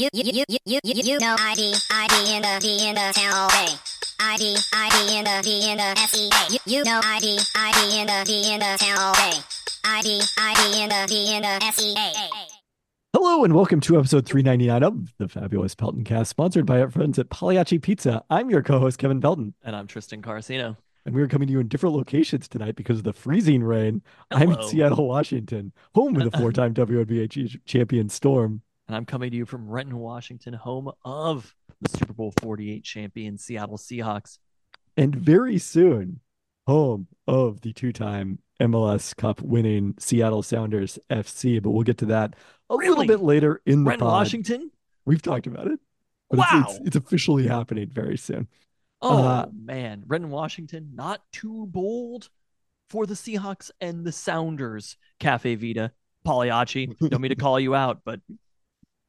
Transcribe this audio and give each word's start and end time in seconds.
you, 0.00 0.08
you, 0.14 0.32
you, 0.32 0.44
you, 0.48 0.58
you, 0.64 0.80
you, 0.82 1.02
you 1.04 1.18
know 1.18 1.36
ID, 1.38 1.74
ID 1.90 2.34
in 2.34 2.40
the 2.40 2.58
D 2.58 2.88
in 2.88 2.94
the 2.94 3.12
town 3.12 3.34
all 3.34 3.50
day. 3.50 3.68
ID, 4.18 4.56
ID 4.72 5.18
in 5.18 5.24
the 5.24 5.42
D 5.42 5.70
in 5.70 5.76
the 5.76 5.94
SEA. 6.08 6.30
You, 6.48 6.58
you 6.64 6.84
know 6.84 7.02
ID, 7.04 7.38
ID 7.54 8.00
in 8.00 8.06
the 8.06 8.24
D 8.24 8.54
in 8.54 8.60
the 8.60 8.78
town 8.80 8.96
all 8.98 9.12
day. 9.12 9.36
ID, 9.84 10.22
ID 10.38 10.82
in 10.84 10.88
the 10.88 11.06
D 11.06 11.36
in 11.36 11.42
the 11.42 11.72
SEA. 11.72 12.30
Hello 13.12 13.44
and 13.44 13.54
welcome 13.54 13.80
to 13.80 13.98
episode 13.98 14.24
399 14.24 14.82
of 14.82 15.12
the 15.18 15.28
Fabulous 15.28 15.74
Peltoncast, 15.74 16.28
sponsored 16.28 16.64
by 16.64 16.80
our 16.80 16.88
friends 16.88 17.18
at 17.18 17.28
Pagliacci 17.28 17.78
Pizza. 17.78 18.24
I'm 18.30 18.48
your 18.48 18.62
co-host 18.62 18.96
Kevin 18.98 19.20
Pelton, 19.20 19.52
And 19.62 19.76
I'm 19.76 19.86
Tristan 19.86 20.22
Carcino. 20.22 20.78
and 21.04 21.14
we're 21.14 21.28
coming 21.28 21.48
to 21.48 21.52
you 21.52 21.60
in 21.60 21.68
different 21.68 21.94
locations 21.94 22.48
tonight 22.48 22.74
because 22.74 22.96
of 22.96 23.04
the 23.04 23.12
freezing 23.12 23.62
rain. 23.62 24.00
I'm 24.30 24.52
in 24.52 24.62
Seattle, 24.62 25.08
Washington, 25.08 25.74
home 25.94 26.16
of 26.16 26.30
the 26.30 26.38
four-time 26.38 26.72
WNBA 26.72 27.60
champion 27.66 28.08
Storm. 28.08 28.62
And 28.90 28.96
I'm 28.96 29.04
coming 29.04 29.30
to 29.30 29.36
you 29.36 29.46
from 29.46 29.68
Renton, 29.70 29.98
Washington, 29.98 30.52
home 30.52 30.90
of 31.04 31.54
the 31.80 31.88
Super 31.96 32.12
Bowl 32.12 32.34
48 32.40 32.82
champion 32.82 33.38
Seattle 33.38 33.78
Seahawks. 33.78 34.38
and 34.96 35.14
very 35.14 35.58
soon 35.58 36.18
home 36.66 37.06
of 37.28 37.60
the 37.60 37.72
two-time 37.72 38.40
MLS 38.60 39.14
Cup 39.16 39.40
winning 39.42 39.94
Seattle 40.00 40.42
Sounders 40.42 40.98
FC. 41.08 41.62
But 41.62 41.70
we'll 41.70 41.84
get 41.84 41.98
to 41.98 42.06
that 42.06 42.34
a 42.68 42.74
little 42.74 43.06
bit 43.06 43.20
later 43.20 43.62
in 43.64 43.84
the 43.84 43.90
Renton, 43.90 44.08
pod. 44.08 44.12
Washington? 44.12 44.72
We've 45.04 45.22
talked 45.22 45.46
about 45.46 45.68
it. 45.68 45.78
But 46.28 46.40
it's- 46.40 46.52
Wow. 46.52 46.64
it's, 46.70 46.80
it's 46.88 46.96
officially 46.96 47.46
happening 47.46 47.90
very 47.90 48.16
soon. 48.18 48.48
Oh, 49.00 49.22
Uh, 49.24 49.46
man. 49.54 50.02
Renton, 50.08 50.30
Washington, 50.32 50.90
not 50.96 51.22
too 51.30 51.66
bold 51.66 52.28
for 52.88 53.06
the 53.06 53.14
Seahawks 53.14 53.70
and 53.80 54.04
the 54.04 54.10
Sounders. 54.10 54.96
Caffe 55.20 55.54
Vita, 55.54 55.92
Pagliacci. 56.24 56.86
Don't 57.08 57.20
mean 57.20 57.28
to 57.28 57.36
call 57.36 57.60
you 57.60 57.76
out, 57.76 58.00
but 58.04 58.20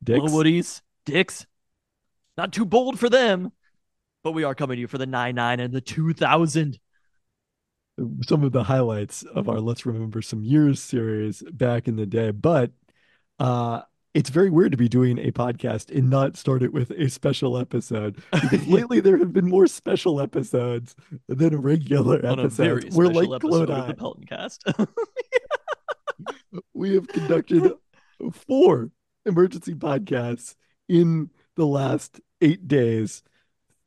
Dicks. 0.03 0.21
Little 0.21 0.39
Woodies, 0.39 0.81
Dicks, 1.05 1.45
not 2.37 2.51
too 2.51 2.65
bold 2.65 2.99
for 2.99 3.09
them. 3.09 3.51
But 4.23 4.33
we 4.33 4.43
are 4.43 4.53
coming 4.53 4.77
to 4.77 4.81
you 4.81 4.87
for 4.87 4.99
the 4.99 5.07
9 5.07 5.33
9 5.33 5.59
and 5.59 5.73
the 5.73 5.81
2000. 5.81 6.79
some 8.27 8.43
of 8.43 8.51
the 8.51 8.63
highlights 8.63 9.23
of 9.23 9.49
our 9.49 9.59
Let's 9.59 9.85
Remember 9.85 10.21
Some 10.21 10.43
Years 10.43 10.79
series 10.79 11.41
back 11.51 11.87
in 11.87 11.95
the 11.95 12.05
day. 12.05 12.29
But 12.29 12.71
uh, 13.39 13.81
it's 14.13 14.29
very 14.29 14.49
weird 14.49 14.73
to 14.73 14.77
be 14.77 14.89
doing 14.89 15.17
a 15.17 15.31
podcast 15.31 15.95
and 15.95 16.09
not 16.09 16.37
start 16.37 16.61
it 16.61 16.73
with 16.73 16.91
a 16.91 17.09
special 17.09 17.57
episode. 17.57 18.21
Lately 18.67 18.99
there 18.99 19.17
have 19.17 19.33
been 19.33 19.49
more 19.49 19.67
special 19.67 20.21
episodes 20.21 20.95
than 21.27 21.59
regular 21.59 22.23
On 22.25 22.39
episodes. 22.39 22.95
We're 22.95 23.07
like 23.07 23.29
of 23.29 23.41
the. 23.41 23.95
Pelton 23.97 24.25
cast. 24.25 24.63
We 26.73 26.95
have 26.95 27.07
conducted 27.07 27.71
four 28.33 28.91
emergency 29.25 29.73
podcasts 29.73 30.55
in 30.87 31.29
the 31.55 31.65
last 31.65 32.19
eight 32.41 32.67
days. 32.67 33.23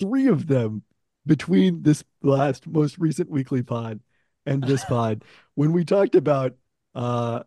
Three 0.00 0.26
of 0.28 0.46
them 0.46 0.82
between 1.26 1.82
this 1.82 2.04
last 2.22 2.66
most 2.66 2.98
recent 2.98 3.30
weekly 3.30 3.62
pod 3.62 4.00
and 4.46 4.62
this 4.62 4.84
pod. 4.88 5.24
When 5.54 5.72
we 5.72 5.84
talked 5.84 6.14
about 6.14 6.54
uh 6.94 7.42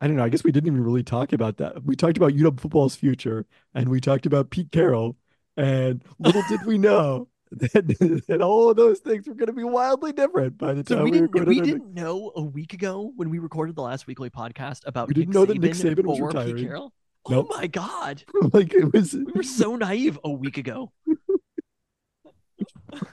I 0.00 0.08
don't 0.08 0.16
know, 0.16 0.24
I 0.24 0.30
guess 0.30 0.42
we 0.42 0.50
didn't 0.50 0.66
even 0.66 0.82
really 0.82 1.04
talk 1.04 1.32
about 1.32 1.58
that. 1.58 1.84
We 1.84 1.94
talked 1.94 2.16
about 2.16 2.32
UW 2.32 2.58
football's 2.58 2.96
future 2.96 3.46
and 3.72 3.88
we 3.88 4.00
talked 4.00 4.26
about 4.26 4.50
Pete 4.50 4.72
Carroll. 4.72 5.16
And 5.56 6.02
little 6.18 6.42
did 6.48 6.66
we 6.66 6.76
know 6.76 7.28
that, 7.52 8.24
that 8.28 8.42
all 8.42 8.70
of 8.70 8.76
those 8.76 8.98
things 8.98 9.28
were 9.28 9.34
going 9.34 9.46
to 9.46 9.52
be 9.52 9.62
wildly 9.62 10.12
different 10.12 10.58
by 10.58 10.74
the 10.74 10.82
time 10.82 10.98
So 10.98 11.04
we 11.04 11.10
we, 11.10 11.10
didn't 11.12 11.30
recorded 11.30 11.48
we 11.48 11.60
didn't 11.60 11.94
know 11.94 12.32
a 12.34 12.42
week 12.42 12.72
ago 12.72 13.12
when 13.14 13.30
we 13.30 13.38
recorded 13.38 13.76
the 13.76 13.82
last 13.82 14.06
weekly 14.08 14.30
podcast 14.30 14.80
about 14.86 15.06
We 15.06 15.14
didn't 15.14 15.28
Nick 15.28 15.34
know 15.34 15.44
that 15.44 15.58
Nick 15.58 15.72
Saban 15.74 16.04
was 16.04 16.20
retiring. 16.20 16.92
Nope. 17.28 17.48
Oh 17.50 17.56
my 17.56 17.66
god, 17.66 18.24
like 18.52 18.74
it 18.74 18.92
was 18.92 19.14
we 19.14 19.32
were 19.32 19.42
so 19.42 19.76
naive 19.76 20.18
a 20.24 20.30
week 20.30 20.58
ago. 20.58 20.92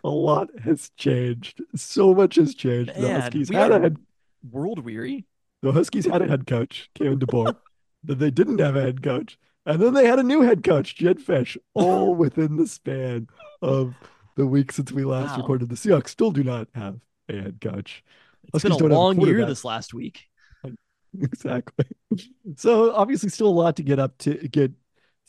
a 0.04 0.10
lot 0.10 0.50
has 0.64 0.90
changed. 0.98 1.62
So 1.76 2.14
much 2.14 2.36
has 2.36 2.56
changed. 2.56 2.94
The 2.96 3.22
Huskies 3.22 3.50
we 3.50 3.56
had 3.56 3.72
a 3.72 3.80
head 3.80 3.98
world 4.50 4.80
weary. 4.80 5.26
the 5.62 5.72
Huskies 5.72 6.06
had 6.06 6.22
a 6.22 6.28
head 6.28 6.48
coach, 6.48 6.90
Kevin 6.96 7.20
DeBoer. 7.20 7.56
then 8.04 8.18
they 8.18 8.32
didn't 8.32 8.60
have 8.60 8.76
a 8.76 8.82
head 8.82 9.04
coach. 9.04 9.38
And 9.66 9.82
then 9.82 9.94
they 9.94 10.08
had 10.08 10.20
a 10.20 10.24
new 10.24 10.42
head 10.42 10.64
coach, 10.64 10.96
Jedd 10.96 11.20
Fisch, 11.20 11.58
all 11.76 12.16
within 12.16 12.56
the 12.56 12.66
span 12.66 13.28
of 13.62 13.94
the 14.36 14.48
week 14.48 14.72
since 14.72 14.92
we 14.92 15.04
last 15.04 15.32
Wow. 15.32 15.38
recorded. 15.38 15.70
The 15.70 15.76
Seahawks 15.76 16.08
still 16.08 16.32
do 16.32 16.44
not 16.44 16.70
have 16.74 17.00
a 17.28 17.34
head 17.34 17.60
coach. 17.62 18.04
It's 18.54 18.64
been 18.64 18.72
don't 18.72 18.82
have 18.82 18.92
a 18.92 18.96
long 18.96 19.22
year 19.22 19.46
this 19.46 19.64
last 19.64 19.94
week. 19.94 20.29
exactly. 21.22 21.86
So 22.56 22.94
obviously 22.94 23.30
still 23.30 23.48
a 23.48 23.50
lot 23.50 23.76
to 23.78 23.84
get 23.84 24.00
up 24.00 24.18
to 24.20 24.36
get 24.36 24.72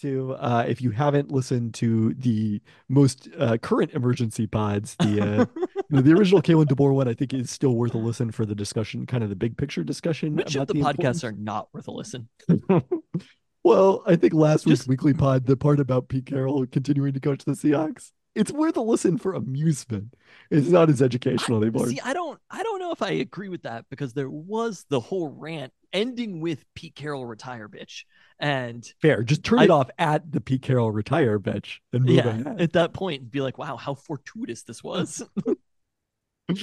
to 0.01 0.33
uh 0.35 0.65
if 0.67 0.81
you 0.81 0.91
haven't 0.91 1.31
listened 1.31 1.75
to 1.75 2.15
the 2.15 2.61
most 2.89 3.29
uh 3.39 3.59
current 3.59 3.93
emergency 3.93 4.47
pods, 4.47 4.97
the 5.01 5.21
uh 5.21 5.47
you 5.91 5.97
know, 5.97 6.01
the 6.03 6.13
original 6.13 6.43
Kalen 6.43 6.67
DeBoer 6.67 6.95
one 6.95 7.09
I 7.09 7.15
think 7.15 7.35
is 7.35 7.51
still 7.51 7.75
worth 7.75 7.95
a 7.95 7.99
listen 7.99 8.31
for 8.31 8.47
the 8.47 8.55
discussion, 8.55 9.07
kind 9.07 9.23
of 9.23 9.31
the 9.31 9.37
big 9.37 9.57
picture 9.57 9.85
discussion. 9.85 10.37
Which 10.37 10.55
of 10.55 10.63
about 10.63 10.69
the 10.69 10.81
podcasts 10.81 11.25
are 11.25 11.33
not 11.33 11.69
worth 11.73 11.89
a 11.89 11.93
listen? 11.93 12.29
well, 13.65 14.03
I 14.07 14.17
think 14.17 14.33
last 14.33 14.67
week's 14.67 14.87
weekly 14.87 15.15
pod, 15.15 15.47
the 15.47 15.57
part 15.57 15.81
about 15.81 16.09
Pete 16.09 16.27
Carroll 16.27 16.67
continuing 16.67 17.13
to 17.13 17.21
coach 17.21 17.45
the 17.45 17.53
Seahawks, 17.53 18.13
it's 18.35 18.53
worth 18.53 18.77
a 18.77 18.81
listen 18.81 19.19
for 19.19 19.35
amusement. 19.35 20.15
It's 20.51 20.69
not 20.69 20.89
as 20.89 21.03
educational 21.03 21.63
anymore. 21.63 21.89
See, 21.89 22.01
I 22.01 22.13
don't 22.13 22.39
I 22.51 22.63
don't 22.63 22.79
know 22.79 22.93
if 22.93 23.03
I 23.03 23.11
agree 23.11 23.49
with 23.49 23.63
that 23.63 23.87
because 23.91 24.15
there 24.15 24.31
was 24.31 24.85
the 24.89 25.01
whole 25.01 25.29
rant 25.29 25.73
ending 25.93 26.41
with 26.41 26.65
Pete 26.75 26.95
Carroll 26.95 27.27
retire 27.27 27.69
bitch. 27.69 28.05
And 28.39 28.91
Fair. 29.03 29.23
Just 29.23 29.45
turn 29.45 29.61
it 29.61 29.71
off 29.71 29.91
at 29.99 30.31
the 30.31 30.41
Pete 30.41 30.63
Carroll 30.63 30.93
retire 30.93 31.39
bitch 31.39 31.79
and 31.93 32.05
move 32.05 32.17
yeah, 32.17 32.29
ahead. 32.29 32.61
at 32.61 32.73
that 32.75 32.93
point 32.93 33.31
be 33.31 33.41
like, 33.41 33.59
wow, 33.59 33.77
how 33.77 33.95
fortuitous 33.95 34.63
this 34.63 34.83
was. 34.83 35.23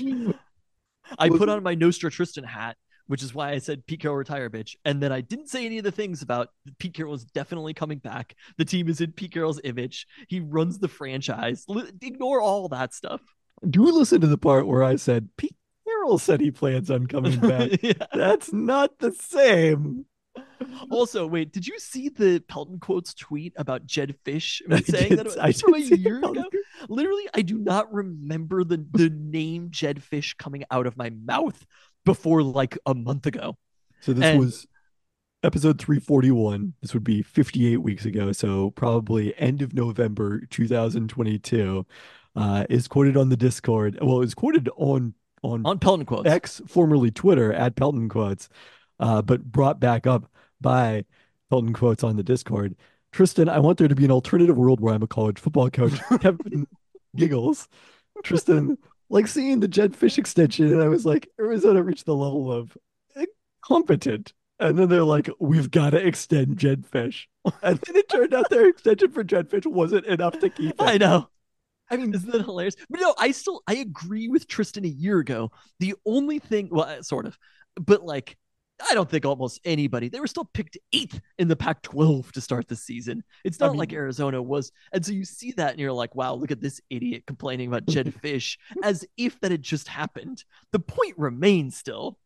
I 1.19 1.29
put 1.29 1.49
on 1.49 1.63
my 1.63 1.75
Nostra 1.75 2.11
Tristan 2.11 2.43
hat, 2.43 2.77
which 3.07 3.23
is 3.23 3.33
why 3.33 3.51
I 3.51 3.57
said 3.59 3.85
Pete 3.87 4.01
Carroll 4.01 4.17
retire, 4.17 4.49
bitch. 4.49 4.75
And 4.85 5.01
then 5.01 5.11
I 5.11 5.21
didn't 5.21 5.47
say 5.49 5.65
any 5.65 5.77
of 5.79 5.83
the 5.83 5.91
things 5.91 6.21
about 6.21 6.49
Pete 6.79 6.93
Carroll 6.93 7.13
is 7.15 7.25
definitely 7.25 7.73
coming 7.73 7.97
back. 7.99 8.35
The 8.57 8.65
team 8.65 8.87
is 8.89 9.01
in 9.01 9.11
Pete 9.11 9.31
Carroll's 9.33 9.61
image. 9.63 10.07
He 10.27 10.39
runs 10.39 10.79
the 10.79 10.87
franchise. 10.87 11.65
L- 11.69 11.87
ignore 12.01 12.41
all 12.41 12.67
that 12.69 12.93
stuff. 12.93 13.21
Do 13.67 13.83
listen 13.83 14.21
to 14.21 14.27
the 14.27 14.37
part 14.37 14.67
where 14.67 14.83
I 14.83 14.97
said 14.97 15.29
Pete 15.37 15.55
Carroll 15.87 16.19
said 16.19 16.41
he 16.41 16.51
plans 16.51 16.91
on 16.91 17.07
coming 17.07 17.39
back. 17.41 17.81
Yeah. 17.81 17.93
That's 18.13 18.51
not 18.53 18.99
the 18.99 19.11
same. 19.11 20.05
Also, 20.91 21.25
wait, 21.25 21.51
did 21.51 21.65
you 21.65 21.79
see 21.79 22.09
the 22.09 22.43
Pelton 22.47 22.79
quotes 22.79 23.13
tweet 23.13 23.53
about 23.57 23.85
Jedd 23.87 24.15
Fisch 24.23 24.61
I 24.71 24.81
saying 24.81 25.09
did- 25.09 25.19
that 25.19 25.37
I 25.43 25.51
from 25.51 25.73
a 25.73 25.79
did 25.79 25.87
see 25.87 25.95
the 25.95 26.01
year 26.01 26.17
ago? 26.19 26.43
Literally, 26.89 27.27
I 27.33 27.41
do 27.41 27.57
not 27.57 27.91
remember 27.91 28.63
the 28.63 28.85
the 28.91 29.09
name 29.09 29.69
Jedd 29.71 29.99
Fisch 29.99 30.37
coming 30.37 30.63
out 30.69 30.85
of 30.85 30.95
my 30.97 31.09
mouth 31.09 31.65
before 32.07 32.41
like 32.41 32.77
a 32.85 32.93
month 32.95 33.25
ago. 33.27 33.55
So 34.01 34.13
this 34.13 34.23
And- 34.25 34.39
was 34.39 34.65
episode 35.43 35.79
341. 35.79 36.73
This 36.81 36.93
would 36.93 37.03
be 37.03 37.21
58 37.21 37.77
weeks 37.77 38.05
ago. 38.05 38.31
So 38.31 38.71
probably 38.71 39.37
end 39.37 39.61
of 39.61 39.73
November 39.73 40.41
2022. 40.49 41.85
Uh, 42.35 42.65
is 42.69 42.87
quoted 42.87 43.17
on 43.17 43.29
the 43.29 43.37
Discord. 43.37 43.97
Well, 44.01 44.21
it's 44.21 44.35
quoted 44.35 44.69
on 44.77 45.15
on 45.43 45.65
On 45.65 45.79
Pelton 45.79 46.05
quotes. 46.05 46.27
X, 46.29 46.61
formerly 46.67 47.09
Twitter, 47.11 47.51
at 47.53 47.75
Pelton 47.75 48.09
Quotes, 48.09 48.47
uh, 48.99 49.21
but 49.23 49.43
brought 49.43 49.79
back 49.79 50.05
up 50.05 50.31
by 50.61 51.03
Pelton 51.49 51.73
Quotes 51.73 52.03
on 52.03 52.15
the 52.15 52.23
Discord. 52.23 52.75
Tristan, 53.11 53.49
I 53.49 53.57
want 53.59 53.77
there 53.79 53.87
to 53.87 53.95
be 53.95 54.05
an 54.05 54.11
alternative 54.11 54.55
world 54.57 54.79
where 54.81 54.93
I'm 54.93 55.01
a 55.03 55.07
college 55.07 55.39
football 55.39 55.69
coach. 55.71 55.93
Kevin 56.21 56.67
giggles. 57.15 57.67
Tristan, 58.23 58.77
like 59.09 59.27
seeing 59.27 59.59
the 59.59 59.67
Jedd 59.67 59.93
Fisch 59.93 60.17
extension, 60.17 60.71
and 60.71 60.81
I 60.81 60.87
was 60.87 61.05
like, 61.05 61.29
Arizona 61.39 61.81
reached 61.81 62.05
the 62.05 62.15
level 62.15 62.51
of 62.51 62.77
competent. 63.67 64.33
And 64.59 64.77
then 64.77 64.89
they're 64.89 65.03
like, 65.03 65.29
we've 65.39 65.69
got 65.69 65.91
to 65.91 66.05
extend 66.05 66.57
Jedd 66.57 66.85
Fisch. 66.89 67.25
And 67.61 67.79
then 67.79 67.95
it 67.95 68.09
turned 68.09 68.33
out 68.33 68.49
their 68.49 68.67
extension 68.67 69.11
for 69.11 69.23
Jedd 69.23 69.49
Fisch 69.49 69.65
wasn't 69.65 70.05
enough 70.05 70.39
to 70.39 70.49
keep 70.49 70.71
it. 70.71 70.75
I 70.79 70.97
know. 70.97 71.29
I 71.89 71.95
mean, 71.95 72.13
isn't 72.13 72.29
that 72.29 72.41
hilarious? 72.41 72.75
But 72.89 72.99
no, 72.99 73.15
I 73.17 73.31
still 73.31 73.61
I 73.67 73.75
agree 73.75 74.27
with 74.27 74.47
Tristan 74.47 74.83
a 74.83 74.89
year 74.89 75.19
ago. 75.19 75.51
The 75.79 75.95
only 76.05 76.39
thing, 76.39 76.67
well, 76.69 76.85
uh, 76.85 77.01
sort 77.03 77.25
of, 77.25 77.37
but 77.75 78.03
like, 78.03 78.35
I 78.89 78.93
don't 78.93 79.09
think 79.09 79.25
almost 79.25 79.59
anybody. 79.65 80.07
They 80.07 80.19
were 80.19 80.27
still 80.27 80.45
picked 80.45 80.77
eighth 80.93 81.19
in 81.39 81.47
the 81.47 81.55
Pac-12 81.55 82.31
to 82.33 82.41
start 82.41 82.67
the 82.67 82.75
season. 82.75 83.23
It's 83.43 83.59
I 83.61 83.67
not 83.67 83.75
like 83.75 83.91
Arizona 83.91 84.41
was, 84.41 84.71
and 84.93 85.05
so 85.05 85.13
you 85.13 85.25
see 85.25 85.51
that 85.53 85.71
and 85.71 85.79
you're 85.79 85.91
like, 85.91 86.15
wow, 86.15 86.35
look 86.35 86.51
at 86.51 86.61
this 86.61 86.79
idiot 86.89 87.23
complaining 87.25 87.67
about 87.67 87.87
Jedd 87.87 88.13
Fisch 88.23 88.57
as 88.83 89.05
if 89.17 89.39
that 89.39 89.51
had 89.51 89.63
just 89.63 89.87
happened. 89.87 90.43
The 90.71 90.79
point 90.79 91.15
remains 91.17 91.75
still. 91.75 92.19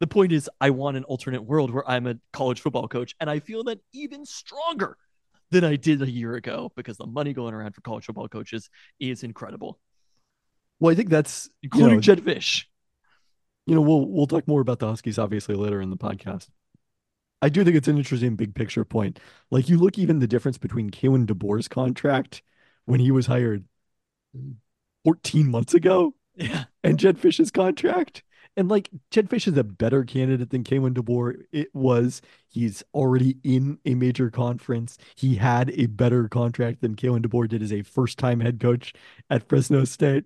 The 0.00 0.08
point 0.08 0.32
is, 0.32 0.50
I 0.60 0.70
want 0.70 0.96
an 0.96 1.04
alternate 1.04 1.42
world 1.42 1.70
where 1.70 1.88
I'm 1.88 2.06
a 2.06 2.16
college 2.32 2.60
football 2.60 2.88
coach, 2.88 3.14
and 3.20 3.30
I 3.30 3.38
feel 3.38 3.64
that 3.64 3.78
even 3.92 4.26
stronger 4.26 4.96
than 5.50 5.64
I 5.64 5.76
did 5.76 6.02
a 6.02 6.10
year 6.10 6.34
ago 6.34 6.72
because 6.74 6.96
the 6.96 7.06
money 7.06 7.32
going 7.32 7.54
around 7.54 7.74
for 7.74 7.80
college 7.82 8.06
football 8.06 8.28
coaches 8.28 8.68
is 8.98 9.22
incredible, 9.22 9.78
Well, 10.80 10.92
I 10.92 10.96
think 10.96 11.10
that's 11.10 11.48
you 11.62 11.68
including 11.72 11.94
know, 11.96 12.00
Jedd 12.00 12.24
Fisch. 12.24 12.64
You 13.66 13.74
know, 13.74 13.80
we'll 13.80 14.06
we'll 14.06 14.26
talk 14.26 14.46
more 14.46 14.60
about 14.60 14.78
the 14.78 14.88
Huskies 14.88 15.18
obviously 15.18 15.54
later 15.54 15.80
in 15.80 15.90
the 15.90 15.96
podcast. 15.96 16.48
I 17.42 17.48
do 17.48 17.64
think 17.64 17.76
it's 17.76 17.88
an 17.88 17.98
interesting 17.98 18.36
big 18.36 18.54
picture 18.54 18.84
point. 18.84 19.20
Like 19.50 19.68
you 19.68 19.78
look 19.78 19.98
even 19.98 20.18
the 20.18 20.26
difference 20.26 20.58
between 20.58 20.90
Kalen 20.90 21.26
DeBoer's 21.26 21.68
contract 21.68 22.42
when 22.86 23.00
he 23.00 23.10
was 23.10 23.26
hired 23.26 23.64
14 25.04 25.50
months 25.50 25.74
ago 25.74 26.14
Yeah. 26.36 26.64
and 26.82 26.98
Jedd 26.98 27.18
Fisch's 27.18 27.50
contract. 27.50 28.22
And 28.56 28.68
like 28.68 28.88
Jedd 29.10 29.28
Fisch 29.28 29.48
is 29.48 29.56
a 29.56 29.64
better 29.64 30.04
candidate 30.04 30.50
than 30.50 30.62
Kalen 30.62 30.94
DeBoer. 30.94 31.42
It 31.50 31.74
was. 31.74 32.22
He's 32.48 32.84
already 32.94 33.36
in 33.42 33.78
a 33.84 33.94
major 33.94 34.30
conference. 34.30 34.96
He 35.16 35.34
had 35.34 35.70
a 35.70 35.86
better 35.86 36.28
contract 36.28 36.80
than 36.80 36.94
Kalen 36.94 37.26
DeBoer 37.26 37.48
did 37.48 37.62
as 37.62 37.72
a 37.72 37.82
first-time 37.82 38.40
head 38.40 38.60
coach 38.60 38.92
at 39.28 39.48
Fresno 39.48 39.84
State. 39.84 40.24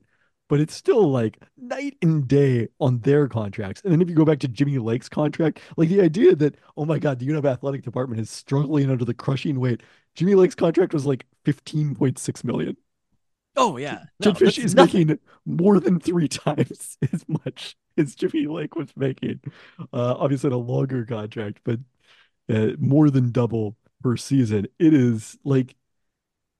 But 0.48 0.60
it's 0.60 0.74
still 0.74 1.10
like 1.10 1.38
night 1.56 1.96
and 2.00 2.26
day 2.26 2.68
on 2.80 3.00
their 3.00 3.28
contracts. 3.28 3.82
And 3.82 3.92
then 3.92 4.00
if 4.00 4.08
you 4.08 4.14
go 4.14 4.24
back 4.24 4.38
to 4.40 4.48
Jimmy 4.48 4.78
Lake's 4.78 5.08
contract, 5.08 5.60
like 5.76 5.90
the 5.90 6.00
idea 6.00 6.34
that, 6.36 6.56
oh 6.76 6.86
my 6.86 6.98
God, 6.98 7.18
the 7.18 7.26
UNF 7.26 7.44
athletic 7.44 7.82
department 7.82 8.20
is 8.20 8.30
struggling 8.30 8.90
under 8.90 9.04
the 9.04 9.14
crushing 9.14 9.60
weight. 9.60 9.82
Jimmy 10.14 10.34
Lake's 10.34 10.54
contract 10.54 10.94
was 10.94 11.06
like 11.06 11.26
15.6 11.44 12.44
million. 12.44 12.76
Oh 13.56 13.76
yeah. 13.76 14.04
Jedd 14.22 14.36
Fisch 14.36 14.62
is 14.62 14.74
nothing. 14.74 15.08
making 15.08 15.18
more 15.44 15.80
than 15.80 15.98
three 16.00 16.28
times 16.46 16.96
as 17.12 17.24
much 17.28 17.76
as 17.96 18.14
Jimmy 18.14 18.46
Lake 18.46 18.76
was 18.76 18.88
making. 18.96 19.40
Uh, 19.92 20.14
obviously, 20.16 20.50
a 20.50 20.56
longer 20.56 21.04
contract, 21.04 21.60
but 21.64 21.80
uh, 22.48 22.68
more 22.78 23.10
than 23.10 23.32
double 23.32 23.76
per 24.02 24.16
season. 24.16 24.66
It 24.78 24.94
is 24.94 25.36
like 25.44 25.74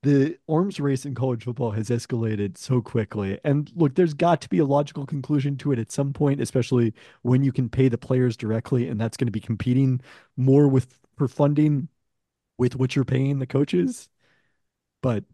the 0.09 0.39
arms 0.49 0.81
race 0.81 1.05
in 1.05 1.15
college 1.15 1.45
football 1.45 1.73
has 1.73 1.89
escalated 1.91 2.57
so 2.57 2.81
quickly. 2.81 3.39
And 3.45 3.71
look, 3.75 3.95
there's 3.95 4.15
got 4.15 4.41
to 4.41 4.49
be 4.49 4.59
a 4.59 4.65
logical 4.65 5.05
conclusion 5.07 5.57
to 5.59 5.73
it 5.73 5.79
at 5.79 5.93
some 5.93 6.13
point, 6.13 6.41
especially 6.41 6.95
when 7.23 7.43
you 7.43 7.53
can 7.53 7.69
pay 7.69 7.89
the 7.89 7.99
players 7.99 8.37
directly, 8.37 8.89
and 8.89 9.01
that's 9.01 9.17
going 9.17 9.27
to 9.27 9.33
be 9.33 9.41
competing 9.41 10.01
more 10.37 10.67
with 10.69 10.99
for 11.17 11.29
funding 11.29 11.89
with 12.57 12.77
what 12.77 12.97
you're 12.97 13.05
paying 13.05 13.39
the 13.39 13.47
coaches. 13.47 14.09
But 15.03 15.25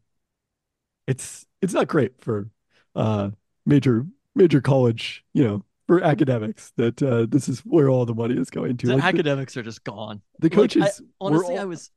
it's 1.07 1.47
it's 1.61 1.73
not 1.75 1.89
great 1.89 2.21
for 2.21 2.49
uh 2.95 3.31
major 3.67 4.07
major 4.35 4.61
college, 4.61 5.25
you 5.35 5.45
know, 5.45 5.65
for 5.87 6.03
academics 6.03 6.73
that 6.77 7.03
uh 7.03 7.27
this 7.29 7.49
is 7.49 7.61
where 7.61 7.89
all 7.89 8.07
the 8.07 8.15
money 8.15 8.37
is 8.37 8.51
going 8.51 8.77
to. 8.79 8.87
The 8.87 8.95
Like, 8.95 9.03
the, 9.03 9.09
academics 9.09 9.57
are 9.57 9.63
just 9.63 9.85
gone. 9.85 10.23
the 10.41 10.47
Like, 10.49 10.53
I- 10.55 10.57
coaches 10.57 11.03
Honestly, 11.21 11.55
all- 11.55 11.61
I 11.61 11.65
was 11.65 11.91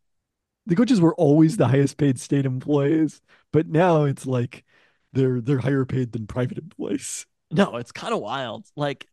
the 0.67 0.75
coaches 0.75 1.01
were 1.01 1.15
always 1.15 1.57
the 1.57 1.67
highest 1.67 1.97
paid 1.97 2.19
state 2.19 2.45
employees, 2.45 3.21
but 3.53 3.67
now 3.67 4.03
it's 4.03 4.25
like 4.25 4.65
they're 5.13 5.41
they're 5.41 5.59
higher 5.59 5.85
paid 5.85 6.11
than 6.11 6.27
private 6.27 6.57
employees. 6.57 7.25
no, 7.51 7.77
it's 7.77 7.91
kind 7.91 8.13
of 8.13 8.19
wild. 8.19 8.67
Like, 8.75 9.07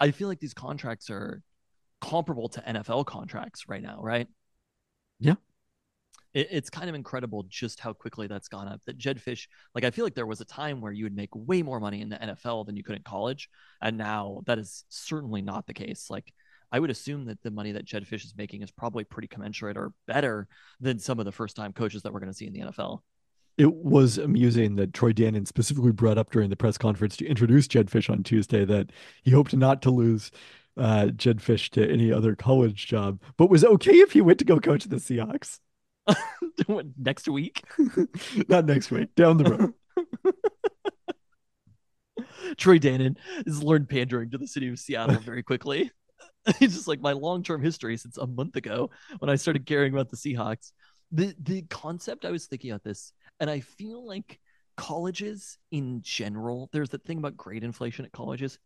I 0.00 0.10
feel 0.10 0.28
like 0.28 0.40
these 0.40 0.54
contracts 0.54 1.08
are 1.10 1.42
comparable 2.00 2.48
to 2.50 2.60
NFL 2.60 3.06
contracts 3.06 3.68
right 3.68 3.82
now, 3.82 3.98
right? 4.00 4.26
Yeah. 5.20 5.36
It, 6.34 6.48
it's 6.50 6.70
kind 6.70 6.88
of 6.88 6.94
incredible 6.94 7.44
just 7.48 7.80
how 7.80 7.92
quickly 7.92 8.26
that's 8.26 8.48
gone 8.48 8.68
up. 8.68 8.80
That 8.86 8.98
Jedd 8.98 9.18
Fisch, 9.18 9.46
like, 9.74 9.84
I 9.84 9.90
feel 9.92 10.04
like 10.04 10.14
there 10.14 10.26
was 10.26 10.40
a 10.40 10.44
time 10.44 10.80
where 10.80 10.92
you 10.92 11.04
would 11.04 11.16
make 11.16 11.30
way 11.32 11.62
more 11.62 11.80
money 11.80 12.02
in 12.02 12.08
the 12.08 12.16
NFL 12.16 12.66
than 12.66 12.76
you 12.76 12.82
could 12.82 12.96
in 12.96 13.02
college, 13.02 13.48
and 13.80 13.96
now 13.96 14.42
that 14.46 14.58
is 14.58 14.84
certainly 14.88 15.42
not 15.42 15.66
the 15.66 15.74
case. 15.74 16.08
Like, 16.10 16.32
I 16.76 16.78
would 16.78 16.90
assume 16.90 17.24
that 17.24 17.42
the 17.42 17.50
money 17.50 17.72
that 17.72 17.86
Jedd 17.86 18.04
Fisch 18.04 18.26
is 18.26 18.34
making 18.36 18.60
is 18.60 18.70
probably 18.70 19.02
pretty 19.02 19.28
commensurate 19.28 19.78
or 19.78 19.94
better 20.06 20.46
than 20.78 20.98
some 20.98 21.18
of 21.18 21.24
the 21.24 21.32
first 21.32 21.56
time 21.56 21.72
coaches 21.72 22.02
that 22.02 22.12
we're 22.12 22.20
going 22.20 22.30
to 22.30 22.36
see 22.36 22.46
in 22.46 22.52
the 22.52 22.60
NFL. 22.60 23.00
It 23.56 23.72
was 23.72 24.18
amusing 24.18 24.76
that 24.76 24.92
Troy 24.92 25.14
Dannen 25.14 25.46
specifically 25.46 25.92
brought 25.92 26.18
up 26.18 26.30
during 26.30 26.50
the 26.50 26.56
press 26.56 26.76
conference 26.76 27.16
to 27.16 27.26
introduce 27.26 27.66
Jedd 27.66 27.86
Fisch 27.86 28.10
on 28.10 28.22
Tuesday 28.22 28.66
that 28.66 28.92
he 29.22 29.30
hoped 29.30 29.56
not 29.56 29.80
to 29.80 29.90
lose 29.90 30.30
uh, 30.76 31.06
Jedd 31.06 31.38
Fisch 31.38 31.70
to 31.70 31.90
any 31.90 32.12
other 32.12 32.36
college 32.36 32.86
job, 32.86 33.22
but 33.38 33.48
was 33.48 33.64
okay 33.64 33.94
if 33.94 34.12
he 34.12 34.20
went 34.20 34.38
to 34.40 34.44
go 34.44 34.60
coach 34.60 34.84
the 34.84 34.96
Seahawks. 34.96 35.60
Next 36.98 37.26
week, 37.26 37.64
Not 38.48 38.66
next 38.66 38.90
week, 38.90 39.14
down 39.14 39.38
the 39.38 39.72
road. 40.24 40.34
Troy 42.58 42.78
Dannen 42.78 43.16
has 43.46 43.62
learned 43.62 43.88
pandering 43.88 44.28
to 44.30 44.38
the 44.38 44.46
city 44.46 44.68
of 44.68 44.78
Seattle 44.78 45.20
very 45.20 45.42
quickly. 45.42 45.90
It's 46.60 46.74
just 46.74 46.88
like 46.88 47.00
my 47.00 47.12
long-term 47.12 47.62
history 47.62 47.96
since 47.96 48.18
a 48.18 48.26
month 48.26 48.56
ago 48.56 48.90
when 49.18 49.28
I 49.28 49.34
started 49.34 49.66
caring 49.66 49.92
about 49.92 50.10
the 50.10 50.16
Seahawks. 50.16 50.72
The 51.12 51.34
the 51.40 51.62
concept 51.62 52.24
I 52.24 52.30
was 52.30 52.46
thinking 52.46 52.70
about 52.70 52.84
this, 52.84 53.12
and 53.40 53.50
I 53.50 53.60
feel 53.60 54.06
like 54.06 54.38
colleges 54.76 55.58
in 55.70 56.02
general, 56.02 56.68
there's 56.72 56.90
that 56.90 57.04
thing 57.04 57.18
about 57.18 57.36
grade 57.36 57.64
inflation 57.64 58.04
at 58.04 58.12
colleges. 58.12 58.58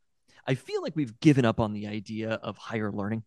I 0.47 0.55
feel 0.55 0.83
like 0.83 0.97
we've 0.97 1.19
given 1.21 1.45
up 1.45 1.61
on 1.61 1.73
the 1.73 1.87
idea 1.87 2.33
of 2.33 2.57
higher 2.57 2.91
learning 2.91 3.25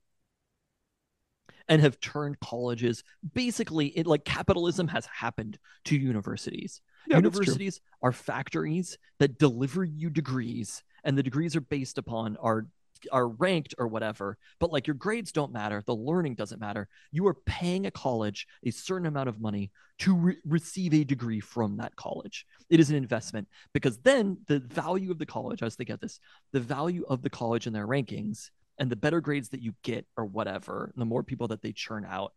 and 1.68 1.82
have 1.82 2.00
turned 2.00 2.40
colleges 2.40 3.04
basically 3.34 3.88
it 3.88 4.08
like 4.08 4.26
capitalism 4.26 4.88
has 4.88 5.06
happened 5.06 5.58
to 5.86 5.96
universities. 5.96 6.82
Yeah, 7.08 7.18
universities 7.18 7.82
are 8.02 8.12
factories 8.12 8.98
that 9.20 9.38
deliver 9.38 9.84
you 9.84 10.10
degrees 10.10 10.84
and 11.04 11.18
the 11.18 11.24
degrees 11.24 11.56
are 11.56 11.62
based 11.62 11.98
upon 11.98 12.38
are 12.38 12.68
are 13.12 13.28
ranked 13.28 13.76
or 13.78 13.88
whatever 13.88 14.38
but 14.60 14.72
like 14.72 14.88
your 14.88 14.96
grades 14.96 15.32
don't 15.32 15.52
matter 15.52 15.84
the 15.86 15.96
learning 15.96 16.36
doesn't 16.36 16.60
matter. 16.60 16.88
You 17.12 17.28
are 17.28 17.34
paying 17.34 17.86
a 17.86 17.92
college 17.92 18.48
a 18.66 18.72
certain 18.72 19.08
amount 19.08 19.30
of 19.30 19.42
money 19.42 19.72
to 20.00 20.16
re- 20.16 20.38
receive 20.46 20.94
a 20.94 21.04
degree 21.04 21.40
from 21.40 21.78
that 21.78 21.96
college. 21.96 22.46
It 22.70 22.80
is 22.80 22.90
an 22.90 22.96
investment 22.96 23.48
because 23.74 24.00
then 24.00 24.38
the 24.48 24.60
value 24.60 25.12
of 25.12 25.20
the 25.20 25.26
college 25.26 25.62
was 25.62 25.76
thinking 25.76 25.94
of 25.94 26.00
this 26.00 26.20
the 26.52 26.60
value 26.60 27.06
of 27.08 27.22
the 27.22 27.30
college 27.30 27.68
in 27.68 27.74
their 27.74 27.88
rankings 27.88 28.50
and 28.80 28.90
the 28.90 28.96
better 28.96 29.22
grades 29.22 29.50
that 29.50 29.62
you 29.62 29.74
get 29.84 30.06
or 30.18 30.26
whatever 30.26 30.92
the 30.96 31.06
more 31.06 31.24
people 31.24 31.48
that 31.48 31.62
they 31.62 31.72
churn 31.72 32.06
out 32.06 32.34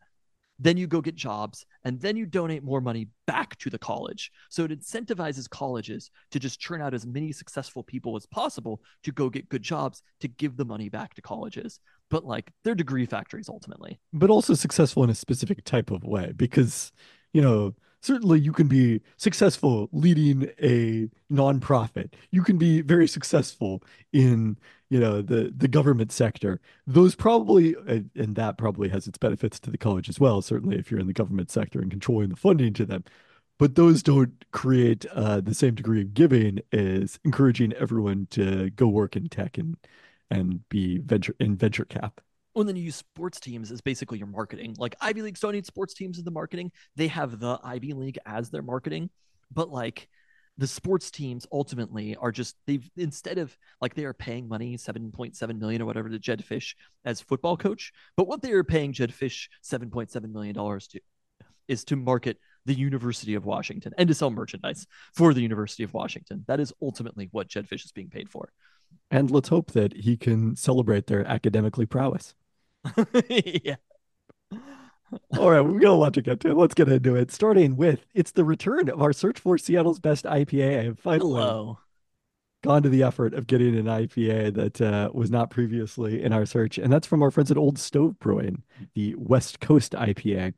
then 0.59 0.77
you 0.77 0.87
go 0.87 1.01
get 1.01 1.15
jobs 1.15 1.67
and 1.85 2.01
then 2.01 2.17
you 2.17 2.27
donate 2.27 2.65
more 2.65 2.81
money 2.81 3.09
back 3.27 3.57
to 3.59 3.71
the 3.71 3.79
college. 3.79 4.31
So 4.51 4.65
it 4.65 4.71
incentivizes 4.71 5.49
colleges 5.49 6.11
to 6.31 6.39
just 6.39 6.61
churn 6.61 6.81
out 6.81 6.95
as 6.95 7.07
many 7.07 7.33
successful 7.33 7.83
people 7.83 8.17
as 8.17 8.27
possible 8.27 8.81
to 9.03 9.13
go 9.13 9.29
get 9.29 9.49
good 9.49 9.63
jobs 9.63 10.03
to 10.21 10.29
give 10.29 10.57
the 10.57 10.65
money 10.65 10.89
back 10.89 11.15
to 11.15 11.23
colleges. 11.23 11.81
But 12.11 12.25
like 12.25 12.53
they're 12.65 12.75
degree 12.75 13.07
factories 13.07 13.49
ultimately. 13.49 14.01
But 14.13 14.31
also 14.31 14.55
successful 14.55 15.05
in 15.05 15.11
a 15.11 15.15
specific 15.15 15.65
type 15.65 15.91
of 15.91 16.05
way 16.05 16.33
because 16.35 16.93
you 17.33 17.43
know 17.43 17.75
certainly 18.07 18.39
you 18.39 18.53
can 18.53 18.69
be 18.69 19.01
successful 19.17 19.89
leading 19.93 20.49
a 20.63 21.09
nonprofit. 21.31 22.13
You 22.31 22.43
can 22.43 22.57
be 22.57 22.81
very 22.81 23.09
successful 23.09 23.83
in 24.13 24.57
you 24.89 25.01
know 25.01 25.21
the 25.21 25.53
the 25.57 25.69
government 25.69 26.13
sector. 26.13 26.61
Those 26.87 27.15
probably 27.17 27.75
and, 27.87 28.37
that 28.37 28.59
probably 28.59 28.89
has 28.91 29.09
its 29.09 29.19
benefits 29.19 29.59
to 29.61 29.71
the 29.71 29.79
college 29.79 30.09
as 30.09 30.21
well 30.21 30.41
certainly 30.43 30.79
if 30.79 30.91
you're 30.91 31.01
in 31.01 31.09
the 31.09 31.13
government 31.13 31.51
sector 31.51 31.81
and 31.81 31.91
controlling 31.91 32.29
the 32.29 32.37
funding 32.37 32.73
to 32.75 32.87
them. 32.87 33.05
But 33.59 33.75
those 33.75 34.03
don't 34.03 34.45
create 34.53 35.07
uh, 35.07 35.41
the 35.41 35.55
same 35.55 35.75
degree 35.75 36.03
of 36.03 36.15
giving 36.15 36.61
as 36.73 37.19
encouraging 37.25 37.73
everyone 37.73 38.27
to 38.31 38.71
go 38.71 38.87
work 38.87 39.17
in 39.17 39.29
tech 39.29 39.59
and 39.59 39.77
and 40.31 40.69
be 40.69 40.99
venture 40.99 41.35
in 41.41 41.57
venture 41.57 41.85
cap 41.85 42.21
Oh, 42.57 42.61
well, 42.61 42.65
then 42.65 42.77
you 42.77 42.85
use 42.85 42.97
sports 42.97 43.39
teams 43.39 43.71
as 43.71 43.83
basically 43.83 44.17
your 44.17 44.29
marketing. 44.29 44.77
Like 44.79 44.97
Ivy 44.99 45.21
Leagues 45.21 45.41
don't 45.41 45.53
need 45.53 45.67
sports 45.67 45.93
teams 45.93 46.17
as 46.17 46.25
the 46.25 46.31
marketing. 46.31 46.73
They 46.97 47.09
have 47.09 47.39
the 47.39 47.61
Ivy 47.63 47.93
League 47.93 48.19
as 48.25 48.49
their 48.49 48.63
marketing. 48.63 49.11
But 49.53 49.69
like 49.69 50.09
the 50.57 50.67
sports 50.67 51.11
teams 51.11 51.47
ultimately 51.53 52.17
are 52.17 52.33
just 52.33 52.57
they've 52.67 52.91
instead 52.97 53.37
of 53.37 53.55
like 53.83 53.95
they 53.95 54.07
are 54.07 54.15
paying 54.15 54.49
money, 54.49 54.79
7.7 54.79 55.59
million 55.59 55.83
or 55.83 55.85
whatever 55.85 56.09
to 56.09 56.19
Jedd 56.19 56.43
Fisch 56.43 56.75
as 57.05 57.21
football 57.21 57.59
coach. 57.59 57.93
But 58.17 58.27
what 58.27 58.41
they 58.41 58.53
are 58.53 58.65
paying 58.65 58.95
Jedd 58.95 59.13
Fisch 59.13 59.49
7.7 59.63 60.33
million 60.33 60.55
dollars 60.55 60.87
to 60.89 61.01
is 61.69 61.85
to 61.85 61.97
market 61.97 62.39
the 62.65 62.73
University 62.73 63.35
of 63.35 63.45
Washington 63.45 63.93
and 63.99 64.09
to 64.09 64.15
sell 64.15 64.31
merchandise 64.31 64.87
for 65.13 65.35
the 65.35 65.43
University 65.43 65.83
of 65.83 65.93
Washington. 65.93 66.43
That 66.47 66.61
is 66.61 66.73
ultimately 66.81 67.29
what 67.33 67.49
Jedd 67.49 67.69
Fisch 67.69 67.85
is 67.85 67.93
being 67.93 68.09
paid 68.09 68.31
for. 68.31 68.49
And 69.11 69.31
let's 69.31 69.51
hope 69.51 69.73
that 69.73 69.95
he 69.95 70.17
can 70.17 70.57
celebrate 70.57 71.07
their 71.07 71.27
academically 71.27 71.85
prowess. 71.85 72.35
yeah. 73.29 73.77
All 75.39 75.51
right, 75.51 75.61
we've 75.61 75.81
got 75.81 75.91
a 75.91 75.95
lot 75.95 76.15
to 76.15 76.23
get 76.23 76.41
to. 76.41 76.55
Let's 76.55 76.75
get 76.75 76.89
into 76.89 77.15
it. 77.15 77.31
Starting 77.31 77.77
with 77.77 78.05
it's 78.15 78.33
the 78.33 78.45
return 78.45 78.89
of 78.89 79.01
our 79.01 79.13
search 79.13 79.39
for 79.39 79.57
Seattle's 79.57 80.01
best 80.01 80.25
IPA. 80.25 80.81
I 80.81 80.85
have 80.85 80.99
finally 80.99 81.41
Hello. 81.41 81.79
gone 82.63 82.83
to 82.83 82.89
the 82.89 83.03
effort 83.03 83.35
of 83.35 83.47
getting 83.47 83.77
an 83.77 83.87
IPA 83.87 84.55
that 84.55 84.81
uh, 84.81 85.11
was 85.15 85.31
not 85.31 85.51
previously 85.51 86.23
in 86.23 86.33
our 86.33 86.45
search, 86.45 86.79
and 86.79 86.93
that's 86.93 87.07
from 87.07 87.23
our 87.23 87.31
friends 87.31 87.51
at 87.51 87.57
Old 87.57 87.79
Stove 87.79 88.19
Brewing, 88.19 88.63
the 88.95 89.15
West 89.17 89.61
Coast 89.61 89.93
IPA. 89.93 90.55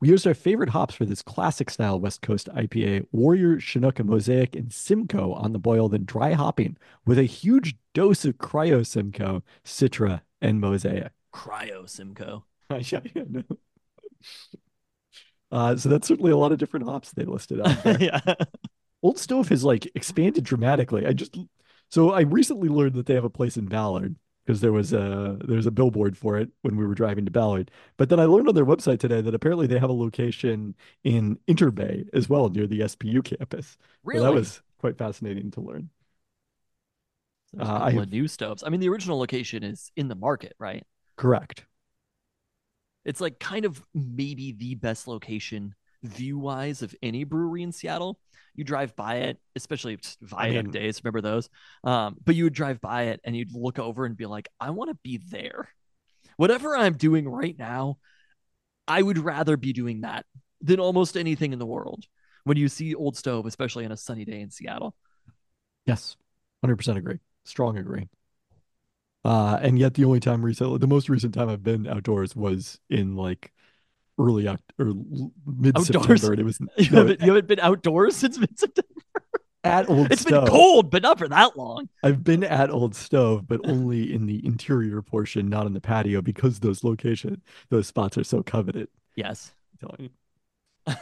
We 0.00 0.08
used 0.08 0.26
our 0.26 0.32
favorite 0.32 0.70
hops 0.70 0.94
for 0.94 1.04
this 1.04 1.20
classic 1.20 1.68
style 1.68 2.00
West 2.00 2.22
Coast 2.22 2.48
IPA, 2.54 3.06
Warrior, 3.12 3.60
Chinook, 3.60 3.98
and 3.98 4.08
Mosaic, 4.08 4.56
and 4.56 4.72
Simcoe 4.72 5.34
on 5.34 5.52
the 5.52 5.58
boil, 5.58 5.90
then 5.90 6.04
dry 6.06 6.32
hopping 6.32 6.78
with 7.04 7.18
a 7.18 7.24
huge 7.24 7.76
dose 7.92 8.24
of 8.24 8.38
Cryo 8.38 8.86
Simcoe, 8.86 9.42
Citra, 9.62 10.22
and 10.40 10.58
Mosaic. 10.58 11.12
Cryo 11.32 11.88
Simcoe. 11.88 12.44
yeah, 12.70 13.00
yeah, 13.14 13.22
no. 13.28 13.42
Uh, 15.50 15.76
so 15.76 15.88
that's 15.88 16.06
certainly 16.06 16.30
a 16.30 16.36
lot 16.36 16.52
of 16.52 16.58
different 16.58 16.86
hops 16.86 17.12
they 17.12 17.24
listed 17.24 17.60
out 17.60 17.82
there. 17.84 17.98
yeah. 18.00 18.20
Old 19.02 19.18
Stove 19.18 19.48
has 19.48 19.64
like 19.64 19.90
expanded 19.94 20.44
dramatically. 20.44 21.06
I 21.06 21.12
just 21.12 21.36
so 21.88 22.12
I 22.12 22.20
recently 22.20 22.68
learned 22.68 22.94
that 22.94 23.06
they 23.06 23.14
have 23.14 23.24
a 23.24 23.30
place 23.30 23.56
in 23.56 23.66
Ballard, 23.66 24.16
because 24.46 24.60
there 24.60 24.72
was 24.72 24.92
a 24.92 25.38
there's 25.44 25.66
a 25.66 25.70
billboard 25.70 26.16
for 26.16 26.36
it 26.38 26.50
when 26.62 26.76
we 26.76 26.86
were 26.86 26.94
driving 26.94 27.24
to 27.24 27.30
Ballard. 27.30 27.70
But 27.96 28.10
then 28.10 28.20
I 28.20 28.24
learned 28.26 28.48
on 28.48 28.54
their 28.54 28.66
website 28.66 29.00
today 29.00 29.20
that 29.22 29.34
apparently 29.34 29.66
they 29.66 29.78
have 29.78 29.90
a 29.90 29.94
location 29.94 30.74
in 31.02 31.38
Interbay 31.48 32.08
as 32.12 32.28
well 32.28 32.48
near 32.48 32.66
the 32.66 32.80
SPU 32.80 33.24
campus. 33.24 33.76
Really? 34.04 34.20
So 34.20 34.24
that 34.24 34.32
was 34.32 34.62
quite 34.78 34.98
fascinating 34.98 35.50
to 35.52 35.60
learn. 35.62 35.90
There's 37.52 37.68
a 37.70 37.72
uh, 37.72 37.74
I 37.76 37.78
couple 37.78 38.00
have- 38.00 38.02
of 38.04 38.12
new 38.12 38.28
stoves. 38.28 38.62
I 38.64 38.68
mean, 38.68 38.80
the 38.80 38.88
original 38.88 39.18
location 39.18 39.62
is 39.64 39.90
in 39.96 40.08
the 40.08 40.14
market, 40.14 40.54
right? 40.58 40.84
Correct. 41.20 41.66
It's 43.04 43.20
like 43.20 43.38
kind 43.38 43.66
of 43.66 43.84
maybe 43.94 44.52
the 44.52 44.74
best 44.74 45.06
location 45.06 45.74
view 46.02 46.38
wise 46.38 46.80
of 46.80 46.94
any 47.02 47.24
brewery 47.24 47.62
in 47.62 47.72
Seattle. 47.72 48.18
You 48.54 48.64
drive 48.64 48.96
by 48.96 49.16
it, 49.16 49.38
especially 49.54 49.98
viaduct 50.22 50.68
mean- 50.68 50.72
days. 50.72 51.04
Remember 51.04 51.20
those? 51.20 51.50
Um, 51.84 52.16
but 52.24 52.36
you 52.36 52.44
would 52.44 52.54
drive 52.54 52.80
by 52.80 53.08
it 53.08 53.20
and 53.22 53.36
you'd 53.36 53.54
look 53.54 53.78
over 53.78 54.06
and 54.06 54.16
be 54.16 54.24
like, 54.24 54.48
I 54.58 54.70
want 54.70 54.88
to 54.88 54.98
be 55.02 55.18
there. 55.30 55.68
Whatever 56.38 56.74
I'm 56.74 56.94
doing 56.94 57.28
right 57.28 57.58
now, 57.58 57.98
I 58.88 59.02
would 59.02 59.18
rather 59.18 59.58
be 59.58 59.74
doing 59.74 60.00
that 60.00 60.24
than 60.62 60.80
almost 60.80 61.18
anything 61.18 61.52
in 61.52 61.58
the 61.58 61.66
world. 61.66 62.06
When 62.44 62.56
you 62.56 62.68
see 62.68 62.94
Old 62.94 63.18
Stove, 63.18 63.44
especially 63.44 63.84
on 63.84 63.92
a 63.92 63.96
sunny 63.98 64.24
day 64.24 64.40
in 64.40 64.50
Seattle. 64.50 64.96
Yes. 65.84 66.16
100% 66.64 66.96
agree. 66.96 67.18
Strong 67.44 67.76
agree. 67.76 68.08
Uh, 69.24 69.58
and 69.60 69.78
yet 69.78 69.94
the 69.94 70.04
only 70.04 70.20
time 70.20 70.42
recently, 70.44 70.78
the 70.78 70.86
most 70.86 71.08
recent 71.08 71.34
time 71.34 71.48
I've 71.48 71.62
been 71.62 71.86
outdoors 71.86 72.34
was 72.34 72.78
in 72.88 73.16
like 73.16 73.52
early 74.18 74.44
Oct 74.44 74.58
or 74.78 74.92
mid 75.46 75.78
September. 75.78 76.32
it 76.34 76.44
was 76.44 76.58
You, 76.78 76.90
no, 76.90 76.98
haven't, 76.98 77.20
you 77.20 77.26
haven't 77.28 77.46
been 77.46 77.60
outdoors 77.60 78.16
since 78.16 78.38
mid 78.38 78.58
September. 78.58 78.88
at 79.62 79.90
Old 79.90 80.10
It's 80.10 80.22
Stove. 80.22 80.44
been 80.46 80.52
cold, 80.52 80.90
but 80.90 81.02
not 81.02 81.18
for 81.18 81.28
that 81.28 81.56
long. 81.56 81.88
I've 82.02 82.24
been 82.24 82.44
at 82.44 82.70
Old 82.70 82.94
Stove, 82.94 83.46
but 83.46 83.60
only 83.64 84.12
in 84.12 84.24
the 84.26 84.44
interior 84.44 85.02
portion, 85.02 85.48
not 85.50 85.66
in 85.66 85.74
the 85.74 85.80
patio, 85.82 86.22
because 86.22 86.60
those 86.60 86.82
location, 86.82 87.42
those 87.68 87.86
spots 87.86 88.16
are 88.16 88.24
so 88.24 88.42
coveted. 88.42 88.88
Yes. 89.16 89.52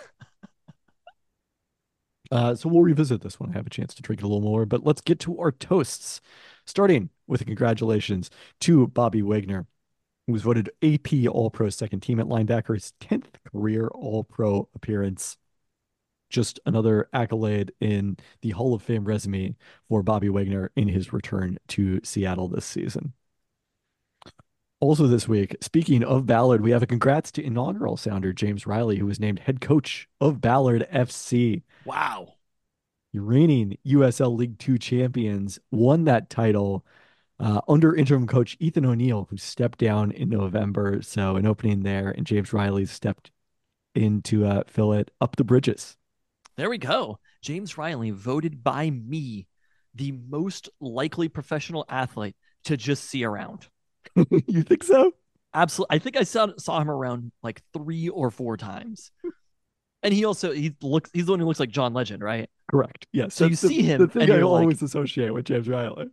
Uh, 2.31 2.55
so 2.55 2.69
we'll 2.69 2.83
revisit 2.83 3.23
this 3.23 3.41
when 3.41 3.49
I 3.49 3.55
have 3.55 3.67
a 3.67 3.71
chance 3.71 3.95
to 3.95 4.03
drink 4.03 4.21
it 4.21 4.25
a 4.25 4.27
little 4.29 4.43
more. 4.43 4.67
But 4.67 4.85
let's 4.85 5.01
get 5.01 5.19
to 5.21 5.39
our 5.41 5.51
toasts, 5.51 6.21
starting 6.67 7.09
with 7.28 7.47
congratulations 7.47 8.30
to 8.61 8.87
Bobby 8.88 9.23
Wagner, 9.23 9.66
who 10.26 10.32
was 10.32 10.42
voted 10.42 10.70
AP 10.82 11.28
All 11.30 11.50
Pro 11.50 11.68
second 11.70 12.00
team 12.00 12.20
at 12.20 12.26
linebacker, 12.26 12.75
his 12.75 12.92
10th 13.00 13.26
career 13.52 13.88
All 13.88 14.25
Pro 14.25 14.68
appearance. 14.75 15.37
Just 16.30 16.61
another 16.66 17.08
accolade 17.12 17.73
in 17.80 18.18
the 18.42 18.50
Hall 18.50 18.75
of 18.75 18.82
Fame 18.82 19.04
resume 19.04 19.56
for 19.88 20.02
Bobby 20.02 20.28
Wagner 20.28 20.70
in 20.76 20.88
his 20.88 21.12
return 21.12 21.56
to 21.68 22.00
Seattle 22.04 22.49
this 22.49 22.66
season. 22.66 23.14
Also, 24.80 25.08
this 25.08 25.26
week, 25.26 25.56
speaking 25.61 26.04
of 26.04 26.25
Ballard, 26.25 26.61
we 26.61 26.70
have 26.70 26.85
a 26.85 26.87
congrats 26.87 27.32
to 27.32 27.42
inaugural 27.42 27.97
sounder 27.97 28.32
James 28.32 28.64
Riley, 28.64 28.99
who 28.99 29.06
was 29.06 29.18
named 29.18 29.40
head 29.40 29.61
coach 29.61 30.08
of 30.20 30.40
Ballard 30.40 30.87
FC. 30.92 31.62
Wow. 31.85 32.35
Reigning 33.12 33.76
USL 33.85 34.37
League 34.37 34.58
Two 34.58 34.78
champions 34.78 35.58
won 35.73 36.04
that 36.04 36.30
title 36.30 36.87
uh, 37.40 37.61
under 37.68 37.95
interim 37.95 38.26
coach 38.26 38.57
Ethan 38.61 38.85
O'Neill, 38.85 39.26
who 39.30 39.37
stepped 39.37 39.78
down 39.78 40.11
in 40.12 40.28
November. 40.28 41.00
So, 41.02 41.37
an 41.37 41.47
opening 41.47 41.83
there, 41.83 42.11
and 42.11 42.26
James 42.26 42.52
Riley 42.52 42.87
stepped 42.87 43.30
in 43.95 44.23
to 44.23 44.45
uh, 44.47 44.62
fill 44.66 44.92
it 44.92 45.11
up 45.21 45.37
the 45.37 45.45
bridges. 45.45 45.97
There 46.57 46.68
we 46.71 46.78
go. 46.78 47.18
James 47.42 47.78
Riley 47.78 48.11
voted 48.11 48.62
by 48.64 48.90
me 48.90 49.47
the 49.95 50.12
most 50.12 50.68
likely 50.80 51.28
professional 51.28 51.85
athlete 51.88 52.37
to 52.64 52.76
just 52.76 53.04
see 53.04 53.25
around. 53.25 53.68
you 54.47 54.62
think 54.62 54.83
so? 54.85 55.12
Absolutely. 55.54 55.97
I 55.97 55.99
think 55.99 56.16
I 56.16 56.25
saw 56.25 56.49
saw 56.59 56.80
him 56.80 56.90
around 56.90 57.33
like 57.42 57.62
three 57.73 58.09
or 58.09 58.30
four 58.30 58.57
times. 58.57 59.11
And 60.00 60.14
he 60.14 60.25
also 60.25 60.52
he 60.52 60.76
looks 60.80 61.11
he's 61.12 61.26
the 61.26 61.33
one 61.33 61.40
who 61.40 61.47
looks 61.47 61.59
like 61.59 61.71
John 61.71 61.92
Legend, 61.92 62.23
right? 62.23 62.49
Correct. 62.71 63.09
Yes. 63.12 63.35
So 63.35 63.47
you 63.47 63.50
the- 63.50 63.57
see 63.57 63.83
him 63.83 64.00
The 64.00 64.07
thing 64.07 64.23
and 64.23 64.33
I 64.33 64.37
you're 64.37 64.45
like- 64.47 64.61
always 64.61 64.80
associate 64.80 65.35
with 65.35 65.47
James 65.47 65.68
Riley. 65.68 66.07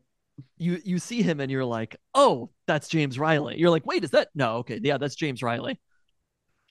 You 0.57 0.81
you 0.83 0.99
see 0.99 1.21
him 1.21 1.39
and 1.39 1.49
you're 1.51 1.65
like, 1.65 1.95
oh, 2.13 2.49
that's 2.67 2.87
James 2.87 3.17
Riley. 3.19 3.57
You're 3.57 3.69
like, 3.69 3.85
wait, 3.85 4.03
is 4.03 4.11
that 4.11 4.29
no? 4.35 4.57
Okay, 4.57 4.79
yeah, 4.83 4.97
that's 4.97 5.15
James 5.15 5.41
Riley. 5.41 5.79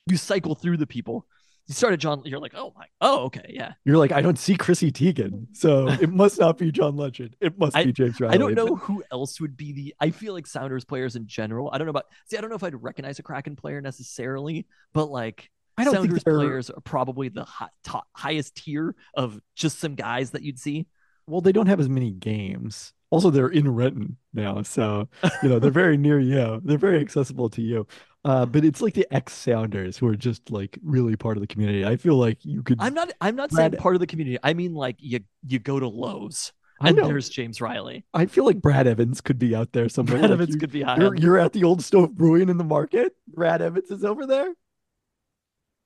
You 0.07 0.17
cycle 0.17 0.55
through 0.55 0.77
the 0.77 0.87
people. 0.87 1.27
You 1.67 1.73
started 1.75 1.99
John. 1.99 2.21
You're 2.27 2.41
like, 2.41 2.53
oh 2.55 2.75
my, 2.77 2.85
oh 3.01 3.21
okay, 3.25 3.47
yeah. 3.49 3.73
You're 3.87 3.97
like, 3.97 4.13
I 4.13 4.21
don't 4.21 4.39
see 4.39 4.55
Chrissy 4.55 4.93
Teigen, 4.93 5.47
so 5.55 5.89
it 5.89 6.11
must 6.13 6.39
not 6.39 6.59
be 6.59 6.71
John 6.71 6.95
Legend. 6.95 7.37
It 7.41 7.59
must 7.59 7.75
be 7.75 7.91
James 7.91 8.21
Riley. 8.21 8.35
I 8.35 8.37
don't 8.39 8.55
know 8.55 8.77
who 8.77 9.03
else 9.11 9.41
would 9.41 9.57
be 9.57 9.73
the. 9.73 9.95
I 9.99 10.11
feel 10.11 10.35
like 10.35 10.47
Sounders 10.47 10.85
players 10.85 11.17
in 11.17 11.27
general. 11.27 11.71
I 11.73 11.79
don't 11.79 11.87
know 11.87 11.91
about. 11.91 12.05
See, 12.27 12.37
I 12.37 12.43
don't 12.43 12.51
know 12.51 12.57
if 12.57 12.63
I'd 12.65 12.83
recognize 12.83 13.19
a 13.19 13.23
Kraken 13.23 13.57
player 13.57 13.81
necessarily, 13.81 14.67
but 14.93 15.07
like 15.07 15.51
I 15.79 15.85
don't 15.85 15.95
Sounders 15.95 16.23
they're- 16.23 16.35
players 16.35 16.69
are 16.69 16.81
probably 16.83 17.31
the 17.31 17.45
hi- 17.45 17.69
top, 17.83 18.07
highest 18.13 18.57
tier 18.57 18.95
of 19.15 19.41
just 19.57 19.79
some 19.79 19.95
guys 19.95 20.33
that 20.33 20.43
you'd 20.43 20.59
see. 20.59 20.87
Well, 21.27 21.41
they 21.41 21.53
don't 21.53 21.67
have 21.69 21.81
as 21.81 21.89
many 21.89 22.11
games. 22.11 22.93
Also, 23.15 23.31
they're 23.31 23.49
in 23.49 23.73
Renton 23.73 24.17
now, 24.33 24.63
so 24.63 25.09
you 25.43 25.49
know 25.49 25.59
they're 25.59 25.71
very 25.71 25.97
near 25.97 26.19
you. 26.19 26.61
They're 26.65 26.79
very 26.79 27.01
accessible 27.01 27.49
to 27.51 27.63
you. 27.63 27.87
Uh, 28.25 28.47
but 28.47 28.65
it's 28.65 28.81
like 28.81 28.95
the 28.95 29.07
ex 29.15 29.33
Sounders 29.35 29.97
who 29.99 30.09
are 30.09 30.17
just 30.17 30.51
like 30.51 30.79
really 30.83 31.15
part 31.15 31.37
of 31.37 31.43
the 31.43 31.47
community. 31.47 31.85
I 31.85 31.97
feel 31.97 32.17
like 32.17 32.45
you 32.45 32.63
could. 32.63 32.79
I'm 32.81 32.95
not. 32.95 33.13
I'm 33.21 33.37
not 33.37 33.53
saying 33.53 33.73
part 33.73 33.95
of 33.95 34.01
the 34.01 34.07
community. 34.07 34.39
I 34.43 34.55
mean, 34.55 34.75
like 34.75 34.97
you 34.99 35.21
you 35.47 35.59
go 35.59 35.79
to 35.79 35.87
Lowe's 35.87 36.53
and 36.81 36.99
there's 36.99 37.29
James 37.29 37.61
Riley. 37.61 38.05
I 38.15 38.27
feel 38.27 38.45
like 38.45 38.61
Brad 38.61 38.87
Evans 38.87 39.21
could 39.21 39.39
be 39.39 39.55
out 39.55 39.73
there 39.73 39.89
somewhere. 39.89 40.19
Brad 40.19 40.31
like 40.31 40.39
Evans 40.39 40.55
you, 40.55 40.61
could 40.61 40.73
be 40.73 40.83
high. 40.83 40.97
You're, 40.97 41.15
you're 41.15 41.39
at 41.39 41.53
the 41.53 41.65
old 41.65 41.83
stove 41.83 42.15
brewing 42.15 42.49
in 42.49 42.57
the 42.57 42.65
market. 42.65 43.15
Brad 43.29 43.63
Evans 43.63 43.91
is 43.91 44.05
over 44.05 44.27
there. 44.27 44.53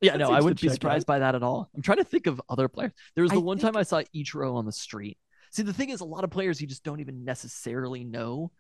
Yeah, 0.01 0.13
that 0.13 0.19
no, 0.19 0.31
I 0.31 0.41
wouldn't 0.41 0.61
be 0.61 0.69
surprised 0.69 1.05
out. 1.05 1.07
by 1.07 1.19
that 1.19 1.35
at 1.35 1.43
all. 1.43 1.69
I'm 1.75 1.83
trying 1.83 1.99
to 1.99 2.05
think 2.05 2.27
of 2.27 2.41
other 2.49 2.69
players. 2.69 2.93
There 3.15 3.23
was 3.23 3.33
I 3.33 3.37
the 3.37 3.41
one 3.41 3.59
think- 3.59 3.73
time 3.73 3.77
I 3.77 3.83
saw 3.83 4.03
Ichiro 4.15 4.55
on 4.55 4.65
the 4.65 4.73
street. 4.73 5.19
See, 5.51 5.63
the 5.63 5.73
thing 5.73 5.91
is, 5.91 6.01
a 6.01 6.05
lot 6.05 6.25
of 6.25 6.31
players 6.31 6.61
you 6.61 6.67
just 6.67 6.85
don't 6.85 7.01
even 7.01 7.25
necessarily 7.25 8.05
know. 8.05 8.51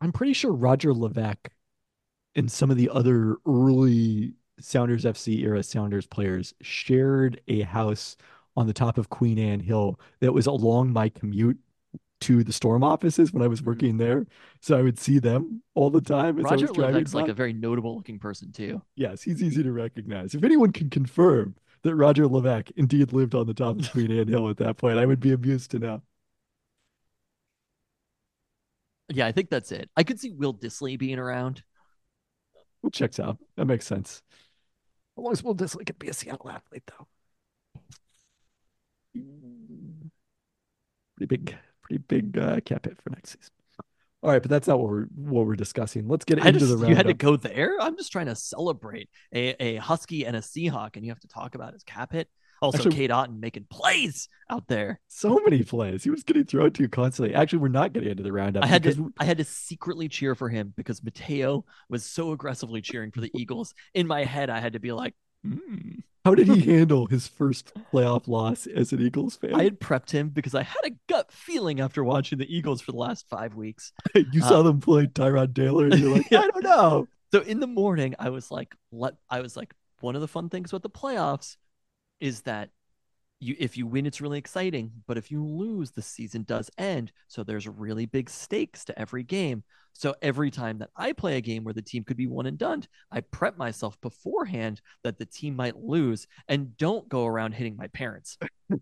I'm 0.00 0.12
pretty 0.12 0.32
sure 0.32 0.52
Roger 0.52 0.92
Levesque 0.92 1.50
and 2.34 2.50
some 2.50 2.70
of 2.70 2.76
the 2.76 2.90
other 2.90 3.36
early 3.46 4.34
Sounders 4.60 5.04
FC 5.04 5.42
era 5.42 5.62
Sounders 5.62 6.06
players 6.06 6.54
shared 6.62 7.40
a 7.48 7.62
house 7.62 8.16
on 8.56 8.66
the 8.66 8.72
top 8.72 8.98
of 8.98 9.10
Queen 9.10 9.38
Anne 9.38 9.60
Hill 9.60 10.00
that 10.20 10.32
was 10.32 10.46
along 10.46 10.92
my 10.92 11.08
commute 11.08 11.58
to 12.20 12.42
the 12.42 12.52
storm 12.52 12.82
offices 12.82 13.32
when 13.32 13.42
I 13.42 13.46
was 13.46 13.60
mm-hmm. 13.60 13.68
working 13.70 13.96
there. 13.98 14.26
So 14.60 14.78
I 14.78 14.82
would 14.82 14.98
see 14.98 15.18
them 15.18 15.62
all 15.74 15.90
the 15.90 16.00
time 16.00 16.36
Roger 16.38 16.66
Levesque's 16.66 17.14
like 17.14 17.28
a 17.28 17.34
very 17.34 17.52
notable 17.52 17.94
looking 17.96 18.18
person 18.18 18.52
too. 18.52 18.80
Yes, 18.94 19.22
he's 19.22 19.42
easy 19.42 19.62
to 19.62 19.72
recognize. 19.72 20.34
If 20.34 20.42
anyone 20.42 20.72
can 20.72 20.88
confirm 20.88 21.54
that 21.82 21.94
Roger 21.94 22.26
Levesque 22.26 22.70
indeed 22.76 23.12
lived 23.12 23.34
on 23.34 23.46
the 23.46 23.54
top 23.54 23.78
of 23.78 23.90
Queen 23.92 24.10
Anne 24.10 24.28
Hill 24.28 24.48
at 24.48 24.56
that 24.58 24.76
point, 24.76 24.98
I 24.98 25.06
would 25.06 25.20
be 25.20 25.32
amused 25.32 25.70
to 25.72 25.78
know. 25.78 26.02
Yeah, 29.08 29.26
I 29.26 29.32
think 29.32 29.50
that's 29.50 29.70
it. 29.70 29.88
I 29.96 30.02
could 30.02 30.18
see 30.18 30.32
Will 30.32 30.54
Dissly 30.54 30.98
being 30.98 31.18
around. 31.18 31.62
Well, 32.82 32.90
checks 32.90 33.20
out. 33.20 33.38
That 33.56 33.66
makes 33.66 33.86
sense. 33.86 34.22
As 35.16 35.24
long 35.24 35.32
as 35.32 35.42
Will 35.42 35.54
Dissly 35.54 35.86
could 35.86 35.98
be 35.98 36.08
a 36.08 36.12
Seattle 36.12 36.50
athlete, 36.50 36.82
though. 36.86 37.06
Pretty 41.16 41.36
big, 41.36 41.56
pretty 41.82 41.98
big 42.06 42.36
uh, 42.36 42.60
cap 42.60 42.84
hit 42.84 43.00
for 43.00 43.10
next 43.10 43.30
season. 43.30 43.55
All 44.22 44.30
right, 44.30 44.42
but 44.42 44.50
that's 44.50 44.66
not 44.66 44.78
what 44.78 44.88
we're 44.88 45.06
what 45.14 45.46
we're 45.46 45.56
discussing. 45.56 46.08
Let's 46.08 46.24
get 46.24 46.42
I 46.42 46.48
into 46.48 46.60
just, 46.60 46.70
the 46.70 46.76
roundup. 46.76 46.90
you 46.90 46.96
had 46.96 47.06
to 47.06 47.14
go 47.14 47.36
there. 47.36 47.76
I'm 47.80 47.96
just 47.96 48.10
trying 48.10 48.26
to 48.26 48.34
celebrate 48.34 49.08
a, 49.32 49.62
a 49.62 49.76
Husky 49.76 50.24
and 50.26 50.34
a 50.34 50.40
Seahawk, 50.40 50.96
and 50.96 51.04
you 51.04 51.10
have 51.10 51.20
to 51.20 51.28
talk 51.28 51.54
about 51.54 51.74
his 51.74 51.82
cap 51.82 52.12
hit. 52.12 52.28
Also, 52.62 52.78
Actually- 52.78 52.96
Cade 52.96 53.10
Otton 53.10 53.38
making 53.38 53.66
plays 53.70 54.28
out 54.50 54.66
there. 54.66 54.98
So 55.08 55.38
many 55.44 55.62
plays. 55.62 56.02
He 56.04 56.10
was 56.10 56.24
getting 56.24 56.44
thrown 56.44 56.72
to 56.72 56.88
constantly. 56.88 57.34
Actually, 57.34 57.58
we're 57.58 57.68
not 57.68 57.92
getting 57.92 58.10
into 58.10 58.22
the 58.22 58.32
roundup 58.32 58.64
I 58.64 58.66
had 58.66 58.82
to 58.84 59.12
I 59.18 59.26
had 59.26 59.38
to 59.38 59.44
secretly 59.44 60.08
cheer 60.08 60.34
for 60.34 60.48
him 60.48 60.72
because 60.76 61.04
Mateo 61.04 61.66
was 61.90 62.04
so 62.04 62.32
aggressively 62.32 62.80
cheering 62.80 63.10
for 63.10 63.20
the 63.20 63.30
Eagles. 63.36 63.74
In 63.94 64.06
my 64.06 64.24
head, 64.24 64.48
I 64.48 64.60
had 64.60 64.72
to 64.72 64.80
be 64.80 64.92
like, 64.92 65.14
how 66.26 66.34
did 66.34 66.48
he 66.48 66.60
handle 66.60 67.06
his 67.06 67.28
first 67.28 67.72
playoff 67.92 68.26
loss 68.26 68.66
as 68.66 68.92
an 68.92 69.00
Eagles 69.00 69.36
fan? 69.36 69.54
I 69.54 69.62
had 69.62 69.78
prepped 69.78 70.10
him 70.10 70.30
because 70.30 70.56
I 70.56 70.64
had 70.64 70.84
a 70.84 70.90
gut 71.08 71.30
feeling 71.30 71.78
after 71.80 72.02
watching 72.02 72.38
the 72.38 72.52
Eagles 72.52 72.80
for 72.80 72.90
the 72.90 72.98
last 72.98 73.28
five 73.28 73.54
weeks. 73.54 73.92
you 74.14 74.40
saw 74.40 74.58
uh, 74.58 74.62
them 74.62 74.80
play 74.80 75.06
Tyrod 75.06 75.54
Taylor, 75.54 75.86
and 75.86 75.98
you're 75.98 76.12
like, 76.12 76.28
Yeah. 76.30 76.40
I 76.40 76.48
don't 76.48 76.64
know. 76.64 77.08
So 77.32 77.42
in 77.42 77.60
the 77.60 77.68
morning, 77.68 78.16
I 78.18 78.30
was 78.30 78.50
like, 78.50 78.74
let 78.90 79.14
I 79.30 79.40
was 79.40 79.56
like, 79.56 79.72
one 80.00 80.16
of 80.16 80.20
the 80.20 80.28
fun 80.28 80.48
things 80.48 80.72
about 80.72 80.82
the 80.82 80.90
playoffs 80.90 81.56
is 82.18 82.42
that 82.42 82.70
you 83.38 83.54
if 83.58 83.76
you 83.76 83.86
win, 83.86 84.06
it's 84.06 84.20
really 84.20 84.38
exciting. 84.38 84.92
But 85.06 85.18
if 85.18 85.30
you 85.30 85.44
lose, 85.44 85.90
the 85.90 86.02
season 86.02 86.42
does 86.42 86.70
end. 86.78 87.12
So 87.28 87.42
there's 87.44 87.68
really 87.68 88.06
big 88.06 88.30
stakes 88.30 88.84
to 88.86 88.98
every 88.98 89.22
game. 89.22 89.62
So 89.92 90.14
every 90.20 90.50
time 90.50 90.78
that 90.78 90.90
I 90.96 91.12
play 91.12 91.36
a 91.36 91.40
game 91.40 91.64
where 91.64 91.74
the 91.74 91.82
team 91.82 92.04
could 92.04 92.18
be 92.18 92.26
one 92.26 92.46
and 92.46 92.58
done, 92.58 92.82
I 93.10 93.20
prep 93.20 93.56
myself 93.56 93.98
beforehand 94.00 94.82
that 95.04 95.18
the 95.18 95.24
team 95.24 95.56
might 95.56 95.76
lose 95.76 96.26
and 96.48 96.76
don't 96.76 97.08
go 97.08 97.24
around 97.24 97.52
hitting 97.52 97.76
my 97.76 97.86
parents. 97.88 98.36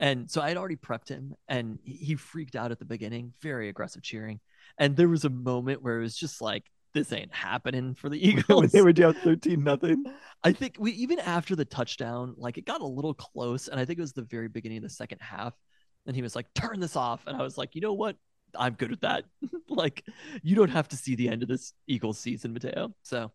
And 0.00 0.30
so 0.30 0.42
I 0.42 0.48
had 0.48 0.56
already 0.56 0.76
prepped 0.76 1.08
him, 1.08 1.34
and 1.48 1.78
he 1.84 2.16
freaked 2.16 2.56
out 2.56 2.72
at 2.72 2.78
the 2.78 2.84
beginning, 2.84 3.32
very 3.40 3.68
aggressive 3.68 4.02
cheering. 4.02 4.40
And 4.76 4.96
there 4.96 5.08
was 5.08 5.24
a 5.24 5.30
moment 5.30 5.82
where 5.82 5.98
it 5.98 6.02
was 6.02 6.16
just 6.16 6.42
like, 6.42 6.64
"This 6.94 7.12
ain't 7.12 7.34
happening 7.34 7.94
for 7.94 8.08
the 8.08 8.18
when 8.22 8.38
Eagles." 8.38 8.72
they 8.72 8.80
were 8.82 8.92
down 8.92 9.14
13 9.14 9.62
nothing. 9.62 10.04
I 10.42 10.52
think 10.52 10.76
we 10.78 10.92
even 10.92 11.18
after 11.18 11.54
the 11.56 11.64
touchdown, 11.66 12.34
like 12.38 12.56
it 12.56 12.64
got 12.64 12.80
a 12.80 12.86
little 12.86 13.12
close, 13.14 13.68
and 13.68 13.78
I 13.78 13.84
think 13.84 13.98
it 13.98 14.02
was 14.02 14.12
the 14.14 14.22
very 14.22 14.48
beginning 14.48 14.78
of 14.78 14.84
the 14.84 14.90
second 14.90 15.18
half. 15.20 15.52
And 16.06 16.14
he 16.16 16.22
was 16.22 16.34
like, 16.36 16.46
"Turn 16.54 16.80
this 16.80 16.96
off," 16.96 17.26
and 17.26 17.36
I 17.36 17.42
was 17.42 17.58
like, 17.58 17.74
"You 17.74 17.80
know 17.82 17.92
what? 17.94 18.16
I'm 18.58 18.74
good 18.74 18.90
with 18.90 19.00
that. 19.00 19.24
like, 19.68 20.04
you 20.42 20.54
don't 20.54 20.68
have 20.70 20.88
to 20.88 20.96
see 20.96 21.14
the 21.16 21.28
end 21.28 21.42
of 21.42 21.48
this 21.48 21.72
Eagles 21.86 22.18
season, 22.18 22.52
Mateo." 22.52 22.94
So, 23.02 23.32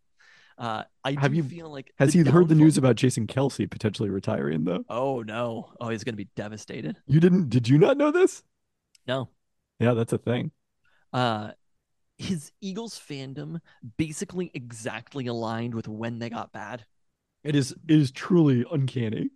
uh, 0.58 0.84
I 1.04 1.12
Have 1.20 1.32
do 1.32 1.38
you- 1.38 1.44
feel 1.44 1.70
like 1.72 1.92
Has 1.98 2.13
he 2.13 2.22
heard 2.24 2.48
the 2.48 2.56
news 2.56 2.78
about 2.78 2.96
Jason 2.96 3.28
Kelce 3.28 3.70
potentially 3.70 4.10
retiring 4.10 4.63
though? 4.66 4.86
Oh 4.88 5.22
no! 5.24 5.74
Oh, 5.82 5.89
he's 5.89 6.04
gonna 6.04 6.16
be 6.18 6.30
devastated. 6.36 6.98
You 7.08 7.20
didn't 7.20 7.50
did 7.50 7.68
you 7.68 7.78
not 7.80 7.98
know 7.98 8.12
this? 8.12 8.44
No, 9.08 9.30
Yeah, 9.80 9.94
that's 9.96 10.13
a 10.13 10.18
thing. 10.20 10.51
uh, 11.12 11.51
his 12.19 12.51
Eagles 12.61 12.99
fandom 12.99 13.61
basically 13.97 14.51
exactly 14.53 15.25
aligned 15.27 15.73
with 15.73 15.88
when 15.88 16.19
they 16.19 16.29
got 16.29 16.51
bad. 16.53 16.85
It 17.43 17.53
is 17.53 17.73
it 17.73 17.79
is 17.99 18.11
truly 18.11 18.63
uncanny. 18.71 19.31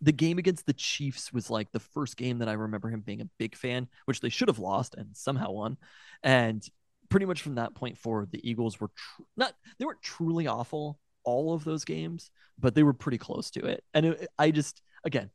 the 0.00 0.12
game 0.12 0.38
against 0.38 0.66
the 0.66 0.72
Chiefs 0.72 1.32
was 1.32 1.48
like 1.50 1.70
the 1.70 1.80
first 1.80 2.16
game 2.16 2.38
that 2.38 2.48
I 2.48 2.52
remember 2.52 2.88
him 2.90 3.00
being 3.00 3.20
a 3.20 3.28
big 3.38 3.54
fan, 3.54 3.88
which 4.06 4.20
they 4.20 4.28
should 4.28 4.48
have 4.48 4.58
lost 4.58 4.94
and 4.96 5.16
somehow 5.16 5.52
won. 5.52 5.76
And 6.22 6.66
pretty 7.08 7.26
much 7.26 7.42
from 7.42 7.54
that 7.56 7.74
point 7.74 7.98
forward, 7.98 8.30
the 8.32 8.48
Eagles 8.48 8.80
were 8.80 8.88
tr- 8.88 9.22
not 9.36 9.54
they 9.78 9.84
weren't 9.84 10.02
truly 10.02 10.46
awful 10.46 10.98
all 11.24 11.54
of 11.54 11.62
those 11.64 11.84
games, 11.84 12.30
but 12.58 12.74
they 12.74 12.82
were 12.82 12.92
pretty 12.92 13.18
close 13.18 13.50
to 13.52 13.64
it. 13.66 13.84
And 13.94 14.06
it, 14.06 14.28
I 14.38 14.50
just 14.50 14.82
again, 15.04 15.30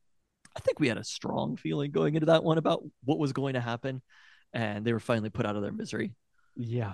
I 0.55 0.59
think 0.59 0.79
we 0.79 0.89
had 0.89 0.97
a 0.97 1.03
strong 1.03 1.55
feeling 1.57 1.91
going 1.91 2.15
into 2.15 2.27
that 2.27 2.43
one 2.43 2.57
about 2.57 2.83
what 3.05 3.19
was 3.19 3.33
going 3.33 3.53
to 3.53 3.61
happen, 3.61 4.01
and 4.53 4.85
they 4.85 4.93
were 4.93 4.99
finally 4.99 5.29
put 5.29 5.45
out 5.45 5.55
of 5.55 5.61
their 5.61 5.71
misery. 5.71 6.13
Yeah. 6.55 6.93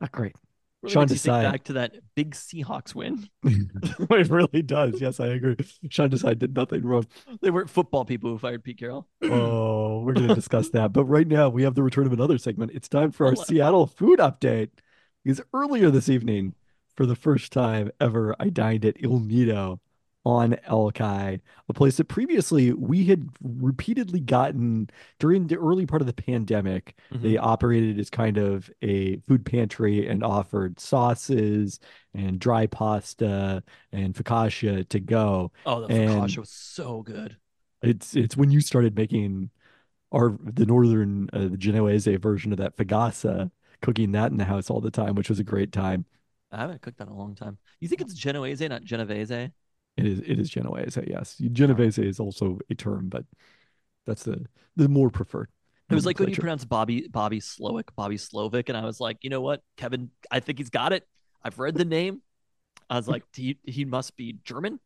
Not 0.00 0.12
great. 0.12 0.36
Really 0.82 0.92
Sean 0.92 1.08
Desai. 1.08 1.50
back 1.50 1.64
to 1.64 1.72
that 1.74 1.94
big 2.14 2.34
Seahawks 2.34 2.94
win. 2.94 3.26
it 3.44 4.28
really 4.28 4.60
does. 4.60 5.00
Yes, 5.00 5.18
I 5.18 5.28
agree. 5.28 5.56
Sean 5.88 6.10
Desai 6.10 6.38
did 6.38 6.54
nothing 6.54 6.84
wrong. 6.84 7.06
They 7.40 7.50
weren't 7.50 7.70
football 7.70 8.04
people 8.04 8.30
who 8.30 8.38
fired 8.38 8.62
Pete 8.62 8.78
Carroll. 8.78 9.08
Oh, 9.24 10.02
we're 10.02 10.12
going 10.12 10.28
to 10.28 10.34
discuss 10.34 10.68
that. 10.70 10.92
But 10.92 11.04
right 11.04 11.26
now, 11.26 11.48
we 11.48 11.62
have 11.62 11.74
the 11.74 11.82
return 11.82 12.04
of 12.06 12.12
another 12.12 12.36
segment. 12.36 12.72
It's 12.74 12.88
time 12.88 13.12
for 13.12 13.26
our. 13.26 13.36
Seattle 13.36 13.86
food 13.86 14.18
update. 14.18 14.70
Because 15.24 15.40
earlier 15.54 15.90
this 15.90 16.10
evening, 16.10 16.54
for 16.94 17.06
the 17.06 17.16
first 17.16 17.52
time 17.52 17.90
ever, 18.00 18.36
I 18.38 18.50
dined 18.50 18.84
at 18.84 19.02
Il 19.02 19.20
Nido 19.20 19.80
on 20.24 20.56
Alki, 20.66 21.02
a 21.68 21.72
place 21.74 21.98
that 21.98 22.06
previously 22.08 22.72
we 22.72 23.04
had 23.04 23.28
repeatedly 23.42 24.20
gotten 24.20 24.88
during 25.18 25.46
the 25.46 25.58
early 25.58 25.84
part 25.86 26.00
of 26.00 26.06
the 26.06 26.14
pandemic. 26.14 26.96
They 27.10 27.36
operated 27.36 27.98
as 27.98 28.08
kind 28.08 28.38
of 28.38 28.70
a 28.80 29.18
food 29.18 29.44
pantry 29.44 30.08
and 30.08 30.24
offered 30.24 30.80
sauces 30.80 31.78
and 32.14 32.38
dry 32.38 32.66
pasta 32.66 33.62
and 33.92 34.14
focaccia 34.14 34.88
to 34.88 35.00
go. 35.00 35.52
Oh, 35.66 35.86
the 35.86 35.94
And- 35.94 36.10
focaccia 36.10 36.38
was 36.38 36.50
so 36.50 37.02
good. 37.02 37.36
It's 37.82 38.16
it's 38.16 38.34
when 38.34 38.50
you 38.50 38.62
started 38.62 38.96
making 38.96 39.50
our 40.10 40.38
the 40.42 40.64
northern 40.64 41.28
uh, 41.34 41.48
the 41.48 41.58
Genoese 41.58 42.06
version 42.18 42.50
of 42.52 42.56
that 42.58 42.76
fugassa, 42.78 43.50
cooking 43.82 44.12
that 44.12 44.30
in 44.30 44.38
the 44.38 44.44
house 44.44 44.70
all 44.70 44.80
the 44.80 44.90
time, 44.90 45.14
which 45.16 45.28
was 45.28 45.38
a 45.38 45.44
great 45.44 45.70
time. 45.70 46.06
I 46.50 46.60
haven't 46.62 46.80
cooked 46.80 46.96
that 46.98 47.08
in 47.08 47.12
a 47.12 47.16
long 47.18 47.34
time. 47.34 47.58
You 47.80 47.88
think 47.88 48.00
it's 48.00 48.14
Genoese, 48.14 48.60
not 48.60 48.84
Genovese? 48.84 49.50
It 49.96 50.06
is 50.06 50.18
it 50.20 50.38
is 50.40 50.50
Genoese, 50.50 50.98
yes. 51.06 51.36
Genovese 51.52 51.98
is 51.98 52.18
also 52.18 52.58
a 52.70 52.74
term, 52.74 53.08
but 53.08 53.24
that's 54.06 54.24
the 54.24 54.44
the 54.76 54.88
more 54.88 55.10
preferred. 55.10 55.48
It 55.90 55.94
was 55.94 56.06
like 56.06 56.18
when 56.18 56.30
you 56.30 56.36
pronounce 56.36 56.64
Bobby 56.64 57.08
Bobby 57.08 57.40
Slowik, 57.40 57.88
Bobby 57.94 58.16
Slovic, 58.16 58.68
and 58.68 58.76
I 58.76 58.84
was 58.84 59.00
like, 59.00 59.18
you 59.22 59.30
know 59.30 59.40
what, 59.40 59.62
Kevin, 59.76 60.10
I 60.30 60.40
think 60.40 60.58
he's 60.58 60.70
got 60.70 60.92
it. 60.92 61.06
I've 61.42 61.58
read 61.58 61.74
the 61.74 61.84
name. 61.84 62.22
I 62.88 62.96
was 62.96 63.06
like, 63.06 63.22
he 63.34 63.58
he 63.62 63.84
must 63.84 64.16
be 64.16 64.38
German. 64.44 64.80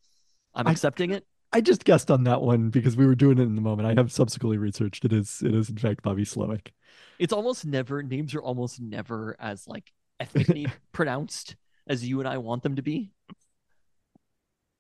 I'm 0.55 0.67
I- 0.67 0.73
accepting 0.73 1.11
it. 1.13 1.25
I 1.51 1.63
just 1.63 1.85
guessed 1.85 2.11
on 2.11 2.25
that 2.25 2.43
one 2.43 2.69
because 2.69 2.95
we 2.95 3.07
were 3.07 3.15
doing 3.15 3.39
it 3.39 3.45
in 3.45 3.55
the 3.55 3.63
moment. 3.63 3.89
I 3.89 3.95
have 3.99 4.13
subsequently 4.13 4.59
researched 4.59 5.07
it 5.07 5.15
is 5.15 5.41
it 5.43 5.55
is 5.55 5.71
in 5.71 5.79
fact 5.79 6.03
Bobby 6.03 6.25
Slowik. 6.25 6.73
It's 7.19 7.33
almost 7.33 7.65
never 7.65 8.03
names 8.03 8.35
are 8.35 8.43
almost 8.43 8.81
never 8.81 9.35
as 9.41 9.67
like 9.67 9.91
ethnically 10.21 10.67
pronounced 10.93 11.57
as 11.87 12.07
you 12.07 12.21
and 12.21 12.29
I 12.29 12.37
want 12.37 12.63
them 12.63 12.77
to 12.77 12.83
be. 12.83 13.13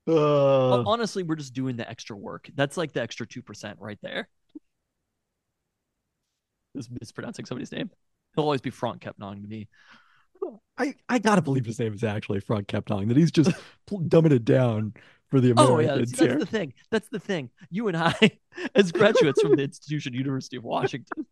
Uh, 0.09 0.83
Honestly, 0.85 1.23
we're 1.23 1.37
just 1.37 1.53
doing 1.53 1.77
the 1.77 1.89
extra 1.89 2.17
work. 2.17 2.49
That's 2.55 2.77
like 2.77 2.93
the 2.93 3.03
extra 3.03 3.27
two 3.27 3.43
percent 3.43 3.79
right 3.81 3.99
there. 4.03 4.29
Just 6.77 6.91
mispronouncing 7.01 7.45
somebody's 7.45 7.73
name. 7.73 7.91
He'll 8.35 8.45
always 8.45 8.61
be 8.61 8.71
Frank 8.71 9.03
Kepnong 9.03 9.43
to 9.43 9.49
me. 9.49 9.69
I, 10.79 10.95
I 11.09 11.19
gotta 11.19 11.43
believe 11.43 11.67
his 11.67 11.79
name 11.81 11.93
is 11.93 12.05
actually 12.05 12.39
Frank 12.41 12.69
Kepnong, 12.69 13.09
that 13.09 13.17
he's 13.17 13.33
just 13.33 13.51
dumbing 13.91 14.31
it 14.33 14.45
down 14.45 14.95
for 15.29 15.41
the 15.41 15.51
Americans. 15.51 15.77
Oh 15.77 15.81
yeah, 15.81 15.97
that's, 15.97 16.13
that's 16.13 16.39
the 16.39 16.47
thing. 16.47 16.73
That's 16.91 17.09
the 17.09 17.19
thing. 17.19 17.51
You 17.71 17.89
and 17.89 17.97
I, 17.97 18.15
as 18.75 18.93
graduates 18.93 19.43
from 19.43 19.57
the 19.57 19.65
institution, 19.65 20.15
University 20.15 20.57
of 20.57 20.63
Washington, 20.65 21.27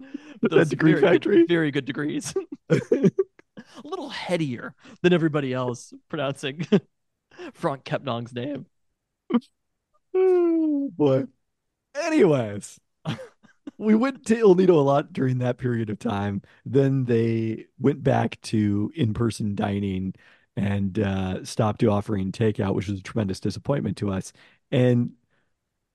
with 0.00 0.10
That 0.42 0.50
those 0.50 0.68
degree 0.70 0.92
very 0.94 1.00
good- 1.02 1.10
factory. 1.24 1.46
very 1.46 1.70
good 1.70 1.84
degrees, 1.84 2.34
a 2.68 3.10
little 3.84 4.10
headier 4.10 4.74
than 5.02 5.12
everybody 5.12 5.52
else 5.52 5.92
pronouncing 6.08 6.66
Frank 7.52 7.84
Kepnong's 7.84 8.32
name. 8.32 8.66
Boy. 10.96 11.24
Anyways, 11.94 12.78
we 13.78 13.94
went 13.94 14.26
to 14.26 14.38
Il 14.38 14.54
Nido 14.54 14.78
a 14.78 14.82
lot 14.82 15.12
during 15.12 15.38
that 15.38 15.58
period 15.58 15.90
of 15.90 15.98
time. 15.98 16.42
Then 16.64 17.04
they 17.04 17.66
went 17.78 18.02
back 18.02 18.40
to 18.42 18.92
in-person 18.94 19.54
dining 19.54 20.14
and 20.56 20.98
uh, 20.98 21.44
stopped 21.44 21.80
to 21.80 21.90
offering 21.90 22.32
takeout, 22.32 22.74
which 22.74 22.88
was 22.88 23.00
a 23.00 23.02
tremendous 23.02 23.40
disappointment 23.40 23.96
to 23.98 24.10
us. 24.10 24.32
And 24.70 25.12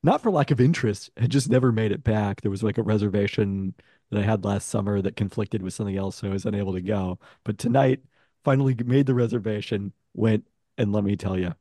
not 0.04 0.22
for 0.22 0.32
lack 0.32 0.52
of 0.52 0.62
interest, 0.62 1.12
had 1.18 1.32
just 1.32 1.50
never 1.50 1.72
made 1.72 1.92
it 1.92 2.04
back. 2.04 2.42
There 2.42 2.52
was 2.52 2.64
like 2.64 2.78
a 2.78 2.84
reservation 2.84 3.76
that 4.10 4.20
I 4.20 4.24
had 4.24 4.44
last 4.46 4.70
summer 4.70 5.02
that 5.02 5.16
conflicted 5.16 5.62
with 5.62 5.74
something 5.74 5.98
else, 5.98 6.18
so 6.18 6.28
I 6.28 6.32
was 6.32 6.46
unable 6.46 6.74
to 6.74 6.82
go. 6.82 7.20
But 7.44 7.58
tonight, 7.58 8.02
finally 8.44 8.76
made 8.86 9.06
the 9.06 9.14
reservation, 9.16 9.94
went, 10.14 10.46
and 10.82 10.92
let 10.92 11.04
me 11.04 11.16
tell 11.16 11.38
you, 11.40 11.54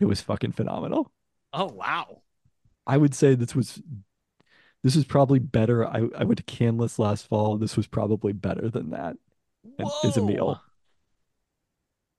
it 0.00 0.06
was 0.06 0.20
fucking 0.20 0.52
phenomenal. 0.52 1.12
Oh 1.52 1.66
wow! 1.66 2.22
I 2.86 2.96
would 2.96 3.14
say 3.14 3.34
this 3.34 3.54
was 3.54 3.80
this 4.82 4.96
is 4.96 5.04
probably 5.04 5.38
better. 5.38 5.86
I, 5.86 6.08
I 6.16 6.24
went 6.24 6.38
to 6.38 6.44
Canlis 6.44 6.98
last 6.98 7.28
fall. 7.28 7.56
This 7.56 7.76
was 7.76 7.86
probably 7.86 8.32
better 8.32 8.68
than 8.68 8.90
that. 8.90 9.16
Is 10.04 10.16
a 10.16 10.22
meal. 10.22 10.60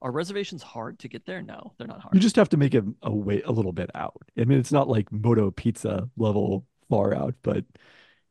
Are 0.02 0.12
reservations 0.12 0.64
hard 0.64 1.00
to 1.00 1.08
get 1.08 1.26
there? 1.26 1.42
No, 1.42 1.74
they're 1.78 1.88
not 1.88 2.02
hard. 2.02 2.16
You 2.16 2.20
just 2.20 2.36
have 2.36 2.50
to 2.50 2.58
make 2.58 2.74
it 2.74 2.84
a 3.04 3.12
wait 3.12 3.46
a 3.46 3.52
little 3.52 3.72
bit 3.72 3.90
out. 3.94 4.22
I 4.38 4.46
mean, 4.46 4.60
it's 4.60 4.72
not 4.72 4.88
like 4.88 5.12
Moto 5.12 5.52
Pizza 5.52 6.10
level 6.18 6.66
far 6.90 7.14
out, 7.14 7.36
but 7.44 7.66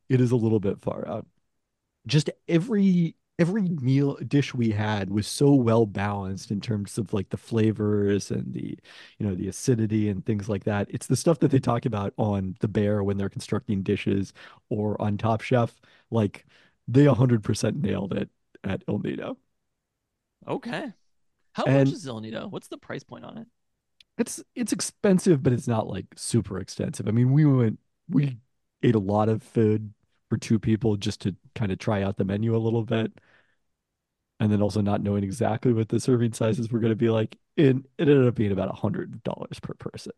it 0.09 0.21
is 0.21 0.33
a 0.33 0.37
little 0.37 0.61
bit 0.61 0.81
far 0.81 1.07
out. 1.07 1.27
Just 2.07 2.31
every 2.49 3.17
every 3.40 3.62
meal 3.62 4.16
dish 4.29 4.55
we 4.55 4.70
had 4.70 5.11
was 5.11 5.26
so 5.26 5.53
well 5.55 5.87
balanced 5.87 6.50
in 6.50 6.61
terms 6.61 6.98
of 6.98 7.12
like 7.12 7.31
the 7.31 7.37
flavors 7.37 8.31
and 8.31 8.53
the 8.55 8.79
you 9.18 9.26
know 9.26 9.35
the 9.35 9.48
acidity 9.48 10.09
and 10.09 10.24
things 10.26 10.48
like 10.48 10.64
that. 10.64 10.87
It's 10.90 11.07
the 11.09 11.16
stuff 11.16 11.38
that 11.40 11.50
they 11.50 11.59
talk 11.59 11.87
about 11.87 12.12
on 12.18 12.57
The 12.61 12.68
Bear 12.68 13.03
when 13.03 13.16
they're 13.16 13.29
constructing 13.31 13.83
dishes 13.83 14.33
or 14.68 15.00
on 15.00 15.16
Top 15.18 15.40
Chef. 15.40 15.81
Like 16.11 16.46
they 16.87 17.05
100% 17.07 17.81
nailed 17.83 18.12
it 18.12 18.29
at 18.64 18.83
Il 18.88 18.98
Nido. 19.00 19.38
okay. 20.46 20.92
How 21.53 21.64
And- 21.64 21.88
much 21.88 21.94
is 21.94 22.07
Il 22.07 22.20
Nido? 22.20 22.46
What's 22.48 22.68
the 22.68 22.79
price 22.79 23.03
point 23.03 23.24
on 23.24 23.38
it? 23.38 23.48
It's 24.18 24.42
it's 24.55 24.72
expensive, 24.72 25.42
but 25.42 25.53
it's 25.53 25.66
not 25.68 25.88
like 25.88 26.07
super 26.14 26.59
extensive. 26.59 27.09
I 27.09 27.11
mean, 27.11 27.33
we 27.33 27.44
went 27.46 27.79
we 28.09 28.38
ate 28.83 28.94
a 28.94 28.98
lot 29.00 29.29
of 29.29 29.42
food 29.42 29.92
for 30.29 30.37
two 30.37 30.59
people 30.59 30.96
just 30.96 31.20
to 31.22 31.35
kind 31.55 31.72
of 31.72 31.79
try 31.79 32.03
out 32.03 32.16
the 32.18 32.24
menu 32.24 32.55
a 32.55 32.59
little 32.59 32.85
bit. 32.85 33.12
And 34.40 34.50
then 34.50 34.61
also 34.62 34.81
not 34.81 35.03
knowing 35.03 35.22
exactly 35.22 35.72
what 35.72 35.88
the 35.90 36.00
serving 36.00 36.33
sizes 36.33 36.72
were 36.72 36.81
going 36.81 36.90
to 36.92 36.96
be 36.96 37.11
like. 37.11 37.37
It, 37.57 37.76
it 37.76 38.09
ended 38.09 38.26
up 38.26 38.35
being 38.35 38.50
about 38.53 38.70
a 38.70 38.72
hundred 38.74 39.22
dollars 39.22 39.61
per 39.61 39.74
person. 39.74 40.12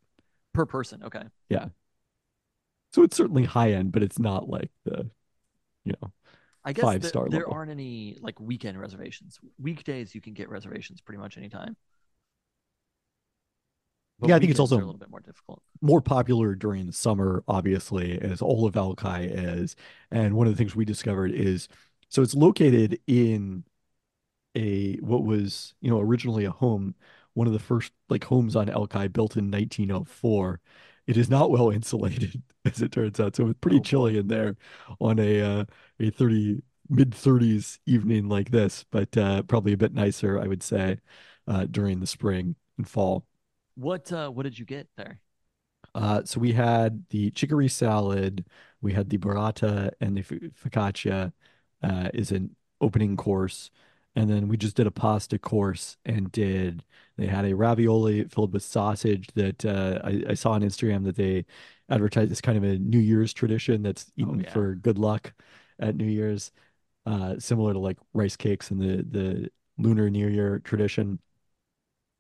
Per 0.54 0.64
person. 0.64 1.02
Okay. 1.02 1.24
Yeah 1.50 1.66
so 2.94 3.02
it's 3.02 3.16
certainly 3.16 3.44
high 3.44 3.72
end, 3.72 3.90
but 3.90 4.02
it's 4.02 4.18
not 4.18 4.50
like 4.50 4.70
the, 4.85 5.08
you 5.82 5.94
know, 6.02 6.12
I 6.62 6.74
guess 6.74 6.82
Five 6.85 7.00
th- 7.00 7.08
star 7.08 7.26
there 7.30 7.40
level. 7.40 7.54
aren't 7.54 7.70
any 7.70 8.18
like 8.20 8.38
weekend 8.38 8.78
reservations. 8.78 9.40
Weekdays 9.58 10.14
you 10.14 10.20
can 10.20 10.35
get 10.35 10.50
reservations 10.50 11.00
pretty 11.00 11.18
much 11.18 11.38
anytime. 11.38 11.74
But 14.18 14.28
Yeah, 14.28 14.37
I 14.37 14.38
think 14.40 14.50
it's 14.50 14.61
also- 14.61 14.76
a 14.76 14.78
little 14.78 14.92
bit 14.98 15.08
more 15.11 15.20
difficult. 15.20 15.62
more 15.80 16.02
popular 16.02 16.54
during 16.54 16.87
the 16.87 16.92
summer, 16.92 17.42
obviously, 17.48 18.20
as 18.20 18.42
all 18.42 18.66
of 18.66 18.76
Alki 18.76 19.24
is. 19.24 19.74
And 20.11 20.35
one 20.35 20.46
of 20.46 20.52
the 20.52 20.56
things 20.58 20.76
we 20.76 20.85
discovered 20.85 21.32
is 21.32 21.68
so 22.11 22.20
it's 22.20 22.35
located 22.35 23.00
in 23.06 23.64
a 24.57 24.97
what 24.97 25.25
was, 25.25 25.75
you 25.81 25.91
know, 25.91 26.01
originally 26.01 26.45
a 26.45 26.51
home 26.51 26.95
one 27.35 27.47
of 27.47 27.53
the 27.55 27.59
first 27.59 27.93
like 28.11 28.25
homes 28.25 28.55
on 28.57 28.69
Alki 28.69 29.09
built 29.09 29.37
in 29.37 29.49
1904. 29.51 30.61
It 31.07 31.17
is 31.17 31.31
not 31.31 31.51
well 31.51 31.71
insulated, 31.73 32.43
as 32.65 32.83
it 32.83 32.93
turns 32.93 33.19
out. 33.21 33.37
So 33.37 33.49
it's 33.49 33.59
pretty 33.61 33.81
Oh, 33.81 33.83
chilly 33.83 34.19
in 34.19 34.29
there 34.29 34.57
on 35.01 35.19
a 35.19 35.41
uh, 35.41 35.65
a 36.01 36.11
30 36.11 36.62
mid 36.88 37.15
30s 37.15 37.79
evening 37.87 38.29
like 38.29 38.51
this, 38.51 38.85
but 38.91 39.17
uh, 39.17 39.43
probably 39.45 39.73
a 39.73 39.77
bit 39.79 39.95
nicer, 39.95 40.38
I 40.41 40.47
would 40.47 40.62
say, 40.62 40.99
uh, 41.47 41.67
during 41.67 42.01
the 42.01 42.07
spring 42.07 42.57
and 42.79 42.88
fall. 42.88 43.27
What 43.75 44.11
uh 44.12 44.31
what 44.31 44.45
did 44.45 44.59
you 44.59 44.65
get 44.65 44.88
there? 44.97 45.21
Uh, 45.95 46.23
so 46.25 46.41
we 46.41 46.53
had 46.53 47.05
the 47.11 47.31
chicory 47.33 47.69
salad, 47.69 48.45
we 48.81 48.93
had 48.95 49.11
the 49.11 49.19
burrata, 49.19 49.93
and 50.01 50.17
the 50.17 50.23
focaccia 50.23 51.33
uh, 51.83 52.09
is 52.15 52.33
an 52.33 52.57
opening 52.81 53.17
course, 53.17 53.71
and 54.14 54.29
then 54.29 54.48
we 54.48 54.57
just 54.57 54.77
did 54.77 54.87
a 54.87 54.90
pasta 54.90 55.38
course 55.38 55.96
and 56.05 56.31
did. 56.33 56.85
They 57.16 57.27
had 57.27 57.44
a 57.44 57.55
ravioli 57.55 58.25
filled 58.25 58.53
with 58.53 58.62
sausage 58.62 59.29
that 59.35 59.64
uh, 59.64 60.01
I, 60.05 60.22
I 60.31 60.35
saw 60.35 60.53
on 60.53 60.62
Instagram 60.62 61.05
that 61.05 61.16
they 61.16 61.44
advertised 61.88 62.33
as 62.33 62.40
kind 62.40 62.59
of 62.59 62.64
a 62.64 62.79
New 62.79 62.98
Year's 62.98 63.33
tradition 63.33 63.83
that's 63.83 64.11
eaten 64.16 64.40
yeah. 64.40 64.53
for 64.53 64.75
good 64.75 64.98
luck 64.98 65.33
at 65.79 65.96
New 65.96 66.07
Year's, 66.07 66.53
uh, 67.07 67.38
similar 67.38 67.72
to 67.72 67.79
like 67.79 67.98
rice 68.12 68.37
cakes 68.37 68.70
and 68.70 68.81
the 68.81 69.03
the 69.03 69.51
Lunar 69.79 70.11
New 70.11 70.29
Year 70.29 70.61
tradition. 70.61 71.18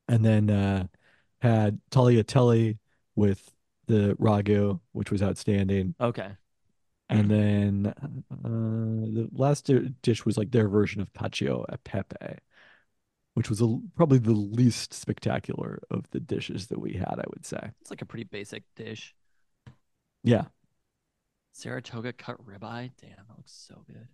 And 0.08 0.24
then 0.24 0.50
uh, 0.50 0.86
had 1.40 1.80
tagliatelle 1.90 2.78
with 3.14 3.50
the 3.86 4.16
ragu, 4.18 4.80
which 4.92 5.10
was 5.10 5.22
outstanding. 5.22 5.94
Okay. 6.00 6.32
And 7.18 7.30
then 7.30 7.94
uh, 7.96 8.48
the 8.48 9.28
last 9.32 9.70
dish 10.02 10.24
was 10.24 10.38
like 10.38 10.50
their 10.50 10.68
version 10.68 11.00
of 11.00 11.12
cacio 11.12 11.64
e 11.72 11.76
pepe, 11.84 12.38
which 13.34 13.50
was 13.50 13.60
a, 13.60 13.78
probably 13.96 14.18
the 14.18 14.32
least 14.32 14.94
spectacular 14.94 15.80
of 15.90 16.08
the 16.10 16.20
dishes 16.20 16.68
that 16.68 16.80
we 16.80 16.94
had, 16.94 17.16
I 17.18 17.24
would 17.30 17.44
say. 17.44 17.70
It's 17.80 17.90
like 17.90 18.02
a 18.02 18.06
pretty 18.06 18.24
basic 18.24 18.64
dish. 18.76 19.14
Yeah. 20.24 20.44
Saratoga 21.52 22.12
cut 22.12 22.38
ribeye. 22.44 22.90
Damn, 23.00 23.10
that 23.10 23.36
looks 23.36 23.52
so 23.52 23.84
good. 23.86 24.08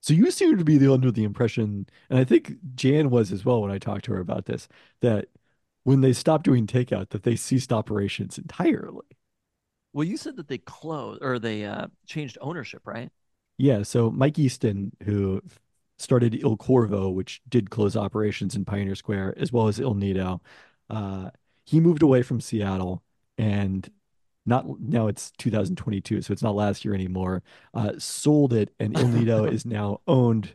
So 0.00 0.12
you 0.12 0.30
seem 0.30 0.58
to 0.58 0.64
be 0.64 0.76
the 0.76 0.92
under 0.92 1.10
the 1.10 1.24
impression, 1.24 1.86
and 2.10 2.18
I 2.18 2.24
think 2.24 2.56
Jan 2.74 3.08
was 3.08 3.32
as 3.32 3.44
well 3.44 3.62
when 3.62 3.70
I 3.70 3.78
talked 3.78 4.04
to 4.06 4.12
her 4.12 4.20
about 4.20 4.46
this, 4.46 4.68
that 5.00 5.28
when 5.84 6.00
they 6.00 6.12
stopped 6.12 6.44
doing 6.44 6.66
takeout, 6.66 7.10
that 7.10 7.22
they 7.22 7.36
ceased 7.36 7.72
operations 7.72 8.36
entirely. 8.36 9.06
Well, 9.94 10.04
you 10.04 10.16
said 10.18 10.36
that 10.36 10.48
they 10.48 10.58
closed 10.58 11.22
or 11.22 11.38
they 11.38 11.64
uh 11.64 11.86
changed 12.06 12.36
ownership, 12.42 12.82
right? 12.84 13.10
Yeah, 13.56 13.84
so 13.84 14.10
Mike 14.10 14.38
Easton, 14.38 14.92
who 15.04 15.40
started 15.98 16.34
Il 16.34 16.56
Corvo, 16.56 17.08
which 17.10 17.40
did 17.48 17.70
close 17.70 17.96
operations 17.96 18.56
in 18.56 18.64
Pioneer 18.64 18.96
Square, 18.96 19.34
as 19.38 19.52
well 19.52 19.68
as 19.68 19.78
Il 19.78 19.94
Nido, 19.94 20.42
uh, 20.90 21.30
he 21.64 21.78
moved 21.80 22.02
away 22.02 22.22
from 22.22 22.40
Seattle 22.40 23.02
and 23.38 23.88
not 24.46 24.66
now 24.80 25.06
it's 25.06 25.30
2022, 25.38 26.20
so 26.22 26.32
it's 26.32 26.42
not 26.42 26.54
last 26.54 26.84
year 26.84 26.94
anymore. 26.94 27.42
Uh, 27.72 27.92
sold 27.98 28.52
it, 28.52 28.74
and 28.78 28.98
Il 28.98 29.08
Nido 29.08 29.44
is 29.56 29.64
now 29.64 30.00
owned. 30.06 30.54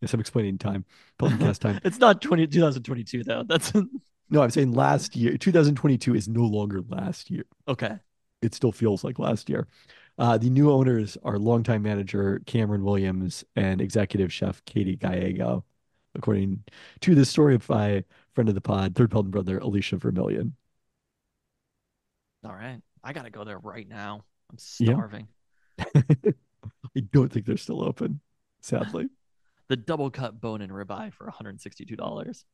Yes, 0.00 0.12
I'm 0.12 0.20
explaining 0.20 0.58
time, 0.58 0.84
podcast 1.18 1.58
time. 1.60 1.80
It's 1.84 1.98
not 1.98 2.20
20, 2.20 2.46
2022 2.46 3.24
though. 3.24 3.42
That's 3.42 3.72
No, 4.30 4.42
I'm 4.42 4.50
saying 4.50 4.72
last 4.72 5.16
year. 5.16 5.36
2022 5.36 6.14
is 6.14 6.28
no 6.28 6.42
longer 6.42 6.82
last 6.88 7.30
year. 7.30 7.44
okay. 7.66 7.98
It 8.44 8.54
still 8.54 8.72
feels 8.72 9.02
like 9.04 9.18
last 9.18 9.48
year. 9.48 9.66
Uh, 10.18 10.38
the 10.38 10.50
new 10.50 10.70
owners 10.70 11.16
are 11.24 11.38
longtime 11.38 11.82
manager 11.82 12.40
Cameron 12.46 12.84
Williams 12.84 13.44
and 13.56 13.80
executive 13.80 14.32
chef 14.32 14.64
Katie 14.64 14.96
Gallego, 14.96 15.64
according 16.14 16.62
to 17.00 17.14
the 17.14 17.24
story 17.24 17.54
of 17.56 17.68
my 17.68 18.04
friend 18.34 18.48
of 18.48 18.54
the 18.54 18.60
pod, 18.60 18.94
third 18.94 19.10
Pelton 19.10 19.30
brother 19.32 19.58
Allecia 19.58 19.98
Vermillion. 19.98 20.54
All 22.44 22.54
right. 22.54 22.80
I 23.02 23.12
gotta 23.12 23.30
go 23.30 23.44
there 23.44 23.58
right 23.58 23.88
now. 23.88 24.24
I'm 24.50 24.58
Yeah. 24.78 24.92
starving. 24.94 25.28
I 26.96 27.00
don't 27.12 27.32
think 27.32 27.46
they're 27.46 27.56
still 27.56 27.82
open, 27.82 28.20
sadly. 28.60 29.08
The 29.68 29.76
double 29.76 30.10
cut 30.10 30.38
bone 30.42 30.60
and 30.60 30.70
ribeye 30.70 31.10
for 31.14 31.26
$162. 31.26 32.44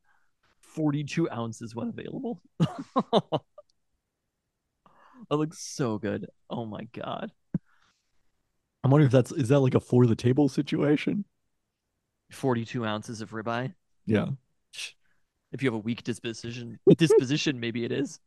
42 0.61 1.29
ounces 1.29 1.75
when 1.75 1.89
available. 1.89 2.41
that 5.31 5.37
looks 5.37 5.59
so 5.59 5.99
good. 5.99 6.27
Oh 6.51 6.67
my 6.67 6.85
god. 6.93 7.31
I'm 8.83 8.91
wondering 8.91 9.07
if 9.07 9.13
that's 9.13 9.33
is 9.33 9.49
that 9.49 9.61
like 9.61 9.75
a 9.75 9.81
for 9.81 10.07
the 10.07 10.17
table 10.17 10.49
situation? 10.49 11.25
42 12.33 12.85
ounces 12.85 13.21
of 13.21 13.31
ribeye. 13.31 13.75
Yeah. 14.07 14.27
If 15.53 15.63
you 15.63 15.69
have 15.69 15.75
a 15.75 15.79
weak 15.79 16.05
disposition, 16.05 16.79
disposition, 16.97 17.59
maybe 17.59 17.85
it 17.85 17.93
is. 17.93 18.21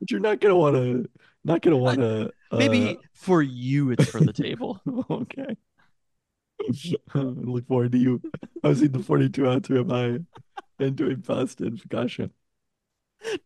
But 0.00 0.10
you're 0.10 0.20
not 0.20 0.40
gonna 0.40 0.56
want 0.56 0.76
to, 0.76 1.08
not 1.44 1.62
gonna 1.62 1.76
want 1.76 1.98
to. 1.98 2.30
Maybe 2.52 2.90
uh, 2.90 2.94
for 3.14 3.42
you, 3.42 3.90
it's 3.90 4.08
for 4.08 4.20
the 4.20 4.32
table. 4.32 4.80
okay. 5.10 5.56
Look 7.14 7.66
forward 7.66 7.92
to 7.92 7.98
you. 7.98 8.22
I 8.62 8.68
was 8.68 8.82
eating 8.82 8.98
the 8.98 9.04
42 9.04 9.48
ounce 9.48 9.68
ribeye 9.68 10.24
and 10.78 10.96
doing 10.96 11.22
pasta 11.22 11.64
and 11.64 11.78
focaccia. 11.78 12.30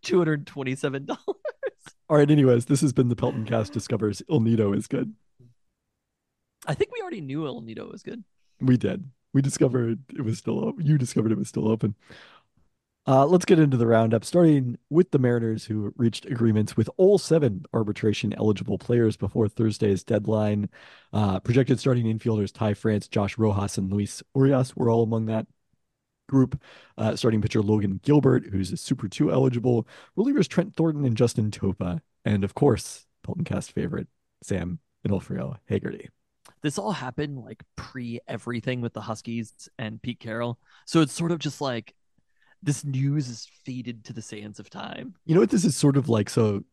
$227. 0.02 1.16
All 2.10 2.16
right. 2.16 2.28
Anyways, 2.28 2.64
this 2.64 2.80
has 2.80 2.92
been 2.92 3.08
the 3.08 3.14
Peltoncast 3.14 3.70
discovers 3.70 4.20
Il 4.28 4.40
Nido 4.40 4.72
is 4.72 4.88
good. 4.88 5.14
I 6.66 6.74
think 6.74 6.90
we 6.92 7.00
already 7.00 7.20
knew 7.20 7.46
Il 7.46 7.60
Nido 7.60 7.88
was 7.88 8.02
good. 8.02 8.24
We 8.60 8.76
did. 8.76 9.08
We 9.32 9.42
discovered 9.42 10.00
it 10.12 10.22
was 10.22 10.36
still 10.36 10.64
open. 10.64 10.84
You 10.84 10.98
discovered 10.98 11.30
it 11.30 11.38
was 11.38 11.46
still 11.46 11.68
open. 11.68 11.94
Uh, 13.06 13.26
let's 13.26 13.44
get 13.44 13.60
into 13.60 13.76
the 13.76 13.86
roundup, 13.86 14.24
starting 14.24 14.76
with 14.90 15.12
the 15.12 15.20
Mariners, 15.20 15.66
who 15.66 15.94
reached 15.96 16.26
agreements 16.26 16.76
with 16.76 16.90
all 16.96 17.16
seven 17.16 17.64
arbitration 17.72 18.34
eligible 18.34 18.76
players 18.76 19.16
before 19.16 19.48
Thursday's 19.48 20.02
deadline. 20.02 20.68
Uh, 21.12 21.38
projected 21.38 21.78
starting 21.78 22.06
infielders 22.06 22.52
Ty 22.52 22.74
France, 22.74 23.06
Josh 23.06 23.38
Rojas, 23.38 23.78
and 23.78 23.88
Luis 23.88 24.20
Urias 24.34 24.74
were 24.74 24.90
all 24.90 25.04
among 25.04 25.26
that 25.26 25.46
group. 26.30 26.60
Uh, 26.96 27.14
starting 27.16 27.42
pitcher 27.42 27.60
Logan 27.60 28.00
Gilbert, 28.02 28.46
who's 28.46 28.72
a 28.72 28.76
Super 28.76 29.08
2 29.08 29.30
eligible. 29.30 29.86
Relievers 30.16 30.48
Trent 30.48 30.74
Thornton 30.74 31.04
and 31.04 31.16
Justin 31.16 31.50
Topa. 31.50 32.00
And 32.24 32.44
of 32.44 32.54
course, 32.54 33.06
Peltoncast 33.26 33.72
favorite, 33.72 34.08
Sam 34.42 34.78
Inolfrio 35.06 35.56
Haggerty. 35.68 36.08
This 36.62 36.78
all 36.78 36.92
happened 36.92 37.38
like 37.38 37.62
pre 37.76 38.20
everything 38.28 38.80
with 38.80 38.92
the 38.92 39.00
Huskies 39.00 39.68
and 39.78 40.00
Pete 40.00 40.20
Carroll. 40.20 40.58
So 40.86 41.00
it's 41.00 41.12
sort 41.12 41.32
of 41.32 41.38
just 41.38 41.60
like 41.60 41.94
this 42.62 42.84
news 42.84 43.28
is 43.28 43.48
faded 43.64 44.04
to 44.04 44.12
the 44.12 44.22
sands 44.22 44.58
of 44.60 44.68
time. 44.68 45.14
You 45.24 45.34
know 45.34 45.40
what 45.40 45.50
this 45.50 45.64
is 45.64 45.76
sort 45.76 45.96
of 45.96 46.08
like? 46.08 46.28
So 46.28 46.64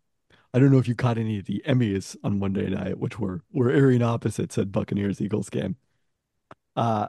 I 0.53 0.59
don't 0.59 0.71
know 0.71 0.79
if 0.79 0.87
you 0.87 0.95
caught 0.95 1.17
any 1.17 1.39
of 1.39 1.45
the 1.45 1.63
Emmys 1.65 2.17
on 2.23 2.39
Monday 2.39 2.69
night, 2.69 2.97
which 2.97 3.19
were 3.19 3.43
were 3.51 3.69
airing 3.69 4.01
opposites 4.01 4.57
at 4.57 4.71
Buccaneers 4.71 5.21
Eagles 5.21 5.49
game. 5.49 5.77
Uh 6.75 7.07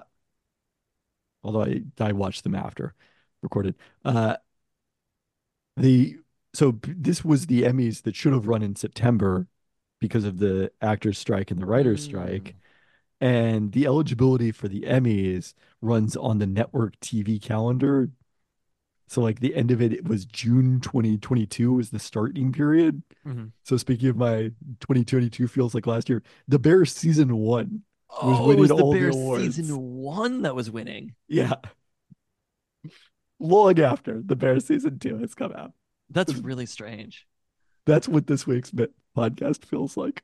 although 1.43 1.63
I 1.63 1.83
I 2.01 2.13
watched 2.13 2.45
them 2.45 2.55
after 2.55 2.95
recorded. 3.43 3.75
Uh 4.05 4.37
the 5.77 6.19
so 6.55 6.79
this 6.83 7.25
was 7.25 7.47
the 7.47 7.63
Emmys 7.63 8.03
that 8.03 8.17
should 8.17 8.33
have 8.33 8.47
run 8.49 8.63
in 8.63 8.75
September 8.75 9.47
because 10.01 10.25
of 10.25 10.39
the 10.39 10.73
actors 10.81 11.19
strike 11.19 11.51
and 11.51 11.61
the 11.61 11.67
writers 11.67 12.03
strike. 12.03 12.57
And 13.21 13.73
the 13.73 13.87
eligibility 13.87 14.53
for 14.53 14.69
the 14.69 14.83
Emmys 14.83 15.55
runs 15.81 16.17
on 16.17 16.39
the 16.39 16.47
network 16.47 16.99
TV 17.01 17.41
calendar. 17.41 18.11
So 19.09 19.21
like 19.23 19.41
the 19.41 19.55
end 19.55 19.71
of 19.71 19.81
it, 19.83 19.93
it 19.93 20.07
was 20.07 20.25
June 20.25 20.81
2022 20.81 21.73
was 21.73 21.91
the 21.91 21.99
starting 21.99 22.53
period. 22.53 23.03
Mhm. 23.27 23.53
So 23.65 23.77
speaking 23.77 24.09
of 24.09 24.17
my 24.17 24.53
2022 24.81 25.49
feels 25.49 25.75
like 25.75 25.87
last 25.87 26.09
year, 26.09 26.23
the 26.47 26.59
Bears 26.59 26.95
season 26.95 27.37
one. 28.09 28.35
Oh, 28.35 28.51
it 28.51 28.59
was 28.59 28.69
the 28.69 28.77
the 28.77 28.85
Bears 28.85 29.15
awards. 29.17 29.57
season 29.57 29.77
one 29.77 30.43
that 30.43 30.55
was 30.55 30.71
winning. 30.71 31.15
Yeah. 31.29 31.55
Long 33.41 33.79
after 33.79 34.21
the 34.25 34.37
Bears 34.37 34.67
season 34.67 34.99
two 34.99 35.19
has 35.19 35.35
come 35.35 35.53
out. 35.53 35.73
That's 36.11 36.35
really 36.35 36.67
strange. 36.67 37.27
That's 37.87 38.09
what 38.09 38.27
this 38.27 38.47
week's 38.47 38.71
bit 38.71 38.93
podcast 39.17 39.65
feels 39.65 39.97
like. 39.97 40.23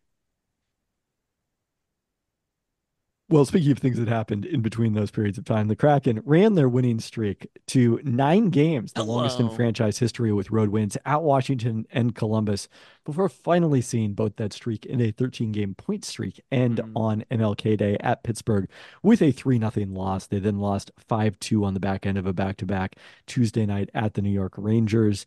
Well, 3.31 3.47
speaking 3.47 3.73
of 3.73 3.79
things 3.79 3.99
that 3.99 4.07
happened 4.07 4.45
in 4.45 4.61
between 4.61 4.93
those 4.93 5.11
periods 5.11 5.39
of 5.39 5.47
time, 5.47 5.69
the 5.69 5.75
Kraken 5.77 6.21
ran 6.27 6.57
their 6.57 6.69
winning 6.69 7.01
streak 7.01 7.49
to 7.69 7.99
nine 8.05 8.51
games, 8.51 8.93
the 8.93 9.03
longest 9.03 9.41
in 9.41 9.49
franchise 9.49 9.99
history 9.99 10.31
with 10.31 10.51
road 10.51 10.69
wins 10.69 10.99
at 11.07 11.23
Washington 11.23 11.87
and 11.91 12.15
Columbus, 12.15 12.69
before 13.03 13.31
finally 13.31 13.81
seeing 13.81 14.13
both 14.13 14.37
that 14.37 14.53
streak 14.53 14.85
in 14.85 15.01
a 15.01 15.11
13 15.11 15.53
game 15.53 15.75
point 15.75 16.05
streak 16.05 16.39
and 16.51 16.77
Mhm. 16.79 16.93
on 16.95 17.25
MLK 17.31 17.77
Day 17.77 17.97
at 18.01 18.23
Pittsburgh 18.25 18.69
with 19.03 19.23
a 19.23 19.33
3 19.33 19.59
0 19.59 19.87
loss. 19.89 20.27
They 20.27 20.39
then 20.39 20.59
lost 20.59 20.91
5 20.99 21.41
2 21.41 21.65
on 21.65 21.73
the 21.73 21.81
back 21.81 22.05
end 22.05 22.19
of 22.19 22.27
a 22.27 22.35
back 22.35 22.59
to 22.59 22.67
back 22.67 22.97
Tuesday 23.27 23.65
night 23.65 23.89
at 23.95 24.15
the 24.15 24.23
New 24.23 24.31
York 24.31 24.53
Rangers. 24.59 25.25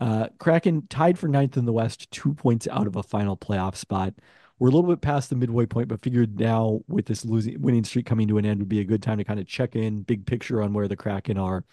Uh, 0.00 0.28
Kraken 0.38 0.88
tied 0.88 1.18
for 1.20 1.28
ninth 1.28 1.56
in 1.56 1.66
the 1.66 1.72
West, 1.72 2.10
two 2.10 2.34
points 2.34 2.66
out 2.68 2.88
of 2.88 2.96
a 2.96 3.02
final 3.04 3.36
playoff 3.36 3.76
spot. 3.76 4.14
We're 4.58 4.68
a 4.68 4.72
little 4.72 4.90
bit 4.90 5.00
past 5.00 5.30
the 5.30 5.36
midway 5.36 5.66
point, 5.66 5.88
but 5.88 6.02
figured 6.02 6.38
now 6.38 6.80
with 6.88 7.06
this 7.06 7.24
losing 7.24 7.60
winning 7.60 7.84
streak 7.84 8.06
coming 8.06 8.28
to 8.28 8.38
an 8.38 8.46
end 8.46 8.60
would 8.60 8.68
be 8.68 8.80
a 8.80 8.84
good 8.84 9.02
time 9.02 9.18
to 9.18 9.24
kind 9.24 9.38
of 9.38 9.46
check 9.46 9.76
in, 9.76 10.02
big 10.02 10.26
picture 10.26 10.62
on 10.62 10.72
where 10.72 10.88
the 10.88 10.96
Kraken 10.96 11.38
are. 11.38 11.64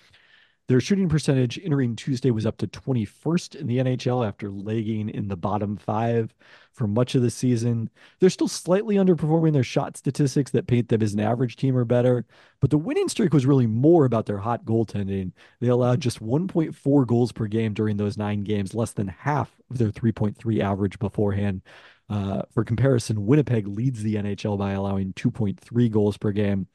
Their 0.68 0.82
shooting 0.82 1.10
percentage 1.10 1.60
entering 1.64 1.96
Tuesday 1.96 2.32
was 2.32 2.48
up 2.48 2.58
to 2.58 2.68
21st 2.68 3.56
in 3.56 3.68
the 3.68 3.78
NHL 3.78 4.28
after 4.28 4.50
lagging 4.50 5.10
in 5.10 5.28
the 5.28 5.38
bottom 5.38 5.78
five 5.78 6.34
for 6.72 6.88
much 6.88 7.14
of 7.14 7.22
the 7.22 7.30
season. 7.30 7.88
They're 8.20 8.32
still 8.32 8.48
slightly 8.48 8.96
underperforming 8.96 9.54
their 9.54 9.64
shot 9.64 9.96
statistics 9.96 10.50
that 10.52 10.66
paint 10.66 10.90
them 10.90 11.04
as 11.04 11.14
an 11.14 11.20
average 11.20 11.56
team 11.56 11.78
or 11.78 11.86
better, 11.86 12.26
but 12.62 12.72
the 12.72 12.80
winning 12.80 13.10
streak 13.10 13.32
was 13.32 13.46
really 13.46 13.68
more 13.68 14.06
about 14.06 14.26
their 14.26 14.40
hot 14.40 14.66
goaltending. 14.66 15.34
They 15.60 15.68
allowed 15.68 16.00
just 16.00 16.20
1.4 16.20 17.06
goals 17.06 17.32
per 17.32 17.46
game 17.46 17.76
during 17.76 17.98
those 17.98 18.18
nine 18.18 18.44
games, 18.44 18.74
less 18.74 18.92
than 18.92 19.08
half 19.08 19.52
of 19.70 19.78
their 19.78 19.92
3.3 19.92 20.62
average 20.62 20.98
beforehand. 20.98 21.62
Uh, 22.10 22.44
for 22.54 22.64
comparison, 22.64 23.26
Winnipeg 23.26 23.68
leads 23.68 24.04
the 24.04 24.16
NHL 24.16 24.58
by 24.58 24.74
allowing 24.74 25.14
2.3 25.14 25.92
goals 25.92 26.18
per 26.18 26.32
game 26.32 26.68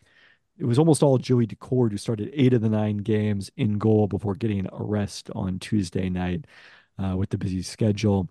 it 0.61 0.67
was 0.67 0.79
almost 0.79 1.03
all 1.03 1.17
Joey 1.17 1.47
Daccord 1.47 1.91
who 1.91 1.97
started 1.97 2.31
eight 2.35 2.53
of 2.53 2.61
the 2.61 2.69
nine 2.69 2.99
games 2.99 3.51
in 3.57 3.79
goal 3.79 4.07
before 4.07 4.35
getting 4.35 4.67
a 4.67 4.85
rest 4.85 5.31
on 5.35 5.59
Tuesday 5.59 6.11
night 6.11 6.45
uh, 7.03 7.17
with 7.17 7.31
the 7.31 7.39
busy 7.39 7.63
schedule. 7.63 8.29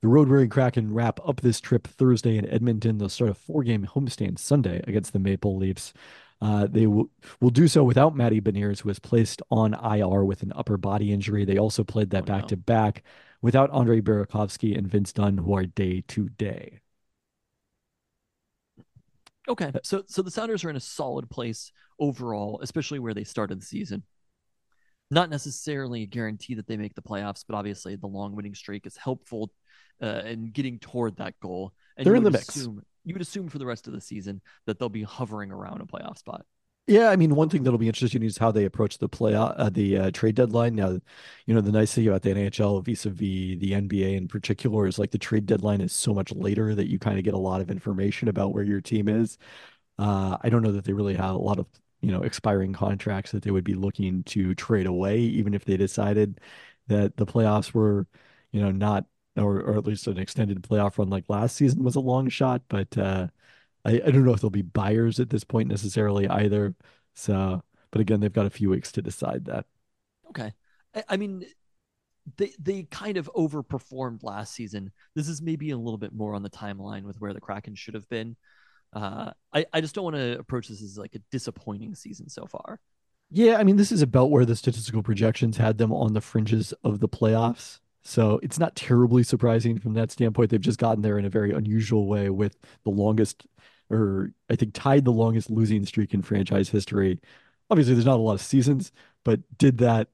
The 0.00 0.08
Road 0.08 0.28
Warrior 0.28 0.46
Kraken 0.46 0.94
wrap 0.94 1.18
up 1.26 1.40
this 1.40 1.60
trip 1.60 1.88
Thursday 1.88 2.38
in 2.38 2.48
Edmonton. 2.48 2.98
They'll 2.98 3.08
start 3.08 3.30
a 3.30 3.34
four-game 3.34 3.88
homestand 3.94 4.38
Sunday 4.38 4.80
against 4.86 5.12
the 5.12 5.18
Maple 5.18 5.56
Leafs. 5.56 5.92
Uh, 6.40 6.68
they 6.68 6.84
w- 6.84 7.08
will 7.40 7.50
do 7.50 7.66
so 7.66 7.82
without 7.82 8.14
Matty 8.14 8.40
Beniers, 8.40 8.82
who 8.82 8.88
was 8.88 8.98
placed 9.00 9.42
on 9.50 9.74
IR 9.74 10.24
with 10.24 10.42
an 10.42 10.52
upper 10.54 10.76
body 10.76 11.12
injury. 11.12 11.44
They 11.44 11.58
also 11.58 11.82
played 11.82 12.10
that 12.10 12.26
back 12.26 12.46
to 12.48 12.56
back 12.56 13.02
without 13.44 13.68
Andre 13.72 14.00
Burakovsky 14.00 14.76
and 14.76 14.88
Vince 14.88 15.12
Dunn, 15.12 15.36
who 15.36 15.54
are 15.54 15.66
day 15.66 16.02
to 16.08 16.30
day. 16.30 16.80
Okay, 19.46 19.70
so 19.82 20.02
so 20.06 20.22
the 20.22 20.30
Sounders 20.30 20.64
are 20.64 20.70
in 20.70 20.76
a 20.76 20.80
solid 20.80 21.28
place 21.28 21.70
overall, 22.00 22.58
especially 22.62 22.98
where 22.98 23.12
they 23.12 23.22
started 23.22 23.60
the 23.60 23.66
season. 23.66 24.02
Not 25.10 25.28
necessarily 25.28 26.04
a 26.04 26.06
guarantee 26.06 26.54
that 26.54 26.66
they 26.66 26.78
make 26.78 26.94
the 26.94 27.02
playoffs, 27.02 27.44
but 27.46 27.54
obviously 27.54 27.96
the 27.96 28.06
long 28.06 28.34
winning 28.34 28.54
streak 28.54 28.86
is 28.86 28.96
helpful 28.96 29.52
uh, 30.02 30.22
in 30.24 30.46
getting 30.46 30.78
toward 30.78 31.18
that 31.18 31.38
goal. 31.40 31.74
And 31.98 32.06
They're 32.06 32.14
in 32.14 32.24
the 32.24 32.30
mix. 32.30 32.48
Assume, 32.48 32.82
you 33.04 33.12
would 33.12 33.20
assume 33.20 33.50
for 33.50 33.58
the 33.58 33.66
rest 33.66 33.86
of 33.86 33.92
the 33.92 34.00
season 34.00 34.40
that 34.64 34.78
they'll 34.78 34.88
be 34.88 35.02
hovering 35.02 35.52
around 35.52 35.82
a 35.82 35.84
playoff 35.84 36.16
spot. 36.16 36.46
Yeah, 36.86 37.08
I 37.08 37.16
mean, 37.16 37.34
one 37.34 37.48
thing 37.48 37.62
that'll 37.62 37.78
be 37.78 37.86
interesting 37.88 38.22
is 38.22 38.36
how 38.36 38.50
they 38.52 38.66
approach 38.66 38.98
the 38.98 39.08
play 39.08 39.34
uh, 39.34 39.70
the 39.70 39.96
uh, 39.96 40.10
trade 40.10 40.34
deadline. 40.34 40.74
Now, 40.74 40.98
you 41.46 41.54
know, 41.54 41.62
the 41.62 41.72
nice 41.72 41.94
thing 41.94 42.06
about 42.06 42.20
the 42.22 42.30
NHL 42.30 42.82
vis-a-vis 42.82 43.18
the 43.58 43.72
NBA 43.74 44.16
in 44.16 44.28
particular 44.28 44.86
is 44.86 44.98
like 44.98 45.10
the 45.10 45.16
trade 45.18 45.46
deadline 45.46 45.80
is 45.80 45.94
so 45.94 46.12
much 46.12 46.30
later 46.32 46.74
that 46.74 46.88
you 46.90 46.98
kind 46.98 47.16
of 47.18 47.24
get 47.24 47.32
a 47.32 47.38
lot 47.38 47.62
of 47.62 47.70
information 47.70 48.28
about 48.28 48.52
where 48.52 48.64
your 48.64 48.82
team 48.82 49.08
is. 49.08 49.38
Uh, 49.98 50.36
I 50.42 50.50
don't 50.50 50.62
know 50.62 50.72
that 50.72 50.84
they 50.84 50.92
really 50.92 51.14
have 51.16 51.34
a 51.34 51.38
lot 51.38 51.58
of 51.58 51.66
you 52.02 52.12
know 52.12 52.22
expiring 52.22 52.72
contracts 52.74 53.32
that 53.32 53.42
they 53.44 53.50
would 53.50 53.64
be 53.64 53.74
looking 53.74 54.22
to 54.24 54.54
trade 54.54 54.86
away, 54.86 55.20
even 55.20 55.54
if 55.54 55.64
they 55.64 55.76
decided 55.78 56.40
that 56.88 57.16
the 57.16 57.26
playoffs 57.26 57.72
were, 57.74 58.06
you 58.52 58.60
know, 58.60 58.70
not 58.72 59.06
or 59.36 59.60
or 59.62 59.78
at 59.78 59.86
least 59.86 60.06
an 60.08 60.18
extended 60.18 60.62
playoff 60.62 60.98
run 60.98 61.10
like 61.10 61.24
last 61.28 61.56
season 61.56 61.82
was 61.84 61.96
a 61.96 62.00
long 62.00 62.28
shot, 62.28 62.62
but. 62.68 62.96
uh 62.98 63.28
I, 63.84 64.00
I 64.06 64.10
don't 64.10 64.24
know 64.24 64.32
if 64.32 64.40
there'll 64.40 64.50
be 64.50 64.62
buyers 64.62 65.20
at 65.20 65.30
this 65.30 65.44
point 65.44 65.68
necessarily 65.68 66.28
either. 66.28 66.74
So, 67.14 67.62
but 67.90 68.00
again, 68.00 68.20
they've 68.20 68.32
got 68.32 68.46
a 68.46 68.50
few 68.50 68.70
weeks 68.70 68.92
to 68.92 69.02
decide 69.02 69.44
that. 69.46 69.66
Okay. 70.30 70.52
I, 70.94 71.04
I 71.10 71.16
mean, 71.16 71.44
they 72.36 72.52
they 72.58 72.82
kind 72.84 73.16
of 73.16 73.30
overperformed 73.36 74.22
last 74.22 74.54
season. 74.54 74.92
This 75.14 75.28
is 75.28 75.42
maybe 75.42 75.70
a 75.70 75.76
little 75.76 75.98
bit 75.98 76.12
more 76.12 76.34
on 76.34 76.42
the 76.42 76.50
timeline 76.50 77.04
with 77.04 77.20
where 77.20 77.34
the 77.34 77.40
Kraken 77.40 77.74
should 77.74 77.94
have 77.94 78.08
been. 78.08 78.36
Uh, 78.92 79.32
I 79.52 79.66
I 79.72 79.80
just 79.80 79.94
don't 79.94 80.04
want 80.04 80.16
to 80.16 80.38
approach 80.38 80.68
this 80.68 80.82
as 80.82 80.96
like 80.96 81.14
a 81.14 81.20
disappointing 81.30 81.94
season 81.94 82.28
so 82.28 82.46
far. 82.46 82.80
Yeah, 83.30 83.56
I 83.56 83.64
mean, 83.64 83.76
this 83.76 83.92
is 83.92 84.02
about 84.02 84.30
where 84.30 84.44
the 84.44 84.56
statistical 84.56 85.02
projections 85.02 85.56
had 85.56 85.78
them 85.78 85.92
on 85.92 86.12
the 86.12 86.20
fringes 86.20 86.72
of 86.84 87.00
the 87.00 87.08
playoffs. 87.08 87.80
So 88.02 88.38
it's 88.42 88.58
not 88.58 88.76
terribly 88.76 89.22
surprising 89.22 89.78
from 89.78 89.94
that 89.94 90.10
standpoint. 90.10 90.50
They've 90.50 90.60
just 90.60 90.78
gotten 90.78 91.02
there 91.02 91.18
in 91.18 91.24
a 91.24 91.30
very 91.30 91.52
unusual 91.52 92.06
way 92.06 92.28
with 92.28 92.56
the 92.84 92.90
longest 92.90 93.46
or 93.90 94.32
I 94.50 94.56
think 94.56 94.74
tied 94.74 95.04
the 95.04 95.12
longest 95.12 95.50
losing 95.50 95.84
streak 95.86 96.14
in 96.14 96.22
franchise 96.22 96.68
history. 96.68 97.20
Obviously, 97.70 97.94
there's 97.94 98.06
not 98.06 98.18
a 98.18 98.22
lot 98.22 98.34
of 98.34 98.40
seasons, 98.40 98.92
but 99.24 99.40
did 99.58 99.78
that 99.78 100.08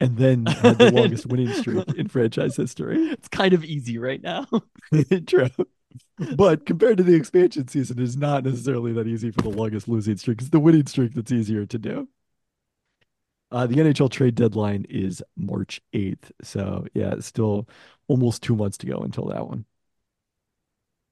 and 0.00 0.16
then 0.18 0.46
had 0.46 0.78
the 0.78 0.90
longest 0.90 1.26
winning 1.30 1.52
streak 1.52 1.88
in 1.94 2.08
franchise 2.08 2.56
history. 2.56 2.98
It's 3.06 3.28
kind 3.28 3.54
of 3.54 3.64
easy 3.64 3.98
right 3.98 4.22
now. 4.22 4.46
True. 5.26 5.48
But 6.36 6.66
compared 6.66 6.98
to 6.98 7.02
the 7.02 7.14
expansion 7.14 7.68
season, 7.68 8.02
it's 8.02 8.16
not 8.16 8.44
necessarily 8.44 8.92
that 8.92 9.06
easy 9.06 9.30
for 9.30 9.42
the 9.42 9.48
longest 9.48 9.88
losing 9.88 10.16
streak. 10.16 10.40
It's 10.40 10.50
the 10.50 10.60
winning 10.60 10.86
streak 10.86 11.14
that's 11.14 11.32
easier 11.32 11.64
to 11.66 11.78
do. 11.78 12.08
Uh, 13.50 13.66
the 13.66 13.76
NHL 13.76 14.10
trade 14.10 14.34
deadline 14.34 14.86
is 14.88 15.22
March 15.36 15.80
8th. 15.94 16.30
So, 16.42 16.86
yeah, 16.94 17.14
still 17.20 17.68
almost 18.08 18.42
two 18.42 18.56
months 18.56 18.76
to 18.78 18.86
go 18.86 18.98
until 18.98 19.26
that 19.26 19.46
one. 19.46 19.64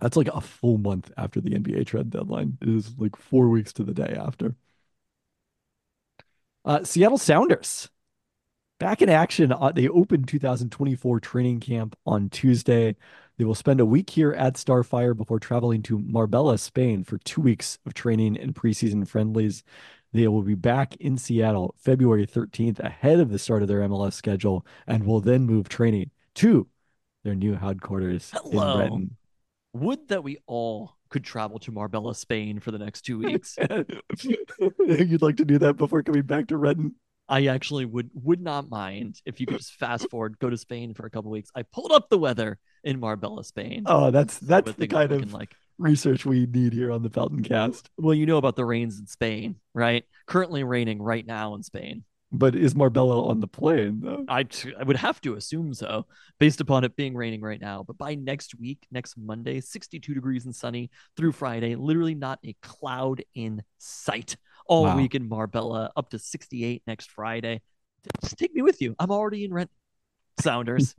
That's 0.01 0.17
like 0.17 0.29
a 0.29 0.41
full 0.41 0.79
month 0.79 1.11
after 1.17 1.41
the 1.41 1.51
NBA 1.51 1.87
trade 1.87 2.11
deadline. 2.11 2.59
It 2.61 2.69
is 2.69 2.95
like 2.99 3.17
four 3.17 3.49
weeks 3.49 3.73
to 3.75 3.85
the 3.85 3.95
day 3.95 4.17
after. 4.19 4.55
Uh, 6.65 6.83
Seattle 6.85 7.19
Sounders 7.19 7.89
back 8.79 9.03
in 9.03 9.09
action. 9.09 9.53
Uh, 9.53 9.73
they 9.73 9.89
opened 9.89 10.29
2024 10.29 11.21
training 11.21 11.61
camp 11.61 11.97
on 12.07 12.29
Tuesday. 12.29 12.97
They 13.37 13.45
will 13.45 13.55
spend 13.55 13.81
a 13.81 13.87
week 13.87 14.11
here 14.11 14.33
at 14.33 14.55
Starfire 14.55 15.17
before 15.17 15.41
traveling 15.41 15.83
to 15.85 15.99
Marbella, 15.99 16.59
Spain 16.59 17.03
for 17.03 17.19
two 17.19 17.41
weeks 17.41 17.79
of 17.87 17.95
training 17.95 18.37
and 18.39 18.55
preseason 18.55 19.07
friendlies. 19.07 19.65
They 20.13 20.29
will 20.29 20.43
be 20.43 20.55
back 20.55 20.95
in 20.97 21.19
Seattle 21.19 21.75
February 21.79 22.27
13th 22.27 22.79
ahead 22.79 23.19
of 23.19 23.31
the 23.31 23.39
start 23.39 23.63
of 23.63 23.69
their 23.69 23.81
MLS 23.81 24.13
schedule 24.13 24.65
and 24.87 25.05
will 25.05 25.21
then 25.21 25.47
move 25.47 25.69
training 25.69 26.11
to 26.37 26.69
their 27.25 27.35
new 27.35 27.55
headquarters 27.55 28.31
Hello. 28.33 28.75
in 28.75 28.79
Renton. 28.79 29.17
Would 29.75 30.09
that 30.09 30.25
we 30.25 30.39
all 30.47 30.97
could 31.15 31.25
travel 31.25 31.61
to 31.61 31.71
Marbella, 31.71 32.13
Spain 32.15 32.59
for 32.59 32.73
the 32.73 32.79
next 32.79 33.03
two 33.03 33.19
weeks. 33.21 33.57
You'd 34.81 35.23
like 35.23 35.37
to 35.37 35.45
do 35.45 35.59
that 35.59 35.77
before 35.77 36.03
coming 36.03 36.23
back 36.23 36.49
to 36.49 36.57
Redden? 36.57 36.97
I 37.29 37.47
actually 37.47 37.85
would 37.87 38.11
would 38.13 38.41
not 38.41 38.69
mind 38.69 39.23
if 39.25 39.41
you 39.41 39.47
could 39.47 39.59
just 39.59 39.75
fast 39.75 40.11
forward, 40.11 40.39
go 40.41 40.51
to 40.51 40.59
Spain 40.59 40.93
for 40.93 41.07
a 41.07 41.11
couple 41.11 41.31
weeks. 41.31 41.51
I 41.55 41.63
pulled 41.63 41.93
up 41.93 42.11
the 42.11 42.19
weather 42.19 42.59
in 42.83 43.01
Marbella, 43.01 43.45
Spain. 43.45 43.85
Oh, 43.87 44.11
that's 44.11 44.39
that's 44.39 44.73
the 44.73 44.89
kind 44.89 45.11
of 45.11 45.33
like 45.33 45.55
research 45.79 46.27
we 46.27 46.47
need 46.47 46.73
here 46.73 46.93
on 46.93 47.03
the 47.03 47.09
Peltoncast. 47.09 47.85
Well, 47.97 48.15
you 48.15 48.27
know 48.27 48.37
about 48.37 48.57
the 48.57 48.65
rains 48.65 48.99
in 48.99 49.07
Spain, 49.07 49.57
right? 49.73 50.05
Currently 50.27 50.65
raining 50.65 51.01
right 51.01 51.27
now 51.27 51.55
in 51.55 51.63
Spain. 51.63 52.05
But 52.37 52.57
is 52.57 52.75
Marbella 52.75 53.29
on 53.29 53.39
the 53.39 53.47
plane 53.47 54.01
though? 54.03 54.25
I, 54.27 54.43
t- 54.43 54.75
I 54.77 54.83
would 54.83 54.97
have 54.97 55.21
to 55.21 55.35
assume 55.35 55.73
so, 55.73 56.07
based 56.41 56.61
upon 56.61 56.83
it 56.83 56.97
being 56.97 57.15
raining 57.15 57.41
right 57.41 57.61
now. 57.61 57.85
But 57.87 57.97
by 57.97 58.17
next 58.17 58.59
week, 58.59 58.89
next 58.91 59.17
Monday, 59.17 59.61
62 59.61 60.15
degrees 60.15 60.45
and 60.45 60.55
sunny 60.55 60.91
through 61.17 61.31
Friday, 61.31 61.77
literally 61.77 62.17
not 62.17 62.41
a 62.45 62.57
cloud 62.61 63.23
in 63.37 63.63
sight 63.79 64.37
all 64.67 64.83
wow. 64.83 64.97
week 64.97 65.15
in 65.15 65.29
Marbella, 65.29 65.93
up 65.95 66.11
to 66.11 66.19
68 66.19 66.83
next 66.89 67.13
Friday. 67.13 67.63
Just 68.23 68.37
take 68.37 68.53
me 68.53 68.63
with 68.63 68.83
you. 68.83 68.97
I'm 68.99 69.13
already 69.13 69.45
in 69.45 69.55
rent. 69.55 69.71
Sounders. 70.41 70.97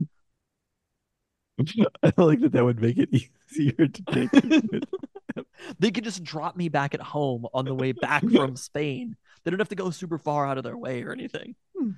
I 2.02 2.12
like 2.16 2.40
that 2.40 2.52
that 2.52 2.64
would 2.64 2.80
make 2.80 2.96
it 2.96 3.10
easier 3.52 3.88
to 3.88 4.02
take. 4.10 4.30
they 5.78 5.90
could 5.90 6.04
just 6.04 6.24
drop 6.24 6.56
me 6.56 6.70
back 6.70 6.94
at 6.94 7.02
home 7.02 7.46
on 7.52 7.66
the 7.66 7.74
way 7.74 7.92
back 7.92 8.26
from 8.26 8.56
Spain 8.56 9.16
they 9.46 9.52
don't 9.52 9.60
have 9.60 9.68
to 9.68 9.76
go 9.76 9.90
super 9.90 10.18
far 10.18 10.44
out 10.44 10.58
of 10.58 10.64
their 10.64 10.76
way 10.76 11.04
or 11.04 11.12
anything. 11.12 11.54
Hmm. 11.78 11.90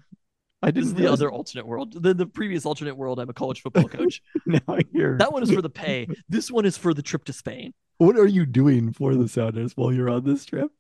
I 0.60 0.70
this 0.70 0.84
is 0.84 0.92
the 0.92 1.10
other 1.10 1.32
alternate 1.32 1.66
world. 1.66 2.02
The, 2.02 2.12
the 2.12 2.26
previous 2.26 2.66
alternate 2.66 2.94
world, 2.94 3.18
I'm 3.18 3.30
a 3.30 3.32
college 3.32 3.62
football 3.62 3.84
coach. 3.88 4.20
now 4.44 4.60
you're... 4.92 5.16
That 5.16 5.32
one 5.32 5.42
is 5.42 5.50
for 5.50 5.62
the 5.62 5.70
pay. 5.70 6.08
This 6.28 6.50
one 6.50 6.66
is 6.66 6.76
for 6.76 6.92
the 6.92 7.00
trip 7.00 7.24
to 7.24 7.32
Spain. 7.32 7.72
What 7.96 8.18
are 8.18 8.26
you 8.26 8.44
doing 8.44 8.92
for 8.92 9.14
the 9.14 9.28
Sounders 9.28 9.74
while 9.78 9.94
you're 9.94 10.10
on 10.10 10.24
this 10.24 10.44
trip? 10.44 10.70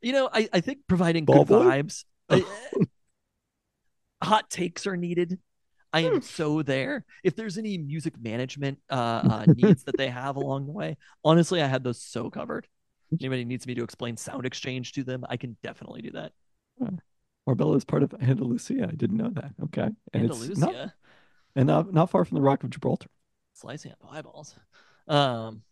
You 0.00 0.12
know, 0.12 0.30
I, 0.32 0.48
I 0.54 0.60
think 0.60 0.78
providing 0.88 1.26
Ball 1.26 1.44
good 1.44 1.48
boy? 1.48 1.64
vibes. 1.64 2.04
I, 2.30 2.44
hot 4.22 4.48
takes 4.48 4.86
are 4.86 4.96
needed. 4.96 5.38
I 5.92 6.00
am 6.00 6.14
hmm. 6.14 6.20
so 6.20 6.62
there. 6.62 7.04
If 7.24 7.36
there's 7.36 7.58
any 7.58 7.76
music 7.76 8.14
management 8.18 8.78
uh, 8.88 8.94
uh, 8.94 9.44
needs 9.54 9.84
that 9.84 9.98
they 9.98 10.08
have 10.08 10.36
along 10.36 10.64
the 10.64 10.72
way, 10.72 10.96
honestly, 11.22 11.60
I 11.60 11.66
had 11.66 11.84
those 11.84 12.00
so 12.00 12.30
covered 12.30 12.66
anybody 13.20 13.44
needs 13.44 13.66
me 13.66 13.74
to 13.74 13.84
explain 13.84 14.16
sound 14.16 14.46
exchange 14.46 14.92
to 14.92 15.04
them, 15.04 15.24
I 15.28 15.36
can 15.36 15.56
definitely 15.62 16.02
do 16.02 16.10
that. 16.12 16.32
Marbella 17.46 17.76
is 17.76 17.84
part 17.84 18.02
of 18.02 18.14
Andalusia. 18.20 18.88
I 18.90 18.94
didn't 18.94 19.16
know 19.16 19.30
that. 19.30 19.52
Okay. 19.64 19.88
And 20.12 20.22
Andalusia. 20.22 20.52
It's 20.52 20.60
not, 20.60 20.92
and 21.54 21.66
not, 21.66 21.92
not 21.92 22.10
far 22.10 22.24
from 22.24 22.36
the 22.36 22.42
Rock 22.42 22.64
of 22.64 22.70
Gibraltar. 22.70 23.08
Slicing 23.54 23.92
up 23.92 23.98
eyeballs. 24.10 24.54
Um, 25.08 25.62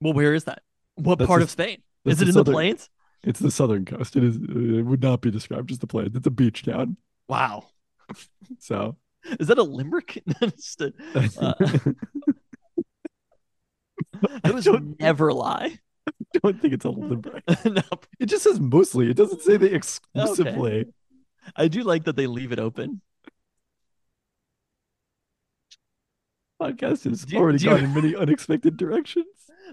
well, 0.00 0.12
where 0.12 0.34
is 0.34 0.44
that? 0.44 0.62
What 0.94 1.18
That's 1.18 1.28
part 1.28 1.42
of 1.42 1.50
Spain? 1.50 1.82
Is 2.04 2.22
it 2.22 2.28
in 2.28 2.34
southern, 2.34 2.52
the 2.52 2.52
plains? 2.52 2.88
It's 3.24 3.40
the 3.40 3.50
southern 3.50 3.84
coast. 3.84 4.16
It 4.16 4.24
is. 4.24 4.36
It 4.36 4.82
would 4.82 5.02
not 5.02 5.20
be 5.20 5.30
described 5.30 5.70
as 5.70 5.78
the 5.78 5.86
plains. 5.86 6.14
It's 6.14 6.26
a 6.26 6.30
beach 6.30 6.62
town. 6.62 6.96
Wow. 7.28 7.64
so, 8.58 8.96
is 9.40 9.48
that 9.48 9.58
a 9.58 9.62
limerick? 9.62 10.22
a, 10.42 10.92
uh, 11.40 11.54
Those 14.44 14.68
never 14.98 15.32
lie. 15.32 15.78
I 16.06 16.12
don't 16.42 16.60
think 16.60 16.74
it's 16.74 16.84
a 16.84 16.88
Oldenburg. 16.88 17.42
no, 17.64 17.82
It 18.20 18.26
just 18.26 18.44
says 18.44 18.60
mostly. 18.60 19.10
It 19.10 19.16
doesn't 19.16 19.42
say 19.42 19.56
they 19.56 19.70
exclusively. 19.72 20.86
I 21.56 21.68
do 21.68 21.82
like 21.82 22.04
that 22.04 22.16
they 22.16 22.26
leave 22.26 22.52
it 22.52 22.58
open. 22.58 23.00
Podcast 26.60 27.04
has 27.04 27.24
Do 27.24 27.36
already 27.36 27.58
do 27.58 27.64
you- 27.64 27.70
gone 27.70 27.84
in 27.84 27.94
many 27.94 28.14
unexpected 28.16 28.76
directions. 28.76 29.26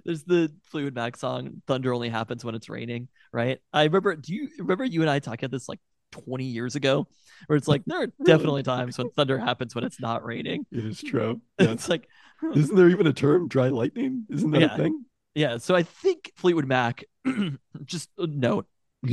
There's 0.06 0.24
the 0.24 0.52
Fleetwood 0.64 0.96
Mac 0.96 1.18
song 1.18 1.62
"Thunder 1.68 1.94
Only 1.94 2.10
Happens 2.10 2.44
When 2.46 2.56
It's 2.56 2.70
Raining," 2.70 3.10
right? 3.34 3.60
I 3.74 3.84
remember. 3.84 4.16
Do 4.16 4.34
you 4.34 4.50
remember 4.58 4.86
you 4.86 5.02
and 5.02 5.10
I 5.10 5.20
talking 5.20 5.46
about 5.46 5.52
this 5.56 5.68
like 5.70 5.80
20 6.12 6.46
years 6.46 6.76
ago, 6.76 7.08
where 7.48 7.58
it's 7.58 7.68
like 7.68 7.84
there 7.86 8.04
are 8.04 8.08
definitely 8.26 8.64
times 8.64 8.98
when 8.98 9.10
thunder 9.12 9.38
happens 9.38 9.74
when 9.76 9.84
it's 9.84 10.00
not 10.00 10.26
raining. 10.26 10.66
It 10.72 10.86
is 10.86 11.02
true. 11.02 11.42
Yes. 11.60 11.70
It's 11.72 11.90
like, 11.90 12.08
Isn't 12.56 12.76
there 12.76 12.90
even 12.90 13.08
a 13.08 13.14
term, 13.14 13.48
dry 13.48 13.70
lightning? 13.70 14.26
Isn't 14.30 14.52
that 14.52 14.62
Yeah. 14.62 14.74
a 14.74 14.78
thing? 14.78 15.06
yeah. 15.36 15.58
So 15.58 15.76
I 15.76 15.84
think 15.84 16.32
Fleetwood 16.36 16.68
Mac. 16.68 17.04
just 17.86 18.10
a 18.18 18.26
note. 18.28 18.68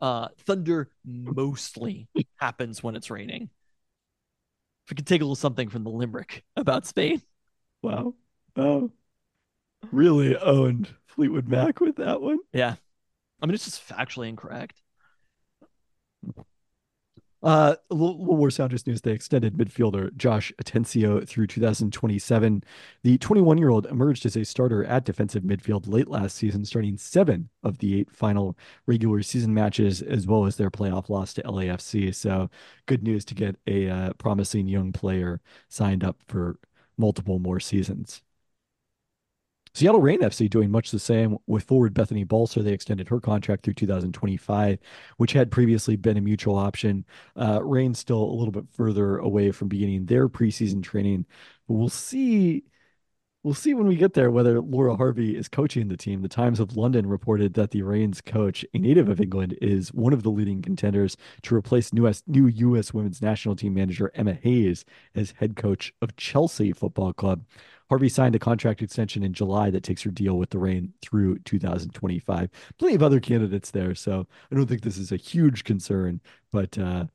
uh, 0.00 0.28
thunder 0.40 0.90
mostly 1.04 2.08
happens 2.36 2.82
when 2.82 2.96
it's 2.96 3.10
raining. 3.10 3.50
If 4.84 4.90
we 4.90 4.96
could 4.96 5.06
take 5.06 5.22
a 5.22 5.24
little 5.24 5.34
something 5.34 5.70
from 5.70 5.84
the 5.84 5.90
limerick 5.90 6.44
about 6.56 6.86
Spain. 6.86 7.22
Wow. 7.82 8.14
Oh, 8.56 8.90
really 9.90 10.36
owned 10.36 10.88
Fleetwood 11.06 11.48
Mac 11.48 11.80
with 11.80 11.96
that 11.96 12.20
one. 12.20 12.38
Yeah. 12.52 12.74
I 13.40 13.46
mean, 13.46 13.54
it's 13.54 13.64
just 13.64 13.86
factually 13.88 14.28
incorrect. 14.28 14.80
Uh, 17.44 17.76
a 17.90 17.94
little, 17.94 18.18
little 18.18 18.38
more 18.38 18.50
Sounders 18.50 18.86
news. 18.86 19.02
They 19.02 19.12
extended 19.12 19.54
midfielder 19.54 20.16
Josh 20.16 20.50
Atencio 20.62 21.28
through 21.28 21.46
2027. 21.46 22.64
The 23.02 23.18
21 23.18 23.58
year 23.58 23.68
old 23.68 23.84
emerged 23.84 24.24
as 24.24 24.34
a 24.34 24.44
starter 24.44 24.82
at 24.84 25.04
defensive 25.04 25.42
midfield 25.42 25.86
late 25.86 26.08
last 26.08 26.36
season, 26.36 26.64
starting 26.64 26.96
seven 26.96 27.50
of 27.62 27.78
the 27.78 28.00
eight 28.00 28.10
final 28.10 28.56
regular 28.86 29.22
season 29.22 29.52
matches, 29.52 30.00
as 30.00 30.26
well 30.26 30.46
as 30.46 30.56
their 30.56 30.70
playoff 30.70 31.10
loss 31.10 31.34
to 31.34 31.42
LAFC. 31.42 32.14
So, 32.14 32.48
good 32.86 33.02
news 33.02 33.26
to 33.26 33.34
get 33.34 33.56
a 33.66 33.90
uh, 33.90 34.12
promising 34.14 34.66
young 34.66 34.90
player 34.92 35.42
signed 35.68 36.02
up 36.02 36.16
for 36.26 36.58
multiple 36.96 37.38
more 37.38 37.60
seasons. 37.60 38.22
Seattle 39.74 40.00
Rain 40.00 40.20
FC 40.20 40.48
doing 40.48 40.70
much 40.70 40.92
the 40.92 41.00
same 41.00 41.36
with 41.48 41.64
forward 41.64 41.94
Bethany 41.94 42.24
Balser. 42.24 42.62
They 42.62 42.72
extended 42.72 43.08
her 43.08 43.20
contract 43.20 43.64
through 43.64 43.74
2025, 43.74 44.78
which 45.16 45.32
had 45.32 45.50
previously 45.50 45.96
been 45.96 46.16
a 46.16 46.20
mutual 46.20 46.56
option. 46.56 47.04
Uh, 47.34 47.60
Rain 47.62 47.92
still 47.92 48.22
a 48.22 48.36
little 48.36 48.52
bit 48.52 48.66
further 48.72 49.18
away 49.18 49.50
from 49.50 49.68
beginning 49.68 50.06
their 50.06 50.28
preseason 50.28 50.80
training. 50.80 51.26
But 51.66 51.74
we'll 51.74 51.88
see. 51.88 52.64
We'll 53.42 53.52
see 53.52 53.74
when 53.74 53.86
we 53.86 53.96
get 53.96 54.14
there 54.14 54.30
whether 54.30 54.58
Laura 54.60 54.96
Harvey 54.96 55.36
is 55.36 55.48
coaching 55.48 55.88
the 55.88 55.98
team. 55.98 56.22
The 56.22 56.28
Times 56.28 56.60
of 56.60 56.78
London 56.78 57.06
reported 57.06 57.52
that 57.54 57.72
the 57.72 57.82
Rain's 57.82 58.22
coach, 58.22 58.64
a 58.72 58.78
native 58.78 59.10
of 59.10 59.20
England, 59.20 59.58
is 59.60 59.92
one 59.92 60.14
of 60.14 60.22
the 60.22 60.30
leading 60.30 60.62
contenders 60.62 61.16
to 61.42 61.54
replace 61.54 61.92
new 61.92 62.06
US, 62.06 62.22
new 62.26 62.46
U.S. 62.46 62.94
women's 62.94 63.20
national 63.20 63.54
team 63.54 63.74
manager 63.74 64.10
Emma 64.14 64.32
Hayes 64.32 64.86
as 65.14 65.32
head 65.32 65.56
coach 65.56 65.92
of 66.00 66.16
Chelsea 66.16 66.72
Football 66.72 67.12
Club. 67.12 67.44
Harvey 67.88 68.08
signed 68.08 68.34
a 68.34 68.38
contract 68.38 68.82
extension 68.82 69.22
in 69.22 69.32
July 69.32 69.70
that 69.70 69.82
takes 69.82 70.02
her 70.02 70.10
deal 70.10 70.38
with 70.38 70.50
the 70.50 70.58
Rain 70.58 70.92
through 71.02 71.38
2025. 71.40 72.50
Plenty 72.78 72.94
of 72.94 73.02
other 73.02 73.20
candidates 73.20 73.70
there, 73.70 73.94
so 73.94 74.26
I 74.50 74.54
don't 74.54 74.66
think 74.66 74.82
this 74.82 74.98
is 74.98 75.12
a 75.12 75.16
huge 75.16 75.64
concern, 75.64 76.20
but 76.50 76.78
uh, 76.78 77.06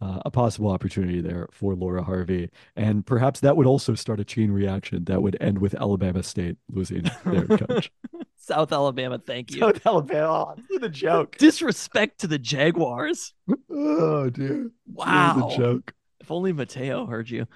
uh, 0.00 0.20
a 0.24 0.30
possible 0.30 0.70
opportunity 0.70 1.20
there 1.20 1.48
for 1.52 1.74
Laura 1.74 2.02
Harvey. 2.02 2.50
And 2.76 3.06
perhaps 3.06 3.40
that 3.40 3.56
would 3.56 3.66
also 3.66 3.94
start 3.94 4.20
a 4.20 4.24
chain 4.24 4.50
reaction 4.50 5.04
that 5.04 5.22
would 5.22 5.36
end 5.40 5.58
with 5.58 5.74
Alabama 5.74 6.22
State 6.22 6.56
losing 6.70 7.10
their 7.24 7.46
coach. 7.46 7.90
South 8.36 8.72
Alabama, 8.72 9.18
thank 9.18 9.52
you. 9.52 9.60
South 9.60 9.86
Alabama, 9.86 10.56
oh, 10.70 10.78
the 10.78 10.88
joke. 10.88 11.36
Disrespect 11.38 12.20
to 12.20 12.26
the 12.26 12.38
Jaguars. 12.38 13.32
Oh, 13.70 14.28
dear. 14.28 14.70
Wow. 14.86 15.48
The 15.48 15.56
joke. 15.56 15.94
If 16.20 16.30
only 16.30 16.52
Mateo 16.52 17.06
heard 17.06 17.30
you. 17.30 17.46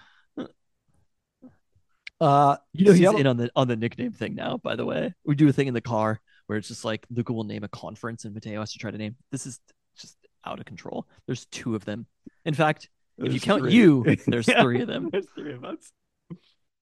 Uh, 2.20 2.56
You 2.72 2.86
know 2.86 2.92
he's 2.92 3.20
in 3.20 3.26
on 3.26 3.36
the 3.36 3.50
on 3.54 3.68
the 3.68 3.76
nickname 3.76 4.12
thing 4.12 4.34
now. 4.34 4.56
By 4.58 4.76
the 4.76 4.84
way, 4.84 5.14
we 5.24 5.34
do 5.34 5.48
a 5.48 5.52
thing 5.52 5.68
in 5.68 5.74
the 5.74 5.80
car 5.80 6.20
where 6.46 6.58
it's 6.58 6.68
just 6.68 6.84
like 6.84 7.06
Luca 7.10 7.32
will 7.32 7.44
name 7.44 7.62
a 7.64 7.68
conference 7.68 8.24
and 8.24 8.34
Mateo 8.34 8.60
has 8.60 8.72
to 8.72 8.78
try 8.78 8.90
to 8.90 8.98
name. 8.98 9.16
This 9.30 9.46
is 9.46 9.60
just 9.96 10.16
out 10.44 10.58
of 10.58 10.64
control. 10.64 11.06
There's 11.26 11.46
two 11.46 11.74
of 11.74 11.84
them. 11.84 12.06
In 12.44 12.54
fact, 12.54 12.88
if 13.18 13.32
you 13.32 13.40
count 13.40 13.62
three. 13.62 13.72
you, 13.74 14.04
there's 14.26 14.48
Yeah, 14.48 14.62
three 14.62 14.80
of 14.80 14.88
them. 14.88 15.10
There's 15.12 15.26
three 15.36 15.52
of 15.52 15.64
us. 15.64 15.92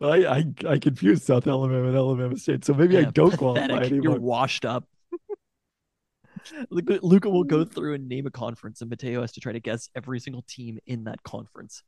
I, 0.00 0.26
I 0.26 0.44
I 0.74 0.78
confused 0.78 1.24
South 1.24 1.46
Alabama 1.46 1.88
and 1.88 1.96
Alabama 1.96 2.36
State, 2.36 2.64
so 2.64 2.74
maybe 2.74 2.98
I 2.98 3.04
don't 3.04 3.36
qualify 3.36 3.66
pathetic. 3.66 3.92
anymore. 3.92 4.12
You're 4.12 4.20
washed 4.20 4.64
up. 4.66 4.84
Luca 6.70 7.28
will 7.30 7.44
go 7.44 7.64
through 7.74 7.94
and 7.94 8.08
name 8.08 8.26
a 8.26 8.30
conference, 8.30 8.80
and 8.80 8.90
Mateo 8.90 9.22
has 9.22 9.32
to 9.32 9.40
try 9.40 9.52
to 9.52 9.60
guess 9.60 9.88
every 9.94 10.20
single 10.20 10.44
team 10.48 10.78
in 10.86 11.04
that 11.04 11.22
conference. 11.22 11.82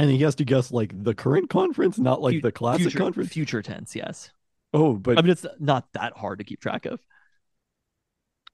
And 0.00 0.10
he 0.10 0.18
has 0.20 0.34
to 0.36 0.44
guess 0.44 0.72
like 0.72 0.92
the 1.04 1.14
current 1.14 1.50
conference, 1.50 1.98
not 1.98 2.22
like 2.22 2.36
Fu- 2.36 2.40
the 2.40 2.52
classic 2.52 2.82
future, 2.82 2.98
conference. 2.98 3.30
Future 3.30 3.60
tense, 3.60 3.94
yes. 3.94 4.32
Oh, 4.72 4.94
but 4.94 5.18
I 5.18 5.22
mean, 5.22 5.30
it's 5.30 5.44
not 5.58 5.92
that 5.92 6.16
hard 6.16 6.38
to 6.38 6.44
keep 6.44 6.60
track 6.60 6.86
of. 6.86 7.00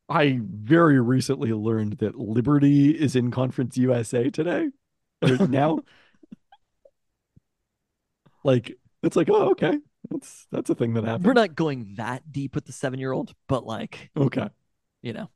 I 0.09 0.41
very 0.43 1.01
recently 1.01 1.53
learned 1.53 1.99
that 1.99 2.19
Liberty 2.19 2.91
is 2.91 3.15
in 3.15 3.31
Conference 3.31 3.77
USA 3.77 4.31
today. 4.31 4.71
Now. 5.23 5.81
like 8.45 8.77
it's 9.03 9.17
like, 9.17 9.29
oh, 9.31 9.51
okay. 9.51 9.79
That's 10.11 10.47
that's 10.51 10.71
a 10.71 10.75
thing 10.75 10.95
that 10.95 11.05
happened. 11.05 11.27
We're 11.27 11.33
not 11.33 11.55
going 11.55 11.95
that 11.97 12.33
deep 12.33 12.55
with 12.55 12.65
the 12.65 12.73
seven 12.73 12.99
year 12.99 13.13
old, 13.13 13.35
but 13.49 13.65
like, 13.65 14.11
Okay. 14.17 14.49
you 15.03 15.13
know, 15.13 15.29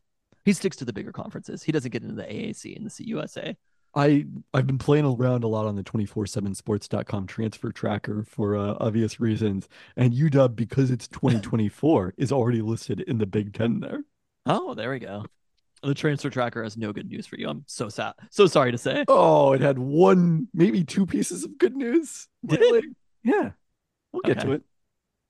he 0.45 0.53
sticks 0.53 0.77
to 0.79 0.85
the 0.85 0.93
bigger 0.93 1.13
conferences. 1.13 1.63
He 1.63 1.73
doesn't 1.73 1.91
get 1.91 2.03
into 2.03 2.15
the 2.15 2.25
AAC 2.25 2.77
and 2.77 2.87
the 2.87 2.91
CUSA. 2.91 3.57
I 3.95 4.27
I've 4.55 4.67
been 4.67 4.79
playing 4.79 5.05
around 5.05 5.45
a 5.45 5.49
lot 5.49 5.67
on 5.67 5.77
the 5.77 5.83
247sports.com 5.83 7.27
transfer 7.27 7.73
tracker 7.73 8.25
for 8.25 8.57
uh, 8.57 8.77
obvious 8.81 9.21
reasons. 9.21 9.69
And 9.97 10.13
UW 10.13 10.55
because 10.55 10.91
it's 10.91 11.09
2024 11.09 12.15
is 12.17 12.33
already 12.33 12.63
listed 12.63 13.01
in 13.01 13.19
the 13.19 13.27
Big 13.27 13.53
10 13.53 13.81
there. 13.81 14.05
Oh, 14.47 14.75
there 14.75 14.91
we 14.91 14.99
go. 14.99 15.25
The 15.83 15.95
transfer 15.95 16.29
tracker 16.29 16.63
has 16.63 16.77
no 16.77 16.93
good 16.93 17.09
news 17.09 17.27
for 17.27 17.37
you. 17.37 17.49
I'm 17.49 17.65
so 17.67 17.89
sad. 17.89 18.13
So 18.31 18.47
sorry 18.47 18.71
to 18.71 18.79
say. 18.79 19.05
Oh, 19.09 19.53
it 19.53 19.63
had 19.63 19.79
one, 19.79 20.49
maybe 20.53 20.85
two 20.85 21.07
pieces 21.07 21.43
of 21.45 21.57
good 21.57 21.75
news. 21.75 22.29
Did 22.45 22.61
it? 22.61 22.85
Yeah. 23.25 23.53
We'll 24.13 24.23
get 24.23 24.41
to 24.41 24.53
it. 24.53 24.63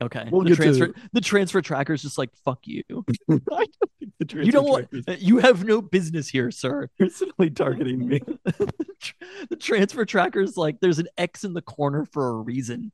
Okay. 0.02 0.28
We'll 0.30 0.42
the 0.42 0.50
get 0.50 0.56
to- 0.56 0.62
transfer 0.62 0.94
the 1.12 1.20
transfer 1.20 1.60
tracker 1.60 1.92
is 1.92 2.02
just 2.02 2.16
like 2.18 2.30
fuck 2.44 2.60
you. 2.64 2.82
I 3.30 3.36
don't 3.66 3.70
think 3.98 4.12
the 4.18 4.24
transfer 4.24 4.46
You 4.46 4.52
don't 4.52 4.68
want 4.68 4.90
tracker's 4.90 5.04
uh, 5.08 5.16
you 5.20 5.38
have 5.38 5.64
no 5.64 5.82
business 5.82 6.28
here, 6.28 6.50
sir. 6.50 6.88
personally 6.98 7.50
targeting 7.50 8.08
me. 8.08 8.20
the 8.44 9.56
transfer 9.58 10.04
tracker 10.04 10.40
is 10.40 10.56
like 10.56 10.80
there's 10.80 10.98
an 10.98 11.08
X 11.18 11.44
in 11.44 11.52
the 11.52 11.62
corner 11.62 12.06
for 12.12 12.28
a 12.30 12.36
reason. 12.36 12.92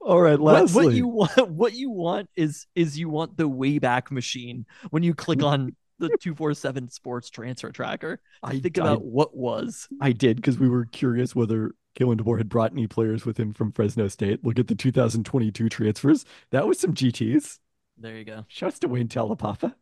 All 0.00 0.20
right, 0.22 0.38
What, 0.38 0.70
what 0.70 0.94
you 0.94 1.06
want 1.06 1.50
what 1.50 1.74
you 1.74 1.90
want 1.90 2.30
is 2.34 2.66
is 2.74 2.98
you 2.98 3.10
want 3.10 3.36
the 3.36 3.48
wayback 3.48 4.10
machine 4.10 4.64
when 4.90 5.02
you 5.02 5.14
click 5.14 5.42
on 5.42 5.76
the 5.98 6.08
247 6.08 6.90
sports 6.90 7.28
transfer 7.28 7.70
tracker. 7.70 8.20
I, 8.42 8.58
Think 8.58 8.78
I- 8.78 8.82
about 8.82 9.04
what 9.04 9.36
was. 9.36 9.86
I 10.00 10.12
did 10.12 10.36
because 10.36 10.58
we 10.58 10.68
were 10.68 10.86
curious 10.86 11.34
whether 11.34 11.72
Kalen 11.96 12.20
DeBoer 12.20 12.38
had 12.38 12.48
brought 12.48 12.72
any 12.72 12.86
players 12.86 13.24
with 13.24 13.38
him 13.38 13.52
from 13.52 13.72
Fresno 13.72 14.08
State. 14.08 14.44
Look 14.44 14.58
at 14.58 14.68
the 14.68 14.74
2022 14.74 15.68
transfers. 15.68 16.24
That 16.50 16.66
was 16.66 16.78
some 16.78 16.94
GTs. 16.94 17.58
There 17.98 18.16
you 18.16 18.24
go. 18.24 18.44
Shouts 18.48 18.78
to 18.80 18.88
Wayne 18.88 19.08
Taulapapa. 19.08 19.74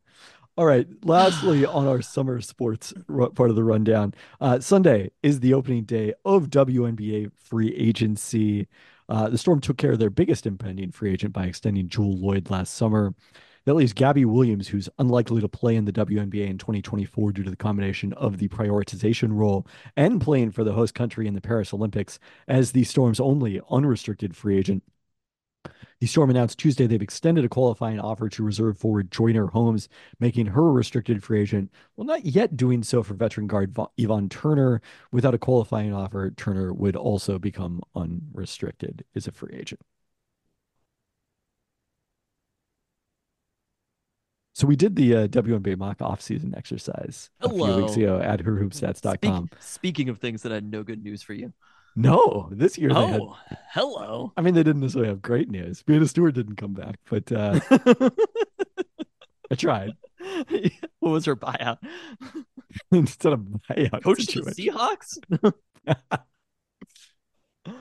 All 0.57 0.67
right. 0.67 0.87
Lastly, 1.05 1.67
on 1.67 1.87
our 1.87 2.01
summer 2.01 2.41
sports 2.41 2.95
part 3.09 3.51
of 3.51 3.57
the 3.57 3.65
rundown, 3.65 4.15
uh, 4.41 4.61
Sunday 4.61 5.11
is 5.23 5.41
the 5.41 5.55
opening 5.55 5.85
day 5.85 6.15
of 6.25 6.49
WNBA 6.51 7.33
free 7.37 7.75
agency. 7.75 8.69
Uh, 9.09 9.29
the 9.29 9.39
Storm 9.39 9.61
took 9.61 9.77
care 9.77 9.93
of 9.93 9.99
their 9.99 10.11
biggest 10.11 10.47
impending 10.47 10.93
free 10.93 11.13
agent 11.13 11.33
by 11.33 11.45
extending 11.45 11.89
Jewell 11.89 12.17
Loyd 12.17 12.49
last 12.51 12.75
summer. 12.75 13.15
That 13.65 13.75
leaves 13.75 13.95
Gabby 13.95 14.27
Williams, 14.27 14.69
who's 14.69 14.91
unlikely 14.99 15.41
to 15.41 15.49
play 15.49 15.75
in 15.75 15.87
the 15.87 15.93
WNBA 15.93 16.49
in 16.49 16.59
2024 16.59 17.33
due 17.33 17.43
to 17.45 17.51
the 17.51 17.57
combination 17.57 18.13
of 18.13 18.37
the 18.37 18.49
prioritization 18.49 19.31
role 19.33 19.67
and 19.97 20.21
playing 20.21 20.51
for 20.51 20.65
the 20.65 20.75
host 20.75 20.95
country 20.95 21.27
in 21.27 21.35
the 21.35 21.41
Paris 21.41 21.73
Olympics, 21.73 22.19
as 22.47 22.73
the 22.73 22.85
Storm's 22.85 23.21
only 23.21 23.63
unrestricted 23.71 24.37
free 24.37 24.59
agent. 24.59 24.83
The 25.99 26.07
Storm 26.07 26.29
announced 26.29 26.59
Tuesday 26.59 26.87
they've 26.87 27.01
extended 27.01 27.47
a 27.47 27.49
qualifying 27.49 27.99
offer 27.99 28.29
to 28.29 28.43
reserve 28.43 28.77
forward 28.77 29.11
Joyner 29.11 29.47
Holmes, 29.47 29.89
making 30.21 30.47
her 30.47 30.69
a 30.69 30.73
restricted 30.73 31.25
free 31.25 31.41
agent. 31.41 31.73
Well, 31.97 32.07
not 32.07 32.27
yet 32.27 32.59
doing 32.59 32.83
so 32.83 33.03
for 33.03 33.15
veteran 33.15 33.47
guard 33.47 33.75
Yvonne 33.97 34.29
Turner. 34.29 34.83
Without 35.11 35.33
a 35.33 35.39
qualifying 35.39 35.95
offer, 35.95 36.31
Turner 36.33 36.75
would 36.75 36.97
also 36.97 37.39
become 37.39 37.81
unrestricted 37.95 39.07
as 39.15 39.27
a 39.27 39.33
free 39.33 39.55
agent. 39.55 39.81
So 44.55 44.69
we 44.69 44.77
did 44.77 44.95
the 44.95 45.17
uh, 45.17 45.27
WNBA 45.27 45.77
mock 45.77 46.01
off-season 46.01 46.55
exercise 46.57 47.29
a 47.41 47.49
few 47.49 47.77
weeks 47.77 47.97
ago 47.97 48.21
at 48.21 48.41
herhoopstats.com. 48.41 49.49
Speak- 49.49 49.63
speaking 49.63 50.09
of 50.09 50.19
things 50.19 50.43
that 50.43 50.53
had 50.53 50.71
no 50.71 50.85
good 50.85 51.03
news 51.03 51.23
for 51.25 51.35
you. 51.35 51.53
No, 51.97 52.49
this 52.53 52.79
year 52.79 52.93
they 52.95 53.07
had. 53.07 53.21
Oh, 53.21 53.37
hello. 53.73 54.33
I 54.37 54.43
mean, 54.43 54.55
they 54.55 54.63
didn't 54.63 54.81
necessarily 54.81 55.09
have 55.09 55.23
great 55.23 55.51
news. 55.51 55.83
Breanna 55.83 56.09
Stewart 56.09 56.35
didn't 56.35 56.57
come 56.57 56.73
back, 56.73 56.99
but 57.11 57.31
uh, 57.33 57.59
I 59.51 59.55
tried 59.57 59.93
what 61.01 61.11
was 61.11 61.25
her 61.27 61.37
buyout? 61.37 61.79
instead 62.93 63.33
of 63.33 63.41
buyout 63.41 64.03
Coach 64.03 64.27
the. 64.27 64.41
Seahawks? 64.43 65.19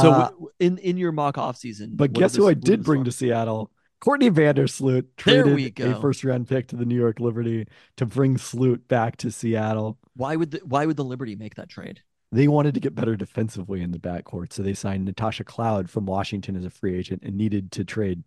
So 0.00 0.10
Uh, 0.10 0.30
in 0.58 0.78
in 0.78 0.96
your 0.96 1.12
mock 1.12 1.36
off 1.36 1.58
season, 1.58 1.90
But 1.94 2.14
guess 2.14 2.34
who 2.34 2.48
I 2.48 2.54
did 2.54 2.82
bring 2.82 3.04
to 3.04 3.12
Seattle? 3.12 3.70
Courtney 4.02 4.32
Vandersloot 4.32 5.06
traded 5.16 5.78
a 5.78 6.00
first 6.00 6.24
round 6.24 6.48
pick 6.48 6.66
to 6.66 6.76
the 6.76 6.84
New 6.84 6.98
York 6.98 7.20
Liberty 7.20 7.68
to 7.96 8.04
bring 8.04 8.36
Sloot 8.36 8.88
back 8.88 9.16
to 9.18 9.30
Seattle. 9.30 9.96
Why 10.16 10.34
would 10.34 10.50
the 10.50 10.60
why 10.64 10.86
would 10.86 10.96
the 10.96 11.04
Liberty 11.04 11.36
make 11.36 11.54
that 11.54 11.68
trade? 11.68 12.00
They 12.32 12.48
wanted 12.48 12.74
to 12.74 12.80
get 12.80 12.96
better 12.96 13.14
defensively 13.14 13.80
in 13.80 13.92
the 13.92 14.00
backcourt, 14.00 14.52
so 14.52 14.64
they 14.64 14.74
signed 14.74 15.04
Natasha 15.04 15.44
Cloud 15.44 15.88
from 15.88 16.04
Washington 16.04 16.56
as 16.56 16.64
a 16.64 16.70
free 16.70 16.98
agent 16.98 17.22
and 17.22 17.36
needed 17.36 17.70
to 17.72 17.84
trade 17.84 18.24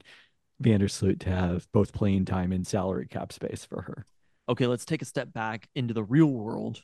Vandersloot 0.64 1.20
to 1.20 1.30
have 1.30 1.68
both 1.74 1.92
playing 1.92 2.24
time 2.24 2.54
and 2.54 2.66
salary 2.66 3.08
cap 3.08 3.34
space 3.34 3.66
for 3.66 3.82
her. 3.82 4.06
Okay, 4.48 4.68
let's 4.68 4.86
take 4.86 5.02
a 5.02 5.06
step 5.06 5.34
back 5.34 5.68
into 5.76 5.94
the 5.94 6.04
real 6.04 6.28
world. 6.28 6.84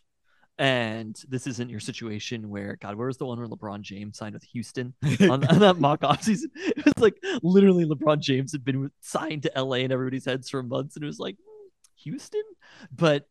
And 0.57 1.19
this 1.27 1.47
isn't 1.47 1.69
your 1.69 1.79
situation 1.79 2.49
where 2.49 2.77
God, 2.79 2.95
where 2.95 3.07
was 3.07 3.17
the 3.17 3.25
one 3.25 3.39
where 3.39 3.47
LeBron 3.47 3.81
James 3.81 4.17
signed 4.17 4.33
with 4.33 4.43
Houston 4.43 4.93
on, 5.21 5.43
on 5.45 5.59
that 5.59 5.79
mock 5.79 6.03
off 6.03 6.23
season? 6.23 6.51
It 6.55 6.85
was 6.85 6.99
like 6.99 7.17
literally 7.41 7.85
LeBron 7.85 8.19
James 8.19 8.51
had 8.51 8.63
been 8.63 8.91
signed 9.01 9.43
to 9.43 9.51
LA 9.55 9.77
in 9.77 9.91
everybody's 9.91 10.25
heads 10.25 10.49
for 10.49 10.61
months, 10.61 10.95
and 10.95 11.03
it 11.03 11.07
was 11.07 11.19
like 11.19 11.35
"Hmm, 11.37 11.67
Houston. 12.03 12.43
But 12.95 13.27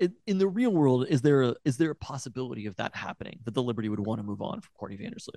in, 0.00 0.14
in 0.26 0.38
the 0.38 0.48
real 0.48 0.70
world, 0.70 1.06
is 1.08 1.22
there 1.22 1.42
a, 1.42 1.54
is 1.64 1.76
there 1.76 1.90
a 1.90 1.94
possibility 1.94 2.66
of 2.66 2.76
that 2.76 2.94
happening 2.94 3.38
that 3.44 3.54
the 3.54 3.62
Liberty 3.62 3.88
would 3.88 4.04
want 4.04 4.18
to 4.18 4.24
move 4.24 4.42
on 4.42 4.60
from 4.60 4.70
Courtney 4.76 4.98
Vandersloot? 4.98 5.36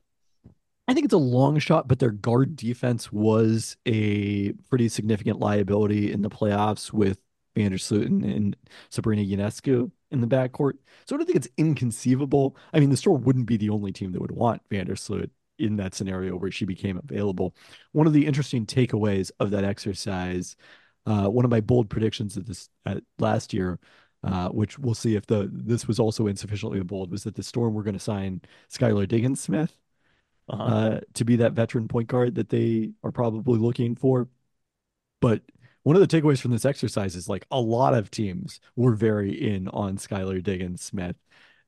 I 0.87 0.93
think 0.93 1.05
it's 1.05 1.13
a 1.13 1.17
long 1.17 1.59
shot, 1.59 1.87
but 1.87 1.99
their 1.99 2.11
guard 2.11 2.55
defense 2.55 3.11
was 3.11 3.77
a 3.85 4.53
pretty 4.69 4.89
significant 4.89 5.39
liability 5.39 6.11
in 6.11 6.23
the 6.23 6.31
playoffs 6.31 6.91
with 6.91 7.19
Vandersloot 7.55 8.07
and, 8.07 8.25
and 8.25 8.55
Sabrina 8.89 9.21
Ionescu 9.21 9.91
in 10.11 10.21
the 10.21 10.27
backcourt. 10.27 10.73
So 11.05 11.15
I 11.15 11.17
don't 11.17 11.25
think 11.25 11.37
it's 11.37 11.49
inconceivable. 11.57 12.55
I 12.73 12.79
mean, 12.79 12.89
the 12.89 12.97
store 12.97 13.17
wouldn't 13.17 13.45
be 13.45 13.57
the 13.57 13.69
only 13.69 13.91
team 13.91 14.11
that 14.11 14.21
would 14.21 14.31
want 14.31 14.61
Vandersloot 14.69 15.29
in 15.57 15.75
that 15.77 15.93
scenario 15.93 16.35
where 16.35 16.51
she 16.51 16.65
became 16.65 16.97
available. 16.97 17.55
One 17.91 18.07
of 18.07 18.13
the 18.13 18.25
interesting 18.25 18.65
takeaways 18.65 19.31
of 19.39 19.51
that 19.51 19.63
exercise, 19.63 20.55
uh, 21.05 21.27
one 21.27 21.45
of 21.45 21.51
my 21.51 21.61
bold 21.61 21.89
predictions 21.89 22.37
of 22.37 22.45
this 22.45 22.69
uh, 22.85 22.99
last 23.19 23.53
year, 23.53 23.79
uh, 24.23 24.49
which 24.49 24.79
we'll 24.79 24.93
see 24.93 25.15
if 25.15 25.25
the 25.25 25.49
this 25.51 25.87
was 25.87 25.99
also 25.99 26.27
insufficiently 26.27 26.81
bold, 26.81 27.11
was 27.11 27.23
that 27.23 27.35
the 27.35 27.43
Storm 27.43 27.73
were 27.73 27.83
going 27.83 27.93
to 27.93 27.99
sign 27.99 28.41
Skylar 28.71 29.07
Diggins 29.07 29.41
Smith 29.41 29.77
Uh-huh. 30.49 30.63
uh, 30.63 30.99
to 31.13 31.23
be 31.25 31.35
that 31.35 31.53
veteran 31.53 31.87
point 31.87 32.07
guard 32.07 32.35
that 32.35 32.49
they 32.49 32.91
are 33.03 33.11
probably 33.11 33.59
looking 33.59 33.95
for. 33.95 34.27
But 35.21 35.43
one 35.83 35.95
of 35.95 36.07
the 36.07 36.21
takeaways 36.21 36.39
from 36.41 36.51
this 36.51 36.65
exercise 36.65 37.15
is 37.15 37.29
like 37.29 37.45
a 37.51 37.59
lot 37.59 37.93
of 37.93 38.11
teams 38.11 38.59
were 38.75 38.93
very 38.93 39.31
in 39.31 39.67
on 39.69 39.97
Skylar 39.97 40.43
Diggins 40.43 40.81
Smith. 40.81 41.15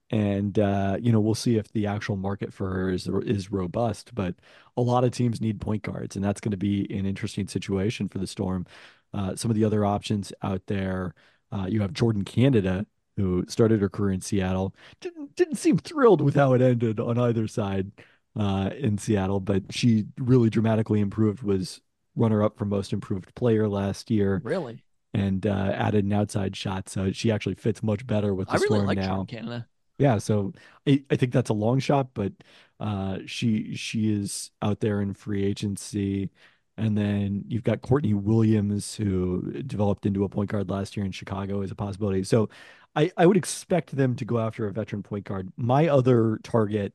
And 0.09 0.59
uh, 0.59 0.97
you 0.99 1.11
know, 1.11 1.21
we'll 1.21 1.35
see 1.35 1.57
if 1.57 1.71
the 1.71 1.87
actual 1.87 2.17
market 2.17 2.53
for 2.53 2.69
her 2.69 2.89
is 2.89 3.07
is 3.07 3.51
robust, 3.51 4.13
but 4.13 4.35
a 4.75 4.81
lot 4.81 5.05
of 5.05 5.11
teams 5.11 5.39
need 5.39 5.61
point 5.61 5.83
guards, 5.83 6.15
and 6.17 6.25
that's 6.25 6.41
going 6.41 6.51
to 6.51 6.57
be 6.57 6.85
an 6.93 7.05
interesting 7.05 7.47
situation 7.47 8.09
for 8.09 8.17
the 8.17 8.27
Storm. 8.27 8.65
Uh, 9.13 9.35
some 9.35 9.49
of 9.49 9.55
the 9.55 9.63
other 9.63 9.85
options 9.85 10.33
out 10.41 10.61
there, 10.67 11.13
uh, 11.51 11.65
you 11.69 11.81
have 11.81 11.93
Jordan 11.93 12.25
Canada, 12.25 12.85
who 13.15 13.45
started 13.47 13.81
her 13.81 13.89
career 13.89 14.13
in 14.13 14.21
Seattle. 14.21 14.75
Didn't 14.99 15.35
didn't 15.35 15.55
seem 15.55 15.77
thrilled 15.77 16.21
with 16.21 16.35
how 16.35 16.53
it 16.53 16.61
ended 16.61 16.99
on 16.99 17.17
either 17.17 17.47
side 17.47 17.91
uh, 18.37 18.69
in 18.77 18.97
Seattle, 18.97 19.39
but 19.39 19.63
she 19.73 20.05
really 20.17 20.49
dramatically 20.49 20.99
improved. 20.99 21.41
Was 21.43 21.81
runner 22.15 22.43
up 22.43 22.57
for 22.57 22.65
most 22.65 22.93
improved 22.93 23.33
player 23.35 23.67
last 23.67 24.11
year, 24.11 24.41
really? 24.43 24.83
and 25.13 25.45
uh, 25.45 25.73
added 25.75 26.05
an 26.05 26.13
outside 26.13 26.55
shot, 26.55 26.89
so 26.89 27.11
she 27.11 27.31
actually 27.31 27.55
fits 27.55 27.81
much 27.83 28.05
better 28.05 28.33
with 28.33 28.47
the 28.47 28.53
I 28.53 28.55
really 28.55 28.67
Storm 28.67 28.85
like 28.85 28.97
now. 28.97 29.25
Canada. 29.25 29.67
Yeah, 29.97 30.17
so 30.17 30.53
I, 30.87 31.03
I 31.11 31.15
think 31.15 31.31
that's 31.31 31.49
a 31.49 31.53
long 31.53 31.79
shot, 31.79 32.09
but 32.13 32.33
uh, 32.79 33.19
she 33.25 33.75
she 33.75 34.11
is 34.11 34.51
out 34.61 34.79
there 34.79 35.01
in 35.01 35.13
free 35.13 35.43
agency. 35.43 36.31
And 36.77 36.97
then 36.97 37.43
you've 37.47 37.63
got 37.63 37.81
Courtney 37.81 38.13
Williams, 38.15 38.95
who 38.95 39.51
developed 39.67 40.05
into 40.05 40.23
a 40.23 40.29
point 40.29 40.49
guard 40.49 40.69
last 40.69 40.97
year 40.97 41.05
in 41.05 41.11
Chicago 41.11 41.61
as 41.61 41.69
a 41.69 41.75
possibility. 41.75 42.23
So 42.23 42.49
I, 42.95 43.11
I 43.17 43.25
would 43.27 43.37
expect 43.37 43.95
them 43.95 44.15
to 44.15 44.25
go 44.25 44.39
after 44.39 44.65
a 44.65 44.71
veteran 44.71 45.03
point 45.03 45.25
guard. 45.25 45.51
My 45.57 45.87
other 45.87 46.39
target, 46.43 46.93